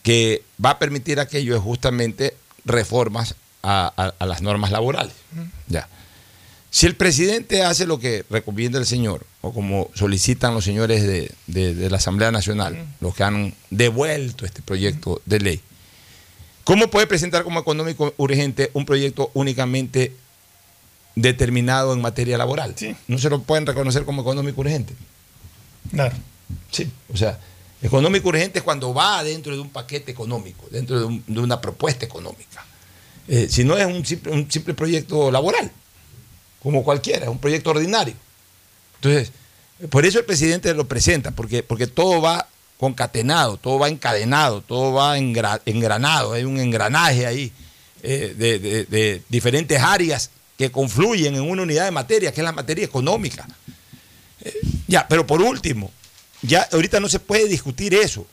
que 0.04 0.44
va 0.64 0.72
a 0.72 0.80
permitir 0.80 1.20
aquello 1.20 1.56
es 1.56 1.62
justamente 1.62 2.36
reformas 2.66 3.36
a, 3.64 3.92
a- 3.98 4.14
a 4.20 4.26
las 4.26 4.42
normas 4.42 4.72
laborales. 4.72 5.14
Ya. 5.68 5.88
Si 6.78 6.86
el 6.86 6.96
presidente 6.96 7.64
hace 7.64 7.88
lo 7.88 7.98
que 7.98 8.24
recomienda 8.30 8.78
el 8.78 8.86
señor, 8.86 9.26
o 9.42 9.52
como 9.52 9.90
solicitan 9.96 10.54
los 10.54 10.64
señores 10.64 11.02
de, 11.02 11.32
de- 11.48 11.74
de 11.74 11.90
la 11.90 11.98
Asamblea 11.98 12.32
Nacional, 12.32 12.86
los 13.02 13.16
que 13.16 13.24
han 13.24 13.56
devuelto 13.72 14.46
este 14.46 14.62
proyecto 14.62 15.20
de 15.26 15.40
ley, 15.40 15.62
¿cómo 16.64 16.88
puede 16.92 17.08
presentar 17.08 17.44
como 17.44 17.60
económico 17.60 18.14
urgente 18.18 18.70
un 18.76 18.86
proyecto 18.86 19.32
únicamente 19.34 20.14
determinado 21.16 21.94
en 21.94 22.02
materia 22.02 22.38
laboral? 22.38 22.76
No 23.08 23.18
se 23.18 23.32
lo 23.32 23.42
pueden 23.42 23.66
reconocer 23.66 24.06
como 24.06 24.22
económico 24.22 24.62
urgente. 24.62 24.94
Claro. 25.90 26.16
Sí, 26.70 26.88
o 27.12 27.18
sea, 27.18 27.40
económico 27.82 28.30
urgente 28.30 28.60
es 28.60 28.64
cuando 28.64 28.94
va 28.94 29.24
dentro 29.24 29.56
de 29.56 29.62
un 29.62 29.72
paquete 29.72 30.12
económico, 30.12 30.68
dentro 30.70 31.00
de, 31.00 31.06
un- 31.06 31.24
de 31.26 31.40
una 31.40 31.60
propuesta 31.60 32.06
económica. 32.06 32.64
Eh, 33.28 33.48
si 33.50 33.64
no 33.64 33.76
es 33.76 33.88
un 33.88 34.06
simple, 34.06 34.32
un 34.32 34.52
simple 34.52 34.76
proyecto 34.76 35.32
laboral, 35.32 35.72
como 36.62 36.84
cualquiera, 36.84 37.24
es 37.26 37.30
un 37.30 37.40
proyecto 37.40 37.70
ordinario. 37.72 38.16
Entonces, 38.96 39.32
por 39.90 40.06
eso 40.06 40.20
el 40.20 40.26
presidente 40.26 40.74
lo 40.74 40.88
presenta, 40.88 41.32
porque, 41.32 41.64
porque 41.64 41.88
todo 41.88 42.22
va 42.22 42.48
concatenado, 42.78 43.58
todo 43.58 43.80
va 43.80 43.90
encadenado, 43.90 44.62
todo 44.62 44.94
va 44.94 45.18
engra- 45.18 45.62
engranado, 45.66 46.34
hay 46.34 46.44
un 46.44 46.60
engranaje 46.60 47.26
ahí 47.26 47.52
eh, 48.04 48.34
de 48.38 49.22
diferentes 49.30 49.82
áreas 49.82 50.30
que 50.58 50.72
confluyen 50.72 51.36
en 51.36 51.42
una 51.42 51.62
unidad 51.62 51.86
de 51.86 51.92
materia, 51.92 52.32
que 52.32 52.42
es 52.42 52.46
la 52.46 52.52
materia 52.52 52.84
económica. 52.86 53.48
Eh, 54.42 54.54
ya, 54.88 55.08
pero 55.08 55.26
por 55.26 55.42
último, 55.42 55.92
ya 56.42 56.68
ahorita 56.72 57.00
no 57.00 57.10
se 57.10 57.20
puede 57.20 57.48
discutir 57.48 57.94
eso. 57.94 58.26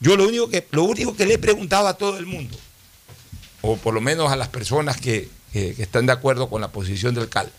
Yo 0.00 0.16
lo 0.16 0.26
único 0.28 0.48
que, 0.48 0.66
lo 0.70 0.84
único 0.84 1.14
que 1.14 1.26
le 1.26 1.34
he 1.34 1.38
preguntado 1.38 1.86
a 1.88 1.96
todo 1.96 2.18
el 2.18 2.26
mundo, 2.26 2.56
o 3.62 3.76
por 3.76 3.94
lo 3.94 4.00
menos 4.00 4.30
a 4.30 4.36
las 4.36 4.48
personas 4.48 4.98
que, 4.98 5.28
que- 5.54 5.74
que 5.74 5.82
están 5.82 6.04
de 6.04 6.12
acuerdo 6.12 6.50
con 6.50 6.60
la 6.60 6.68
posición 6.68 7.14
del 7.14 7.30
CAL, 7.30 7.50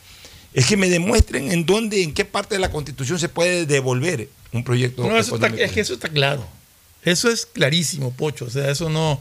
es 0.54 0.68
que 0.68 0.78
me 0.78 0.89
demuestren 0.89 1.52
en 1.52 1.66
dónde, 1.66 2.04
en 2.04 2.14
qué 2.14 2.26
parte 2.26 2.54
de 2.56 2.60
la 2.62 2.70
Constitución 2.70 3.18
se 3.18 3.30
puede 3.30 3.66
devolver 3.66 4.30
un 4.54 4.64
proyecto. 4.64 5.08
No, 5.08 5.18
eso 5.18 5.36
está- 5.36 5.48
es 5.48 5.72
que 5.72 5.80
eso 5.82 5.93
está 5.96 6.10
claro. 6.10 6.46
Eso 7.04 7.30
es 7.30 7.46
clarísimo, 7.46 8.12
Pocho. 8.12 8.46
O 8.46 8.50
sea, 8.50 8.70
eso 8.70 8.89
no. 8.89 9.20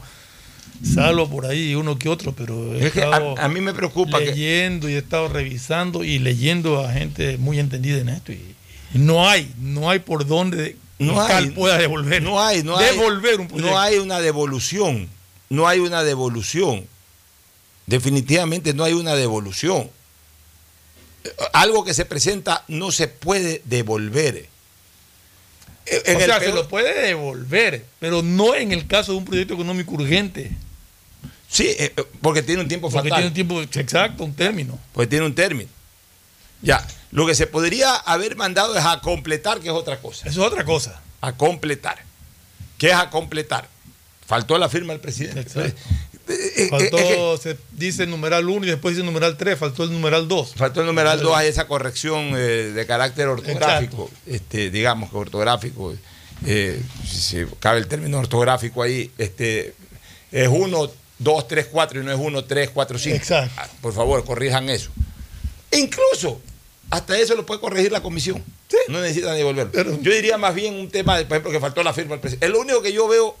Salvo 0.83 1.29
por 1.29 1.45
ahí 1.45 1.73
uno 1.75 1.97
que 1.97 2.09
otro, 2.09 2.33
pero 2.33 2.73
he 2.75 2.87
Es 2.87 2.91
que 2.93 3.01
a- 3.01 3.05
estado 3.05 3.39
a 3.39 3.47
mí 3.47 3.61
me 3.61 3.73
preocupa 3.73 4.19
que- 4.19 4.25
leyendo 4.27 4.89
y 4.89 4.93
he 4.93 4.97
estado 4.97 5.29
revisando 5.29 6.03
y 6.03 6.19
leyendo 6.19 6.81
a 6.85 6.91
gente 6.91 7.37
muy 7.37 7.59
entendida 7.59 7.99
en 7.99 8.09
esto 8.09 8.31
y, 8.33 8.55
y 8.93 8.97
no 8.97 9.27
hay, 9.29 9.53
no 9.59 9.89
hay 9.89 9.99
por 9.99 10.25
dónde 10.27 10.75
No 10.99 11.21
el 11.21 11.27
CAL 11.27 11.43
hay, 11.45 11.49
pueda 11.51 11.77
devolver. 11.77 12.21
No 12.23 12.41
hay, 12.41 12.63
no 12.63 12.75
hay. 12.77 12.85
devolver 12.87 13.39
un 13.39 13.47
proyecto. 13.47 13.71
No 13.71 13.79
hay 13.79 13.97
una 13.99 14.19
devolución. 14.19 15.07
No 15.49 15.67
hay 15.67 15.79
una 15.79 16.03
devolución. 16.03 16.85
Definitivamente 17.85 18.73
no 18.73 18.83
hay 18.83 18.93
una 18.93 19.15
devolución. 19.15 19.89
Algo 21.53 21.83
que 21.83 21.93
se 21.93 22.05
presenta 22.05 22.63
no 22.67 22.91
se 22.91 23.07
puede 23.07 23.61
devolver. 23.65 24.47
En 25.85 26.17
o 26.17 26.19
sea, 26.19 26.39
se 26.39 26.51
lo 26.51 26.67
puede 26.67 27.07
devolver, 27.07 27.85
pero 27.99 28.23
no 28.23 28.55
en 28.55 28.71
el 28.71 28.87
caso 28.87 29.11
de 29.11 29.19
un 29.19 29.25
proyecto 29.25 29.53
económico 29.53 29.93
urgente. 29.93 30.51
Sí, 31.47 31.67
eh, 31.67 31.93
eh, 31.95 32.03
porque 32.21 32.41
tiene 32.41 32.61
un 32.61 32.67
tiempo 32.67 32.89
Porque 32.89 33.09
fatal. 33.09 33.17
tiene 33.17 33.27
un 33.27 33.33
tiempo 33.33 33.61
exacto, 33.61 34.23
un 34.23 34.33
término. 34.33 34.79
Porque 34.93 35.07
tiene 35.07 35.25
un 35.25 35.35
término. 35.35 35.69
Ya, 36.61 36.85
lo 37.11 37.27
que 37.27 37.35
se 37.35 37.45
podría 37.45 37.95
haber 37.95 38.35
mandado 38.35 38.75
es 38.75 38.83
a 38.83 38.99
completar, 39.01 39.59
que 39.59 39.67
es 39.67 39.73
otra 39.73 40.01
cosa. 40.01 40.27
Eso 40.27 40.41
es 40.41 40.47
otra 40.51 40.65
cosa. 40.65 41.01
A 41.21 41.33
completar. 41.33 41.99
¿Qué 42.79 42.87
es 42.87 42.95
a 42.95 43.11
completar? 43.11 43.67
Faltó 44.25 44.57
la 44.57 44.69
firma 44.69 44.93
del 44.93 45.01
presidente. 45.01 45.41
Exacto. 45.41 45.79
Eh, 46.27 46.67
Faltó, 46.69 46.97
es 46.97 47.39
que- 47.39 47.49
se 47.53 47.57
dice 47.71 48.03
el 48.03 48.09
numeral 48.09 48.47
1 48.47 48.65
y 48.65 48.69
después 48.69 48.93
dice 48.93 49.01
el 49.01 49.05
numeral 49.05 49.37
3, 49.37 49.57
faltó 49.57 49.83
el 49.83 49.91
numeral 49.91 50.27
2. 50.27 50.53
Faltó 50.55 50.81
el 50.81 50.87
numeral 50.87 51.19
2 51.21 51.35
a 51.35 51.45
esa 51.45 51.67
corrección 51.67 52.31
eh, 52.35 52.71
de 52.73 52.85
carácter 52.85 53.27
ortográfico, 53.27 54.09
este, 54.25 54.69
digamos 54.69 55.09
que 55.11 55.17
ortográfico, 55.17 55.95
eh, 56.45 56.81
si, 57.07 57.45
cabe 57.59 57.79
el 57.79 57.87
término 57.87 58.19
ortográfico 58.19 58.81
ahí, 58.81 59.11
este, 59.17 59.73
es 60.31 60.47
1, 60.47 60.91
2, 61.19 61.47
3, 61.47 61.67
4 61.71 62.01
y 62.01 62.03
no 62.03 62.11
es 62.11 62.19
1, 62.19 62.43
3, 62.45 62.69
4, 62.71 62.99
5. 62.99 63.15
Exacto. 63.15 63.61
Por 63.81 63.93
favor, 63.93 64.23
corrijan 64.25 64.69
eso. 64.69 64.91
E 65.71 65.79
incluso, 65.79 66.41
hasta 66.89 67.17
eso 67.17 67.35
lo 67.35 67.45
puede 67.45 67.61
corregir 67.61 67.91
la 67.91 68.01
comisión. 68.01 68.43
No 68.89 68.99
necesitan 69.01 69.35
devolverlo. 69.35 70.01
Yo 70.01 70.11
diría 70.11 70.37
más 70.37 70.53
bien 70.53 70.73
un 70.75 70.89
tema, 70.89 71.17
de, 71.17 71.25
por 71.25 71.33
ejemplo, 71.37 71.51
que 71.51 71.59
faltó 71.59 71.83
la 71.83 71.93
firma 71.93 72.11
del 72.11 72.19
presidente. 72.19 72.45
Es 72.45 72.51
lo 72.51 72.59
único 72.59 72.81
que 72.81 72.91
yo 72.91 73.07
veo 73.07 73.35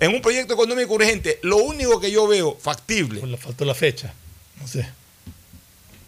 en 0.00 0.12
un 0.14 0.20
proyecto 0.22 0.54
económico 0.54 0.94
urgente, 0.94 1.38
lo 1.42 1.58
único 1.58 2.00
que 2.00 2.10
yo 2.10 2.26
veo 2.26 2.56
factible. 2.60 3.20
Pues 3.20 3.30
le 3.30 3.36
faltó 3.38 3.64
la 3.64 3.74
fecha. 3.74 4.12
No 4.60 4.66
sé. 4.66 4.88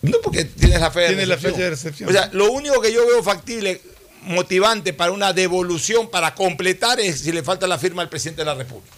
No, 0.02 0.16
porque 0.23 0.44
tienes 0.47 0.81
la 0.81 0.90
fecha 0.90 1.09
Tiene 1.09 1.20
de 1.23 1.27
la 1.28 1.35
recepción. 1.36 1.52
fecha 1.55 1.64
de 1.64 1.70
recepción. 1.70 2.09
O 2.10 2.12
sea, 2.12 2.28
lo 2.32 2.51
único 2.51 2.81
que 2.81 2.93
yo 2.93 3.06
veo 3.06 3.23
factible, 3.23 3.81
motivante 4.23 4.93
para 4.93 5.12
una 5.12 5.32
devolución, 5.32 6.10
para 6.10 6.35
completar, 6.35 6.98
es 6.98 7.20
si 7.20 7.31
le 7.32 7.43
falta 7.44 7.66
la 7.69 7.78
firma 7.78 8.02
al 8.02 8.09
presidente 8.09 8.40
de 8.43 8.47
la 8.47 8.55
República. 8.55 8.97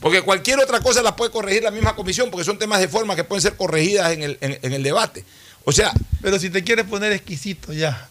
Porque 0.00 0.22
cualquier 0.22 0.58
otra 0.58 0.80
cosa 0.80 1.02
la 1.02 1.14
puede 1.14 1.30
corregir 1.30 1.62
la 1.62 1.70
misma 1.70 1.94
comisión, 1.94 2.30
porque 2.30 2.44
son 2.44 2.58
temas 2.58 2.80
de 2.80 2.88
forma 2.88 3.14
que 3.14 3.22
pueden 3.24 3.42
ser 3.42 3.54
corregidas 3.56 4.12
en 4.12 4.22
el, 4.22 4.38
en- 4.40 4.58
en 4.60 4.72
el 4.72 4.82
debate. 4.82 5.24
O 5.64 5.72
sea, 5.72 5.92
Pero 6.20 6.38
si 6.38 6.50
te 6.50 6.64
quieres 6.64 6.86
poner 6.86 7.12
exquisito, 7.12 7.72
ya. 7.72 8.08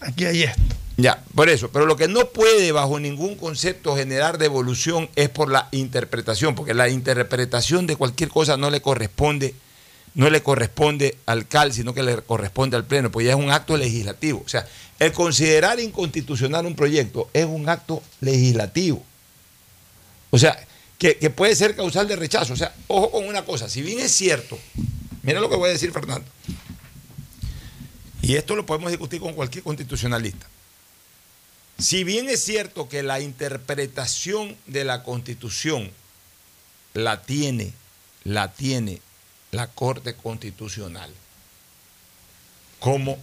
Aquí 0.00 0.24
hay 0.24 0.44
esto. 0.44 0.62
Ya, 0.96 1.22
por 1.34 1.48
eso. 1.48 1.70
Pero 1.70 1.86
lo 1.86 1.96
que 1.96 2.08
no 2.08 2.28
puede 2.28 2.72
bajo 2.72 3.00
ningún 3.00 3.36
concepto 3.36 3.96
generar 3.96 4.38
devolución 4.38 5.08
es 5.16 5.28
por 5.28 5.50
la 5.50 5.68
interpretación, 5.72 6.54
porque 6.54 6.74
la 6.74 6.88
interpretación 6.88 7.86
de 7.86 7.96
cualquier 7.96 8.28
cosa 8.28 8.56
no 8.56 8.70
le 8.70 8.80
corresponde, 8.80 9.54
no 10.14 10.30
le 10.30 10.42
corresponde 10.42 11.16
al 11.26 11.48
CAL, 11.48 11.72
sino 11.72 11.94
que 11.94 12.02
le 12.02 12.22
corresponde 12.22 12.76
al 12.76 12.84
Pleno, 12.84 13.10
porque 13.10 13.26
ya 13.26 13.32
es 13.32 13.38
un 13.38 13.50
acto 13.50 13.76
legislativo. 13.76 14.42
O 14.44 14.48
sea, 14.48 14.66
el 15.00 15.12
considerar 15.12 15.80
inconstitucional 15.80 16.66
un 16.66 16.76
proyecto 16.76 17.28
es 17.32 17.44
un 17.44 17.68
acto 17.68 18.02
legislativo. 18.20 19.02
O 20.30 20.38
sea, 20.38 20.56
que, 20.98 21.16
que 21.16 21.30
puede 21.30 21.56
ser 21.56 21.74
causal 21.74 22.06
de 22.06 22.16
rechazo. 22.16 22.52
O 22.52 22.56
sea, 22.56 22.72
ojo 22.86 23.10
con 23.10 23.26
una 23.26 23.44
cosa, 23.44 23.68
si 23.68 23.82
bien 23.82 23.98
es 23.98 24.12
cierto, 24.12 24.58
mira 25.22 25.40
lo 25.40 25.50
que 25.50 25.56
voy 25.56 25.70
a 25.70 25.72
decir 25.72 25.90
Fernando, 25.90 26.26
y 28.22 28.36
esto 28.36 28.56
lo 28.56 28.64
podemos 28.64 28.90
discutir 28.90 29.20
con 29.20 29.34
cualquier 29.34 29.62
constitucionalista, 29.62 30.46
si 31.78 32.04
bien 32.04 32.28
es 32.28 32.44
cierto 32.44 32.88
que 32.88 33.02
la 33.02 33.20
interpretación 33.20 34.56
de 34.66 34.84
la 34.84 35.02
constitución 35.02 35.90
la 36.94 37.22
tiene, 37.22 37.72
la 38.24 38.52
tiene 38.52 39.00
la 39.50 39.66
Corte 39.68 40.14
Constitucional 40.14 41.12
como 42.80 43.18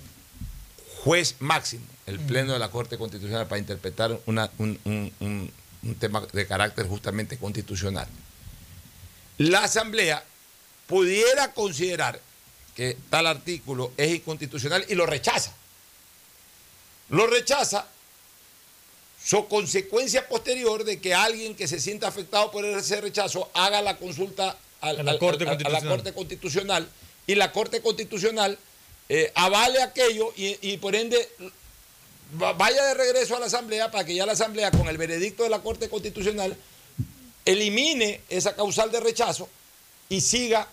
juez 1.03 1.35
máximo, 1.39 1.85
el 2.07 2.19
Pleno 2.19 2.53
de 2.53 2.59
la 2.59 2.69
Corte 2.71 2.97
Constitucional, 2.97 3.47
para 3.47 3.59
interpretar 3.59 4.19
una- 4.25 4.49
un, 4.57 4.79
un- 4.85 5.13
un- 5.19 5.51
un 5.83 5.95
tema 5.95 6.21
de 6.31 6.45
carácter 6.47 6.87
justamente 6.87 7.37
constitucional. 7.37 8.07
La 9.37 9.63
Asamblea 9.63 10.23
pudiera 10.87 11.53
considerar 11.53 12.19
que 12.75 12.97
tal 13.09 13.25
artículo 13.27 13.91
es 13.97 14.13
inconstitucional 14.15 14.85
y 14.89 14.95
lo 14.95 15.05
rechaza. 15.05 15.53
Lo 17.09 17.25
rechaza 17.27 17.87
su 19.23 19.47
consecuencia 19.47 20.27
posterior 20.27 20.83
de 20.83 20.99
que 20.99 21.13
alguien 21.13 21.55
que 21.55 21.67
se 21.67 21.79
sienta 21.79 22.07
afectado 22.07 22.51
por 22.51 22.65
ese 22.65 22.99
rechazo 23.01 23.49
haga 23.53 23.81
la 23.81 23.97
consulta 23.97 24.57
al- 24.81 24.99
A 24.99 25.03
la 25.03 25.11
al- 25.11 25.19
Corte 25.19 25.43
al- 25.43 25.49
a 25.49 25.53
la 25.53 25.57
Constitucional. 25.57 25.89
Corte 25.97 26.13
Constitucional 26.13 26.89
y 27.27 27.35
la 27.35 27.51
Corte 27.51 27.81
Constitucional 27.81 28.57
eh, 29.09 29.31
avale 29.35 29.81
aquello 29.81 30.33
y, 30.35 30.57
y 30.73 30.77
por 30.77 30.95
ende 30.95 31.29
va- 32.41 32.53
vaya 32.53 32.83
de 32.85 32.93
regreso 32.95 33.35
a 33.35 33.39
la 33.39 33.45
Asamblea 33.45 33.91
para 33.91 34.05
que 34.05 34.15
ya 34.15 34.25
la 34.25 34.31
Asamblea 34.33 34.71
con 34.71 34.87
el 34.87 34.97
veredicto 34.97 35.43
de 35.43 35.49
la 35.49 35.59
Corte 35.61 35.87
Constitucional 35.89 36.55
elimine 37.45 38.21
esa 38.29 38.55
causal 38.55 38.91
de 38.91 38.99
rechazo 38.99 39.49
y 40.09 40.21
siga 40.21 40.67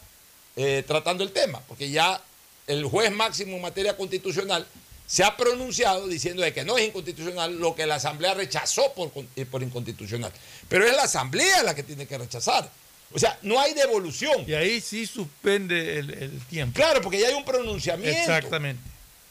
eh, 0.57 0.85
tratando 0.87 1.23
el 1.25 1.33
tema, 1.33 1.61
porque 1.69 1.91
ya 1.91 2.21
el 2.67 2.85
juez 2.85 3.11
máximo 3.13 3.57
en 3.57 3.63
materia 3.63 3.97
constitucional 3.97 4.67
se 5.09 5.25
ha 5.25 5.37
pronunciado 5.37 6.07
diciendo 6.07 6.43
de 6.43 6.53
que 6.53 6.65
no 6.65 6.77
es 6.77 6.87
inconstitucional 6.87 7.59
lo 7.59 7.75
que 7.75 7.87
la 7.87 7.95
Asamblea 7.95 8.35
rechazó 8.35 8.93
por, 8.93 9.11
eh, 9.37 9.47
por 9.47 9.63
inconstitucional. 9.63 10.31
Pero 10.69 10.87
es 10.87 10.95
la 10.95 11.05
Asamblea 11.05 11.63
la 11.63 11.75
que 11.75 11.83
tiene 11.83 12.07
que 12.07 12.19
rechazar. 12.19 12.71
O 13.13 13.19
sea, 13.19 13.39
no 13.41 13.59
hay 13.59 13.73
devolución. 13.73 14.45
Y 14.47 14.53
ahí 14.53 14.83
sí 14.83 15.07
suspende 15.07 15.99
el, 15.99 16.11
el 16.13 16.41
tiempo. 16.47 16.77
Claro, 16.77 17.01
porque 17.01 17.19
ya 17.19 17.29
hay 17.29 17.35
un 17.35 17.45
pronunciamiento. 17.45 18.19
Exactamente. 18.21 18.83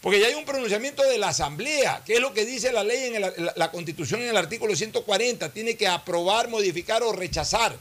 Porque 0.01 0.19
ya 0.19 0.27
hay 0.27 0.33
un 0.33 0.45
pronunciamiento 0.45 1.03
de 1.03 1.19
la 1.19 1.27
Asamblea, 1.29 2.01
que 2.03 2.13
es 2.15 2.19
lo 2.21 2.33
que 2.33 2.43
dice 2.43 2.71
la 2.71 2.83
ley 2.83 3.05
en 3.13 3.15
el- 3.23 3.33
la, 3.45 3.53
la 3.55 3.71
Constitución 3.71 4.21
en 4.23 4.29
el 4.29 4.37
artículo 4.37 4.75
140. 4.75 5.53
Tiene 5.53 5.75
que 5.77 5.87
aprobar, 5.87 6.47
modificar 6.49 7.03
o 7.03 7.11
rechazar. 7.13 7.77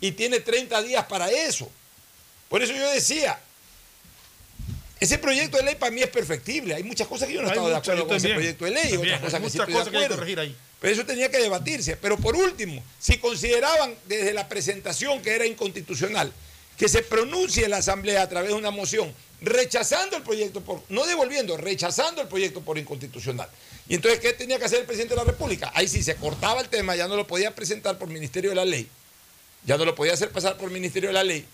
Y 0.00 0.12
tiene 0.12 0.40
30 0.40 0.80
días 0.82 1.04
para 1.04 1.30
eso. 1.30 1.70
Por 2.48 2.62
eso 2.62 2.72
yo 2.72 2.90
decía, 2.90 3.38
ese 5.00 5.18
proyecto 5.18 5.56
de 5.56 5.64
ley 5.64 5.74
para 5.74 5.90
mí 5.90 6.02
es 6.02 6.08
perfectible. 6.08 6.74
Hay 6.74 6.82
muchas 6.82 7.08
cosas 7.08 7.28
que 7.28 7.34
yo 7.34 7.42
no 7.42 7.48
he 7.48 7.50
estado 7.50 7.68
de 7.68 7.76
acuerdo 7.76 8.06
con 8.06 8.16
ese 8.16 8.30
proyecto 8.30 8.64
de 8.64 8.70
ley, 8.70 8.90
También, 8.90 9.14
otras 9.14 9.20
cosas 9.20 9.34
hay 9.34 9.44
que 9.44 9.50
sí 9.50 9.58
estoy 9.58 9.72
de 9.74 9.78
cosas 9.78 9.92
que 9.92 10.04
acuerdo. 10.04 10.40
ahí. 10.40 10.56
Pero 10.80 10.92
eso 10.92 11.04
tenía 11.06 11.30
que 11.30 11.38
debatirse. 11.38 11.96
Pero 11.96 12.16
por 12.16 12.36
último, 12.36 12.82
si 12.98 13.18
consideraban 13.18 13.94
desde 14.06 14.32
la 14.32 14.48
presentación 14.48 15.20
que 15.22 15.34
era 15.34 15.46
inconstitucional, 15.46 16.32
que 16.76 16.88
se 16.88 17.02
pronuncie 17.02 17.68
la 17.68 17.78
Asamblea 17.78 18.22
a 18.22 18.28
través 18.28 18.50
de 18.50 18.56
una 18.56 18.70
moción 18.70 19.14
rechazando 19.40 20.16
el 20.16 20.22
proyecto, 20.22 20.60
por, 20.62 20.82
no 20.88 21.06
devolviendo, 21.06 21.56
rechazando 21.56 22.22
el 22.22 22.28
proyecto 22.28 22.62
por 22.62 22.78
inconstitucional. 22.78 23.48
Y 23.88 23.94
entonces, 23.94 24.20
¿qué 24.20 24.32
tenía 24.32 24.58
que 24.58 24.64
hacer 24.64 24.80
el 24.80 24.86
presidente 24.86 25.14
de 25.14 25.20
la 25.20 25.24
República? 25.24 25.70
Ahí 25.74 25.88
sí 25.88 26.02
se 26.02 26.16
cortaba 26.16 26.60
el 26.60 26.68
tema, 26.68 26.96
ya 26.96 27.06
no 27.08 27.16
lo 27.16 27.26
podía 27.26 27.54
presentar 27.54 27.98
por 27.98 28.08
Ministerio 28.08 28.50
de 28.50 28.56
la 28.56 28.64
Ley, 28.64 28.88
ya 29.64 29.76
no 29.76 29.84
lo 29.84 29.94
podía 29.94 30.14
hacer 30.14 30.30
pasar 30.30 30.56
por 30.56 30.70
Ministerio 30.70 31.10
de 31.10 31.14
la 31.14 31.24
Ley. 31.24 31.44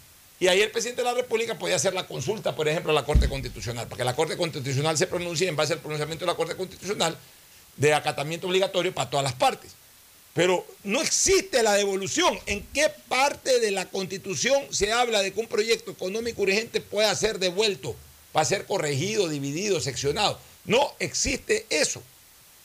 Y 0.41 0.49
ahí 0.49 0.62
el 0.62 0.71
presidente 0.71 1.03
de 1.03 1.09
la 1.09 1.15
República 1.15 1.59
podía 1.59 1.77
hacer 1.77 1.93
la 1.93 2.07
consulta, 2.07 2.57
por 2.57 2.67
ejemplo, 2.67 2.93
a 2.93 2.95
la 2.95 3.05
Corte 3.05 3.29
Constitucional, 3.29 3.87
para 3.87 3.99
que 3.99 4.05
la 4.05 4.17
Corte 4.17 4.39
Constitucional 4.39 4.97
se 4.97 5.07
pronuncie 5.07 5.47
en 5.47 5.55
base 5.55 5.75
al 5.75 5.81
pronunciamiento 5.81 6.25
de 6.25 6.33
la 6.33 6.37
Corte 6.37 6.57
Constitucional 6.57 7.17
de 7.77 7.93
acatamiento 7.93 8.47
obligatorio 8.47 8.95
para 8.95 9.11
todas 9.11 9.25
las 9.25 9.35
partes. 9.35 9.73
Pero 10.33 10.67
no 10.83 11.03
existe 11.03 11.62
la 11.62 11.75
devolución. 11.75 12.39
¿En 12.47 12.67
qué 12.73 12.91
parte 13.09 13.61
de 13.61 13.71
la 13.71 13.85
Constitución 13.91 14.62
se 14.71 14.93
habla 14.93 15.21
de 15.21 15.35
que 15.35 15.41
un 15.41 15.47
proyecto 15.47 15.91
económico 15.91 16.41
urgente 16.41 16.81
pueda 16.81 17.15
ser 17.15 17.39
devuelto 17.39 17.95
para 18.33 18.47
ser 18.47 18.65
corregido, 18.65 19.29
dividido, 19.29 19.79
seccionado? 19.79 20.39
No 20.65 20.95
existe 21.01 21.67
eso. 21.69 22.03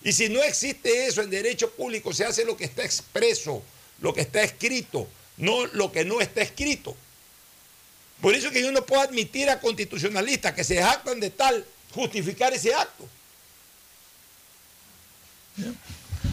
Y 0.02 0.14
si 0.14 0.30
no 0.30 0.41
existe 0.43 1.07
eso 1.07 1.22
en 1.22 1.30
derecho 1.30 1.72
público, 1.72 2.14
se 2.14 2.23
hace 2.23 2.45
lo 2.45 2.56
que 2.56 2.64
está 2.64 2.85
expreso, 2.85 3.61
lo 3.99 4.14
que 4.14 4.22
está 4.22 4.43
escrito, 4.43 5.07
no 5.35 5.65
lo 5.68 5.91
que 5.91 6.06
no 6.06 6.22
está 6.22 6.41
escrito. 6.41 6.95
Por 8.21 8.33
eso 8.33 8.49
que 8.51 8.61
yo 8.61 8.71
no 8.71 8.85
puedo 8.85 9.01
admitir 9.01 9.49
a 9.49 9.59
constitucionalistas 9.59 10.53
que 10.53 10.63
se 10.63 10.81
jactan 10.81 11.19
de 11.19 11.29
tal 11.29 11.65
justificar 11.93 12.53
ese 12.53 12.73
acto. 12.73 13.07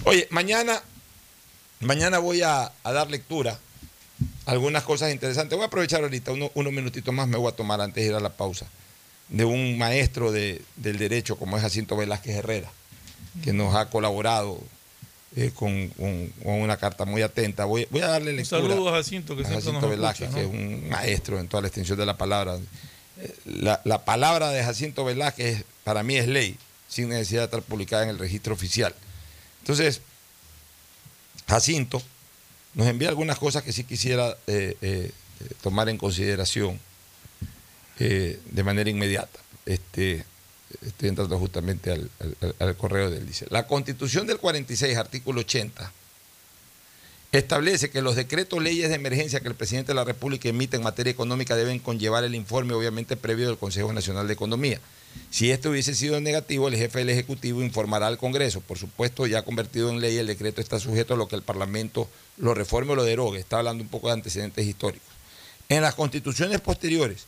Oye, 0.05 0.27
mañana, 0.31 0.83
mañana 1.81 2.19
voy 2.19 2.43
a, 2.43 2.73
dar 2.85 3.11
lectura 3.11 3.59
a 4.47 4.51
algunas 4.51 4.83
cosas 4.85 5.13
interesantes. 5.13 5.57
Voy 5.57 5.65
a 5.65 5.69
aprovechar 5.69 6.03
ahorita 6.03 6.33
uno- 6.33 6.51
unos 6.55 6.73
minutitos 6.73 7.13
más, 7.15 7.29
me 7.29 7.37
voy 7.37 7.53
a 7.53 7.57
tomar 7.57 7.81
antes 7.81 8.03
de 8.03 8.11
ir 8.11 8.15
a 8.17 8.21
la 8.21 8.31
pausa, 8.31 8.67
de 9.29 9.45
un 9.45 9.79
maestro 9.79 10.33
de- 10.33 10.63
del 10.77 10.99
derecho 10.99 11.37
como 11.37 11.57
es 11.57 11.63
Jacinto 11.63 11.97
Velázquez 11.97 12.37
Herrera, 12.37 12.71
que 13.45 13.53
nos 13.53 13.75
ha 13.77 13.91
colaborado 13.91 14.61
eh, 15.37 15.51
con, 15.55 15.89
con- 15.89 16.29
con 16.43 16.55
una 16.61 16.77
carta 16.77 17.05
muy 17.05 17.23
atenta. 17.23 17.65
Voy, 17.65 17.87
voy 17.91 18.03
a 18.03 18.09
darle 18.09 18.31
Un 18.31 18.37
lectura. 18.37 18.61
saludo 18.63 18.89
a 18.89 18.93
Jacinto, 18.93 19.37
que 19.37 19.43
a 19.45 19.49
Jacinto 19.49 19.81
nos 19.81 19.91
Velázquez, 19.91 20.29
escucha, 20.29 20.49
que 20.51 20.57
es 20.57 20.61
un 20.61 20.89
maestro 20.91 21.39
en 21.41 21.49
toda 21.49 21.63
la 21.63 21.69
extensión 21.69 21.99
de 21.99 22.07
la 22.07 22.17
palabra. 22.17 22.59
Eh, 23.19 23.35
La, 23.47 23.81
la 23.85 24.05
palabra 24.05 24.51
de 24.51 24.63
Jacinto 24.63 25.05
Velázquez 25.05 25.65
para 25.85 26.03
mí 26.03 26.17
es 26.17 26.29
ley, 26.29 26.57
sin 26.89 27.09
necesidad 27.09 27.43
de 27.43 27.45
estar 27.47 27.63
publicada 27.63 28.03
en 28.05 28.11
el 28.11 28.19
registro 28.19 28.53
oficial. 28.55 28.95
Entonces, 29.61 30.01
Jacinto 31.49 32.03
nos 32.75 32.87
envía 32.87 33.09
algunas 33.09 33.39
cosas 33.39 33.63
que 33.63 33.73
sí 33.73 33.85
quisiera 33.85 34.37
eh, 34.47 35.11
tomar 35.63 35.89
en 35.89 35.99
consideración 35.99 36.79
de 37.99 38.63
manera 38.65 38.91
inmediata. 38.91 39.39
Este, 39.65 40.25
estoy 40.87 41.09
entrando 41.11 41.39
justamente 41.39 41.91
al, 41.93 42.11
al- 42.59 42.77
correo 42.77 43.11
de 43.11 43.19
él. 43.19 43.27
Dice, 43.27 43.47
la 43.51 43.67
constitución 43.67 44.27
del 44.27 44.39
46, 44.39 44.97
artículo 44.97 45.41
80, 45.43 45.93
establece 47.33 47.91
que 47.91 48.03
los 48.03 48.17
decretos 48.17 48.63
leyes 48.63 48.91
de 48.91 48.97
emergencia 48.97 49.41
que 49.41 49.49
el 49.49 49.55
presidente 49.55 49.89
de 49.93 49.95
la 49.95 50.05
República 50.05 50.49
emite 50.49 50.77
en 50.77 50.83
materia 50.83 51.11
económica 51.11 51.57
deben 51.57 51.79
conllevar 51.79 52.25
el 52.25 52.35
informe, 52.35 52.75
obviamente, 52.75 53.17
previo 53.17 53.47
del 53.49 53.57
Consejo 53.59 53.93
Nacional 53.93 54.27
de 54.27 54.35
Economía. 54.35 54.81
Si 55.31 55.51
esto 55.51 55.71
hubiese 55.71 55.95
sido 55.95 56.21
negativo, 56.21 56.69
el 56.69 56.77
jefe 56.77 57.01
del 57.01 57.11
Ejecutivo 57.11 57.63
informará 57.63 58.07
al 58.07 58.19
Congreso. 58.19 58.61
Por 58.61 58.79
supuesto, 58.79 59.27
ya 59.27 59.43
convertido 59.43 59.91
en 59.91 60.01
ley, 60.01 60.17
el 60.19 60.27
decreto 60.27 60.61
está 60.61 60.79
sujeto 60.79 61.15
a 61.15 61.17
lo 61.17 61.29
que 61.29 61.37
el 61.37 61.43
Parlamento 61.43 62.09
lo 62.39 62.55
reforme 62.55 62.93
o 62.93 62.97
lo 62.97 63.05
derogue. 63.05 63.39
Está 63.39 63.59
hablando 63.59 63.83
un 63.83 63.91
poco 63.91 64.09
de 64.09 64.15
antecedentes 64.15 64.67
históricos. 64.67 65.09
En 65.69 65.83
las 65.83 65.95
constituciones 65.95 66.61
posteriores, 66.61 67.25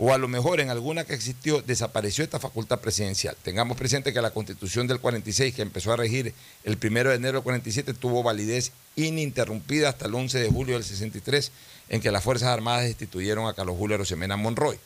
o 0.00 0.14
a 0.14 0.18
lo 0.18 0.28
mejor 0.28 0.60
en 0.60 0.70
alguna 0.70 1.04
que 1.04 1.12
existió, 1.12 1.60
desapareció 1.60 2.22
esta 2.22 2.38
facultad 2.38 2.78
presidencial. 2.78 3.36
Tengamos 3.42 3.76
presente 3.76 4.12
que 4.12 4.22
la 4.22 4.30
constitución 4.30 4.86
del 4.86 5.00
46, 5.00 5.52
que 5.52 5.62
empezó 5.62 5.92
a 5.92 5.96
regir 5.96 6.32
el 6.62 6.78
1 6.80 7.10
de 7.10 7.14
enero 7.16 7.38
del 7.38 7.42
47, 7.42 7.94
tuvo 7.94 8.22
validez 8.22 8.70
ininterrumpida 8.94 9.88
hasta 9.88 10.06
el 10.06 10.14
11 10.14 10.38
de 10.38 10.48
julio 10.50 10.74
del 10.74 10.84
63, 10.84 11.50
en 11.88 12.00
que 12.00 12.12
las 12.12 12.22
Fuerzas 12.22 12.50
Armadas 12.50 12.84
destituyeron 12.84 13.48
a 13.48 13.54
Carlos 13.54 13.76
Julio 13.76 13.96
Arosemena 13.96 14.36
Monroy. 14.36 14.78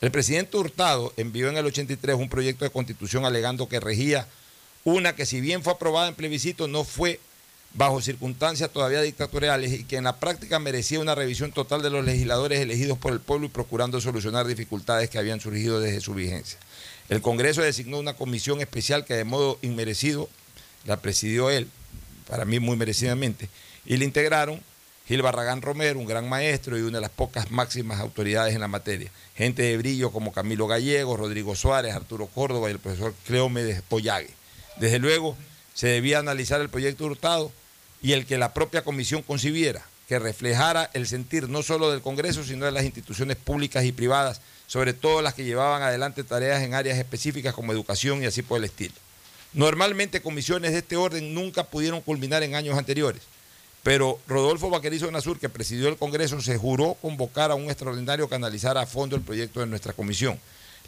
El 0.00 0.12
presidente 0.12 0.56
Hurtado 0.56 1.12
envió 1.16 1.48
en 1.48 1.56
el 1.56 1.66
83 1.66 2.14
un 2.14 2.28
proyecto 2.28 2.64
de 2.64 2.70
constitución 2.70 3.24
alegando 3.24 3.68
que 3.68 3.80
regía 3.80 4.28
una 4.84 5.16
que 5.16 5.26
si 5.26 5.40
bien 5.40 5.64
fue 5.64 5.72
aprobada 5.72 6.08
en 6.08 6.14
plebiscito 6.14 6.68
no 6.68 6.84
fue 6.84 7.18
bajo 7.74 8.00
circunstancias 8.00 8.70
todavía 8.70 9.02
dictatoriales 9.02 9.72
y 9.72 9.84
que 9.84 9.96
en 9.96 10.04
la 10.04 10.16
práctica 10.16 10.60
merecía 10.60 11.00
una 11.00 11.16
revisión 11.16 11.52
total 11.52 11.82
de 11.82 11.90
los 11.90 12.04
legisladores 12.04 12.60
elegidos 12.60 12.96
por 12.98 13.12
el 13.12 13.20
pueblo 13.20 13.46
y 13.46 13.50
procurando 13.50 14.00
solucionar 14.00 14.46
dificultades 14.46 15.10
que 15.10 15.18
habían 15.18 15.40
surgido 15.40 15.80
desde 15.80 16.00
su 16.00 16.14
vigencia. 16.14 16.58
El 17.08 17.20
Congreso 17.20 17.62
designó 17.62 17.98
una 17.98 18.14
comisión 18.14 18.60
especial 18.60 19.04
que 19.04 19.14
de 19.14 19.24
modo 19.24 19.58
inmerecido 19.60 20.28
la 20.84 20.98
presidió 20.98 21.50
él, 21.50 21.68
para 22.28 22.44
mí 22.44 22.60
muy 22.60 22.76
merecidamente, 22.76 23.48
y 23.84 23.96
le 23.96 24.04
integraron 24.04 24.60
Gil 25.06 25.20
Barragán 25.20 25.60
Romero, 25.60 25.98
un 25.98 26.06
gran 26.06 26.28
maestro 26.28 26.78
y 26.78 26.82
una 26.82 26.98
de 26.98 27.02
las 27.02 27.10
pocas 27.10 27.50
máximas 27.50 28.00
autoridades 28.00 28.54
en 28.54 28.60
la 28.60 28.68
materia. 28.68 29.10
Gente 29.34 29.62
de 29.62 29.76
brillo 29.76 30.10
como 30.10 30.32
Camilo 30.32 30.66
Gallego, 30.66 31.16
Rodrigo 31.16 31.54
Suárez, 31.54 31.92
Arturo 31.92 32.26
Córdoba 32.26 32.68
y 32.68 32.72
el 32.72 32.78
profesor 32.78 33.14
Cleómedes 33.26 33.82
Pollague. 33.82 34.30
Desde 34.78 34.98
luego, 34.98 35.36
se 35.74 35.88
debía 35.88 36.20
analizar 36.20 36.60
el 36.62 36.70
proyecto 36.70 37.04
Hurtado 37.04 37.52
y 38.04 38.12
el 38.12 38.26
que 38.26 38.36
la 38.36 38.52
propia 38.52 38.84
comisión 38.84 39.22
concibiera, 39.22 39.82
que 40.06 40.18
reflejara 40.18 40.90
el 40.92 41.06
sentir 41.06 41.48
no 41.48 41.62
solo 41.62 41.90
del 41.90 42.02
Congreso, 42.02 42.44
sino 42.44 42.66
de 42.66 42.70
las 42.70 42.84
instituciones 42.84 43.38
públicas 43.38 43.82
y 43.86 43.92
privadas, 43.92 44.42
sobre 44.66 44.92
todo 44.92 45.22
las 45.22 45.32
que 45.32 45.44
llevaban 45.44 45.80
adelante 45.80 46.22
tareas 46.22 46.62
en 46.62 46.74
áreas 46.74 46.98
específicas 46.98 47.54
como 47.54 47.72
educación 47.72 48.22
y 48.22 48.26
así 48.26 48.42
por 48.42 48.58
el 48.58 48.64
estilo. 48.64 48.92
Normalmente 49.54 50.20
comisiones 50.20 50.72
de 50.72 50.78
este 50.80 50.98
orden 50.98 51.32
nunca 51.32 51.64
pudieron 51.64 52.02
culminar 52.02 52.42
en 52.42 52.54
años 52.54 52.76
anteriores, 52.76 53.22
pero 53.82 54.18
Rodolfo 54.28 54.68
Vaquerizo 54.68 55.10
Nasur, 55.10 55.40
que 55.40 55.48
presidió 55.48 55.88
el 55.88 55.96
Congreso, 55.96 56.38
se 56.42 56.58
juró 56.58 56.98
convocar 57.00 57.50
a 57.50 57.54
un 57.54 57.70
extraordinario 57.70 58.28
que 58.28 58.34
analizara 58.34 58.82
a 58.82 58.86
fondo 58.86 59.16
el 59.16 59.22
proyecto 59.22 59.60
de 59.60 59.66
nuestra 59.66 59.94
comisión. 59.94 60.38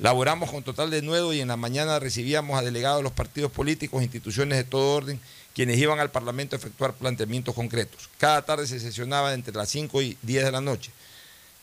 Laboramos 0.01 0.51
con 0.51 0.63
total 0.63 0.91
denuedo 0.91 1.33
y 1.33 1.41
en 1.41 1.49
la 1.49 1.57
mañana 1.57 1.99
recibíamos 1.99 2.59
a 2.59 2.63
delegados 2.63 2.99
de 2.99 3.05
los 3.05 3.13
partidos 3.13 3.51
políticos, 3.51 4.03
instituciones 4.03 4.59
de 4.59 4.65
todo 4.65 4.95
orden, 4.95 5.19
quienes 5.57 5.79
iban 5.79 5.99
al 6.01 6.11
Parlamento 6.11 6.55
a 6.55 6.59
efectuar 6.59 6.93
planteamientos 6.93 7.55
concretos. 7.55 8.11
Cada 8.19 8.45
tarde 8.45 8.67
se 8.67 8.79
sesionaba 8.79 9.33
entre 9.33 9.55
las 9.55 9.71
5 9.71 10.03
y 10.03 10.19
10 10.21 10.45
de 10.45 10.53
la 10.53 10.61
noche. 10.61 10.93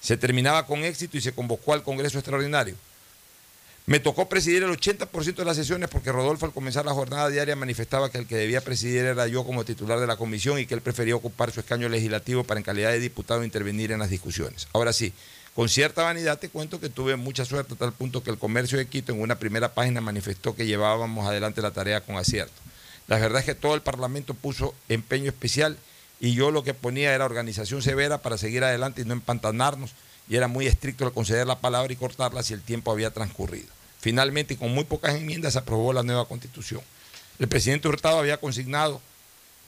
Se 0.02 0.18
terminaba 0.18 0.65
con 0.65 0.84
éxito 0.84 1.15
y 1.15 1.22
se 1.22 1.32
convocó 1.32 1.74
al 1.74 1.84
Congreso 1.84 2.18
Extraordinario. 2.18 2.76
Me 3.86 3.99
tocó 3.99 4.28
presidir 4.28 4.64
el 4.64 4.72
80% 4.72 5.36
de 5.36 5.45
las 5.45 5.56
sesiones 5.56 5.90
porque 5.90 6.11
Rodolfo 6.11 6.48
al 6.48 6.53
comenzar 6.53 6.86
la 6.86 6.94
jornada 6.94 7.30
diaria 7.30 7.56
manifestaba 7.56 8.10
que 8.10 8.18
el 8.18 8.26
que 8.26 8.36
debía 8.36 8.61
presidir 8.61 9.06
era 9.06 9.28
yo 9.28 9.45
como 9.45 9.64
titular 9.64 9.99
de 9.99 10.07
la 10.07 10.18
comisión 10.18 10.57
y 10.57 10.65
que 10.65 10.74
él 10.74 10.82
prefería 10.82 11.15
ocupar 11.15 11.52
su 11.52 11.60
escaño 11.60 11.88
legislativo 11.88 12.44
para 12.44 12.60
en 12.60 12.64
calidad 12.64 12.90
de 12.90 12.99
diputado 12.99 13.44
intervenir 13.44 13.91
en 13.91 13.99
las 13.99 14.10
discusiones. 14.10 14.68
Ahora 14.74 14.91
sí, 14.91 15.14
con 15.53 15.70
cierta 15.70 16.02
vanidad 16.02 16.40
te 16.40 16.49
cuento 16.49 16.80
que 16.80 16.90
tuve 16.90 17.15
mucha 17.15 17.45
suerte 17.45 17.76
a 17.76 17.78
tal 17.78 17.94
punto 17.94 18.24
que 18.24 18.32
el 18.32 18.40
comercio 18.40 18.80
de 18.80 18.88
Quito 18.88 19.11
en 19.11 19.22
una 19.22 19.38
primera 19.38 19.76
página 19.76 20.02
manifestó 20.02 20.56
que 20.56 20.65
llevábamos 20.65 21.28
adelante 21.28 21.61
la 21.61 21.70
tarea 21.70 22.02
con 22.02 22.15
acierto. 22.15 22.64
La 23.08 23.18
verdad 23.18 23.40
es 23.40 23.46
que 23.46 23.56
todo 23.56 23.76
el 23.76 23.82
Parlamento 23.82 24.34
puso 24.34 24.74
empeño 24.90 25.30
especial 25.30 25.78
y 26.20 26.34
yo 26.34 26.52
lo 26.52 26.64
que 26.64 26.74
ponía 26.74 27.14
era 27.14 27.26
organización 27.26 27.82
severa 27.82 28.20
para 28.20 28.38
seguir 28.38 28.64
adelante 28.64 29.02
y 29.02 29.06
no 29.06 29.14
empantanarnos 29.14 29.92
y 30.30 30.36
era 30.36 30.48
muy 30.48 30.68
estricto 30.68 31.06
el 31.06 31.12
conceder 31.12 31.46
la 31.46 31.60
palabra 31.60 31.92
y 31.92 31.98
cortarla 31.98 32.44
si 32.44 32.54
el 32.54 32.62
tiempo 32.62 32.92
había 32.92 33.12
transcurrido. 33.12 33.68
Finalmente, 34.00 34.58
con 34.58 34.74
muy 34.74 34.86
pocas 34.86 35.16
enmiendas, 35.16 35.54
se 35.54 35.60
aprobó 35.60 35.94
la 35.94 36.04
nueva 36.04 36.26
constitución. 36.26 36.82
El 37.40 37.48
presidente 37.48 37.88
Hurtado 37.88 38.20
había 38.20 38.38
consignado 38.38 39.02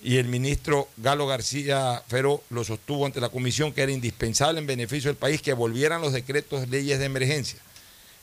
y 0.03 0.17
el 0.17 0.27
ministro 0.27 0.87
Galo 0.97 1.27
García 1.27 2.03
Feró 2.07 2.43
lo 2.49 2.63
sostuvo 2.63 3.05
ante 3.05 3.21
la 3.21 3.29
comisión 3.29 3.73
que 3.73 3.81
era 3.81 3.91
indispensable 3.91 4.59
en 4.59 4.67
beneficio 4.67 5.09
del 5.09 5.17
país 5.17 5.41
que 5.41 5.53
volvieran 5.53 6.01
los 6.01 6.13
decretos 6.13 6.67
leyes 6.69 6.99
de 6.99 7.05
emergencia. 7.05 7.59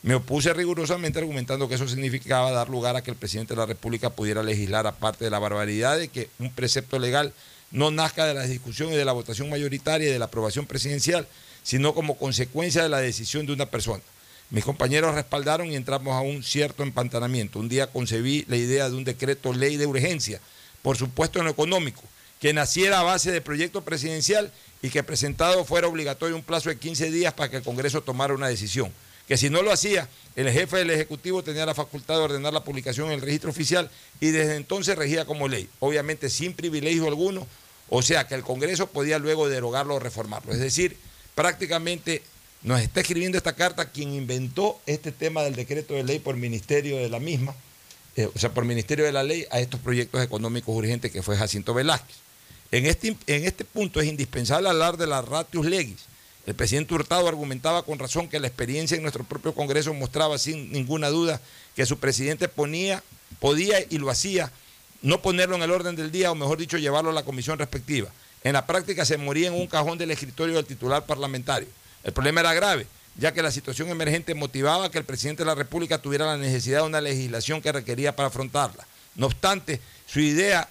Me 0.03 0.15
opuse 0.15 0.51
rigurosamente 0.53 1.19
argumentando 1.19 1.69
que 1.69 1.75
eso 1.75 1.87
significaba 1.87 2.51
dar 2.51 2.67
lugar 2.67 2.97
a 2.97 3.01
que 3.01 3.09
el 3.09 3.15
presidente 3.15 3.53
de 3.53 3.61
la 3.61 3.65
República 3.65 4.09
pudiera 4.09 4.43
legislar 4.43 4.85
aparte 4.85 5.23
de 5.23 5.31
la 5.31 5.39
barbaridad 5.39 5.97
de 5.97 6.09
que 6.09 6.29
un 6.39 6.51
precepto 6.51 6.99
legal 6.99 7.31
no 7.71 7.89
nazca 7.89 8.25
de 8.25 8.33
la 8.33 8.43
discusión 8.43 8.91
y 8.91 8.97
de 8.97 9.05
la 9.05 9.13
votación 9.13 9.49
mayoritaria 9.49 10.09
y 10.09 10.11
de 10.11 10.19
la 10.19 10.25
aprobación 10.25 10.65
presidencial, 10.65 11.25
sino 11.63 11.93
como 11.93 12.17
consecuencia 12.17 12.83
de 12.83 12.89
la 12.89 12.99
decisión 12.99 13.45
de 13.45 13.53
una 13.53 13.67
persona. 13.67 14.03
Mis 14.49 14.65
compañeros 14.65 15.15
respaldaron 15.15 15.71
y 15.71 15.77
entramos 15.77 16.13
a 16.13 16.19
un 16.19 16.43
cierto 16.43 16.83
empantanamiento. 16.83 17.59
Un 17.59 17.69
día 17.69 17.87
concebí 17.87 18.43
la 18.49 18.57
idea 18.57 18.89
de 18.89 18.97
un 18.97 19.05
decreto 19.05 19.53
ley 19.53 19.77
de 19.77 19.85
urgencia, 19.85 20.41
por 20.81 20.97
supuesto 20.97 21.39
en 21.39 21.45
lo 21.45 21.51
económico, 21.51 22.01
que 22.41 22.51
naciera 22.51 22.99
a 22.99 23.03
base 23.03 23.31
de 23.31 23.39
proyecto 23.39 23.85
presidencial 23.85 24.51
y 24.81 24.89
que 24.89 25.01
presentado 25.01 25.63
fuera 25.63 25.87
obligatorio 25.87 26.35
un 26.35 26.43
plazo 26.43 26.67
de 26.67 26.77
15 26.77 27.09
días 27.09 27.31
para 27.31 27.49
que 27.49 27.55
el 27.55 27.63
Congreso 27.63 28.01
tomara 28.01 28.33
una 28.33 28.49
decisión. 28.49 28.91
Que 29.27 29.37
si 29.37 29.49
no 29.49 29.61
lo 29.61 29.71
hacía, 29.71 30.07
el 30.35 30.49
jefe 30.51 30.77
del 30.77 30.89
Ejecutivo 30.89 31.43
tenía 31.43 31.65
la 31.65 31.75
facultad 31.75 32.15
de 32.15 32.21
ordenar 32.21 32.53
la 32.53 32.63
publicación 32.63 33.07
en 33.07 33.13
el 33.13 33.21
registro 33.21 33.51
oficial 33.51 33.89
y 34.19 34.31
desde 34.31 34.55
entonces 34.55 34.97
regía 34.97 35.25
como 35.25 35.47
ley, 35.47 35.69
obviamente 35.79 36.29
sin 36.29 36.53
privilegio 36.53 37.07
alguno, 37.07 37.47
o 37.89 38.01
sea 38.01 38.27
que 38.27 38.35
el 38.35 38.43
Congreso 38.43 38.87
podía 38.87 39.19
luego 39.19 39.47
derogarlo 39.47 39.95
o 39.95 39.99
reformarlo. 39.99 40.51
Es 40.51 40.59
decir, 40.59 40.97
prácticamente 41.35 42.23
nos 42.63 42.81
está 42.81 43.01
escribiendo 43.01 43.37
esta 43.37 43.53
carta 43.53 43.91
quien 43.91 44.13
inventó 44.13 44.79
este 44.85 45.11
tema 45.11 45.43
del 45.43 45.55
decreto 45.55 45.93
de 45.93 46.03
ley 46.03 46.19
por 46.19 46.35
ministerio 46.35 46.97
de 46.97 47.09
la 47.09 47.19
misma, 47.19 47.53
eh, 48.15 48.29
o 48.33 48.39
sea, 48.39 48.53
por 48.53 48.65
ministerio 48.65 49.05
de 49.05 49.11
la 49.11 49.23
ley 49.23 49.45
a 49.51 49.59
estos 49.59 49.79
proyectos 49.79 50.23
económicos 50.23 50.75
urgentes 50.75 51.11
que 51.11 51.21
fue 51.21 51.37
Jacinto 51.37 51.73
Velázquez. 51.73 52.15
En 52.71 52.85
este, 52.87 53.15
en 53.27 53.45
este 53.45 53.65
punto 53.65 53.99
es 53.99 54.07
indispensable 54.07 54.69
hablar 54.69 54.97
de 54.97 55.05
la 55.05 55.21
ratius 55.21 55.65
legis. 55.65 56.05
El 56.45 56.55
presidente 56.55 56.93
Hurtado 56.93 57.27
argumentaba 57.27 57.83
con 57.83 57.99
razón 57.99 58.27
que 58.27 58.39
la 58.39 58.47
experiencia 58.47 58.97
en 58.97 59.01
nuestro 59.01 59.23
propio 59.23 59.53
Congreso 59.55 59.93
mostraba 59.93 60.37
sin 60.37 60.71
ninguna 60.71 61.09
duda 61.09 61.39
que 61.75 61.85
su 61.85 61.99
presidente 61.99 62.49
ponía, 62.49 63.01
podía 63.39 63.77
y 63.89 63.97
lo 63.97 64.09
hacía, 64.09 64.51
no 65.01 65.21
ponerlo 65.21 65.55
en 65.55 65.61
el 65.61 65.71
orden 65.71 65.95
del 65.95 66.11
día, 66.11 66.31
o 66.31 66.35
mejor 66.35 66.57
dicho, 66.57 66.77
llevarlo 66.77 67.11
a 67.11 67.13
la 67.13 67.23
comisión 67.23 67.59
respectiva. 67.59 68.09
En 68.43 68.53
la 68.53 68.65
práctica 68.65 69.05
se 69.05 69.17
moría 69.17 69.47
en 69.47 69.53
un 69.53 69.67
cajón 69.67 69.97
del 69.97 70.11
escritorio 70.11 70.55
del 70.55 70.65
titular 70.65 71.05
parlamentario. 71.05 71.69
El 72.03 72.11
problema 72.11 72.41
era 72.41 72.53
grave, 72.53 72.87
ya 73.15 73.31
que 73.31 73.41
la 73.41 73.51
situación 73.51 73.89
emergente 73.89 74.35
motivaba 74.35 74.91
que 74.91 74.97
el 74.97 75.05
presidente 75.05 75.43
de 75.43 75.47
la 75.47 75.55
República 75.55 76.01
tuviera 76.01 76.25
la 76.25 76.37
necesidad 76.37 76.81
de 76.81 76.87
una 76.87 76.99
legislación 76.99 77.61
que 77.61 77.71
requería 77.71 78.15
para 78.15 78.27
afrontarla. 78.27 78.85
No 79.15 79.27
obstante, 79.27 79.79
su 80.07 80.19
idea 80.19 80.67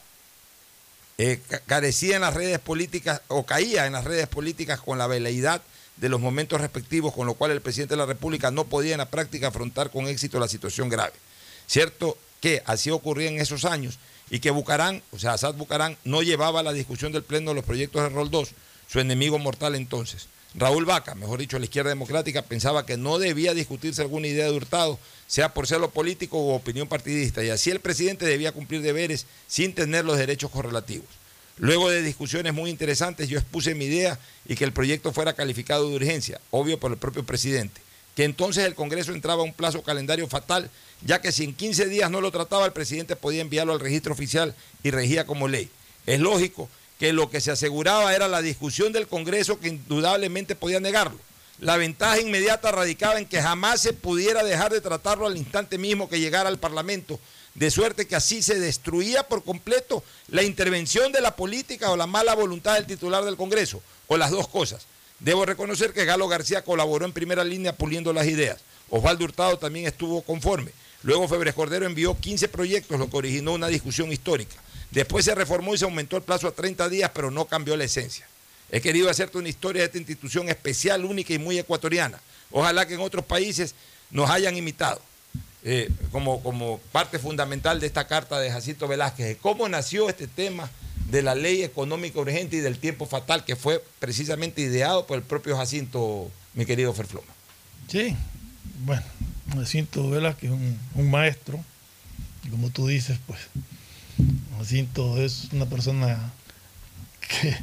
eh, 1.24 1.40
carecía 1.66 2.16
en 2.16 2.22
las 2.22 2.34
redes 2.34 2.58
políticas 2.58 3.22
o 3.28 3.46
caía 3.46 3.86
en 3.86 3.92
las 3.92 4.02
redes 4.02 4.26
políticas 4.26 4.80
con 4.80 4.98
la 4.98 5.06
veleidad 5.06 5.62
de 5.96 6.08
los 6.08 6.20
momentos 6.20 6.60
respectivos, 6.60 7.14
con 7.14 7.28
lo 7.28 7.34
cual 7.34 7.52
el 7.52 7.60
presidente 7.60 7.94
de 7.94 7.98
la 7.98 8.06
República 8.06 8.50
no 8.50 8.64
podía 8.64 8.94
en 8.94 8.98
la 8.98 9.08
práctica 9.08 9.46
afrontar 9.46 9.90
con 9.90 10.08
éxito 10.08 10.40
la 10.40 10.48
situación 10.48 10.88
grave. 10.88 11.12
Cierto 11.68 12.18
que 12.40 12.64
así 12.66 12.90
ocurría 12.90 13.28
en 13.28 13.40
esos 13.40 13.64
años 13.64 14.00
y 14.30 14.40
que 14.40 14.50
Bucarán, 14.50 15.00
o 15.12 15.18
sea, 15.20 15.34
Asad 15.34 15.54
Bucarán, 15.54 15.96
no 16.02 16.22
llevaba 16.22 16.64
la 16.64 16.72
discusión 16.72 17.12
del 17.12 17.22
Pleno 17.22 17.50
de 17.50 17.54
los 17.54 17.64
proyectos 17.64 18.02
de 18.02 18.08
Rol 18.08 18.28
2, 18.28 18.48
su 18.88 18.98
enemigo 18.98 19.38
mortal 19.38 19.76
entonces. 19.76 20.26
Raúl 20.54 20.84
Vaca, 20.84 21.14
mejor 21.14 21.40
dicho, 21.40 21.58
la 21.58 21.64
izquierda 21.64 21.88
democrática, 21.88 22.42
pensaba 22.42 22.84
que 22.84 22.98
no 22.98 23.18
debía 23.18 23.54
discutirse 23.54 24.02
alguna 24.02 24.26
idea 24.26 24.44
de 24.44 24.52
Hurtado, 24.52 24.98
sea 25.26 25.54
por 25.54 25.70
lo 25.70 25.90
político 25.90 26.38
u 26.38 26.50
opinión 26.50 26.88
partidista, 26.88 27.42
y 27.42 27.48
así 27.48 27.70
el 27.70 27.80
presidente 27.80 28.26
debía 28.26 28.52
cumplir 28.52 28.82
deberes 28.82 29.26
sin 29.46 29.74
tener 29.74 30.04
los 30.04 30.18
derechos 30.18 30.50
correlativos. 30.50 31.06
Luego 31.56 31.88
de 31.88 32.02
discusiones 32.02 32.52
muy 32.52 32.68
interesantes, 32.68 33.28
yo 33.28 33.38
expuse 33.38 33.74
mi 33.74 33.86
idea 33.86 34.18
y 34.46 34.54
que 34.54 34.64
el 34.64 34.72
proyecto 34.72 35.12
fuera 35.12 35.32
calificado 35.32 35.88
de 35.88 35.96
urgencia, 35.96 36.40
obvio 36.50 36.78
por 36.78 36.92
el 36.92 36.98
propio 36.98 37.24
presidente, 37.24 37.80
que 38.14 38.24
entonces 38.24 38.66
el 38.66 38.74
Congreso 38.74 39.12
entraba 39.12 39.40
a 39.40 39.46
un 39.46 39.54
plazo 39.54 39.82
calendario 39.82 40.28
fatal, 40.28 40.70
ya 41.00 41.22
que 41.22 41.32
si 41.32 41.44
en 41.44 41.54
15 41.54 41.86
días 41.86 42.10
no 42.10 42.20
lo 42.20 42.30
trataba, 42.30 42.66
el 42.66 42.72
presidente 42.72 43.16
podía 43.16 43.40
enviarlo 43.40 43.72
al 43.72 43.80
registro 43.80 44.12
oficial 44.12 44.54
y 44.82 44.90
regía 44.90 45.24
como 45.24 45.48
ley. 45.48 45.70
Es 46.04 46.20
lógico 46.20 46.68
que 47.02 47.12
lo 47.12 47.28
que 47.28 47.40
se 47.40 47.50
aseguraba 47.50 48.14
era 48.14 48.28
la 48.28 48.42
discusión 48.42 48.92
del 48.92 49.08
Congreso 49.08 49.58
que 49.58 49.66
indudablemente 49.66 50.54
podía 50.54 50.78
negarlo. 50.78 51.18
La 51.58 51.76
ventaja 51.76 52.20
inmediata 52.20 52.70
radicaba 52.70 53.18
en 53.18 53.26
que 53.26 53.42
jamás 53.42 53.80
se 53.80 53.92
pudiera 53.92 54.44
dejar 54.44 54.72
de 54.72 54.80
tratarlo 54.80 55.26
al 55.26 55.36
instante 55.36 55.78
mismo 55.78 56.08
que 56.08 56.20
llegara 56.20 56.48
al 56.48 56.60
Parlamento, 56.60 57.18
de 57.56 57.72
suerte 57.72 58.06
que 58.06 58.14
así 58.14 58.40
se 58.40 58.60
destruía 58.60 59.24
por 59.24 59.42
completo 59.42 60.04
la 60.28 60.44
intervención 60.44 61.10
de 61.10 61.20
la 61.20 61.34
política 61.34 61.90
o 61.90 61.96
la 61.96 62.06
mala 62.06 62.36
voluntad 62.36 62.74
del 62.74 62.86
titular 62.86 63.24
del 63.24 63.36
Congreso, 63.36 63.82
o 64.06 64.16
las 64.16 64.30
dos 64.30 64.46
cosas. 64.46 64.86
Debo 65.18 65.44
reconocer 65.44 65.92
que 65.92 66.04
Galo 66.04 66.28
García 66.28 66.62
colaboró 66.62 67.04
en 67.04 67.12
primera 67.12 67.42
línea 67.42 67.76
puliendo 67.76 68.12
las 68.12 68.28
ideas. 68.28 68.60
Osvaldo 68.90 69.24
Hurtado 69.24 69.58
también 69.58 69.88
estuvo 69.88 70.22
conforme. 70.22 70.70
Luego 71.02 71.26
Febres 71.26 71.54
Cordero 71.54 71.84
envió 71.84 72.16
15 72.16 72.46
proyectos, 72.46 72.96
lo 72.96 73.10
que 73.10 73.16
originó 73.16 73.54
una 73.54 73.66
discusión 73.66 74.12
histórica. 74.12 74.54
Después 74.92 75.24
se 75.24 75.34
reformó 75.34 75.74
y 75.74 75.78
se 75.78 75.84
aumentó 75.84 76.16
el 76.16 76.22
plazo 76.22 76.46
a 76.46 76.52
30 76.52 76.88
días, 76.88 77.10
pero 77.14 77.30
no 77.30 77.46
cambió 77.46 77.76
la 77.76 77.84
esencia. 77.84 78.26
He 78.70 78.80
querido 78.80 79.10
hacerte 79.10 79.38
una 79.38 79.48
historia 79.48 79.82
de 79.82 79.86
esta 79.86 79.98
institución 79.98 80.48
especial, 80.48 81.04
única 81.04 81.32
y 81.32 81.38
muy 81.38 81.58
ecuatoriana. 81.58 82.20
Ojalá 82.50 82.86
que 82.86 82.94
en 82.94 83.00
otros 83.00 83.24
países 83.24 83.74
nos 84.10 84.30
hayan 84.30 84.56
imitado. 84.56 85.00
Eh, 85.64 85.88
como, 86.10 86.80
parte 86.90 87.18
fundamental 87.18 87.80
de 87.80 87.86
esta 87.86 88.06
carta 88.06 88.40
de 88.40 88.50
Jacinto 88.50 88.88
Velázquez, 88.88 89.38
cómo 89.40 89.68
nació 89.68 90.08
este 90.08 90.26
tema 90.26 90.68
de 91.08 91.22
la 91.22 91.34
ley 91.34 91.62
económica 91.62 92.18
urgente 92.18 92.56
y 92.56 92.60
del 92.60 92.78
tiempo 92.78 93.06
fatal 93.06 93.44
que 93.44 93.54
fue 93.54 93.82
precisamente 94.00 94.60
ideado 94.60 95.06
por 95.06 95.18
el 95.18 95.22
propio 95.22 95.56
Jacinto, 95.56 96.30
mi 96.54 96.66
querido 96.66 96.92
Ferfloma. 96.92 97.32
Sí, 97.86 98.16
bueno, 98.84 99.02
Jacinto 99.54 100.10
Velázquez 100.10 100.50
es 100.50 100.56
un, 100.56 100.78
un 100.96 101.10
maestro, 101.10 101.64
y 102.44 102.48
como 102.48 102.70
tú 102.70 102.88
dices, 102.88 103.18
pues 103.26 103.38
Jacinto 104.58 105.20
es 105.20 105.48
una 105.52 105.66
persona 105.66 106.32
que, 107.20 107.56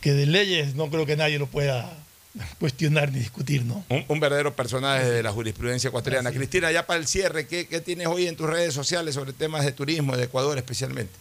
que 0.00 0.12
de 0.12 0.26
leyes 0.26 0.74
no 0.74 0.88
creo 0.88 1.06
que 1.06 1.16
nadie 1.16 1.38
lo 1.38 1.46
pueda 1.46 1.90
cuestionar 2.58 3.12
ni 3.12 3.18
discutir, 3.18 3.64
¿no? 3.64 3.84
Un, 4.08 4.20
verdadero 4.20 4.54
personaje 4.54 5.04
de 5.04 5.22
la 5.22 5.32
jurisprudencia 5.32 5.88
ecuatoriana. 5.88 6.32
Cristina, 6.32 6.70
ya 6.72 6.86
para 6.86 6.98
el 6.98 7.06
cierre, 7.06 7.46
¿qué, 7.46 7.64
tienes 7.84 8.06
hoy 8.06 8.26
en 8.26 8.36
tus 8.36 8.48
redes 8.48 8.72
sociales 8.72 9.14
sobre 9.14 9.32
temas 9.32 9.64
de 9.64 9.72
turismo, 9.72 10.16
de 10.16 10.24
Ecuador 10.24 10.56
especialmente? 10.56 11.12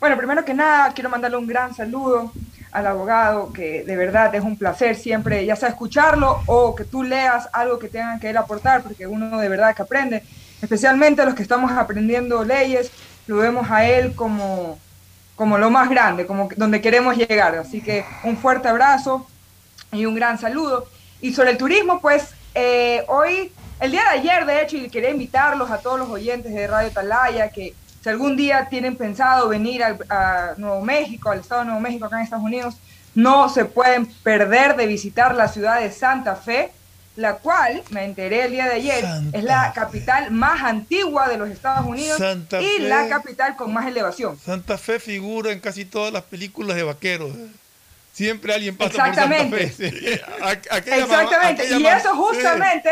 Bueno, 0.00 0.16
primero 0.16 0.44
que 0.44 0.54
nada, 0.54 0.92
quiero 0.92 1.08
mandarle 1.08 1.36
un 1.36 1.46
gran 1.46 1.74
saludo 1.74 2.32
al 2.72 2.86
abogado, 2.86 3.52
que 3.52 3.84
de 3.84 3.96
verdad 3.96 4.34
es 4.34 4.42
un 4.42 4.58
placer 4.58 4.96
siempre, 4.96 5.46
ya 5.46 5.56
sea 5.56 5.68
escucharlo 5.70 6.42
o 6.46 6.74
que 6.74 6.84
tú 6.84 7.02
leas 7.02 7.48
algo 7.52 7.78
que 7.78 7.88
tengan 7.88 8.20
que 8.20 8.30
él 8.30 8.36
aportar, 8.36 8.82
porque 8.82 9.06
uno 9.06 9.38
de 9.38 9.48
verdad 9.48 9.74
que 9.74 9.82
aprende 9.82 10.22
especialmente 10.62 11.24
los 11.24 11.34
que 11.34 11.42
estamos 11.42 11.70
aprendiendo 11.72 12.44
leyes, 12.44 12.90
lo 13.26 13.36
vemos 13.36 13.70
a 13.70 13.84
él 13.86 14.14
como, 14.14 14.78
como 15.34 15.58
lo 15.58 15.70
más 15.70 15.88
grande, 15.90 16.26
como 16.26 16.48
donde 16.56 16.80
queremos 16.80 17.16
llegar. 17.16 17.54
Así 17.56 17.80
que 17.80 18.04
un 18.24 18.36
fuerte 18.36 18.68
abrazo 18.68 19.26
y 19.92 20.06
un 20.06 20.14
gran 20.14 20.38
saludo. 20.38 20.86
Y 21.20 21.32
sobre 21.32 21.50
el 21.50 21.58
turismo, 21.58 22.00
pues 22.00 22.34
eh, 22.54 23.04
hoy, 23.08 23.52
el 23.80 23.90
día 23.90 24.02
de 24.02 24.18
ayer, 24.20 24.46
de 24.46 24.62
hecho, 24.62 24.76
y 24.76 24.88
quería 24.88 25.10
invitarlos 25.10 25.70
a 25.70 25.78
todos 25.78 25.98
los 25.98 26.08
oyentes 26.08 26.52
de 26.52 26.66
Radio 26.66 26.90
Talaya 26.90 27.50
que 27.50 27.74
si 28.02 28.08
algún 28.08 28.36
día 28.36 28.68
tienen 28.70 28.96
pensado 28.96 29.48
venir 29.48 29.82
a 29.82 30.54
Nuevo 30.56 30.80
México, 30.82 31.30
al 31.30 31.40
estado 31.40 31.62
de 31.62 31.66
Nuevo 31.66 31.80
México, 31.80 32.06
acá 32.06 32.18
en 32.18 32.22
Estados 32.22 32.44
Unidos, 32.44 32.76
no 33.16 33.48
se 33.48 33.64
pueden 33.64 34.06
perder 34.06 34.76
de 34.76 34.86
visitar 34.86 35.34
la 35.34 35.48
ciudad 35.48 35.80
de 35.80 35.90
Santa 35.90 36.36
Fe 36.36 36.70
la 37.16 37.34
cual, 37.36 37.82
me 37.90 38.04
enteré 38.04 38.44
el 38.44 38.52
día 38.52 38.66
de 38.66 38.74
ayer, 38.74 39.04
es 39.32 39.42
la 39.42 39.72
capital 39.74 40.30
más 40.30 40.62
antigua 40.62 41.28
de 41.28 41.38
los 41.38 41.48
Estados 41.48 41.86
Unidos 41.86 42.18
Santa 42.18 42.60
y 42.60 42.66
Fe. 42.66 42.80
la 42.80 43.08
capital 43.08 43.56
con 43.56 43.72
más 43.72 43.86
elevación. 43.86 44.38
Santa 44.38 44.76
Fe 44.78 45.00
figura 45.00 45.50
en 45.52 45.60
casi 45.60 45.84
todas 45.84 46.12
las 46.12 46.22
películas 46.22 46.76
de 46.76 46.82
vaqueros. 46.82 47.30
Siempre 48.12 48.54
alguien 48.54 48.76
pasa 48.76 48.90
por 48.90 49.14
Santa 49.14 49.24
Exactamente. 49.24 49.68
Fe. 49.68 50.22
Exactamente, 50.70 51.78
y 51.78 51.86
eso 51.86 52.14
justamente, 52.16 52.90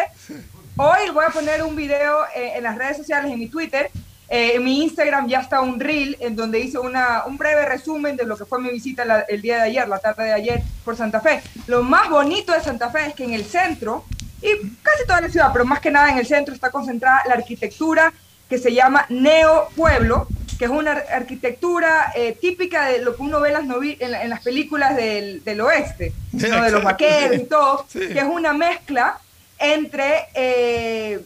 hoy 0.76 1.10
voy 1.12 1.24
a 1.26 1.30
poner 1.30 1.62
un 1.62 1.76
video 1.76 2.18
en 2.34 2.62
las 2.62 2.76
redes 2.76 2.96
sociales, 2.96 3.30
en 3.32 3.38
mi 3.38 3.48
Twitter, 3.48 3.90
eh, 4.28 4.52
en 4.54 4.64
mi 4.64 4.82
Instagram 4.82 5.28
ya 5.28 5.40
está 5.40 5.60
un 5.60 5.78
reel 5.78 6.16
en 6.20 6.34
donde 6.34 6.58
hice 6.58 6.78
una, 6.78 7.24
un 7.26 7.36
breve 7.36 7.66
resumen 7.66 8.16
de 8.16 8.24
lo 8.24 8.36
que 8.38 8.44
fue 8.46 8.58
mi 8.60 8.70
visita 8.70 9.04
la- 9.04 9.20
el 9.20 9.42
día 9.42 9.56
de 9.56 9.62
ayer, 9.64 9.86
la 9.86 9.98
tarde 9.98 10.24
de 10.24 10.32
ayer 10.32 10.62
por 10.84 10.96
Santa 10.96 11.20
Fe. 11.20 11.42
Lo 11.66 11.82
más 11.82 12.08
bonito 12.08 12.52
de 12.52 12.60
Santa 12.62 12.88
Fe 12.90 13.06
es 13.08 13.14
que 13.14 13.24
en 13.24 13.34
el 13.34 13.44
centro, 13.44 14.04
y 14.44 14.76
casi 14.82 15.04
toda 15.06 15.20
la 15.22 15.28
ciudad, 15.28 15.50
pero 15.52 15.64
más 15.64 15.80
que 15.80 15.90
nada 15.90 16.10
en 16.10 16.18
el 16.18 16.26
centro 16.26 16.54
está 16.54 16.70
concentrada 16.70 17.22
la 17.26 17.34
arquitectura 17.34 18.12
que 18.48 18.58
se 18.58 18.72
llama 18.74 19.06
Neo 19.08 19.68
Pueblo, 19.74 20.28
que 20.58 20.66
es 20.66 20.70
una 20.70 20.92
ar- 20.92 21.06
arquitectura 21.12 22.12
eh, 22.14 22.36
típica 22.40 22.86
de 22.86 22.98
lo 23.00 23.16
que 23.16 23.22
uno 23.22 23.40
ve 23.40 23.48
en 23.48 23.54
las, 23.54 23.64
novi- 23.64 23.96
en 23.98 24.12
la- 24.12 24.22
en 24.22 24.30
las 24.30 24.42
películas 24.42 24.94
del, 24.96 25.42
del 25.44 25.60
oeste, 25.62 26.12
Sí, 26.38 26.46
¿no? 26.48 26.62
de 26.62 26.70
los 26.70 26.84
vaqueros 26.84 27.36
y 27.38 27.44
todo, 27.46 27.86
Sí. 27.88 28.00
que 28.00 28.18
es 28.18 28.24
una 28.24 28.52
mezcla 28.52 29.18
entre, 29.58 30.26
eh, 30.34 31.20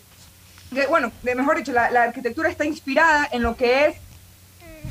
de- 0.71 0.87
bueno, 0.87 1.11
de, 1.23 1.35
mejor 1.35 1.57
dicho, 1.57 1.73
la, 1.73 1.91
la 1.91 2.05
arquitectura 2.05 2.49
está 2.49 2.65
inspirada 2.65 3.29
en 3.33 3.43
lo 3.43 3.57
que 3.57 3.87
es 3.87 3.97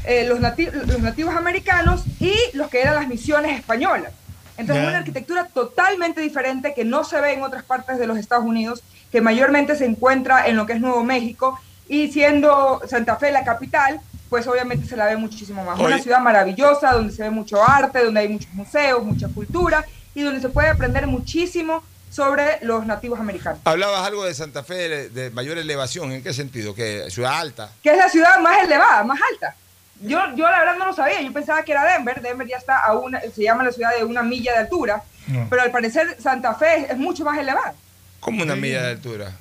eh, 0.04 0.26
los, 0.26 0.40
nati- 0.40 0.72
los 0.72 1.00
nativos 1.00 1.36
americanos 1.36 2.04
y 2.20 2.34
los 2.54 2.70
que 2.70 2.82
eran 2.82 2.96
las 2.96 3.08
misiones 3.08 3.58
españolas. 3.58 4.12
Entonces 4.58 4.84
es 4.84 4.90
una 4.90 4.98
arquitectura 4.98 5.46
totalmente 5.46 6.22
diferente 6.22 6.74
que 6.74 6.84
no 6.84 7.04
se 7.04 7.22
ve 7.22 7.34
en 7.34 7.44
otras 7.44 7.64
partes 7.64 8.00
de 8.00 8.08
los 8.08 8.18
Estados 8.18 8.46
Unidos, 8.46 8.84
que 9.12 9.22
mayormente 9.22 9.76
se 9.76 9.86
encuentra 9.86 10.48
en 10.48 10.56
lo 10.56 10.66
que 10.66 10.74
es 10.74 10.82
Nuevo 10.82 11.04
México 11.04 11.60
y 11.88 12.12
siendo 12.12 12.82
Santa 12.88 13.16
Fe 13.16 13.32
la 13.32 13.44
capital, 13.44 14.02
pues 14.30 14.48
obviamente 14.48 14.88
se 14.88 14.98
la 14.98 15.06
ve 15.06 15.16
muchísimo 15.16 15.64
más. 15.64 15.80
Una 15.80 15.96
Oye. 15.96 16.04
ciudad 16.04 16.20
maravillosa 16.20 16.92
donde 16.92 17.14
se 17.14 17.24
ve 17.24 17.30
mucho 17.30 17.64
arte, 17.64 18.04
donde 18.04 18.20
hay 18.22 18.30
muchos 18.30 18.52
museos, 18.54 19.04
mucha 19.04 19.28
cultura 19.30 19.86
y 20.14 20.22
donde 20.22 20.42
se 20.42 20.50
puede 20.50 20.70
aprender 20.70 21.08
muchísimo 21.08 21.84
sobre 22.10 22.58
los 22.62 22.86
nativos 22.86 23.20
americanos. 23.20 23.60
Hablabas 23.66 24.06
algo 24.06 24.26
de 24.26 24.34
Santa 24.34 24.64
Fe 24.64 24.90
de, 24.90 25.10
de 25.10 25.30
mayor 25.30 25.58
elevación. 25.58 26.12
¿En 26.12 26.24
qué 26.24 26.34
sentido? 26.34 26.74
¿Que 26.74 27.10
ciudad 27.10 27.40
alta? 27.40 27.70
que 27.84 27.92
es 27.92 27.98
la 27.98 28.10
ciudad 28.10 28.40
más 28.40 28.64
elevada, 28.64 29.04
más 29.04 29.20
alta. 29.32 29.56
Yo, 30.02 30.20
yo 30.36 30.50
la 30.50 30.60
verdad 30.60 30.76
no 30.78 30.86
lo 30.86 30.94
sabía, 30.94 31.22
yo 31.22 31.34
pensaba 31.34 31.64
que 31.64 31.72
era 31.72 31.84
Denver, 31.84 32.22
Denver 32.22 32.48
ya 32.48 32.58
está 32.58 32.80
a 32.80 32.94
una, 32.94 33.20
se 33.22 33.42
llama 33.44 33.64
la 33.64 33.72
ciudad 33.72 33.96
de 33.98 34.04
una 34.04 34.22
milla 34.22 34.52
de 34.54 34.60
altura, 34.60 35.02
pero 35.50 35.62
al 35.64 35.72
parecer 35.72 36.16
Santa 36.22 36.54
Fe 36.54 36.76
es, 36.84 36.90
es 36.92 36.98
mucho 36.98 37.24
más 37.26 37.38
elevada. 37.40 37.74
¿Cómo 38.20 38.44
una 38.44 38.56
milla 38.56 38.84
de 38.84 38.92
altura? 38.92 39.32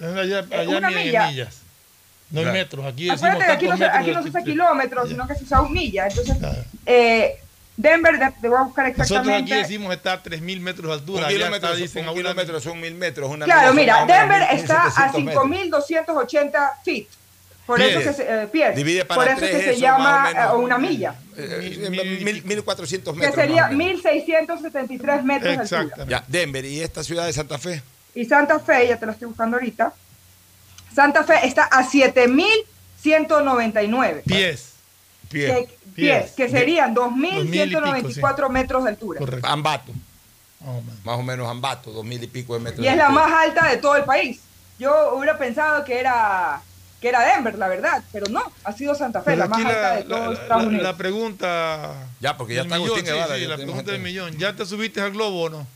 Allá, 0.00 0.38
allá 0.50 0.78
una 0.78 0.90
milla. 0.90 1.26
millas. 1.28 1.58
No 2.30 2.40
en 2.40 2.44
Claro. 2.46 2.58
metros. 2.58 2.86
Aquí 2.86 3.04
decimos 3.04 3.22
Acuérdate 3.22 3.46
que 3.46 3.52
aquí 3.52 3.68
no, 3.68 3.76
se, 3.76 3.84
aquí 3.84 4.06
de 4.08 4.14
no 4.14 4.22
se 4.22 4.28
usa 4.30 4.38
altitud. 4.40 4.52
kilómetros, 4.52 5.08
sino 5.10 5.28
que 5.28 5.34
se 5.34 5.44
usa 5.44 5.62
milla. 5.62 6.06
Entonces, 6.06 6.36
eh, 6.86 7.36
Denver, 7.76 8.18
de- 8.18 8.30
te 8.40 8.48
voy 8.48 8.58
a 8.58 8.62
buscar 8.62 8.86
Nosotros 8.88 9.10
aquí 9.18 9.22
exactamente. 9.28 9.54
decimos 9.56 9.94
está 9.94 10.12
a 10.14 10.22
3.000 10.22 10.60
metros 10.60 10.86
de 10.88 10.92
altura. 10.94 11.26
Un 11.26 11.28
kilómetro, 11.32 11.56
está, 11.56 11.68
son- 11.68 11.76
dicen, 11.82 12.08
un 12.08 12.14
kilómetro 12.14 12.60
son 12.60 12.80
mil 12.80 12.94
metros. 12.94 13.30
Una 13.30 13.44
Claro, 13.44 13.74
mira, 13.74 14.04
Denver 14.06 14.42
está 14.52 14.82
a 14.82 15.12
1700 15.12 15.46
metros. 15.46 15.86
5.280 15.86 16.70
feet. 16.84 17.06
Por 17.72 17.80
Pies. 17.80 17.96
eso 17.96 18.00
que 18.10 18.12
se, 18.14 18.42
eh, 18.42 18.46
pies. 18.48 18.76
Divide 18.76 19.04
para 19.04 19.20
Por 19.22 19.28
eso 19.30 19.38
tres 19.38 19.50
que 19.50 19.62
se 19.62 19.70
eso, 19.70 19.80
llama 19.80 20.30
eh, 20.30 20.56
una 20.56 20.76
milla, 20.78 21.14
Eh, 21.36 21.88
mil- 22.22 22.44
1400 22.44 23.14
que 23.14 23.20
metros. 23.20 23.34
sería 23.36 23.66
o 23.66 23.72
menos. 23.72 24.02
1.673 24.02 25.22
metros 25.24 25.70
de 25.70 25.76
altura. 25.76 26.06
Ya, 26.06 26.24
Denver. 26.28 26.64
¿Y 26.64 26.80
esta 26.80 27.02
ciudad 27.02 27.24
de 27.26 27.32
Santa 27.32 27.56
Fe? 27.58 27.82
Y 28.14 28.24
Santa 28.26 28.58
Fe, 28.60 28.88
ya 28.88 28.98
te 28.98 29.06
lo 29.06 29.12
estoy 29.12 29.28
buscando 29.28 29.56
ahorita. 29.56 29.92
Santa 30.94 31.24
Fe 31.24 31.46
está 31.46 31.64
a 31.64 31.82
7.199 33.02 34.22
Pies. 34.26 34.72
que, 35.30 35.68
pies, 35.94 36.32
que 36.32 36.48
serían 36.50 36.94
2.194 36.94 38.50
metros 38.50 38.84
de 38.84 38.90
altura. 38.90 39.20
Ambato. 39.44 39.92
Más 41.04 41.18
o 41.18 41.22
menos 41.22 41.48
Ambato, 41.48 41.90
dos 41.90 42.04
mil 42.04 42.22
y 42.22 42.26
pico 42.26 42.54
de 42.54 42.60
metros. 42.60 42.84
Y 42.84 42.88
es 42.88 42.96
la 42.96 43.08
más 43.08 43.32
alta 43.32 43.68
de 43.68 43.78
todo 43.78 43.96
el 43.96 44.04
país. 44.04 44.40
Yo 44.78 45.14
hubiera 45.16 45.36
pensado 45.38 45.84
que 45.84 45.98
era, 45.98 46.60
que 47.02 47.08
era 47.08 47.20
Denver, 47.34 47.58
la 47.58 47.66
verdad, 47.68 48.02
pero 48.12 48.26
no, 48.30 48.40
ha 48.64 48.72
sido 48.72 48.94
Santa 48.94 49.20
Fe, 49.22 49.34
la 49.36 49.48
más 49.48 49.58
alta 49.58 49.72
la, 49.72 49.96
de 49.96 50.02
todo 50.04 50.32
la- 50.32 50.40
Estados 50.40 50.64
Unidos. 50.66 50.82
la 50.84 50.96
pregunta. 50.96 51.94
Ya, 52.20 52.36
porque 52.36 52.54
ya 52.54 52.62
está 52.62 52.76
millón, 52.76 52.86
Agustín 52.90 53.06
sí, 53.06 53.12
Guevara, 53.12 53.34
sí, 53.34 53.40
ya 53.42 53.48
la 53.48 53.56
pregunta 53.56 53.92
del 53.92 54.00
millón. 54.00 54.38
¿Ya 54.38 54.54
te 54.54 54.64
subiste 54.64 55.00
al 55.00 55.10
globo 55.10 55.42
o 55.42 55.48
no? 55.50 55.66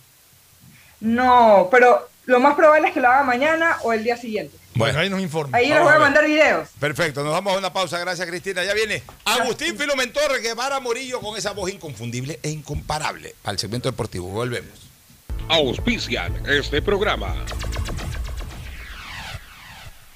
No, 1.00 1.68
pero 1.70 2.08
lo 2.26 2.40
más 2.40 2.54
probable 2.54 2.88
es 2.88 2.94
que 2.94 3.00
lo 3.00 3.08
haga 3.08 3.24
mañana 3.24 3.76
o 3.82 3.92
el 3.92 4.02
día 4.04 4.16
siguiente. 4.16 4.56
Bueno, 4.76 4.98
ahí 5.00 5.10
nos 5.10 5.20
informa. 5.20 5.56
Ahí 5.58 5.68
les 5.68 5.80
voy 5.82 5.92
a 5.92 5.98
mandar 5.98 6.24
videos. 6.26 6.68
Perfecto, 6.78 7.24
nos 7.24 7.32
vamos 7.32 7.54
a 7.54 7.58
una 7.58 7.72
pausa. 7.72 7.98
Gracias, 7.98 8.26
Cristina. 8.28 8.62
Ya 8.62 8.74
viene 8.74 9.02
Agustín 9.24 9.76
Filomentor 9.76 10.40
Guevara 10.40 10.80
Morillo 10.80 11.20
con 11.20 11.36
esa 11.36 11.52
voz 11.52 11.70
inconfundible 11.72 12.38
e 12.42 12.50
incomparable 12.50 13.34
al 13.44 13.58
segmento 13.58 13.90
deportivo. 13.90 14.28
Volvemos. 14.28 14.86
Auspician 15.48 16.34
este 16.46 16.82
programa. 16.82 17.34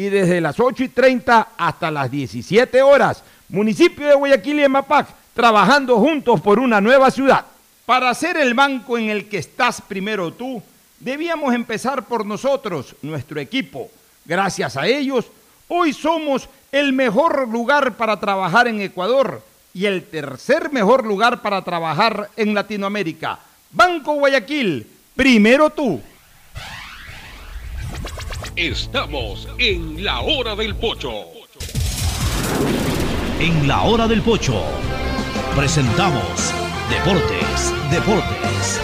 y 0.00 0.08
desde 0.08 0.40
las 0.40 0.58
8 0.58 0.84
y 0.84 0.88
30 0.88 1.48
hasta 1.58 1.90
las 1.90 2.10
17 2.10 2.80
horas. 2.80 3.22
Municipio 3.50 4.08
de 4.08 4.14
Guayaquil 4.14 4.60
y 4.60 4.66
Mapac, 4.66 5.08
trabajando 5.34 5.98
juntos 5.98 6.40
por 6.40 6.58
una 6.58 6.80
nueva 6.80 7.10
ciudad. 7.10 7.44
Para 7.84 8.14
ser 8.14 8.38
el 8.38 8.54
banco 8.54 8.96
en 8.96 9.10
el 9.10 9.28
que 9.28 9.36
estás 9.36 9.82
primero 9.82 10.32
tú, 10.32 10.62
debíamos 11.00 11.52
empezar 11.54 12.06
por 12.06 12.24
nosotros, 12.24 12.96
nuestro 13.02 13.40
equipo. 13.40 13.90
Gracias 14.24 14.78
a 14.78 14.86
ellos, 14.86 15.26
hoy 15.68 15.92
somos 15.92 16.48
el 16.72 16.94
mejor 16.94 17.46
lugar 17.46 17.98
para 17.98 18.18
trabajar 18.18 18.68
en 18.68 18.80
Ecuador 18.80 19.42
y 19.74 19.84
el 19.84 20.04
tercer 20.04 20.72
mejor 20.72 21.04
lugar 21.04 21.42
para 21.42 21.60
trabajar 21.60 22.30
en 22.38 22.54
Latinoamérica. 22.54 23.38
Banco 23.70 24.14
Guayaquil, 24.14 24.86
primero 25.14 25.68
tú. 25.68 26.00
Estamos 28.60 29.48
en 29.56 30.04
la 30.04 30.20
hora 30.20 30.54
del 30.54 30.76
pocho. 30.76 31.24
En 33.40 33.66
la 33.66 33.80
hora 33.84 34.06
del 34.06 34.20
pocho 34.20 34.62
presentamos 35.56 36.52
Deportes, 36.90 37.72
deportes. 37.90 38.80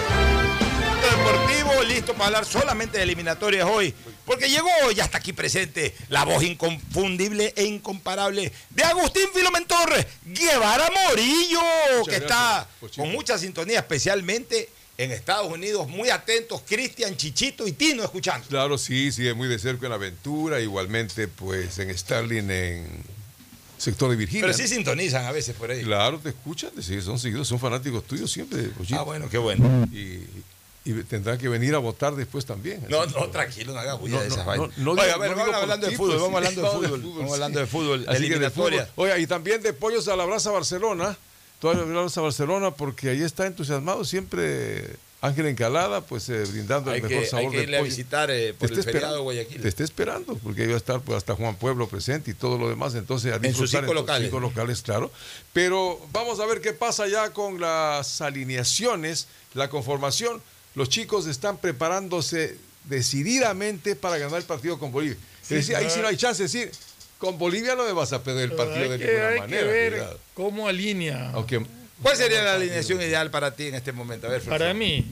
Deportivo, 1.02 1.82
listo 1.82 2.14
para 2.14 2.24
hablar 2.28 2.46
solamente 2.46 2.96
de 2.96 3.02
eliminatorias 3.04 3.68
hoy, 3.70 3.92
porque 4.24 4.48
llegó 4.48 4.70
ya 4.94 5.04
está 5.04 5.18
aquí 5.18 5.34
presente 5.34 5.94
la 6.08 6.24
voz 6.24 6.42
inconfundible 6.42 7.52
e 7.54 7.64
incomparable 7.64 8.50
de 8.70 8.82
Agustín 8.82 9.28
Filomentor 9.34 9.92
Guevara 10.24 10.88
Morillo, 10.90 11.60
Muchas 11.98 12.14
que 12.14 12.20
gracias, 12.20 12.22
está 12.22 12.68
Pochito. 12.80 13.02
con 13.02 13.12
mucha 13.12 13.36
sintonía, 13.36 13.80
especialmente 13.80 14.70
en 14.98 15.12
Estados 15.12 15.52
Unidos, 15.52 15.88
muy 15.88 16.08
atentos, 16.10 16.62
Cristian, 16.66 17.16
Chichito 17.16 17.66
y 17.66 17.72
Tino 17.72 18.02
escuchando. 18.02 18.46
Claro, 18.48 18.78
sí, 18.78 19.12
sigue 19.12 19.34
muy 19.34 19.46
de 19.48 19.58
cerca 19.58 19.86
en 19.86 19.90
la 19.90 19.96
aventura, 19.96 20.60
igualmente 20.60 21.28
pues 21.28 21.78
en 21.78 21.96
Starling 21.96 22.50
en 22.50 22.86
sector 23.76 24.08
de 24.10 24.16
Virginia. 24.16 24.42
Pero 24.46 24.54
sí 24.56 24.66
sintonizan 24.68 25.26
a 25.26 25.32
veces 25.32 25.54
por 25.54 25.70
ahí. 25.70 25.82
Claro, 25.82 26.18
te 26.18 26.30
escuchan, 26.30 26.70
sí, 26.80 27.00
son 27.02 27.18
seguidores, 27.18 27.46
son 27.48 27.58
fanáticos 27.58 28.04
tuyos 28.04 28.32
siempre. 28.32 28.70
Ah, 28.92 29.02
bueno, 29.02 29.28
qué 29.28 29.36
bueno. 29.36 29.86
Y, 29.92 30.22
y 30.86 30.92
tendrán 31.08 31.36
que 31.36 31.48
venir 31.50 31.74
a 31.74 31.78
votar 31.78 32.14
después 32.16 32.46
también. 32.46 32.82
No, 32.88 33.04
no, 33.04 33.26
que- 33.26 33.32
tranquilo, 33.32 33.74
no 33.74 33.80
haga 33.80 33.94
bulla 33.94 34.14
No, 34.14 34.20
de 34.22 34.26
esas 34.28 34.38
no, 34.38 34.44
vainas. 34.46 34.78
no, 34.78 34.84
no 34.94 35.02
Oiga, 35.02 35.14
a 35.14 35.18
ver, 35.18 35.30
no 35.32 35.36
vamos 35.36 35.46
digo 35.46 35.52
por 35.52 35.62
hablando 35.62 35.86
de 35.88 35.96
fútbol, 35.96 36.16
vamos 36.16 36.30
sí, 36.30 36.36
hablando 36.36 36.62
de 36.62 36.68
fútbol, 36.88 37.14
vamos 37.18 37.32
hablando 37.34 37.60
de 37.60 37.66
fútbol, 37.66 37.98
Así 38.00 38.06
que 38.06 38.12
de 38.12 38.26
eliminatoria. 38.28 38.86
fútbol. 38.86 38.92
Oiga, 39.04 39.18
y 39.18 39.26
también 39.26 39.60
de 39.62 39.72
pollos 39.74 40.08
a 40.08 40.16
la 40.16 40.24
brasa 40.24 40.50
Barcelona. 40.52 41.18
Toda 41.58 41.74
la 41.74 41.84
brasa 41.84 42.20
Barcelona, 42.20 42.70
porque 42.70 43.10
ahí 43.10 43.22
está 43.22 43.46
entusiasmado 43.46 44.04
siempre 44.04 44.96
Ángel 45.22 45.46
Encalada, 45.46 46.02
pues 46.02 46.28
eh, 46.28 46.44
brindando 46.44 46.90
Hay 46.90 47.00
el 47.00 47.02
que, 47.02 47.08
mejor 47.08 47.24
hay 47.24 47.30
sabor 47.30 47.50
que 47.50 47.56
de 47.56 47.62
irle 47.64 47.78
a 47.78 47.82
visitar 47.82 48.30
eh, 48.30 48.52
por 48.52 48.68
Te 48.68 48.74
el 48.74 48.80
está 48.80 48.92
feriado. 48.92 49.22
Guayaquil. 49.22 49.62
Te 49.62 49.68
está 49.68 49.82
esperando, 49.82 50.36
porque 50.36 50.62
ahí 50.62 50.68
va 50.68 50.74
a 50.74 50.76
estar 50.76 51.00
pues, 51.00 51.16
hasta 51.16 51.34
Juan 51.34 51.56
Pueblo 51.56 51.88
presente 51.88 52.30
y 52.30 52.34
todo 52.34 52.58
lo 52.58 52.68
demás. 52.68 52.94
Entonces, 52.94 53.32
a 53.32 53.36
En 53.36 53.54
sus 53.54 53.70
cinco 53.70 53.94
locales. 53.94 54.28
cinco 54.28 54.40
locales, 54.40 54.82
claro. 54.82 55.10
Pero 55.52 55.98
vamos 56.12 56.40
a 56.40 56.46
ver 56.46 56.60
qué 56.60 56.72
pasa 56.72 57.08
ya 57.08 57.32
con 57.32 57.60
las 57.60 58.20
alineaciones, 58.20 59.26
la 59.54 59.70
conformación. 59.70 60.42
Los 60.74 60.90
chicos 60.90 61.26
están 61.26 61.56
preparándose 61.56 62.58
decididamente 62.84 63.96
para 63.96 64.18
ganar 64.18 64.38
el 64.38 64.44
partido 64.44 64.78
con 64.78 64.92
Bolivia. 64.92 65.16
Sí, 65.42 65.54
Es 65.54 65.66
decir, 65.66 65.76
ahí 65.76 65.88
sí 65.88 66.00
no 66.00 66.08
hay 66.08 66.16
chance 66.16 66.42
de 66.42 66.48
decir, 66.48 66.70
con 67.18 67.38
Bolivia 67.38 67.74
no 67.74 67.84
me 67.84 67.92
vas 67.92 68.12
a 68.12 68.22
perder 68.22 68.50
el 68.50 68.56
partido 68.56 68.84
hay 68.84 68.88
de 68.90 68.98
que, 68.98 69.06
ninguna 69.06 69.28
hay 69.28 69.38
manera. 69.40 69.62
que 69.62 69.68
ver 69.68 69.92
cuidado. 69.92 70.18
cómo 70.34 70.68
alinea. 70.68 71.32
¿Cuál 72.02 72.16
sería 72.16 72.42
la 72.42 72.54
alineación 72.54 73.00
ideal 73.00 73.30
para 73.30 73.54
ti 73.54 73.68
en 73.68 73.74
este 73.74 73.92
momento? 73.92 74.26
A 74.26 74.30
ver, 74.30 74.42
Para 74.42 74.74
mí, 74.74 75.04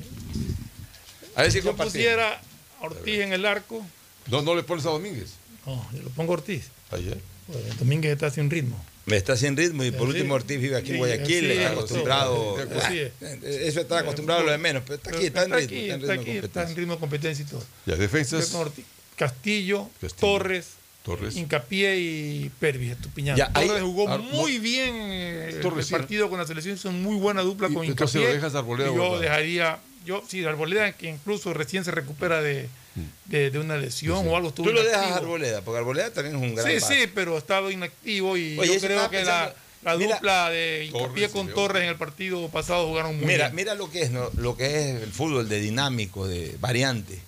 A 1.35 1.43
ver 1.43 1.51
si 1.53 1.59
yo 1.59 1.65
compartimos. 1.65 1.93
pusiera 1.95 2.33
a 2.81 2.85
Ortiz 2.85 3.21
en 3.21 3.33
el 3.33 3.47
arco. 3.47 3.85
no, 4.27 4.43
no 4.43 4.55
le 4.55 4.63
pones 4.63 4.85
a 4.87 4.91
Domínguez. 4.91 5.31
No, 5.67 5.87
yo 5.95 6.03
lo 6.03 6.11
pongo 6.11 6.33
a 6.33 6.37
Ortiz. 6.37 6.65
Ayer. 6.91 7.19
Pues, 7.47 7.79
Domínguez 7.79 8.13
está 8.13 8.31
sin 8.31 8.51
ritmo. 8.51 8.83
Me 9.07 9.17
está 9.17 9.37
sin 9.37 9.55
ritmo 9.57 9.83
y 9.85 9.91
por 9.91 10.03
Sí. 10.09 10.15
último 10.17 10.35
Ortiz 10.35 10.61
vive 10.61 10.77
aquí 10.77 10.93
en 10.93 10.99
Guayaquil, 10.99 11.51
está 11.51 11.63
es, 11.65 11.71
acostumbrado. 11.73 12.57
sí. 12.89 13.03
Ah, 13.23 13.27
Eso 13.43 13.81
está 13.81 13.99
acostumbrado 14.01 14.41
a 14.43 14.45
lo 14.45 14.51
de 14.53 14.59
menos, 14.59 14.83
pero 14.87 14.97
está 14.97 15.11
aquí, 15.11 15.27
está 15.27 15.45
en 15.45 15.53
Está 15.55 15.57
ritmo. 15.57 15.77
aquí, 15.77 15.91
Está 15.91 15.95
en 15.95 16.01
está 16.01 16.13
ritmo 16.13 16.23
aquí, 16.23 16.33
de 16.41 16.47
está 16.47 16.63
en 16.71 16.77
ritmo 16.77 16.93
de 16.95 17.01
competencia 17.01 17.45
y 17.45 17.49
todo. 17.49 17.65
Ya, 17.87 17.97
defensas. 17.97 18.53
Castillo, 19.17 19.89
Torres, 20.19 20.67
Torres. 21.05 21.37
Hincapié 21.37 21.99
y 22.01 22.51
Pervis, 22.59 22.93
Estupiñán. 22.93 23.37
Ya, 23.37 23.51
ahí- 23.55 23.69
Torres 23.69 23.83
jugó 23.83 24.09
ah, 24.09 24.17
muy 24.19 24.59
bien 24.59 24.95
eh, 24.97 25.59
Torres, 25.61 25.81
el 25.81 25.85
sí. 25.85 25.93
partido 25.93 26.31
con 26.31 26.39
la 26.41 26.47
selección, 26.47 26.75
hizo 26.77 26.91
muy 26.91 27.17
buena 27.17 27.43
dupla 27.43 27.69
Y 27.69 27.75
con 27.75 27.85
entonces 27.85 28.15
Hincapié. 28.17 28.29
lo 28.29 28.35
dejas 28.35 28.55
Arboleda 28.55 28.91
y 28.91 28.97
yo 28.97 29.19
dejaría, 29.21 29.79
yo 30.07 30.23
sí, 30.27 30.43
Arboleda 30.45 30.93
que 30.93 31.11
incluso 31.11 31.53
recién 31.53 31.85
se 31.85 31.91
recupera 31.91 32.41
de, 32.41 32.69
de, 33.27 33.51
de 33.51 33.59
una 33.59 33.77
lesión 33.77 34.27
o 34.27 34.35
algo. 34.37 34.49
estuvo 34.49 34.67
Tú 34.67 34.73
lo 34.73 34.83
dejas 34.83 35.13
a. 35.13 35.17
Arboleda, 35.19 35.61
porque 35.61 35.79
Arboleda 35.79 36.11
también 36.11 36.37
es 36.37 36.43
un 36.43 36.55
gran 36.55 36.71
Sí, 36.71 36.81
sí, 36.81 37.07
pero 37.15 37.37
estaba 37.37 37.71
inactivo 37.71 38.37
y 38.39 38.59
Oye, 38.59 38.75
yo 38.75 38.81
creo 38.81 39.11
que 39.11 39.25
la, 39.25 39.53
pensando- 39.53 39.55
la 39.85 39.95
dupla 40.15 40.49
de 40.51 40.87
Hincapié 40.87 41.29
con. 41.29 41.49
Torres 41.49 41.83
en 41.83 41.91
el 41.91 41.97
partido 41.97 42.49
pasado 42.49 42.87
jugaron 42.89 43.15
muy 43.17 43.27
Mira, 43.27 43.49
bien. 43.51 43.57
mira 43.57 43.75
lo 43.75 43.91
que 43.91 44.01
es, 44.05 44.11
¿no? 44.11 44.31
lo 44.39 44.57
que 44.57 44.65
es 44.97 45.03
el 45.03 45.13
fútbol 45.13 45.51
de 45.51 45.61
dinámico, 45.61 46.27
de 46.27 46.57
variante. 46.61 47.21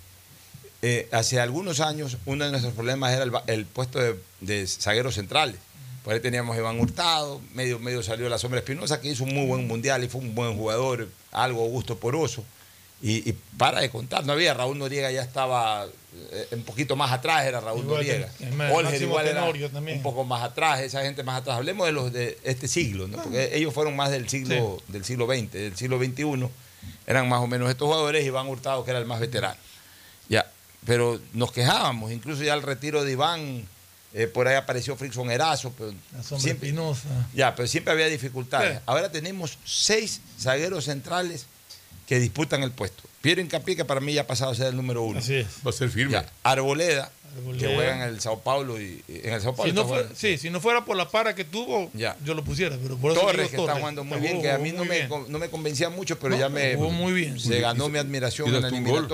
Eh, 0.89 1.09
hace 1.11 1.41
algunos 1.41 1.81
años 1.81 2.17
uno 2.27 2.45
de 2.45 2.53
nuestros 2.53 2.73
problemas 2.73 3.13
era 3.13 3.25
el, 3.49 3.67
puesto 3.67 3.99
de, 3.99 4.15
de 4.41 4.69
zagueros 4.69 5.17
centrales. 5.17 5.57
Por 6.05 6.15
ahí 6.15 6.21
teníamos 6.21 6.55
a 6.55 6.61
Iván 6.61 6.79
Hurtado, 6.79 7.41
medio, 7.55 7.81
medio 7.81 8.05
salió 8.05 8.29
la 8.29 8.39
sombra 8.39 8.61
Espinosa, 8.61 9.01
que 9.01 9.09
hizo 9.09 9.25
un 9.25 9.35
muy 9.35 9.47
buen 9.47 9.67
mundial 9.67 10.05
y 10.05 10.09
fue 10.09 10.21
un 10.21 10.37
buen 10.37 10.57
jugador, 10.57 11.09
algo 11.33 11.65
Augusto 11.65 11.99
Poroso. 11.99 12.45
Y, 13.03 13.29
y 13.29 13.33
para 13.59 13.81
de 13.81 13.91
contar, 13.91 14.25
no 14.25 14.33
había, 14.33 14.55
Raúl 14.55 14.79
Noriega 14.79 15.11
ya 15.11 15.23
estaba 15.23 15.87
eh, 15.87 16.47
un 16.53 16.63
poquito 16.63 16.95
más 16.95 17.11
atrás, 17.11 17.47
era 17.47 17.61
Raúl 17.61 17.81
Igual 17.81 18.07
Noriega. 18.07 18.31
Olger 18.73 19.03
igual 19.03 19.27
era 19.27 19.43
un 19.45 20.03
poco 20.03 20.23
más 20.23 20.45
atrás, 20.45 20.83
esa 20.83 21.03
gente 21.03 21.25
más 21.25 21.41
atrás. 21.41 21.57
Hablemos 21.57 21.85
de 21.87 21.93
los 21.93 22.13
de 22.13 22.39
este 22.45 22.69
siglo, 22.69 23.09
¿no? 23.09 23.21
porque 23.21 23.51
ellos 23.57 23.75
fueron 23.75 23.97
más 23.97 24.13
del 24.13 24.29
siglo, 24.29 24.81
del 24.87 25.05
siglo 25.05 25.27
XX, 25.27 25.51
del 25.51 25.77
siglo 25.77 25.99
XXI, 25.99 26.49
eran 27.09 27.29
más 27.29 27.41
o 27.41 27.49
menos 27.49 27.69
estos 27.71 27.87
jugadores, 27.87 28.25
Iván 28.25 28.47
Hurtado, 28.47 28.85
que 28.85 28.93
era 28.93 29.01
el 29.01 29.07
más 29.07 29.19
veterano. 29.19 29.59
Ya, 30.29 30.47
pero 30.87 31.21
nos 31.35 31.53
quejábamos, 31.53 32.13
incluso 32.13 32.43
ya 32.43 32.55
el 32.55 32.63
retiro 32.63 33.05
de 33.05 33.13
Iván, 33.13 33.67
eh, 34.15 34.27
por 34.29 34.49
ahí 34.49 34.55
apareció 34.55 34.97
Frickson 34.97 35.31
Erazo, 35.31 35.73
pero 35.77 35.93
siempre, 36.39 36.73
ya, 37.35 37.55
pero 37.55 37.69
siempre 37.69 37.93
había 37.93 38.07
dificultades. 38.07 38.77
Sí. 38.79 38.83
Ahora 38.87 39.11
tenemos 39.11 39.59
seis 39.65 40.21
zagueros 40.41 40.85
centrales 40.85 41.47
que 42.07 42.19
disputan 42.21 42.63
el 42.63 42.71
puesto. 42.71 43.03
Piero 43.21 43.41
Incapié, 43.41 43.75
que 43.77 43.85
para 43.85 44.01
mí 44.01 44.15
ya 44.15 44.23
ha 44.23 44.27
pasado 44.27 44.53
a 44.53 44.55
ser 44.55 44.69
el 44.69 44.77
número 44.77 45.03
uno. 45.03 45.19
Así 45.19 45.35
es. 45.35 45.47
Va 45.67 45.71
a 45.71 45.73
ser 45.73 45.91
firme. 45.91 46.13
Ya, 46.13 46.25
Arboleda, 46.45 47.11
Arboleda. 47.37 47.69
que 47.69 47.75
juega 47.75 47.97
en 47.97 48.03
el 48.03 48.21
Sao 48.21 48.39
Paulo 48.41 48.81
y 48.81 49.03
en 49.09 49.35
el 49.35 49.41
Sao 49.43 49.55
Paulo. 49.57 49.71
Si 49.71 49.75
no, 49.77 49.87
fuera, 49.89 50.09
sí, 50.15 50.39
si 50.39 50.49
no 50.49 50.61
fuera 50.61 50.85
por 50.85 50.97
la 50.97 51.11
para 51.11 51.35
que 51.35 51.45
tuvo, 51.45 51.91
Ya. 51.93 52.17
yo 52.25 52.35
lo 52.35 52.45
pusiera. 52.45 52.79
Pero 52.81 52.97
por 52.97 53.11
eso 53.11 53.21
Torres, 53.21 53.51
que 53.51 53.57
está 53.57 53.75
jugando 53.75 54.05
muy 54.05 54.21
bien, 54.21 54.41
que 54.41 54.53
a 54.53 54.59
mí 54.59 54.71
no 54.71 54.85
me, 54.85 55.09
no 55.09 55.39
me 55.41 55.51
convencía 55.51 55.91
mucho, 55.91 56.17
pero 56.21 56.35
No, 56.37 56.41
ya 56.41 56.49
me 56.49 56.77
jugó 56.77 56.91
muy 56.91 57.13
bien. 57.13 57.41
se 57.41 57.61
ganó 57.61 57.89
mi 57.89 57.99
admiración 57.99 58.55
en 58.55 58.63
la 58.63 58.71
gol. 58.71 59.09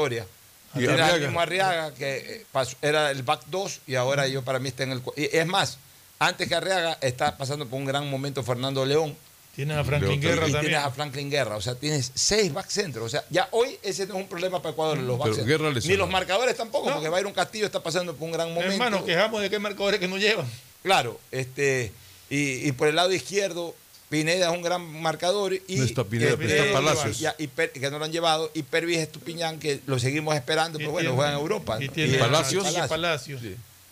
Y 0.75 0.85
al 0.87 0.91
Arriaga. 1.01 1.17
mismo 1.27 1.41
Arriaga, 1.41 1.95
que 1.95 2.17
eh, 2.17 2.47
pasó- 2.53 2.77
era 2.83 3.11
el 3.11 3.23
back 3.23 3.43
2 3.49 3.81
y 3.87 3.95
ahora 3.97 4.27
yo 4.29 4.43
para 4.43 4.59
mí 4.59 4.69
está 4.69 4.83
en 4.85 4.93
el... 4.93 5.03
y 5.17 5.29
Es 5.37 5.47
más, 5.47 5.79
antes 6.19 6.49
que 6.49 6.55
Arriaga 6.55 6.99
está 7.01 7.37
pasando 7.37 7.67
por 7.67 7.79
un 7.79 7.85
gran 7.85 8.09
momento 8.09 8.43
Fernando 8.43 8.85
León. 8.87 9.17
Tienes 9.55 9.77
a 9.77 9.85
Franklin 9.85 10.13
León 10.19 10.21
Guerra 10.23 10.49
y 10.49 10.53
también. 10.53 10.71
tienes 10.73 10.87
a 10.87 10.91
Franklin 10.91 11.31
Guerra. 11.31 11.57
O 11.57 11.61
sea, 11.61 11.75
tienes 11.75 12.11
seis 12.15 12.51
back 12.55 12.71
centros. 12.71 13.05
O 13.05 13.09
sea, 13.11 13.23
ya 13.29 13.49
hoy 13.51 13.79
ese 13.83 14.07
no 14.07 14.15
es 14.15 14.21
un 14.23 14.29
problema 14.29 14.63
para 14.63 14.73
Ecuador, 14.73 14.97
los 14.97 15.19
back 15.19 15.35
Pero 15.45 15.65
centros. 15.67 15.85
Ni 15.87 15.95
los 15.97 16.09
marcadores 16.09 16.57
tampoco, 16.57 16.89
No. 16.89 16.95
porque 16.95 17.11
Byron 17.11 17.35
Castillo 17.35 17.67
está 17.67 17.83
pasando 17.83 18.15
por 18.15 18.25
un 18.27 18.33
gran 18.33 18.49
momento. 18.55 18.73
Hermano, 18.73 19.05
quejamos 19.05 19.43
de 19.43 19.51
qué 19.51 19.59
marcadores 19.59 20.01
que 20.01 20.09
no 20.09 20.17
llevan. 20.17 20.47
Claro, 20.83 21.21
este, 21.31 21.93
y, 22.31 22.67
y 22.67 22.73
por 22.73 22.89
el 22.89 22.97
lado 22.97 23.13
izquierdo, 23.13 23.75
Pineda 24.13 24.51
es 24.51 24.55
un 24.55 24.61
gran 24.61 25.01
marcador 25.01 25.55
y, 25.55 25.77
No 25.77 25.85
está 25.85 26.05
Pineda, 26.05 26.33
eh, 26.33 26.37
pero 26.37 26.51
está 26.51 26.67
eh, 26.67 26.73
Palacios. 26.75 27.19
ya, 27.19 27.35
y 27.39 27.47
Per- 27.47 27.73
que 27.73 27.91
no 27.91 27.99
lo 27.99 28.05
han 28.05 28.13
llevado, 28.13 28.51
y 28.53 28.63
Pervis 28.63 28.99
Estupiñán, 28.99 29.59
que 29.59 29.81
lo 29.87 29.99
seguimos 29.99 30.35
esperando, 30.35 30.79
pero 30.79 30.91
bueno, 30.91 31.15
juega 31.15 31.31
en 31.33 31.39
Europa. 31.39 31.83
Y 31.83 31.87
¿no? 31.87 31.93
tiene 31.95 32.19
Palacios. 32.19 32.69
Palacios. 32.91 33.41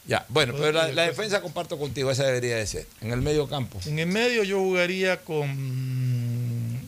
Ya, 0.07 0.27
bueno, 0.29 0.53
pero 0.59 0.73
la, 0.73 1.05
defensa 1.05 1.41
comparto 1.41 1.79
contigo, 1.79 2.11
esa 2.11 2.25
debería 2.25 2.57
de 2.57 2.67
ser. 2.67 2.87
En 3.01 3.13
el 3.13 3.23
medio 3.23 3.49
campo. 3.49 3.81
En 3.87 3.99
el 3.99 4.09
medio 4.09 4.45
yo 4.45 4.59
jugaría 4.59 5.23
con 5.23 6.81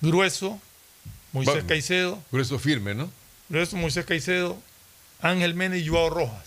Grueso, 0.00 0.58
Moisés 1.32 1.64
Va- 1.64 1.66
Caicedo, 1.66 2.22
Grueso 2.32 2.58
firme, 2.58 2.94
¿no? 2.94 3.10
Grueso, 3.50 3.76
Moisés 3.76 4.06
Caicedo, 4.06 4.56
Ángel 5.20 5.52
Mena 5.54 5.76
y 5.76 5.86
Joao 5.86 6.08
Rojas. 6.08 6.46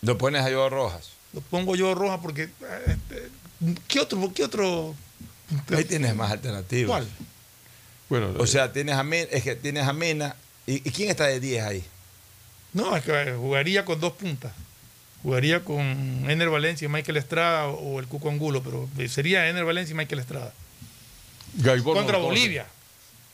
Lo 0.00 0.16
pones 0.16 0.40
a 0.40 0.50
Joao 0.50 0.70
Rojas. 0.70 1.10
Lo 1.34 1.42
pongo 1.42 1.76
Joao 1.76 1.94
Rojas 1.94 2.20
porque. 2.22 2.44
eh, 2.44 2.48
este, 2.86 3.28
¿Qué 3.88 4.00
otro? 4.00 4.32
¿Qué 4.34 4.44
otro? 4.44 4.94
Ahí 5.76 5.84
tienes 5.84 6.14
más 6.14 6.30
alternativas. 6.32 6.88
¿Cuál? 6.90 7.08
Bueno, 8.08 8.34
O 8.38 8.46
sea, 8.46 8.72
tienes 8.72 8.94
a 8.94 9.02
Mena, 9.02 9.28
es 9.30 9.42
que 9.42 9.54
tienes 9.56 9.86
a 9.86 9.92
Mena. 9.92 10.36
¿Y, 10.66 10.76
y 10.76 10.90
quién 10.92 11.10
está 11.10 11.26
de 11.26 11.40
10 11.40 11.64
ahí? 11.64 11.84
No, 12.72 12.96
es 12.96 13.04
que 13.04 13.34
jugaría 13.36 13.84
con 13.84 14.00
dos 14.00 14.12
puntas. 14.14 14.52
Jugaría 15.22 15.64
con 15.64 15.80
Ener 16.28 16.50
Valencia 16.50 16.84
y 16.84 16.88
Michael 16.88 17.16
Estrada 17.16 17.68
o 17.68 17.98
el 18.00 18.06
Cuco 18.06 18.28
Angulo, 18.28 18.62
pero 18.62 18.88
sería 19.08 19.48
Ener 19.48 19.64
Valencia 19.64 19.92
y 19.94 19.96
Michael 19.96 20.20
Estrada. 20.20 20.52
Gaibor 21.54 21.96
Contra 21.96 22.18
no. 22.18 22.24
Bolivia. 22.24 22.66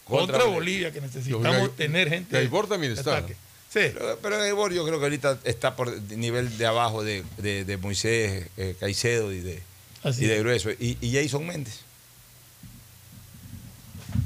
Contra 0.04 0.38
Contra, 0.38 0.44
Bolivia. 0.44 0.88
Bolivia, 0.88 0.92
que 0.92 1.00
necesitamos 1.00 1.76
tener 1.76 2.08
gente. 2.08 2.36
Gaibor 2.36 2.68
también 2.68 2.92
está, 2.92 3.16
ataque. 3.18 3.34
Sí. 3.72 3.80
Pero, 3.94 4.18
pero 4.22 4.38
Gaibor 4.38 4.72
yo 4.72 4.84
creo 4.84 4.98
que 4.98 5.04
ahorita 5.04 5.38
está 5.44 5.74
por 5.76 6.00
nivel 6.12 6.56
de 6.58 6.66
abajo 6.66 7.02
de, 7.02 7.24
de- 7.38 7.64
de 7.64 7.76
Moisés 7.76 8.48
eh, 8.56 8.76
Caicedo 8.78 9.32
y 9.32 9.40
de, 9.40 9.62
Así 10.02 10.24
y 10.24 10.26
de 10.28 10.34
es. 10.36 10.40
Grueso. 10.42 10.70
Y, 10.72 10.96
y 11.00 11.12
Jason 11.14 11.46
Méndez. 11.46 11.80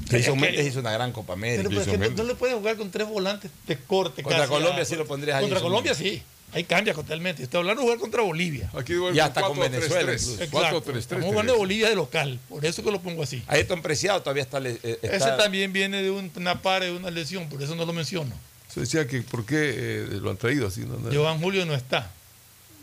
Que- 0.09 0.31
Méndez 0.31 0.67
hizo 0.67 0.79
una 0.79 0.91
gran 0.91 1.11
Copa 1.11 1.33
América. 1.33 1.57
Pero, 1.67 1.69
pero 1.69 1.81
es 1.81 1.87
que 1.87 2.15
no, 2.15 2.23
le 2.23 2.35
puedes 2.35 2.55
jugar 2.55 2.77
con 2.77 2.91
tres 2.91 3.07
volantes 3.07 3.51
de 3.67 3.77
corte. 3.77 4.21
Contra 4.23 4.41
casi, 4.41 4.51
Colombia 4.53 4.81
ah, 4.83 4.85
sí 4.85 4.95
lo 4.95 5.05
pondrías 5.05 5.37
a 5.37 5.41
Contra 5.41 5.59
Colombia 5.61 5.93
Méndez. 5.93 6.13
sí. 6.13 6.23
Ahí 6.53 6.63
cambia 6.63 6.93
totalmente. 6.93 7.43
Estoy 7.43 7.59
hablando 7.59 7.81
de 7.81 7.85
jugar 7.87 7.99
contra 7.99 8.21
Bolivia. 8.21 8.69
Aquí 8.77 8.93
Y 9.13 9.19
hasta 9.19 9.41
con 9.41 9.57
4-3-3. 9.57 9.59
Venezuela 9.71 10.13
incluso. 10.13 10.41
Exacto. 10.43 10.83
4-3-3. 10.85 10.97
Estamos 10.97 11.25
jugando 11.25 11.51
de 11.53 11.59
Bolivia 11.59 11.89
de 11.89 11.95
local. 11.95 12.39
Por 12.47 12.63
eso 12.65 12.81
que 12.81 12.91
lo 12.91 13.01
pongo 13.01 13.23
así. 13.23 13.43
Ayrton 13.47 13.81
Preciado 13.81 14.21
todavía 14.21 14.43
está. 14.43 14.59
eh, 14.59 14.79
está- 15.01 15.15
Ese 15.17 15.31
también 15.31 15.73
viene 15.73 16.01
de 16.01 16.11
un- 16.11 16.31
una 16.35 16.61
para 16.61 16.85
de 16.85 16.93
una 16.93 17.11
lesión, 17.11 17.49
por 17.49 17.61
eso 17.61 17.75
no 17.75 17.85
lo 17.85 17.91
menciono. 17.91 18.33
Se 18.73 18.79
decía 18.81 19.05
que 19.05 19.21
por 19.21 19.45
qué 19.45 19.57
eh, 19.57 20.07
lo 20.21 20.29
han 20.29 20.37
traído 20.37 20.67
así. 20.67 20.81
No, 20.81 20.97
no, 20.97 21.13
Joan 21.13 21.41
Julio 21.41 21.65
no 21.65 21.73
está. 21.73 22.11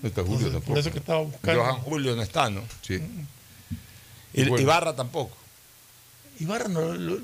no 0.02 0.08
está 0.08 0.20
Julio 0.22 0.48
Entonces, 0.48 0.52
tampoco. 0.52 0.68
por 0.72 0.78
eso 0.78 0.90
que 0.92 0.98
estaba 0.98 1.20
buscando. 1.20 1.62
Johan 1.64 1.76
Julio 1.80 2.16
no 2.16 2.22
está, 2.22 2.50
¿no? 2.50 2.62
Sí. 2.82 3.00
Y, 4.34 4.42
Y 4.42 4.48
bueno. 4.48 4.62
y 4.62 4.64
Barra 4.66 4.94
tampoco. 4.94 5.34
Ibarra 6.42 6.68
no, 6.68 6.80
lo- 6.94 7.18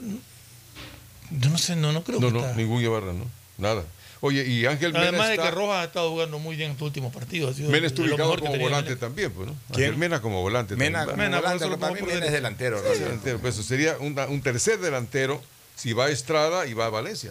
yo 1.31 1.51
no 1.51 1.59
sé, 1.59 1.77
no, 1.77 1.93
no 1.93 2.03
creo 2.05 2.21
No, 2.21 2.29
que 2.29 2.33
no, 2.35 2.41
está. 2.41 2.55
ningún 2.57 2.83
Ibarra, 2.83 3.13
no. 3.13 3.25
Nada. 3.59 3.85
Oye, 4.21 4.45
y 4.47 4.67
Ángel 4.67 4.93
Mena 4.93 5.09
Además 5.09 5.29
de 5.29 5.35
está, 5.35 5.45
que 5.51 5.51
Rojas 5.53 5.77
ha 5.81 5.85
estado 5.85 6.11
jugando 6.11 6.39
muy 6.41 6.57
bien 6.57 6.71
en 6.71 6.73
estos 6.73 6.87
últimos 6.87 7.13
partidos. 7.13 7.53
ha 7.53 7.55
sido 7.57 7.71
Mena 7.71 7.87
está 7.87 8.03
ubicado 8.03 8.37
como 8.39 8.59
volante 8.59 8.97
también, 8.97 9.31
pues, 9.33 9.47
¿no? 9.49 9.55
¿Quién? 9.73 9.85
Ángel 9.87 9.97
Mena 9.99 10.21
como 10.23 10.43
volante 10.43 10.75
Mena 10.77 11.07
también. 11.07 11.31
Mena, 11.31 11.41
volante, 11.41 11.77
para 11.77 11.95
mí 11.95 12.01
Mena 12.03 12.27
es 12.27 12.33
delantero. 12.33 12.79
Sí, 12.79 12.85
¿no? 12.89 12.95
delantero, 13.05 13.39
pues, 13.39 13.55
eso 13.55 13.63
sería 13.63 13.97
una- 13.99 14.27
un 14.27 14.41
tercer 14.43 14.79
delantero 14.81 15.41
si 15.77 15.93
va 15.93 16.07
a 16.07 16.11
Estrada 16.11 16.67
y 16.67 16.75
va 16.75 16.87
a 16.87 16.91
Valencia. 16.91 17.31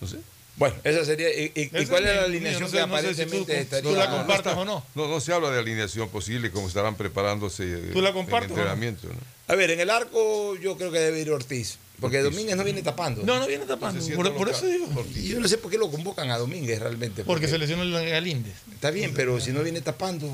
No 0.00 0.06
sé. 0.08 0.18
Bueno, 0.58 0.74
esa 0.84 1.04
sería. 1.04 1.28
¿Y, 1.30 1.52
y- 1.54 1.60
y 1.62 1.70
Esa 1.72 1.88
cuál 1.88 2.06
es 2.06 2.16
la 2.16 2.24
alineación 2.24 2.62
no 2.62 2.68
sé- 2.68 2.76
que 2.78 2.86
no 2.86 2.98
sé 2.98 3.14
si 3.14 3.14
tú- 3.14 3.22
aparentemente 3.22 3.54
tú 3.54 3.76
estaría? 3.88 3.92
la 3.98 4.10
compartes 4.10 4.52
o 4.54 4.64
no. 4.64 4.84
No, 4.94 5.08
no 5.08 5.20
se 5.20 5.32
habla 5.32 5.50
de 5.50 5.58
alineación 5.60 6.08
posible 6.08 6.50
como 6.50 6.66
estarán 6.68 6.96
preparándose 6.96 7.64
eh, 7.64 7.90
¿Tú 7.92 8.02
la 8.02 8.08
en 8.08 8.14
compartes 8.14 8.50
no? 8.50 8.56
entrenamiento. 8.56 9.06
¿no? 9.08 9.14
A 9.46 9.54
ver, 9.54 9.70
en 9.70 9.80
el 9.80 9.88
arco 9.88 10.56
yo 10.56 10.76
creo 10.76 10.90
que 10.92 10.98
debe 10.98 11.20
ir 11.20 11.30
Ortiz. 11.30 11.78
Porque 12.00 12.18
Ortiz. 12.18 12.32
Domínguez 12.32 12.56
no 12.56 12.64
viene 12.64 12.82
tapando. 12.82 13.22
No, 13.24 13.38
no 13.38 13.46
viene 13.46 13.64
tapando. 13.66 14.04
Por, 14.34 14.48
eso 14.50 14.66
digo. 14.66 14.88
Y 15.14 15.28
yo 15.28 15.40
no 15.40 15.48
sé 15.48 15.58
por 15.58 15.70
qué 15.70 15.78
lo 15.78 15.90
convocan 15.90 16.30
a 16.30 16.38
Domínguez 16.38 16.78
realmente. 16.80 17.24
Porque 17.24 17.48
se 17.48 17.56
lesionó 17.58 17.82
el 17.82 17.92
Galíndez. 18.10 18.54
Está 18.74 18.90
bien, 18.90 19.12
pero 19.14 19.40
si 19.40 19.52
no 19.52 19.62
viene 19.62 19.80
tapando. 19.80 20.28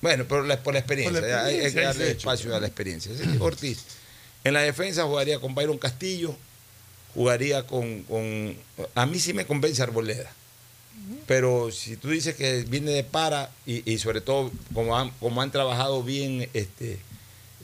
Bueno, 0.00 0.24
pero 0.28 0.42
la- 0.44 0.60
por 0.62 0.74
la 0.74 0.80
experiencia. 0.80 1.20
Por 1.20 1.28
la 1.28 1.44
hay- 1.44 1.60
hay, 1.60 1.72
que 1.72 1.80
darle 1.80 2.10
espacio 2.12 2.54
a 2.56 2.60
la 2.60 2.66
experiencia. 2.66 3.12
Ortiz. 3.40 3.78
En 4.42 4.54
la 4.54 4.62
defensa 4.62 5.04
jugaría 5.04 5.38
con 5.38 5.54
Byron 5.54 5.78
Castillo. 5.78 6.36
Jugaría 7.14 7.66
con, 7.66 8.02
con- 8.04 8.56
A 8.94 9.06
mí 9.06 9.18
sí 9.18 9.32
me 9.32 9.46
convence 9.46 9.82
Arboleda. 9.82 10.30
Pero 11.26 11.70
si 11.70 11.96
tú 11.96 12.10
dices 12.10 12.34
que 12.34 12.64
viene 12.68 12.90
de 12.90 13.04
para 13.04 13.50
y, 13.66 13.90
y 13.90 13.98
sobre 13.98 14.20
todo 14.20 14.50
como 14.74 14.96
han, 14.96 15.10
como 15.20 15.40
han 15.42 15.50
trabajado 15.50 16.02
bien 16.02 16.48
este 16.52 16.98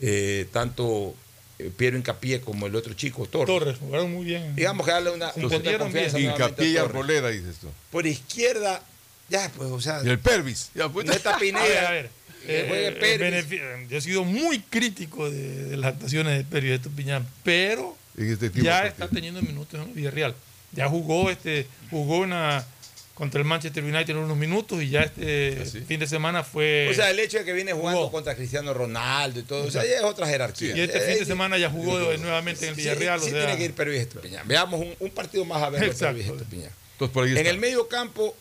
eh, 0.01 0.47
tanto 0.51 1.15
eh, 1.59 1.71
Piero 1.75 1.97
Incapié 1.97 2.39
como 2.41 2.67
el 2.67 2.75
otro 2.75 2.93
chico, 2.93 3.25
Torres. 3.25 3.47
Torres, 3.47 3.77
jugaron 3.79 4.11
muy 4.13 4.25
bien. 4.25 4.55
Digamos 4.55 4.85
que 4.85 4.91
darle 4.91 5.11
una, 5.11 5.31
confianza 5.31 6.19
Hincapié 6.19 6.69
y. 6.69 6.77
Arboleda, 6.77 7.29
dices 7.29 7.57
tú. 7.57 7.67
Por 7.91 8.05
izquierda, 8.07 8.81
ya 9.29 9.51
pues, 9.55 9.69
o 9.69 9.81
sea, 9.81 10.01
Y 10.03 10.09
el 10.09 10.19
Pervis. 10.19 10.69
Ya, 10.75 10.87
pues. 10.89 11.05
no 11.05 11.13
está 11.13 11.31
A 11.35 11.39
ver, 11.39 11.39
Pineda. 11.39 11.87
a 11.87 11.91
ver. 11.91 12.09
eh, 12.47 12.97
eh, 13.01 13.87
yo 13.89 13.97
he 13.97 14.01
sido 14.01 14.23
muy 14.23 14.59
crítico 14.59 15.29
de, 15.29 15.65
de 15.65 15.77
las 15.77 15.93
actuaciones 15.93 16.37
de 16.37 16.43
Pérez 16.45 16.69
de 16.71 16.79
Tupiñán, 16.79 17.27
pero 17.43 17.96
En 18.17 18.31
este 18.31 18.49
tipo 18.49 18.65
ya 18.65 18.85
está 18.87 19.07
teniendo 19.07 19.41
minutos 19.41 19.79
en 19.79 19.87
el 19.89 19.93
Villarreal. 19.93 20.35
Ya 20.73 20.87
jugó 20.89 21.29
este 21.29 21.67
jugó 21.89 22.17
una 22.19 22.65
contra 23.13 23.39
el 23.41 23.47
Manchester 23.47 23.83
United 23.83 24.09
en 24.11 24.17
unos 24.17 24.37
minutos 24.37 24.81
y 24.83 24.89
ya 24.89 25.01
este 25.01 25.57
¿Ah, 25.61 25.65
sí? 25.65 25.79
fin 25.87 25.99
de 25.99 26.05
semana 26.07 26.43
fue 26.43 26.87
O 26.91 26.93
sea, 26.93 27.09
el 27.09 27.19
hecho 27.19 27.39
de 27.39 27.45
que 27.45 27.53
viene 27.53 27.73
jugando 27.73 28.01
Jugó. 28.01 28.11
contra 28.11 28.35
Cristiano 28.35 28.73
Ronaldo 28.75 29.39
y 29.39 29.43
todo, 29.43 29.63
o 29.65 29.71
sea, 29.71 29.83
ya 29.85 29.95
es 29.97 30.03
otra 30.03 30.27
jerarquía. 30.27 30.75
y 30.77 30.81
este 30.81 30.97
Eh, 30.97 31.01
fin 31.01 31.13
de 31.15 31.21
eh, 31.21 31.25
semana 31.25 31.57
ya 31.57 31.69
jugó 31.69 31.97
de- 31.97 32.17
nuevamente 32.19 32.65
en 32.65 32.69
el 32.71 32.75
Villarreal. 32.75 33.19
sí 33.19 33.27
o 33.27 33.29
sea, 33.31 33.39
tiene 33.45 33.57
que 33.57 33.65
ir 33.65 33.73
Pervis 33.73 34.01
Estupiñán. 34.01 34.47
Veamos 34.47 34.79
un, 34.81 34.93
un 34.99 35.09
partido 35.09 35.45
más 35.45 35.63
a 35.63 35.69
ver 35.71 35.83
Exacto. 35.85 36.05
Pervis 36.17 36.27
Estupiñán. 36.27 36.71
Entonces 36.93 37.13
por 37.13 37.23
ahí 37.25 37.37
En 37.37 37.47
el 37.47 37.57
medio 37.57 37.87
campo, 37.87 38.35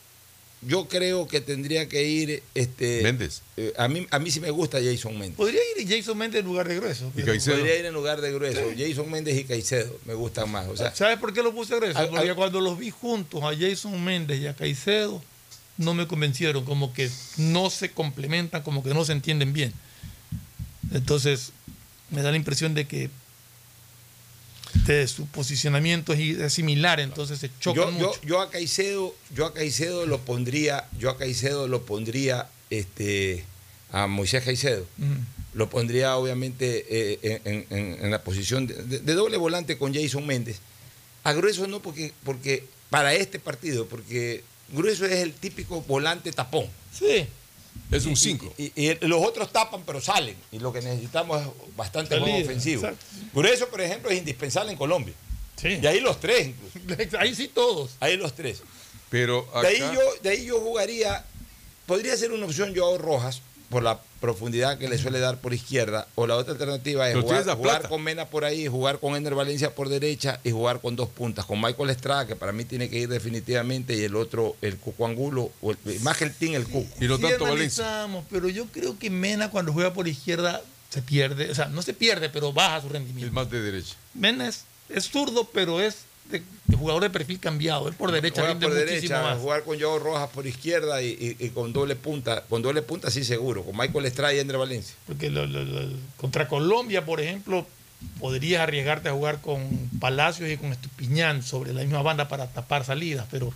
yo 0.63 0.89
creo 0.89 1.29
que 1.29 1.41
tendría 1.41 1.89
que 1.89 2.03
ir 2.09 2.43
este 2.55 3.03
Méndez. 3.03 3.43
eh, 3.57 3.73
a 3.77 3.89
mí 3.89 4.07
a 4.11 4.19
mí 4.19 4.31
sí 4.31 4.41
me 4.41 4.51
gusta 4.51 4.79
Jason 4.83 5.13
Méndez. 5.19 5.37
podría 5.37 5.61
ir 5.77 5.89
Jason 5.89 6.17
Méndez 6.17 6.41
en 6.41 6.47
lugar 6.47 6.67
de 6.67 6.77
Grueso. 6.77 7.13
Y 7.17 7.23
Caicedo. 7.23 7.57
Podría 7.57 7.79
ir 7.79 7.85
en 7.85 7.95
lugar 7.95 8.21
de 8.21 8.33
grueso. 8.33 8.61
Jason 8.77 9.11
Méndez 9.11 9.39
y 9.39 9.45
Caicedo 9.45 9.99
me 10.07 10.15
gustan 10.15 10.51
más. 10.51 10.67
O 10.69 10.77
sea, 10.77 10.95
¿Sabes 10.95 11.19
por 11.19 11.33
qué 11.33 11.43
lo 11.43 11.53
puse 11.55 11.77
Grueso? 11.77 12.09
Porque 12.11 12.35
cuando 12.35 12.61
los 12.61 12.79
vi 12.79 12.91
juntos 12.91 13.43
a 13.45 13.55
Jason 13.57 14.03
Méndez 14.03 14.41
y 14.41 14.47
a 14.47 14.55
Caicedo, 14.55 15.23
no 15.77 15.93
me 15.95 16.07
convencieron, 16.07 16.65
como 16.65 16.93
que 16.95 17.11
no 17.37 17.69
se 17.71 17.91
complementan, 17.91 18.63
como 18.63 18.83
que 18.83 18.95
no 18.95 19.05
se 19.05 19.13
entienden 19.13 19.53
bien. 19.53 19.73
Entonces, 20.93 21.53
me 22.11 22.23
da 22.23 22.31
la 22.31 22.37
impresión 22.37 22.75
de 22.75 22.87
que 22.87 23.11
de 24.85 25.07
su 25.09 25.27
posicionamiento 25.27 26.13
es, 26.13 26.53
similar, 26.53 27.01
entonces 27.01 27.39
se 27.39 27.51
chocan 27.61 27.85
yo, 27.95 27.99
yo, 28.01 28.07
mucho. 28.09 28.21
yo 28.25 28.41
a 28.41 28.51
Caicedo, 28.51 29.15
yo 29.35 29.47
a 29.47 29.55
Caicedo 29.55 30.07
lo 30.07 30.21
pondría, 30.21 30.89
yo 30.99 31.11
a 31.11 31.17
Caicedo 31.19 31.69
lo 31.69 31.83
pondría 31.87 32.49
este 32.71 33.45
a 33.93 34.07
Moisés 34.07 34.45
Caicedo. 34.45 34.87
Lo 35.55 35.71
pondría 35.71 36.17
obviamente 36.17 36.85
eh, 36.91 37.41
en, 37.45 37.67
en- 37.71 38.05
en 38.05 38.11
la 38.11 38.23
posición 38.23 38.67
de, 38.67 38.75
de- 38.83 38.99
de 38.99 39.15
doble 39.15 39.37
volante 39.39 39.79
con 39.79 39.95
Jason 39.95 40.27
Méndez. 40.27 40.59
A 41.25 41.33
Grueso 41.33 41.67
no 41.67 41.81
porque, 41.81 42.13
porque 42.25 42.65
para 42.91 43.15
este 43.15 43.39
partido, 43.39 43.87
porque 43.87 44.45
Grueso 44.73 45.07
es 45.07 45.13
el 45.23 45.33
típico 45.33 45.81
volante 45.83 46.31
tapón. 46.33 46.67
Sí, 46.93 47.27
Es 47.91 48.05
un 48.07 48.13
Y- 48.13 48.17
5. 48.17 48.55
Y, 48.59 48.65
y- 48.75 48.91
y 48.91 48.95
los 49.07 49.25
otros 49.25 49.53
tapan, 49.53 49.83
pero 49.87 50.01
salen. 50.01 50.37
Y 50.53 50.59
lo 50.59 50.73
que 50.73 50.81
necesitamos 50.81 51.41
es 51.43 51.49
bastante 51.77 52.11
Salida, 52.17 52.31
juego 52.31 52.45
ofensivo. 52.47 52.83
exacto. 52.83 53.05
Grueso, 53.35 53.69
por 53.69 53.81
ejemplo, 53.81 54.11
es 54.11 54.19
indispensable 54.19 54.73
en 54.73 54.79
Colombia. 54.79 55.15
sí. 55.57 55.79
Y 55.83 55.87
ahí 55.87 56.01
los 56.01 56.19
tres, 56.21 56.49
incluso. 56.49 57.17
Ahí 57.21 57.35
sí 57.35 57.49
todos. 57.49 57.93
Ahí 58.01 58.17
los 58.17 58.35
tres. 58.35 58.63
Pero 59.09 59.49
De 59.63 59.69
ahí, 59.69 59.79
yo, 59.79 60.01
de 60.23 60.29
ahí 60.31 60.45
yo 60.45 60.61
jugaría, 60.61 61.25
podría 61.87 62.17
ser 62.17 62.33
una 62.33 62.45
opción 62.47 62.75
Joao 62.77 62.99
Rojas, 62.99 63.41
por 63.71 63.83
la 63.83 64.01
profundidad 64.27 64.77
que 64.79 64.89
le 64.89 64.99
suele 64.99 65.21
dar 65.21 65.39
por 65.41 65.55
izquierda, 65.55 66.09
o 66.17 66.27
la 66.27 66.35
otra 66.35 66.53
alternativa 66.55 67.09
es 67.09 67.15
jugar, 67.17 67.45
jugar 67.57 67.89
con 67.89 68.03
Mena 68.03 68.27
por 68.27 68.45
ahí, 68.45 68.67
jugar 68.67 68.99
con 68.99 69.15
Ener 69.15 69.37
Valencia 69.37 69.73
por 69.73 69.89
derecha 69.89 70.41
y 70.43 70.51
jugar 70.51 70.81
con 70.81 70.97
dos 70.97 71.09
puntas, 71.09 71.45
con 71.45 71.61
Michael 71.61 71.91
Estrada, 71.91 72.27
que 72.27 72.35
para 72.35 72.51
mí 72.51 72.65
tiene 72.65 72.91
que 72.91 72.99
ir 72.99 73.09
definitivamente, 73.09 73.95
y 73.97 74.03
el 74.03 74.17
otro, 74.17 74.57
el 74.63 74.79
Cuco 74.79 75.07
Angulo, 75.07 75.53
o 75.63 75.71
el, 75.71 75.79
más 76.01 76.17
que 76.17 76.25
el 76.25 76.35
Team, 76.35 76.55
el 76.55 76.65
Cuco. 76.65 76.89
y 77.01 77.07
Sí 77.07 77.21
tanto 77.23 77.45
Valencia. 77.45 78.09
pero 78.29 78.49
yo 78.49 78.67
creo 78.67 78.99
que 78.99 79.11
Mena 79.11 79.49
cuando 79.51 79.73
juega 79.73 79.93
por 79.93 80.09
izquierda 80.09 80.61
se 80.91 81.03
pierde, 81.03 81.49
o 81.51 81.55
sea, 81.55 81.67
no 81.67 81.83
se 81.83 81.95
pierde, 81.95 82.29
pero 82.29 82.53
baja 82.53 82.81
su 82.81 82.87
Es 82.89 82.93
rendimiento. 82.95 83.33
más 83.33 83.49
de 83.49 83.61
derecha. 83.61 83.95
Mena 84.15 84.49
es, 84.49 84.65
es 84.89 85.05
zurdo, 85.09 85.45
pero 85.53 85.81
es 85.81 85.99
de, 86.31 86.43
de 86.67 86.77
jugador 86.77 87.03
de 87.03 87.11
perfil 87.11 87.39
cambiado. 87.41 87.89
Él 87.89 87.95
por 87.95 88.13
derecha 88.13 88.43
rinde 88.47 88.67
por 88.67 88.75
muchísimo 88.75 88.93
derecha, 89.01 89.23
más. 89.23 89.39
jugar 89.39 89.63
con 89.65 89.81
Joao 89.81 89.99
Rojas 89.99 90.29
por 90.31 90.47
izquierda 90.47 91.03
y, 91.03 91.09
y- 91.39 91.45
y 91.47 91.49
con 91.51 91.73
doble 91.73 91.97
punta, 91.97 92.43
con 92.49 92.63
doble 92.63 92.83
punta 92.83 93.11
sí 93.11 93.25
seguro, 93.25 93.63
con 93.65 93.77
Michael 93.77 94.07
Estrada 94.07 94.35
y 94.35 94.39
Ener 94.39 94.57
Valencia. 94.59 94.95
Porque 95.07 95.31
lo- 95.31 95.47
lo- 95.47 95.65
lo- 95.65 95.89
contra 96.17 96.49
Colombia, 96.49 97.05
por 97.05 97.21
ejemplo, 97.21 97.67
podrías 98.21 98.61
arriesgarte 98.63 99.09
a 99.09 99.13
jugar 99.13 99.41
con 99.41 99.67
Palacios 100.01 100.51
y 100.51 100.57
con 100.57 100.73
Estupiñán 100.73 101.43
sobre 101.43 101.73
la 101.73 101.83
misma 101.83 102.03
banda 102.03 102.29
para 102.29 102.47
tapar 102.47 102.85
salidas, 102.85 103.27
pero, 103.31 103.53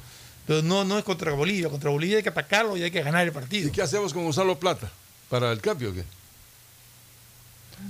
pero 0.47 0.63
no, 0.63 0.85
no 0.85 0.99
es 0.99 1.05
contra 1.05 1.33
Bolivia. 1.33 1.69
Contra 1.69 1.91
Bolivia 1.91 2.17
hay 2.19 2.23
que 2.23 2.29
atacarlo 2.31 2.77
y 2.77 2.83
hay 2.83 2.91
que 2.91 3.03
ganar 3.03 3.27
el 3.27 3.33
partido. 3.33 3.69
¿Y 3.69 3.73
qué 3.73 3.83
hacemos 3.83 4.13
con 4.15 4.25
Gonzalo 4.25 4.59
Plata? 4.59 4.91
¿Para 5.29 5.53
el 5.53 5.61
cambio 5.61 5.91
o 5.91 5.93
qué? 5.95 6.05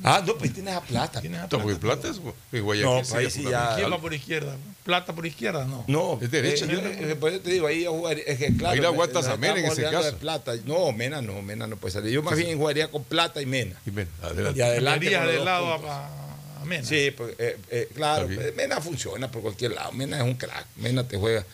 Ah, 0.02 0.22
no, 0.26 0.36
pues 0.38 0.52
tienes 0.54 0.74
a 0.74 0.80
plata. 0.80 1.20
¿Tienes 1.20 1.40
a 1.40 1.48
porque 1.48 1.74
Plata? 1.76 2.02
Plata 2.02 2.08
es 2.52 2.60
Guayaquil. 2.62 2.94
No, 2.98 3.04
sería 3.04 3.26
ahí 3.28 3.30
sí 3.30 3.42
ya- 3.44 3.74
¿Quién 3.76 3.92
va 3.92 4.00
por 4.00 4.14
izquierda? 4.14 4.56
¿Plata 4.84 5.12
por 5.14 5.26
izquierda? 5.26 5.64
No. 5.66 5.84
No, 5.88 6.18
Es 6.22 6.30
derecha. 6.30 6.64
eh, 6.64 6.68
yo, 6.70 6.78
eh, 6.78 7.16
por 7.16 7.30
eso 7.30 7.40
te 7.40 7.50
digo, 7.50 7.66
ahí 7.66 7.84
yo 7.84 7.92
jugaría. 7.92 8.24
Es 8.26 8.38
que, 8.38 8.56
claro, 8.56 8.74
Ahí 8.74 8.80
la 8.80 8.88
aguantas 8.88 9.26
a 9.26 9.36
Mena 9.36 9.58
en 9.58 9.66
ese 9.66 9.82
caso. 9.82 10.02
de 10.04 10.12
plata. 10.14 10.52
No, 10.64 10.90
Mena 10.92 11.20
no, 11.20 11.42
Mena 11.42 11.66
no 11.66 11.76
puede 11.76 11.92
salir. 11.92 12.12
Yo 12.12 12.22
más 12.22 12.36
bien 12.36 12.56
jugaría 12.58 12.90
con 12.90 13.04
plata 13.04 13.42
y 13.42 13.46
Mena. 13.46 13.78
Y 13.86 13.90
ven, 13.90 14.08
adelante. 14.22 14.58
Y 14.58 14.62
adelante. 14.62 15.04
Darías 15.10 15.20
con 15.20 15.26
los 15.26 15.32
de 15.32 15.36
dos 15.36 15.44
lado 15.44 15.90
a, 15.90 16.60
a 16.62 16.64
Mena. 16.64 16.84
Sí, 16.86 17.10
pues, 17.16 17.34
eh, 17.38 17.58
eh, 17.70 17.88
claro, 17.94 18.28
eh, 18.30 18.52
Mena 18.56 18.80
funciona 18.80 19.30
por 19.30 19.42
cualquier 19.42 19.72
lado. 19.72 19.92
Mena 19.92 20.16
es 20.16 20.22
un 20.24 20.34
crack. 20.34 20.64
Mena 20.76 21.06
te 21.06 21.16
juega. 21.18 21.44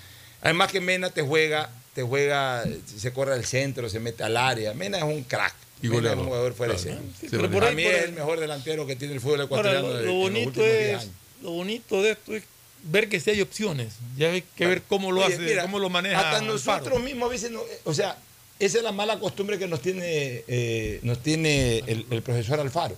Además 0.42 0.70
que 0.70 0.80
Mena 0.80 1.10
te 1.10 1.22
juega, 1.22 1.68
te 1.94 2.02
juega, 2.02 2.62
eh, 2.62 2.80
se 2.96 3.12
corre 3.12 3.34
al 3.34 3.44
centro, 3.44 3.88
se 3.90 3.98
mete 3.98 4.22
al 4.22 4.36
área. 4.36 4.72
Mena 4.72 4.98
es 4.98 5.04
un 5.04 5.24
crack. 5.24 5.54
Y 5.82 5.88
goleador. 5.88 6.18
un 6.20 6.24
jugador 6.26 6.54
fuera 6.54 6.74
Claro. 6.74 7.00
Sí, 7.20 7.26
pero 7.30 7.50
por 7.50 7.64
ahí, 7.64 7.76
mí 7.76 7.84
por 7.84 7.92
es 7.94 8.04
el 8.04 8.12
mejor 8.12 8.40
delantero 8.40 8.86
que 8.86 8.96
tiene 8.96 9.14
el 9.14 9.20
fútbol 9.20 9.40
Ahora, 9.42 9.44
ecuatoriano. 9.44 9.88
lo, 9.88 9.94
de- 9.94 10.02
lo 10.04 10.10
en 10.10 10.14
los 10.16 10.16
bonito 10.22 10.48
últimos 10.48 10.68
10 10.68 10.80
es 10.88 11.00
años. 11.02 11.10
lo 11.42 11.50
bonito 11.50 12.02
de 12.02 12.10
esto 12.12 12.34
es 12.34 12.42
ver 12.84 13.08
que 13.08 13.20
sí 13.20 13.30
hay 13.30 13.40
opciones. 13.42 13.94
Ya 14.16 14.30
hay 14.30 14.42
que 14.42 14.66
ver 14.66 14.82
cómo 14.82 15.12
lo 15.12 15.22
Oye, 15.24 15.34
hace, 15.34 15.42
mira, 15.42 15.62
cómo 15.62 15.78
lo 15.78 15.90
maneja. 15.90 16.18
Hasta 16.18 16.40
nosotros 16.44 17.02
mismos 17.02 17.28
a 17.28 17.32
veces, 17.32 17.50
no- 17.50 17.62
o 17.84 17.92
sea, 17.94 18.16
esa 18.58 18.78
es 18.78 18.84
la 18.84 18.92
mala 18.92 19.18
costumbre 19.20 19.58
que 19.58 19.66
nos 19.66 19.82
tiene, 19.82 20.44
eh, 20.48 21.00
nos 21.02 21.22
tiene 21.22 21.78
el, 21.86 22.06
el 22.10 22.22
profesor 22.22 22.58
Alfaro. 22.58 22.96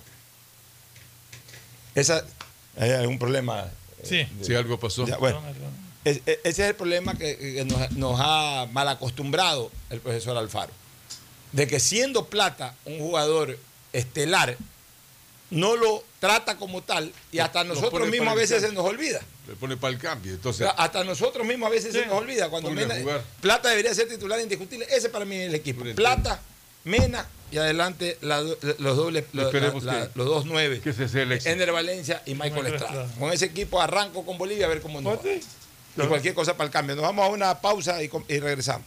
Esa, 1.94 2.24
hay 2.76 2.90
algún 2.92 3.18
problema. 3.18 3.64
eh, 4.02 4.04
Sí. 4.04 4.16
de- 4.38 4.44
Si 4.44 4.54
algo 4.54 4.78
pasó. 4.78 5.04
ya, 5.06 5.16
bueno, 5.16 5.42
es- 6.04 6.20
ese 6.26 6.38
es 6.44 6.58
el 6.60 6.74
problema 6.76 7.18
que, 7.18 7.36
que 7.36 7.64
nos, 7.64 7.90
nos 7.92 8.20
ha 8.22 8.68
mal 8.72 8.86
acostumbrado 8.88 9.70
el 9.90 10.00
profesor 10.00 10.36
Alfaro. 10.36 10.72
De 11.52 11.66
que 11.66 11.80
siendo 11.80 12.26
plata 12.26 12.74
un 12.84 12.98
jugador 12.98 13.58
estelar, 13.92 14.56
no 15.50 15.76
lo 15.76 16.04
trata 16.20 16.56
como 16.58 16.82
tal 16.82 17.10
y 17.32 17.38
hasta 17.38 17.64
nosotros 17.64 18.06
mismos 18.08 18.28
a 18.28 18.34
veces 18.34 18.60
se 18.62 18.70
nos 18.72 18.84
olvida. 18.84 19.20
Le 19.46 19.54
pone 19.54 19.76
para 19.78 19.94
el 19.94 19.98
cambio. 19.98 20.32
O 20.32 20.34
Entonces, 20.34 20.66
sea, 20.66 20.70
hasta 20.76 21.04
nosotros 21.04 21.46
mismos 21.46 21.68
a 21.68 21.70
veces 21.70 21.92
Sí. 21.94 22.00
se 22.00 22.06
nos 22.06 22.16
olvida. 22.16 22.50
Cuando 22.50 22.70
Mena-. 22.70 22.96
Plata 23.40 23.70
debería 23.70 23.94
ser 23.94 24.08
titular 24.08 24.38
indiscutible. 24.40 24.86
Ese 24.90 25.08
para 25.08 25.24
mí 25.24 25.36
es 25.36 25.48
el 25.48 25.54
equipo. 25.54 25.84
Plata, 25.94 26.40
Mena 26.84 27.26
y 27.50 27.56
adelante 27.56 28.18
la 28.20 28.42
los 28.42 28.96
dobles, 28.96 29.24
la- 29.32 29.50
que- 29.50 29.60
los 30.14 30.26
dos 30.26 30.44
nueve. 30.44 30.80
que 30.82 30.90
ese 30.90 31.08
sea 31.08 31.22
el 31.22 31.32
éxito. 31.32 31.50
Ender 31.50 31.72
Valencia 31.72 32.22
y 32.26 32.34
Michael 32.34 32.66
Estrada. 32.66 33.04
Estrada. 33.04 33.10
Con 33.18 33.32
ese 33.32 33.46
equipo 33.46 33.80
arranco 33.80 34.24
con 34.26 34.36
Bolivia 34.36 34.66
a 34.66 34.68
ver 34.68 34.82
cómo 34.82 35.00
nos 35.00 35.16
va. 35.18 35.22
Sí. 35.22 35.40
Y 35.96 36.06
cualquier 36.06 36.34
cosa 36.34 36.52
para 36.58 36.66
el 36.66 36.70
cambio. 36.72 36.94
Nos 36.94 37.02
vamos 37.04 37.24
a 37.24 37.28
una 37.28 37.58
pausa 37.60 37.98
y 38.02 38.08
regresamos. 38.38 38.86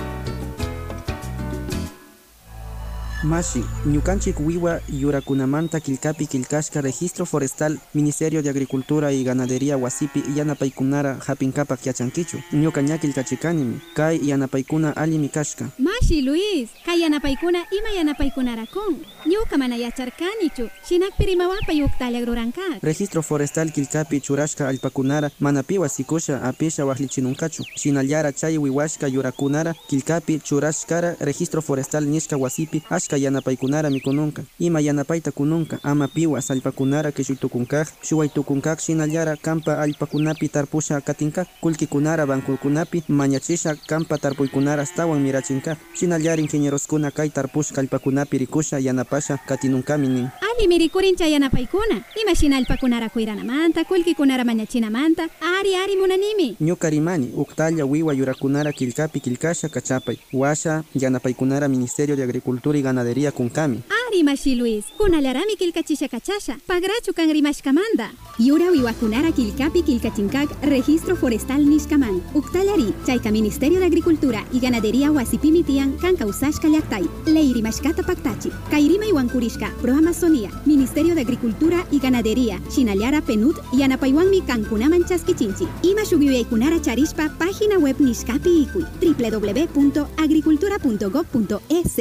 Mashi, 3.23 3.63
Ñukanchik 3.85 4.39
Wiwa 4.39 4.79
Yurakunamanta 4.89 5.79
Kilkapi 5.79 6.25
Kilkashka 6.27 6.81
Registro 6.81 7.25
Forestal 7.25 7.79
Ministerio 7.93 8.41
de 8.41 8.49
Agricultura 8.49 9.11
y 9.11 9.23
Ganadería 9.23 9.77
Wasipi 9.77 10.23
Yanapaykunara 10.35 11.19
Hapinkapak 11.27 11.85
Yachankichu 11.85 12.37
Ñuka 12.51 12.81
Ñakilkachikanimi 12.81 13.79
Kay 13.95 14.19
Yanapaykuna 14.27 14.95
Allimi 14.95 15.29
Kashka 15.29 15.69
Mashi 15.77 16.21
Luis, 16.23 16.69
kay 16.85 17.01
yanapaykuna 17.01 17.59
ima 17.71 17.89
yanapaykunarakun. 17.95 18.97
Ñuka 19.25 19.57
mana 19.57 19.75
yacharkanichu, 19.77 20.69
shinakpi 20.89 21.25
rimawapay 21.25 21.83
uktalla 21.83 22.25
rurankat. 22.25 22.81
Registro 22.81 23.21
Forestal 23.21 23.71
Kilkapi 23.71 24.19
Churashka 24.19 24.67
Alpakunara 24.67 25.29
Manapiwa 25.39 25.89
Sikusha 25.89 26.41
Apisha 26.41 26.85
Wahlichinunkachu 26.85 27.63
Shinallara 27.75 28.31
Chay 28.33 28.57
Wiwashka 28.57 29.07
Yurakunara 29.07 29.73
Kilkapi 29.87 30.39
Churashkara 30.39 31.15
Registro 31.19 31.61
Forestal 31.61 32.05
Nishka 32.05 32.37
Wasipi 32.37 32.81
Ashka 32.89 33.10
Yanapaykunara 33.17 33.89
Mikununka. 33.89 34.43
Ima 34.59 34.79
Yanapayta 34.81 35.31
Kununka 35.31 35.79
Ama 35.83 36.07
Piwa 36.07 36.41
Salpakunara 36.41 37.11
Kishuytukunkaj 37.11 37.87
Shuwaytukunkaj 38.01 38.79
Shinallara 38.79 39.35
Kampa 39.35 39.77
Alpakunapi 39.81 40.47
Tarpusha 40.49 41.01
Katinkaj 41.01 41.47
Kulkikunara 41.61 42.25
Bankurkunapi 42.25 43.03
Mañachisha 43.09 43.75
Kampa 43.87 44.17
Tarpuykunara 44.17 44.85
Stawan 44.85 45.19
Mirachinkaj 45.21 45.77
Shinallara 45.93 46.41
Ingenieroskuna 46.41 47.11
Kay 47.11 47.29
Tarpushka 47.29 47.81
Alpakunapi 47.81 48.37
Rikusha 48.37 48.79
Yanapasha 48.79 49.37
Katinunkaminin 49.37 50.27
Ali 50.55 50.67
mirikurincha 50.67 51.27
yanapaykuna, 51.27 52.01
ima 52.21 52.35
shinallpakunara 52.35 53.09
kuyranamanta, 53.09 53.83
kullkikunara 53.83 54.43
mañachinamanta, 54.43 55.27
ari 55.59 55.75
ari 55.75 55.95
munanimi. 55.95 56.55
Ñuka 56.61 56.89
rimani 56.89 57.31
uktalla 57.35 57.85
wiwa 57.85 58.13
yurakunara 58.13 58.71
kilkapi 58.73 59.19
kilkasha 59.19 59.69
kachapay. 59.69 60.17
Washa 60.33 60.83
yanapaykunara 60.95 61.67
Ministerio 61.67 62.15
de 62.15 62.23
Agricultura 62.23 62.77
y 62.77 62.81
Ganadería 62.81 63.00
kunkami 63.31 63.81
Ari 64.11 64.23
mashi 64.23 64.55
Luis, 64.57 64.85
kunallarami 64.97 65.55
kilkachisha 65.55 66.07
kachasha, 66.09 66.57
pagrachu 66.67 67.13
kan 67.15 67.29
rimashkamanda. 67.31 68.09
Yura 68.39 68.69
wiwakunara 68.71 69.31
kilkapi 69.31 69.83
kilkachinkak, 69.83 70.49
registro 70.63 71.15
forestal 71.15 71.63
nishkaman. 71.65 72.21
Uktallari, 72.35 72.93
chayka 73.05 73.31
Ministerio 73.31 73.79
de 73.79 73.85
Agricultura 73.85 74.43
y 74.51 74.59
Ganadería 74.59 75.11
wasipimitian 75.11 75.97
kan 76.01 76.17
kausashka 76.17 76.67
llaktay. 76.67 77.07
Leiri 77.25 77.61
mashkata 77.61 78.03
paktachi, 78.03 78.51
kairima 78.69 79.05
iwankurishka, 79.05 79.71
pro 79.81 79.93
Amazonia, 79.93 80.49
Ministerio 80.65 81.15
de 81.15 81.21
Agricultura 81.21 81.85
y 81.89 81.99
Ganadería, 81.99 82.59
Shinallara 82.69 83.21
Penut, 83.21 83.55
Yanapaywanmi 83.71 84.41
kankunaman 84.41 85.05
chaskichinchi. 85.05 85.67
Ima 85.83 86.03
shubiweikunara 86.05 86.79
charishpa, 86.81 87.29
página 87.39 87.77
web 87.79 87.97
nishkapi 88.01 88.61
ikui, 88.63 88.85
www.agricultura.gov.es. 89.01 91.97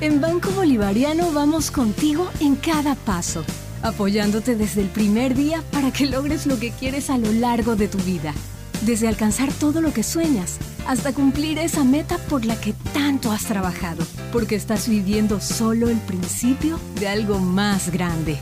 En 0.00 0.22
Banco 0.22 0.50
Bolivariano 0.52 1.30
vamos 1.30 1.70
contigo 1.70 2.30
en 2.40 2.56
cada 2.56 2.94
paso, 2.94 3.44
apoyándote 3.82 4.56
desde 4.56 4.80
el 4.80 4.88
primer 4.88 5.34
día 5.34 5.62
para 5.72 5.92
que 5.92 6.06
logres 6.06 6.46
lo 6.46 6.58
que 6.58 6.70
quieres 6.70 7.10
a 7.10 7.18
lo 7.18 7.30
largo 7.32 7.76
de 7.76 7.86
tu 7.86 7.98
vida. 7.98 8.32
Desde 8.80 9.08
alcanzar 9.08 9.52
todo 9.52 9.82
lo 9.82 9.92
que 9.92 10.02
sueñas 10.02 10.56
hasta 10.86 11.12
cumplir 11.12 11.58
esa 11.58 11.84
meta 11.84 12.16
por 12.16 12.46
la 12.46 12.58
que 12.58 12.72
tanto 12.94 13.30
has 13.30 13.44
trabajado, 13.44 14.02
porque 14.32 14.54
estás 14.54 14.88
viviendo 14.88 15.38
solo 15.38 15.90
el 15.90 15.98
principio 15.98 16.80
de 16.98 17.08
algo 17.08 17.38
más 17.38 17.92
grande. 17.92 18.38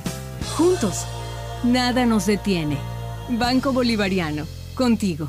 Juntos, 0.56 1.06
nada 1.64 2.06
nos 2.06 2.26
detiene. 2.26 2.78
Banco 3.30 3.72
Bolivariano, 3.72 4.46
contigo. 4.76 5.28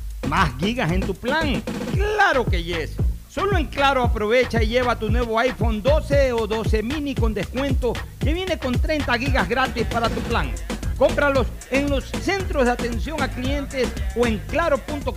¿Más 0.27 0.51
gigas 0.59 0.91
en 0.91 1.01
tu 1.01 1.13
plan? 1.13 1.61
Claro 1.93 2.45
que 2.45 2.63
yes. 2.63 2.95
Solo 3.29 3.57
en 3.57 3.67
Claro 3.67 4.03
aprovecha 4.03 4.61
y 4.61 4.67
lleva 4.67 4.99
tu 4.99 5.09
nuevo 5.09 5.39
iPhone 5.39 5.81
12 5.81 6.33
o 6.33 6.47
12 6.47 6.83
mini 6.83 7.15
con 7.15 7.33
descuento 7.33 7.93
que 8.19 8.33
viene 8.33 8.57
con 8.57 8.79
30 8.79 9.17
gigas 9.17 9.47
gratis 9.47 9.85
para 9.87 10.09
tu 10.09 10.19
plan. 10.21 10.51
Cómpralos 10.97 11.47
en 11.71 11.89
los 11.89 12.05
centros 12.05 12.65
de 12.65 12.71
atención 12.71 13.21
a 13.23 13.29
clientes 13.29 13.91
o 14.15 14.27
en 14.27 14.37
claro.com.es. 14.49 15.11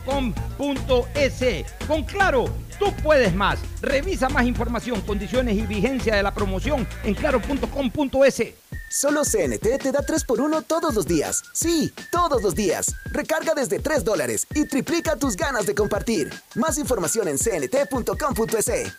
Con 1.86 2.04
Claro, 2.04 2.44
tú 2.78 2.92
puedes 3.02 3.34
más. 3.34 3.58
Revisa 3.80 4.28
más 4.28 4.46
información, 4.46 5.00
condiciones 5.02 5.56
y 5.56 5.62
vigencia 5.62 6.16
de 6.16 6.22
la 6.22 6.34
promoción 6.34 6.86
en 7.04 7.14
claro.com.es. 7.14 8.42
Solo 8.90 9.22
CNT 9.24 9.82
te 9.82 9.90
da 9.90 10.06
3x1 10.06 10.64
todos 10.66 10.94
los 10.94 11.06
días. 11.06 11.42
Sí, 11.52 11.92
todos 12.12 12.42
los 12.42 12.54
días. 12.54 12.94
Recarga 13.10 13.52
desde 13.54 13.80
3 13.80 14.04
dólares 14.04 14.46
y 14.54 14.66
triplica 14.66 15.16
tus 15.16 15.36
ganas 15.36 15.66
de 15.66 15.74
compartir. 15.74 16.32
Más 16.54 16.78
información 16.78 17.26
en 17.26 17.36
cnt.com.es. 17.36 18.92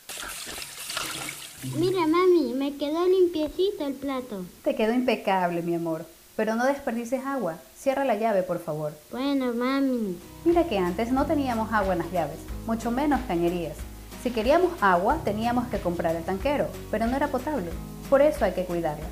Mira, 1.77 2.07
mami, 2.07 2.53
me 2.53 2.75
quedó 2.75 3.07
limpiecito 3.07 3.87
el 3.87 3.93
plato. 3.93 4.45
Te 4.63 4.75
quedó 4.75 4.93
impecable, 4.93 5.61
mi 5.61 5.75
amor. 5.75 6.05
Pero 6.35 6.55
no 6.55 6.65
desperdices 6.65 7.25
agua. 7.25 7.57
Cierra 7.85 8.03
la 8.03 8.15
llave, 8.15 8.41
por 8.41 8.57
favor. 8.57 8.93
Bueno, 9.11 9.53
mami. 9.53 10.17
Mira 10.43 10.63
que 10.63 10.79
antes 10.79 11.11
no 11.11 11.27
teníamos 11.27 11.71
agua 11.71 11.93
en 11.93 11.99
las 11.99 12.11
llaves, 12.11 12.39
mucho 12.65 12.89
menos 12.89 13.21
cañerías. 13.27 13.77
Si 14.23 14.31
queríamos 14.31 14.71
agua, 14.81 15.19
teníamos 15.23 15.67
que 15.67 15.77
comprar 15.77 16.15
el 16.15 16.23
tanquero, 16.23 16.67
pero 16.89 17.05
no 17.05 17.15
era 17.15 17.27
potable. 17.27 17.69
Por 18.09 18.23
eso 18.23 18.43
hay 18.43 18.53
que 18.53 18.65
cuidarla. 18.65 19.05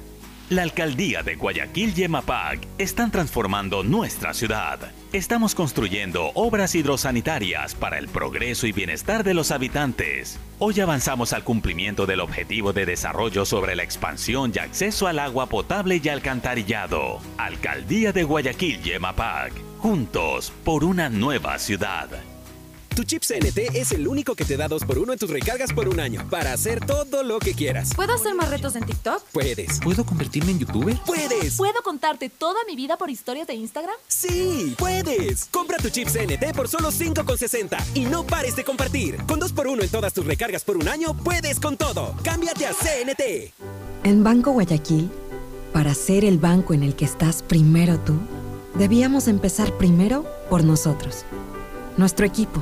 La 0.49 0.63
alcaldía 0.63 1.23
de 1.23 1.35
Guayaquil 1.35 1.93
y 1.97 2.03
EMAPAC 2.03 2.67
están 2.77 3.11
transformando 3.11 3.81
nuestra 3.81 4.33
ciudad. 4.33 4.91
Estamos 5.13 5.55
construyendo 5.55 6.31
obras 6.35 6.75
hidrosanitarias 6.75 7.75
para 7.75 7.97
el 7.97 8.09
progreso 8.09 8.67
y 8.67 8.73
bienestar 8.73 9.23
de 9.23 9.33
los 9.33 9.51
habitantes. 9.51 10.37
Hoy 10.59 10.81
avanzamos 10.81 11.31
al 11.31 11.45
cumplimiento 11.45 12.05
del 12.05 12.19
objetivo 12.19 12.73
de 12.73 12.85
desarrollo 12.85 13.45
sobre 13.45 13.77
la 13.77 13.83
expansión 13.83 14.51
y 14.53 14.59
acceso 14.59 15.07
al 15.07 15.19
agua 15.19 15.47
potable 15.47 16.01
y 16.03 16.09
alcantarillado. 16.09 17.19
Alcaldía 17.37 18.11
de 18.11 18.23
Guayaquil 18.23 18.81
y. 18.83 18.91
Juntos 19.79 20.51
por 20.65 20.83
una 20.83 21.09
nueva 21.09 21.57
ciudad. 21.57 22.09
Tu 22.95 23.03
chip 23.05 23.23
CNT 23.23 23.75
es 23.75 23.91
el 23.91 24.07
único 24.07 24.35
que 24.35 24.45
te 24.45 24.55
da 24.55 24.69
2x1 24.69 25.13
en 25.13 25.17
tus 25.17 25.29
recargas 25.29 25.73
por 25.73 25.89
un 25.89 25.99
año 25.99 26.27
para 26.29 26.53
hacer 26.53 26.79
todo 26.85 27.23
lo 27.23 27.39
que 27.39 27.55
quieras. 27.55 27.95
¿Puedo 27.95 28.13
hacer 28.13 28.35
más 28.35 28.51
retos 28.51 28.75
en 28.75 28.85
TikTok? 28.85 29.23
Puedes. 29.31 29.79
¿Puedo 29.79 30.05
convertirme 30.05 30.51
en 30.51 30.59
youtuber? 30.59 30.99
¡Puedes! 31.03 31.55
¿Puedo 31.55 31.81
contarte 31.83 32.29
toda 32.29 32.59
mi 32.67 32.75
vida 32.75 32.95
por 32.95 33.09
historias 33.09 33.47
de 33.47 33.55
Instagram? 33.55 33.95
¡Sí! 34.07 34.75
¡Puedes! 34.77 35.45
Compra 35.45 35.77
tu 35.77 35.89
chip 35.89 36.07
CNT 36.07 36.55
por 36.55 36.67
solo 36.67 36.91
5,60 36.91 37.83
y 37.95 38.05
no 38.05 38.27
pares 38.27 38.55
de 38.55 38.63
compartir. 38.63 39.17
Con 39.25 39.41
2x1 39.41 39.83
en 39.83 39.89
todas 39.89 40.13
tus 40.13 40.25
recargas 40.25 40.63
por 40.63 40.77
un 40.77 40.87
año, 40.87 41.15
puedes 41.15 41.59
con 41.59 41.77
todo. 41.77 42.15
¡Cámbiate 42.23 42.67
a 42.67 42.73
CNT! 42.73 43.53
En 44.03 44.23
Banco 44.23 44.51
Guayaquil, 44.51 45.09
para 45.71 45.95
ser 45.95 46.25
el 46.25 46.37
banco 46.37 46.75
en 46.75 46.83
el 46.83 46.95
que 46.95 47.05
estás 47.05 47.41
primero 47.41 47.99
tú, 47.99 48.19
debíamos 48.75 49.27
empezar 49.27 49.75
primero 49.79 50.27
por 50.49 50.63
nosotros, 50.63 51.25
nuestro 51.97 52.25
equipo, 52.25 52.61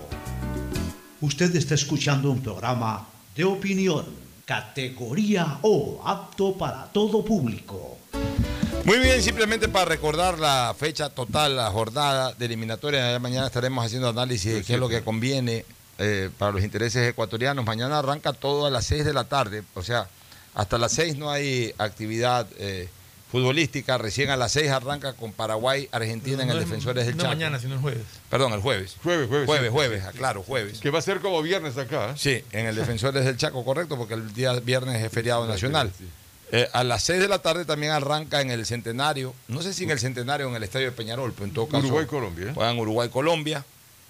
Usted 1.21 1.55
está 1.55 1.75
escuchando 1.75 2.31
un 2.31 2.41
programa 2.41 3.07
de 3.35 3.43
opinión, 3.43 4.05
categoría 4.43 5.59
O, 5.61 6.01
apto 6.03 6.57
para 6.57 6.85
todo 6.85 7.23
público. 7.23 7.99
Muy 8.85 8.97
bien, 8.97 9.21
simplemente 9.21 9.67
para 9.67 9.85
recordar 9.85 10.39
la 10.39 10.75
fecha 10.75 11.11
total, 11.11 11.57
la 11.57 11.69
jornada 11.69 12.33
de 12.33 12.45
eliminatoria. 12.45 13.19
Mañana 13.19 13.45
estaremos 13.45 13.85
haciendo 13.85 14.09
análisis 14.09 14.51
de 14.51 14.63
qué 14.63 14.73
es 14.73 14.79
lo 14.79 14.89
que 14.89 15.03
conviene 15.03 15.63
eh, 15.99 16.31
para 16.39 16.53
los 16.53 16.63
intereses 16.63 17.07
ecuatorianos. 17.07 17.63
Mañana 17.65 17.99
arranca 17.99 18.33
todo 18.33 18.65
a 18.65 18.71
las 18.71 18.87
6 18.87 19.05
de 19.05 19.13
la 19.13 19.25
tarde, 19.25 19.61
o 19.75 19.83
sea, 19.83 20.09
hasta 20.55 20.79
las 20.79 20.91
6 20.93 21.17
no 21.17 21.29
hay 21.29 21.71
actividad 21.77 22.47
eh, 22.57 22.89
futbolística. 23.31 23.97
Recién 23.97 24.29
a 24.29 24.37
las 24.37 24.51
6 24.51 24.69
arranca 24.69 25.13
con 25.13 25.31
Paraguay, 25.31 25.87
Argentina 25.91 26.43
en 26.43 26.49
el 26.49 26.59
Defensores 26.59 27.05
del 27.05 27.15
no 27.17 27.23
Chaco. 27.23 27.33
mañana, 27.35 27.59
sino 27.59 27.75
el 27.75 27.79
jueves. 27.81 28.03
Perdón, 28.29 28.53
el 28.53 28.61
jueves. 28.61 28.97
Jueves, 29.03 29.27
jueves. 29.27 29.45
Jueves, 29.47 29.67
sí. 29.67 29.71
jueves, 29.71 30.03
aclaro, 30.05 30.43
jueves. 30.43 30.79
Que 30.79 30.89
va 30.89 30.99
a 30.99 31.01
ser 31.01 31.19
como 31.19 31.41
viernes 31.41 31.77
acá. 31.77 32.11
¿eh? 32.11 32.13
Sí, 32.17 32.43
en 32.51 32.65
el 32.65 32.75
Defensores 32.75 33.25
del 33.25 33.37
Chaco, 33.37 33.63
correcto, 33.63 33.97
porque 33.97 34.13
el 34.15 34.33
día 34.33 34.53
viernes 34.59 35.01
es 35.03 35.11
feriado 35.11 35.47
nacional. 35.47 35.91
Eh, 36.53 36.67
a 36.73 36.83
las 36.83 37.03
6 37.03 37.21
de 37.21 37.27
la 37.29 37.39
tarde 37.39 37.63
también 37.63 37.93
arranca 37.93 38.41
en 38.41 38.51
el 38.51 38.65
Centenario, 38.65 39.33
no 39.47 39.61
sé 39.61 39.73
si 39.73 39.85
en 39.85 39.91
el 39.91 39.99
Centenario 39.99 40.47
o 40.47 40.49
en 40.49 40.57
el 40.57 40.63
Estadio 40.63 40.87
de 40.87 40.91
Peñarol, 40.91 41.31
pero 41.31 41.45
en 41.45 41.53
todo 41.53 41.67
caso. 41.67 41.85
Uruguay-Colombia, 41.87 42.49
¿eh? 42.49 42.53
Juegan 42.53 42.77
Uruguay-Colombia. 42.77 43.63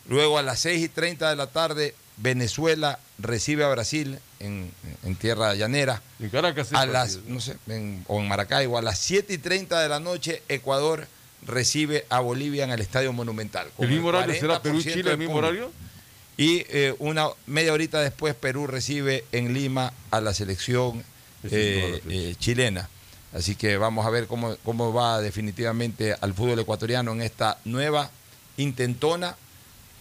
Luego 0.09 0.39
a 0.39 0.41
las 0.41 0.59
6 0.61 0.81
y 0.83 0.89
30 0.89 1.29
de 1.29 1.35
la 1.35 1.47
tarde, 1.47 1.93
Venezuela 2.17 2.97
recibe 3.19 3.63
a 3.63 3.69
Brasil 3.69 4.17
en, 4.41 4.71
en 5.03 5.15
tierra 5.15 5.53
llanera. 5.55 6.01
En 6.19 6.29
Caracas. 6.29 6.69
A 6.73 6.83
el 6.83 6.93
las, 6.93 7.17
no 7.27 7.39
sé, 7.39 7.55
en- 7.67 8.03
o 8.07 8.19
en 8.19 8.27
Maracaibo, 8.27 8.77
a 8.77 8.81
las 8.81 8.99
7 8.99 9.33
y 9.33 9.37
30 9.37 9.79
de 9.81 9.89
la 9.89 9.99
noche, 9.99 10.41
Ecuador 10.49 11.07
recibe 11.45 12.05
a 12.09 12.19
Bolivia 12.19 12.63
en 12.65 12.71
el 12.71 12.81
Estadio 12.81 13.13
Monumental. 13.13 13.67
¿El 13.79 13.89
mismo 13.89 14.09
horario 14.09 14.33
40% 14.35 14.39
será 14.39 14.61
Perú-Chile, 14.61 15.03
de 15.03 15.11
el 15.11 15.17
mismo 15.17 15.33
público. 15.35 15.47
horario? 15.47 15.71
Y 16.37 16.65
eh, 16.69 16.95
una 16.99 17.27
media 17.45 17.73
horita 17.73 17.99
después 17.99 18.35
Perú 18.35 18.65
recibe 18.67 19.25
en 19.31 19.53
Lima 19.53 19.91
a 20.11 20.21
la 20.21 20.33
selección 20.33 21.03
eh, 21.43 22.01
eh, 22.09 22.35
chilena. 22.39 22.89
Así 23.33 23.55
que 23.55 23.77
vamos 23.77 24.05
a 24.05 24.09
ver 24.09 24.27
cómo, 24.27 24.55
cómo 24.63 24.91
va 24.93 25.21
definitivamente 25.21 26.15
al 26.19 26.33
fútbol 26.33 26.59
ecuatoriano 26.59 27.11
en 27.13 27.21
esta 27.21 27.57
nueva 27.65 28.09
intentona, 28.57 29.35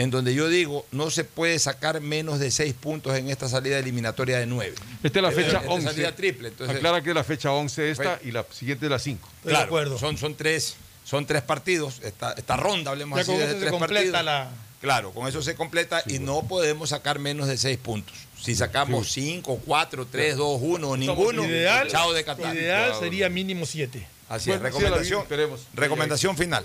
en 0.01 0.10
donde 0.10 0.35
yo 0.35 0.48
digo, 0.48 0.86
no 0.93 1.10
se 1.10 1.24
puede 1.24 1.59
sacar 1.59 2.01
menos 2.01 2.39
de 2.39 2.51
seis 2.51 2.72
puntos 2.72 3.14
en 3.18 3.28
esta 3.28 3.51
salida 3.51 3.78
eliminatoria 3.78 4.39
de 4.39 4.47
nueve. 4.47 4.74
Esta 5.02 5.18
es 5.18 5.22
la 5.22 5.31
fecha 5.31 5.59
Esta 5.59 5.70
11. 5.70 5.89
salida 5.89 6.16
triple. 6.16 6.48
Entonces, 6.48 6.77
Aclara 6.77 7.02
que 7.02 7.10
es 7.10 7.14
la 7.14 7.22
fecha 7.24 7.52
11 7.52 7.90
esta 7.90 8.16
Fe- 8.16 8.28
y 8.28 8.32
la 8.32 8.47
siguiente 8.51 8.86
es 8.86 8.90
la 8.90 8.98
5. 8.98 9.28
claro, 9.44 9.98
Son, 9.98 10.16
son, 10.16 10.35
tres, 10.35 10.77
son 11.05 11.27
tres 11.27 11.43
partidos, 11.43 12.01
esta, 12.02 12.32
esta 12.32 12.56
ronda, 12.56 12.93
hablemos 12.93 13.18
Ya 13.18 13.22
así, 13.24 13.31
con 13.32 13.40
de 13.40 13.47
se 13.52 13.59
tres 13.60 13.70
completa 13.70 13.94
partidos. 14.12 14.24
la- 14.24 14.51
Claro, 14.81 15.10
con 15.12 15.28
eso 15.28 15.43
se 15.43 15.55
completa 15.55 16.02
y 16.06 16.18
no 16.20 16.48
podemos 16.48 16.89
sacar 16.89 17.18
menos 17.18 17.47
de 17.48 17.59
seis 17.59 17.77
puntos. 17.77 18.16
Si 18.40 18.55
sacamos 18.55 19.12
cinco, 19.12 19.60
cuatro, 19.66 20.06
tres, 20.10 20.39
dos, 20.39 20.59
uno 20.62 20.89
o 20.93 20.97
ninguno, 20.97 21.44
ideal, 21.44 21.86
chao 21.89 22.14
de 22.14 22.24
Qatar. 22.24 22.56
ideal 22.56 22.94
sería 22.98 23.28
mínimo 23.28 23.66
7. 23.66 24.06
Así 24.31 24.51
es, 24.51 24.59
recomendación, 24.62 25.27
recomendación 25.74 26.35
final. 26.39 26.64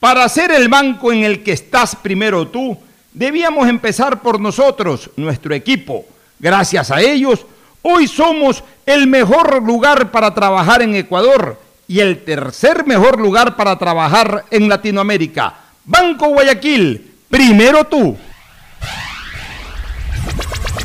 Para 0.00 0.28
ser 0.28 0.50
el 0.52 0.68
banco 0.68 1.12
en 1.12 1.24
el 1.24 1.42
que 1.42 1.52
estás 1.52 1.96
primero 1.96 2.48
tú, 2.48 2.76
debíamos 3.12 3.68
empezar 3.68 4.20
por 4.20 4.40
nosotros, 4.40 5.10
nuestro 5.16 5.54
equipo. 5.54 6.04
Gracias 6.38 6.90
a 6.90 7.00
ellos, 7.00 7.46
hoy 7.82 8.06
somos 8.06 8.62
el 8.84 9.06
mejor 9.06 9.62
lugar 9.62 10.10
para 10.10 10.34
trabajar 10.34 10.82
en 10.82 10.94
Ecuador 10.94 11.58
y 11.88 12.00
el 12.00 12.24
tercer 12.24 12.86
mejor 12.86 13.18
lugar 13.18 13.56
para 13.56 13.78
trabajar 13.78 14.44
en 14.50 14.68
Latinoamérica. 14.68 15.54
Banco 15.84 16.28
Guayaquil, 16.28 17.14
primero 17.30 17.84
tú. 17.84 18.16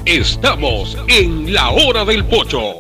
Estamos 0.05 0.97
en 1.07 1.53
la 1.53 1.69
hora 1.71 2.05
del 2.05 2.25
pocho. 2.25 2.73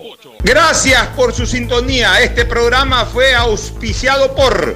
Gracias 0.43 1.07
por 1.09 1.33
su 1.33 1.45
sintonía. 1.45 2.21
Este 2.21 2.45
programa 2.45 3.05
fue 3.05 3.35
auspiciado 3.35 4.33
por 4.33 4.75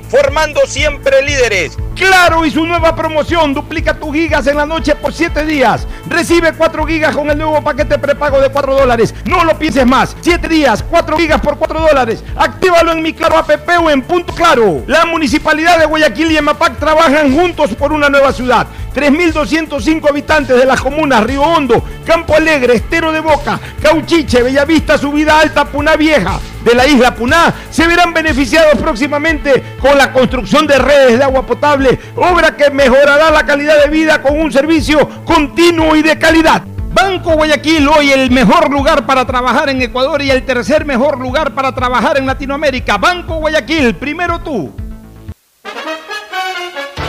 formando 0.11 0.59
siempre 0.67 1.21
líderes. 1.21 1.77
Claro 1.95 2.45
y 2.45 2.51
su 2.51 2.65
nueva 2.65 2.93
promoción, 2.95 3.53
duplica 3.53 3.93
tus 3.93 4.13
gigas 4.13 4.45
en 4.47 4.57
la 4.57 4.65
noche 4.65 4.93
por 4.93 5.13
7 5.13 5.45
días. 5.45 5.87
Recibe 6.09 6.51
4 6.51 6.85
gigas 6.85 7.15
con 7.15 7.29
el 7.29 7.37
nuevo 7.37 7.61
paquete 7.63 7.97
prepago 7.97 8.41
de 8.41 8.49
4 8.49 8.75
dólares. 8.75 9.15
No 9.23 9.45
lo 9.45 9.57
pienses 9.57 9.85
más. 9.85 10.15
7 10.19 10.49
días, 10.49 10.83
4 10.89 11.17
gigas 11.17 11.39
por 11.39 11.57
4 11.57 11.79
dólares. 11.79 12.23
Actívalo 12.35 12.91
en 12.91 13.01
mi 13.01 13.13
Claro 13.13 13.37
app 13.37 13.49
o 13.81 13.89
en 13.89 14.01
Punto 14.01 14.33
Claro. 14.33 14.83
La 14.87 15.05
Municipalidad 15.05 15.79
de 15.79 15.85
Guayaquil 15.85 16.31
y 16.31 16.37
EMAPAC 16.37 16.77
trabajan 16.77 17.33
juntos 17.33 17.73
por 17.75 17.93
una 17.93 18.09
nueva 18.09 18.33
ciudad. 18.33 18.67
3.205 18.93 20.09
habitantes 20.09 20.57
de 20.57 20.65
las 20.65 20.81
comunas 20.81 21.23
Río 21.23 21.43
Hondo, 21.43 21.81
Campo 22.05 22.35
Alegre, 22.35 22.75
Estero 22.75 23.13
de 23.13 23.21
Boca, 23.21 23.57
Cauchiche, 23.81 24.43
Bellavista, 24.43 24.97
Subida 24.97 25.39
Alta, 25.39 25.63
Puná 25.63 25.95
Vieja 25.95 26.41
de 26.63 26.75
la 26.75 26.87
isla 26.87 27.15
Puná 27.15 27.53
se 27.69 27.87
verán 27.87 28.13
beneficiados 28.13 28.79
próximamente 28.81 29.63
con 29.79 29.97
la 29.97 30.11
construcción 30.11 30.67
de 30.67 30.77
redes 30.77 31.17
de 31.17 31.23
agua 31.23 31.45
potable, 31.45 31.99
obra 32.15 32.55
que 32.55 32.69
mejorará 32.69 33.31
la 33.31 33.45
calidad 33.45 33.83
de 33.83 33.89
vida 33.89 34.21
con 34.21 34.39
un 34.39 34.51
servicio 34.51 35.07
continuo 35.25 35.95
y 35.95 36.01
de 36.01 36.17
calidad. 36.17 36.63
Banco 36.93 37.31
Guayaquil, 37.33 37.87
hoy 37.87 38.11
el 38.11 38.31
mejor 38.31 38.69
lugar 38.69 39.05
para 39.05 39.25
trabajar 39.25 39.69
en 39.69 39.81
Ecuador 39.81 40.21
y 40.21 40.29
el 40.29 40.43
tercer 40.43 40.85
mejor 40.85 41.19
lugar 41.19 41.53
para 41.53 41.73
trabajar 41.73 42.17
en 42.17 42.25
Latinoamérica. 42.25 42.97
Banco 42.97 43.35
Guayaquil, 43.35 43.95
primero 43.95 44.39
tú. 44.39 44.71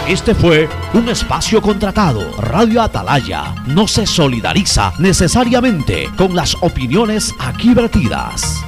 Este 0.07 0.35
fue 0.35 0.69
un 0.95 1.09
espacio 1.09 1.62
contratado. 1.62 2.33
Radio 2.39 2.83
Atalaya 2.83 3.55
no 3.66 3.89
se 3.89 4.07
solidariza 4.07 4.93
necesariamente 4.99 6.11
con 6.16 6.35
las 6.35 6.57
opiniones 6.61 7.35
aquí 7.39 7.73
vertidas. 7.73 8.65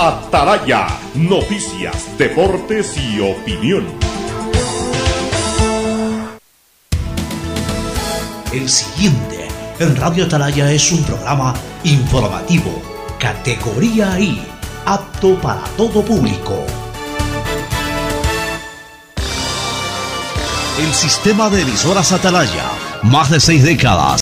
Atalaya, 0.00 0.86
noticias, 1.16 2.16
deportes 2.16 2.96
y 2.96 3.18
opinión. 3.18 3.84
El 8.52 8.68
siguiente 8.68 9.48
en 9.80 9.96
Radio 9.96 10.26
Atalaya 10.26 10.70
es 10.70 10.92
un 10.92 11.02
programa 11.02 11.52
informativo, 11.82 12.80
categoría 13.18 14.20
I, 14.20 14.40
apto 14.86 15.34
para 15.40 15.64
todo 15.76 16.04
público. 16.04 16.64
El 20.78 20.94
sistema 20.94 21.50
de 21.50 21.62
emisoras 21.62 22.12
Atalaya, 22.12 22.70
más 23.02 23.30
de 23.30 23.40
seis 23.40 23.64
décadas 23.64 24.16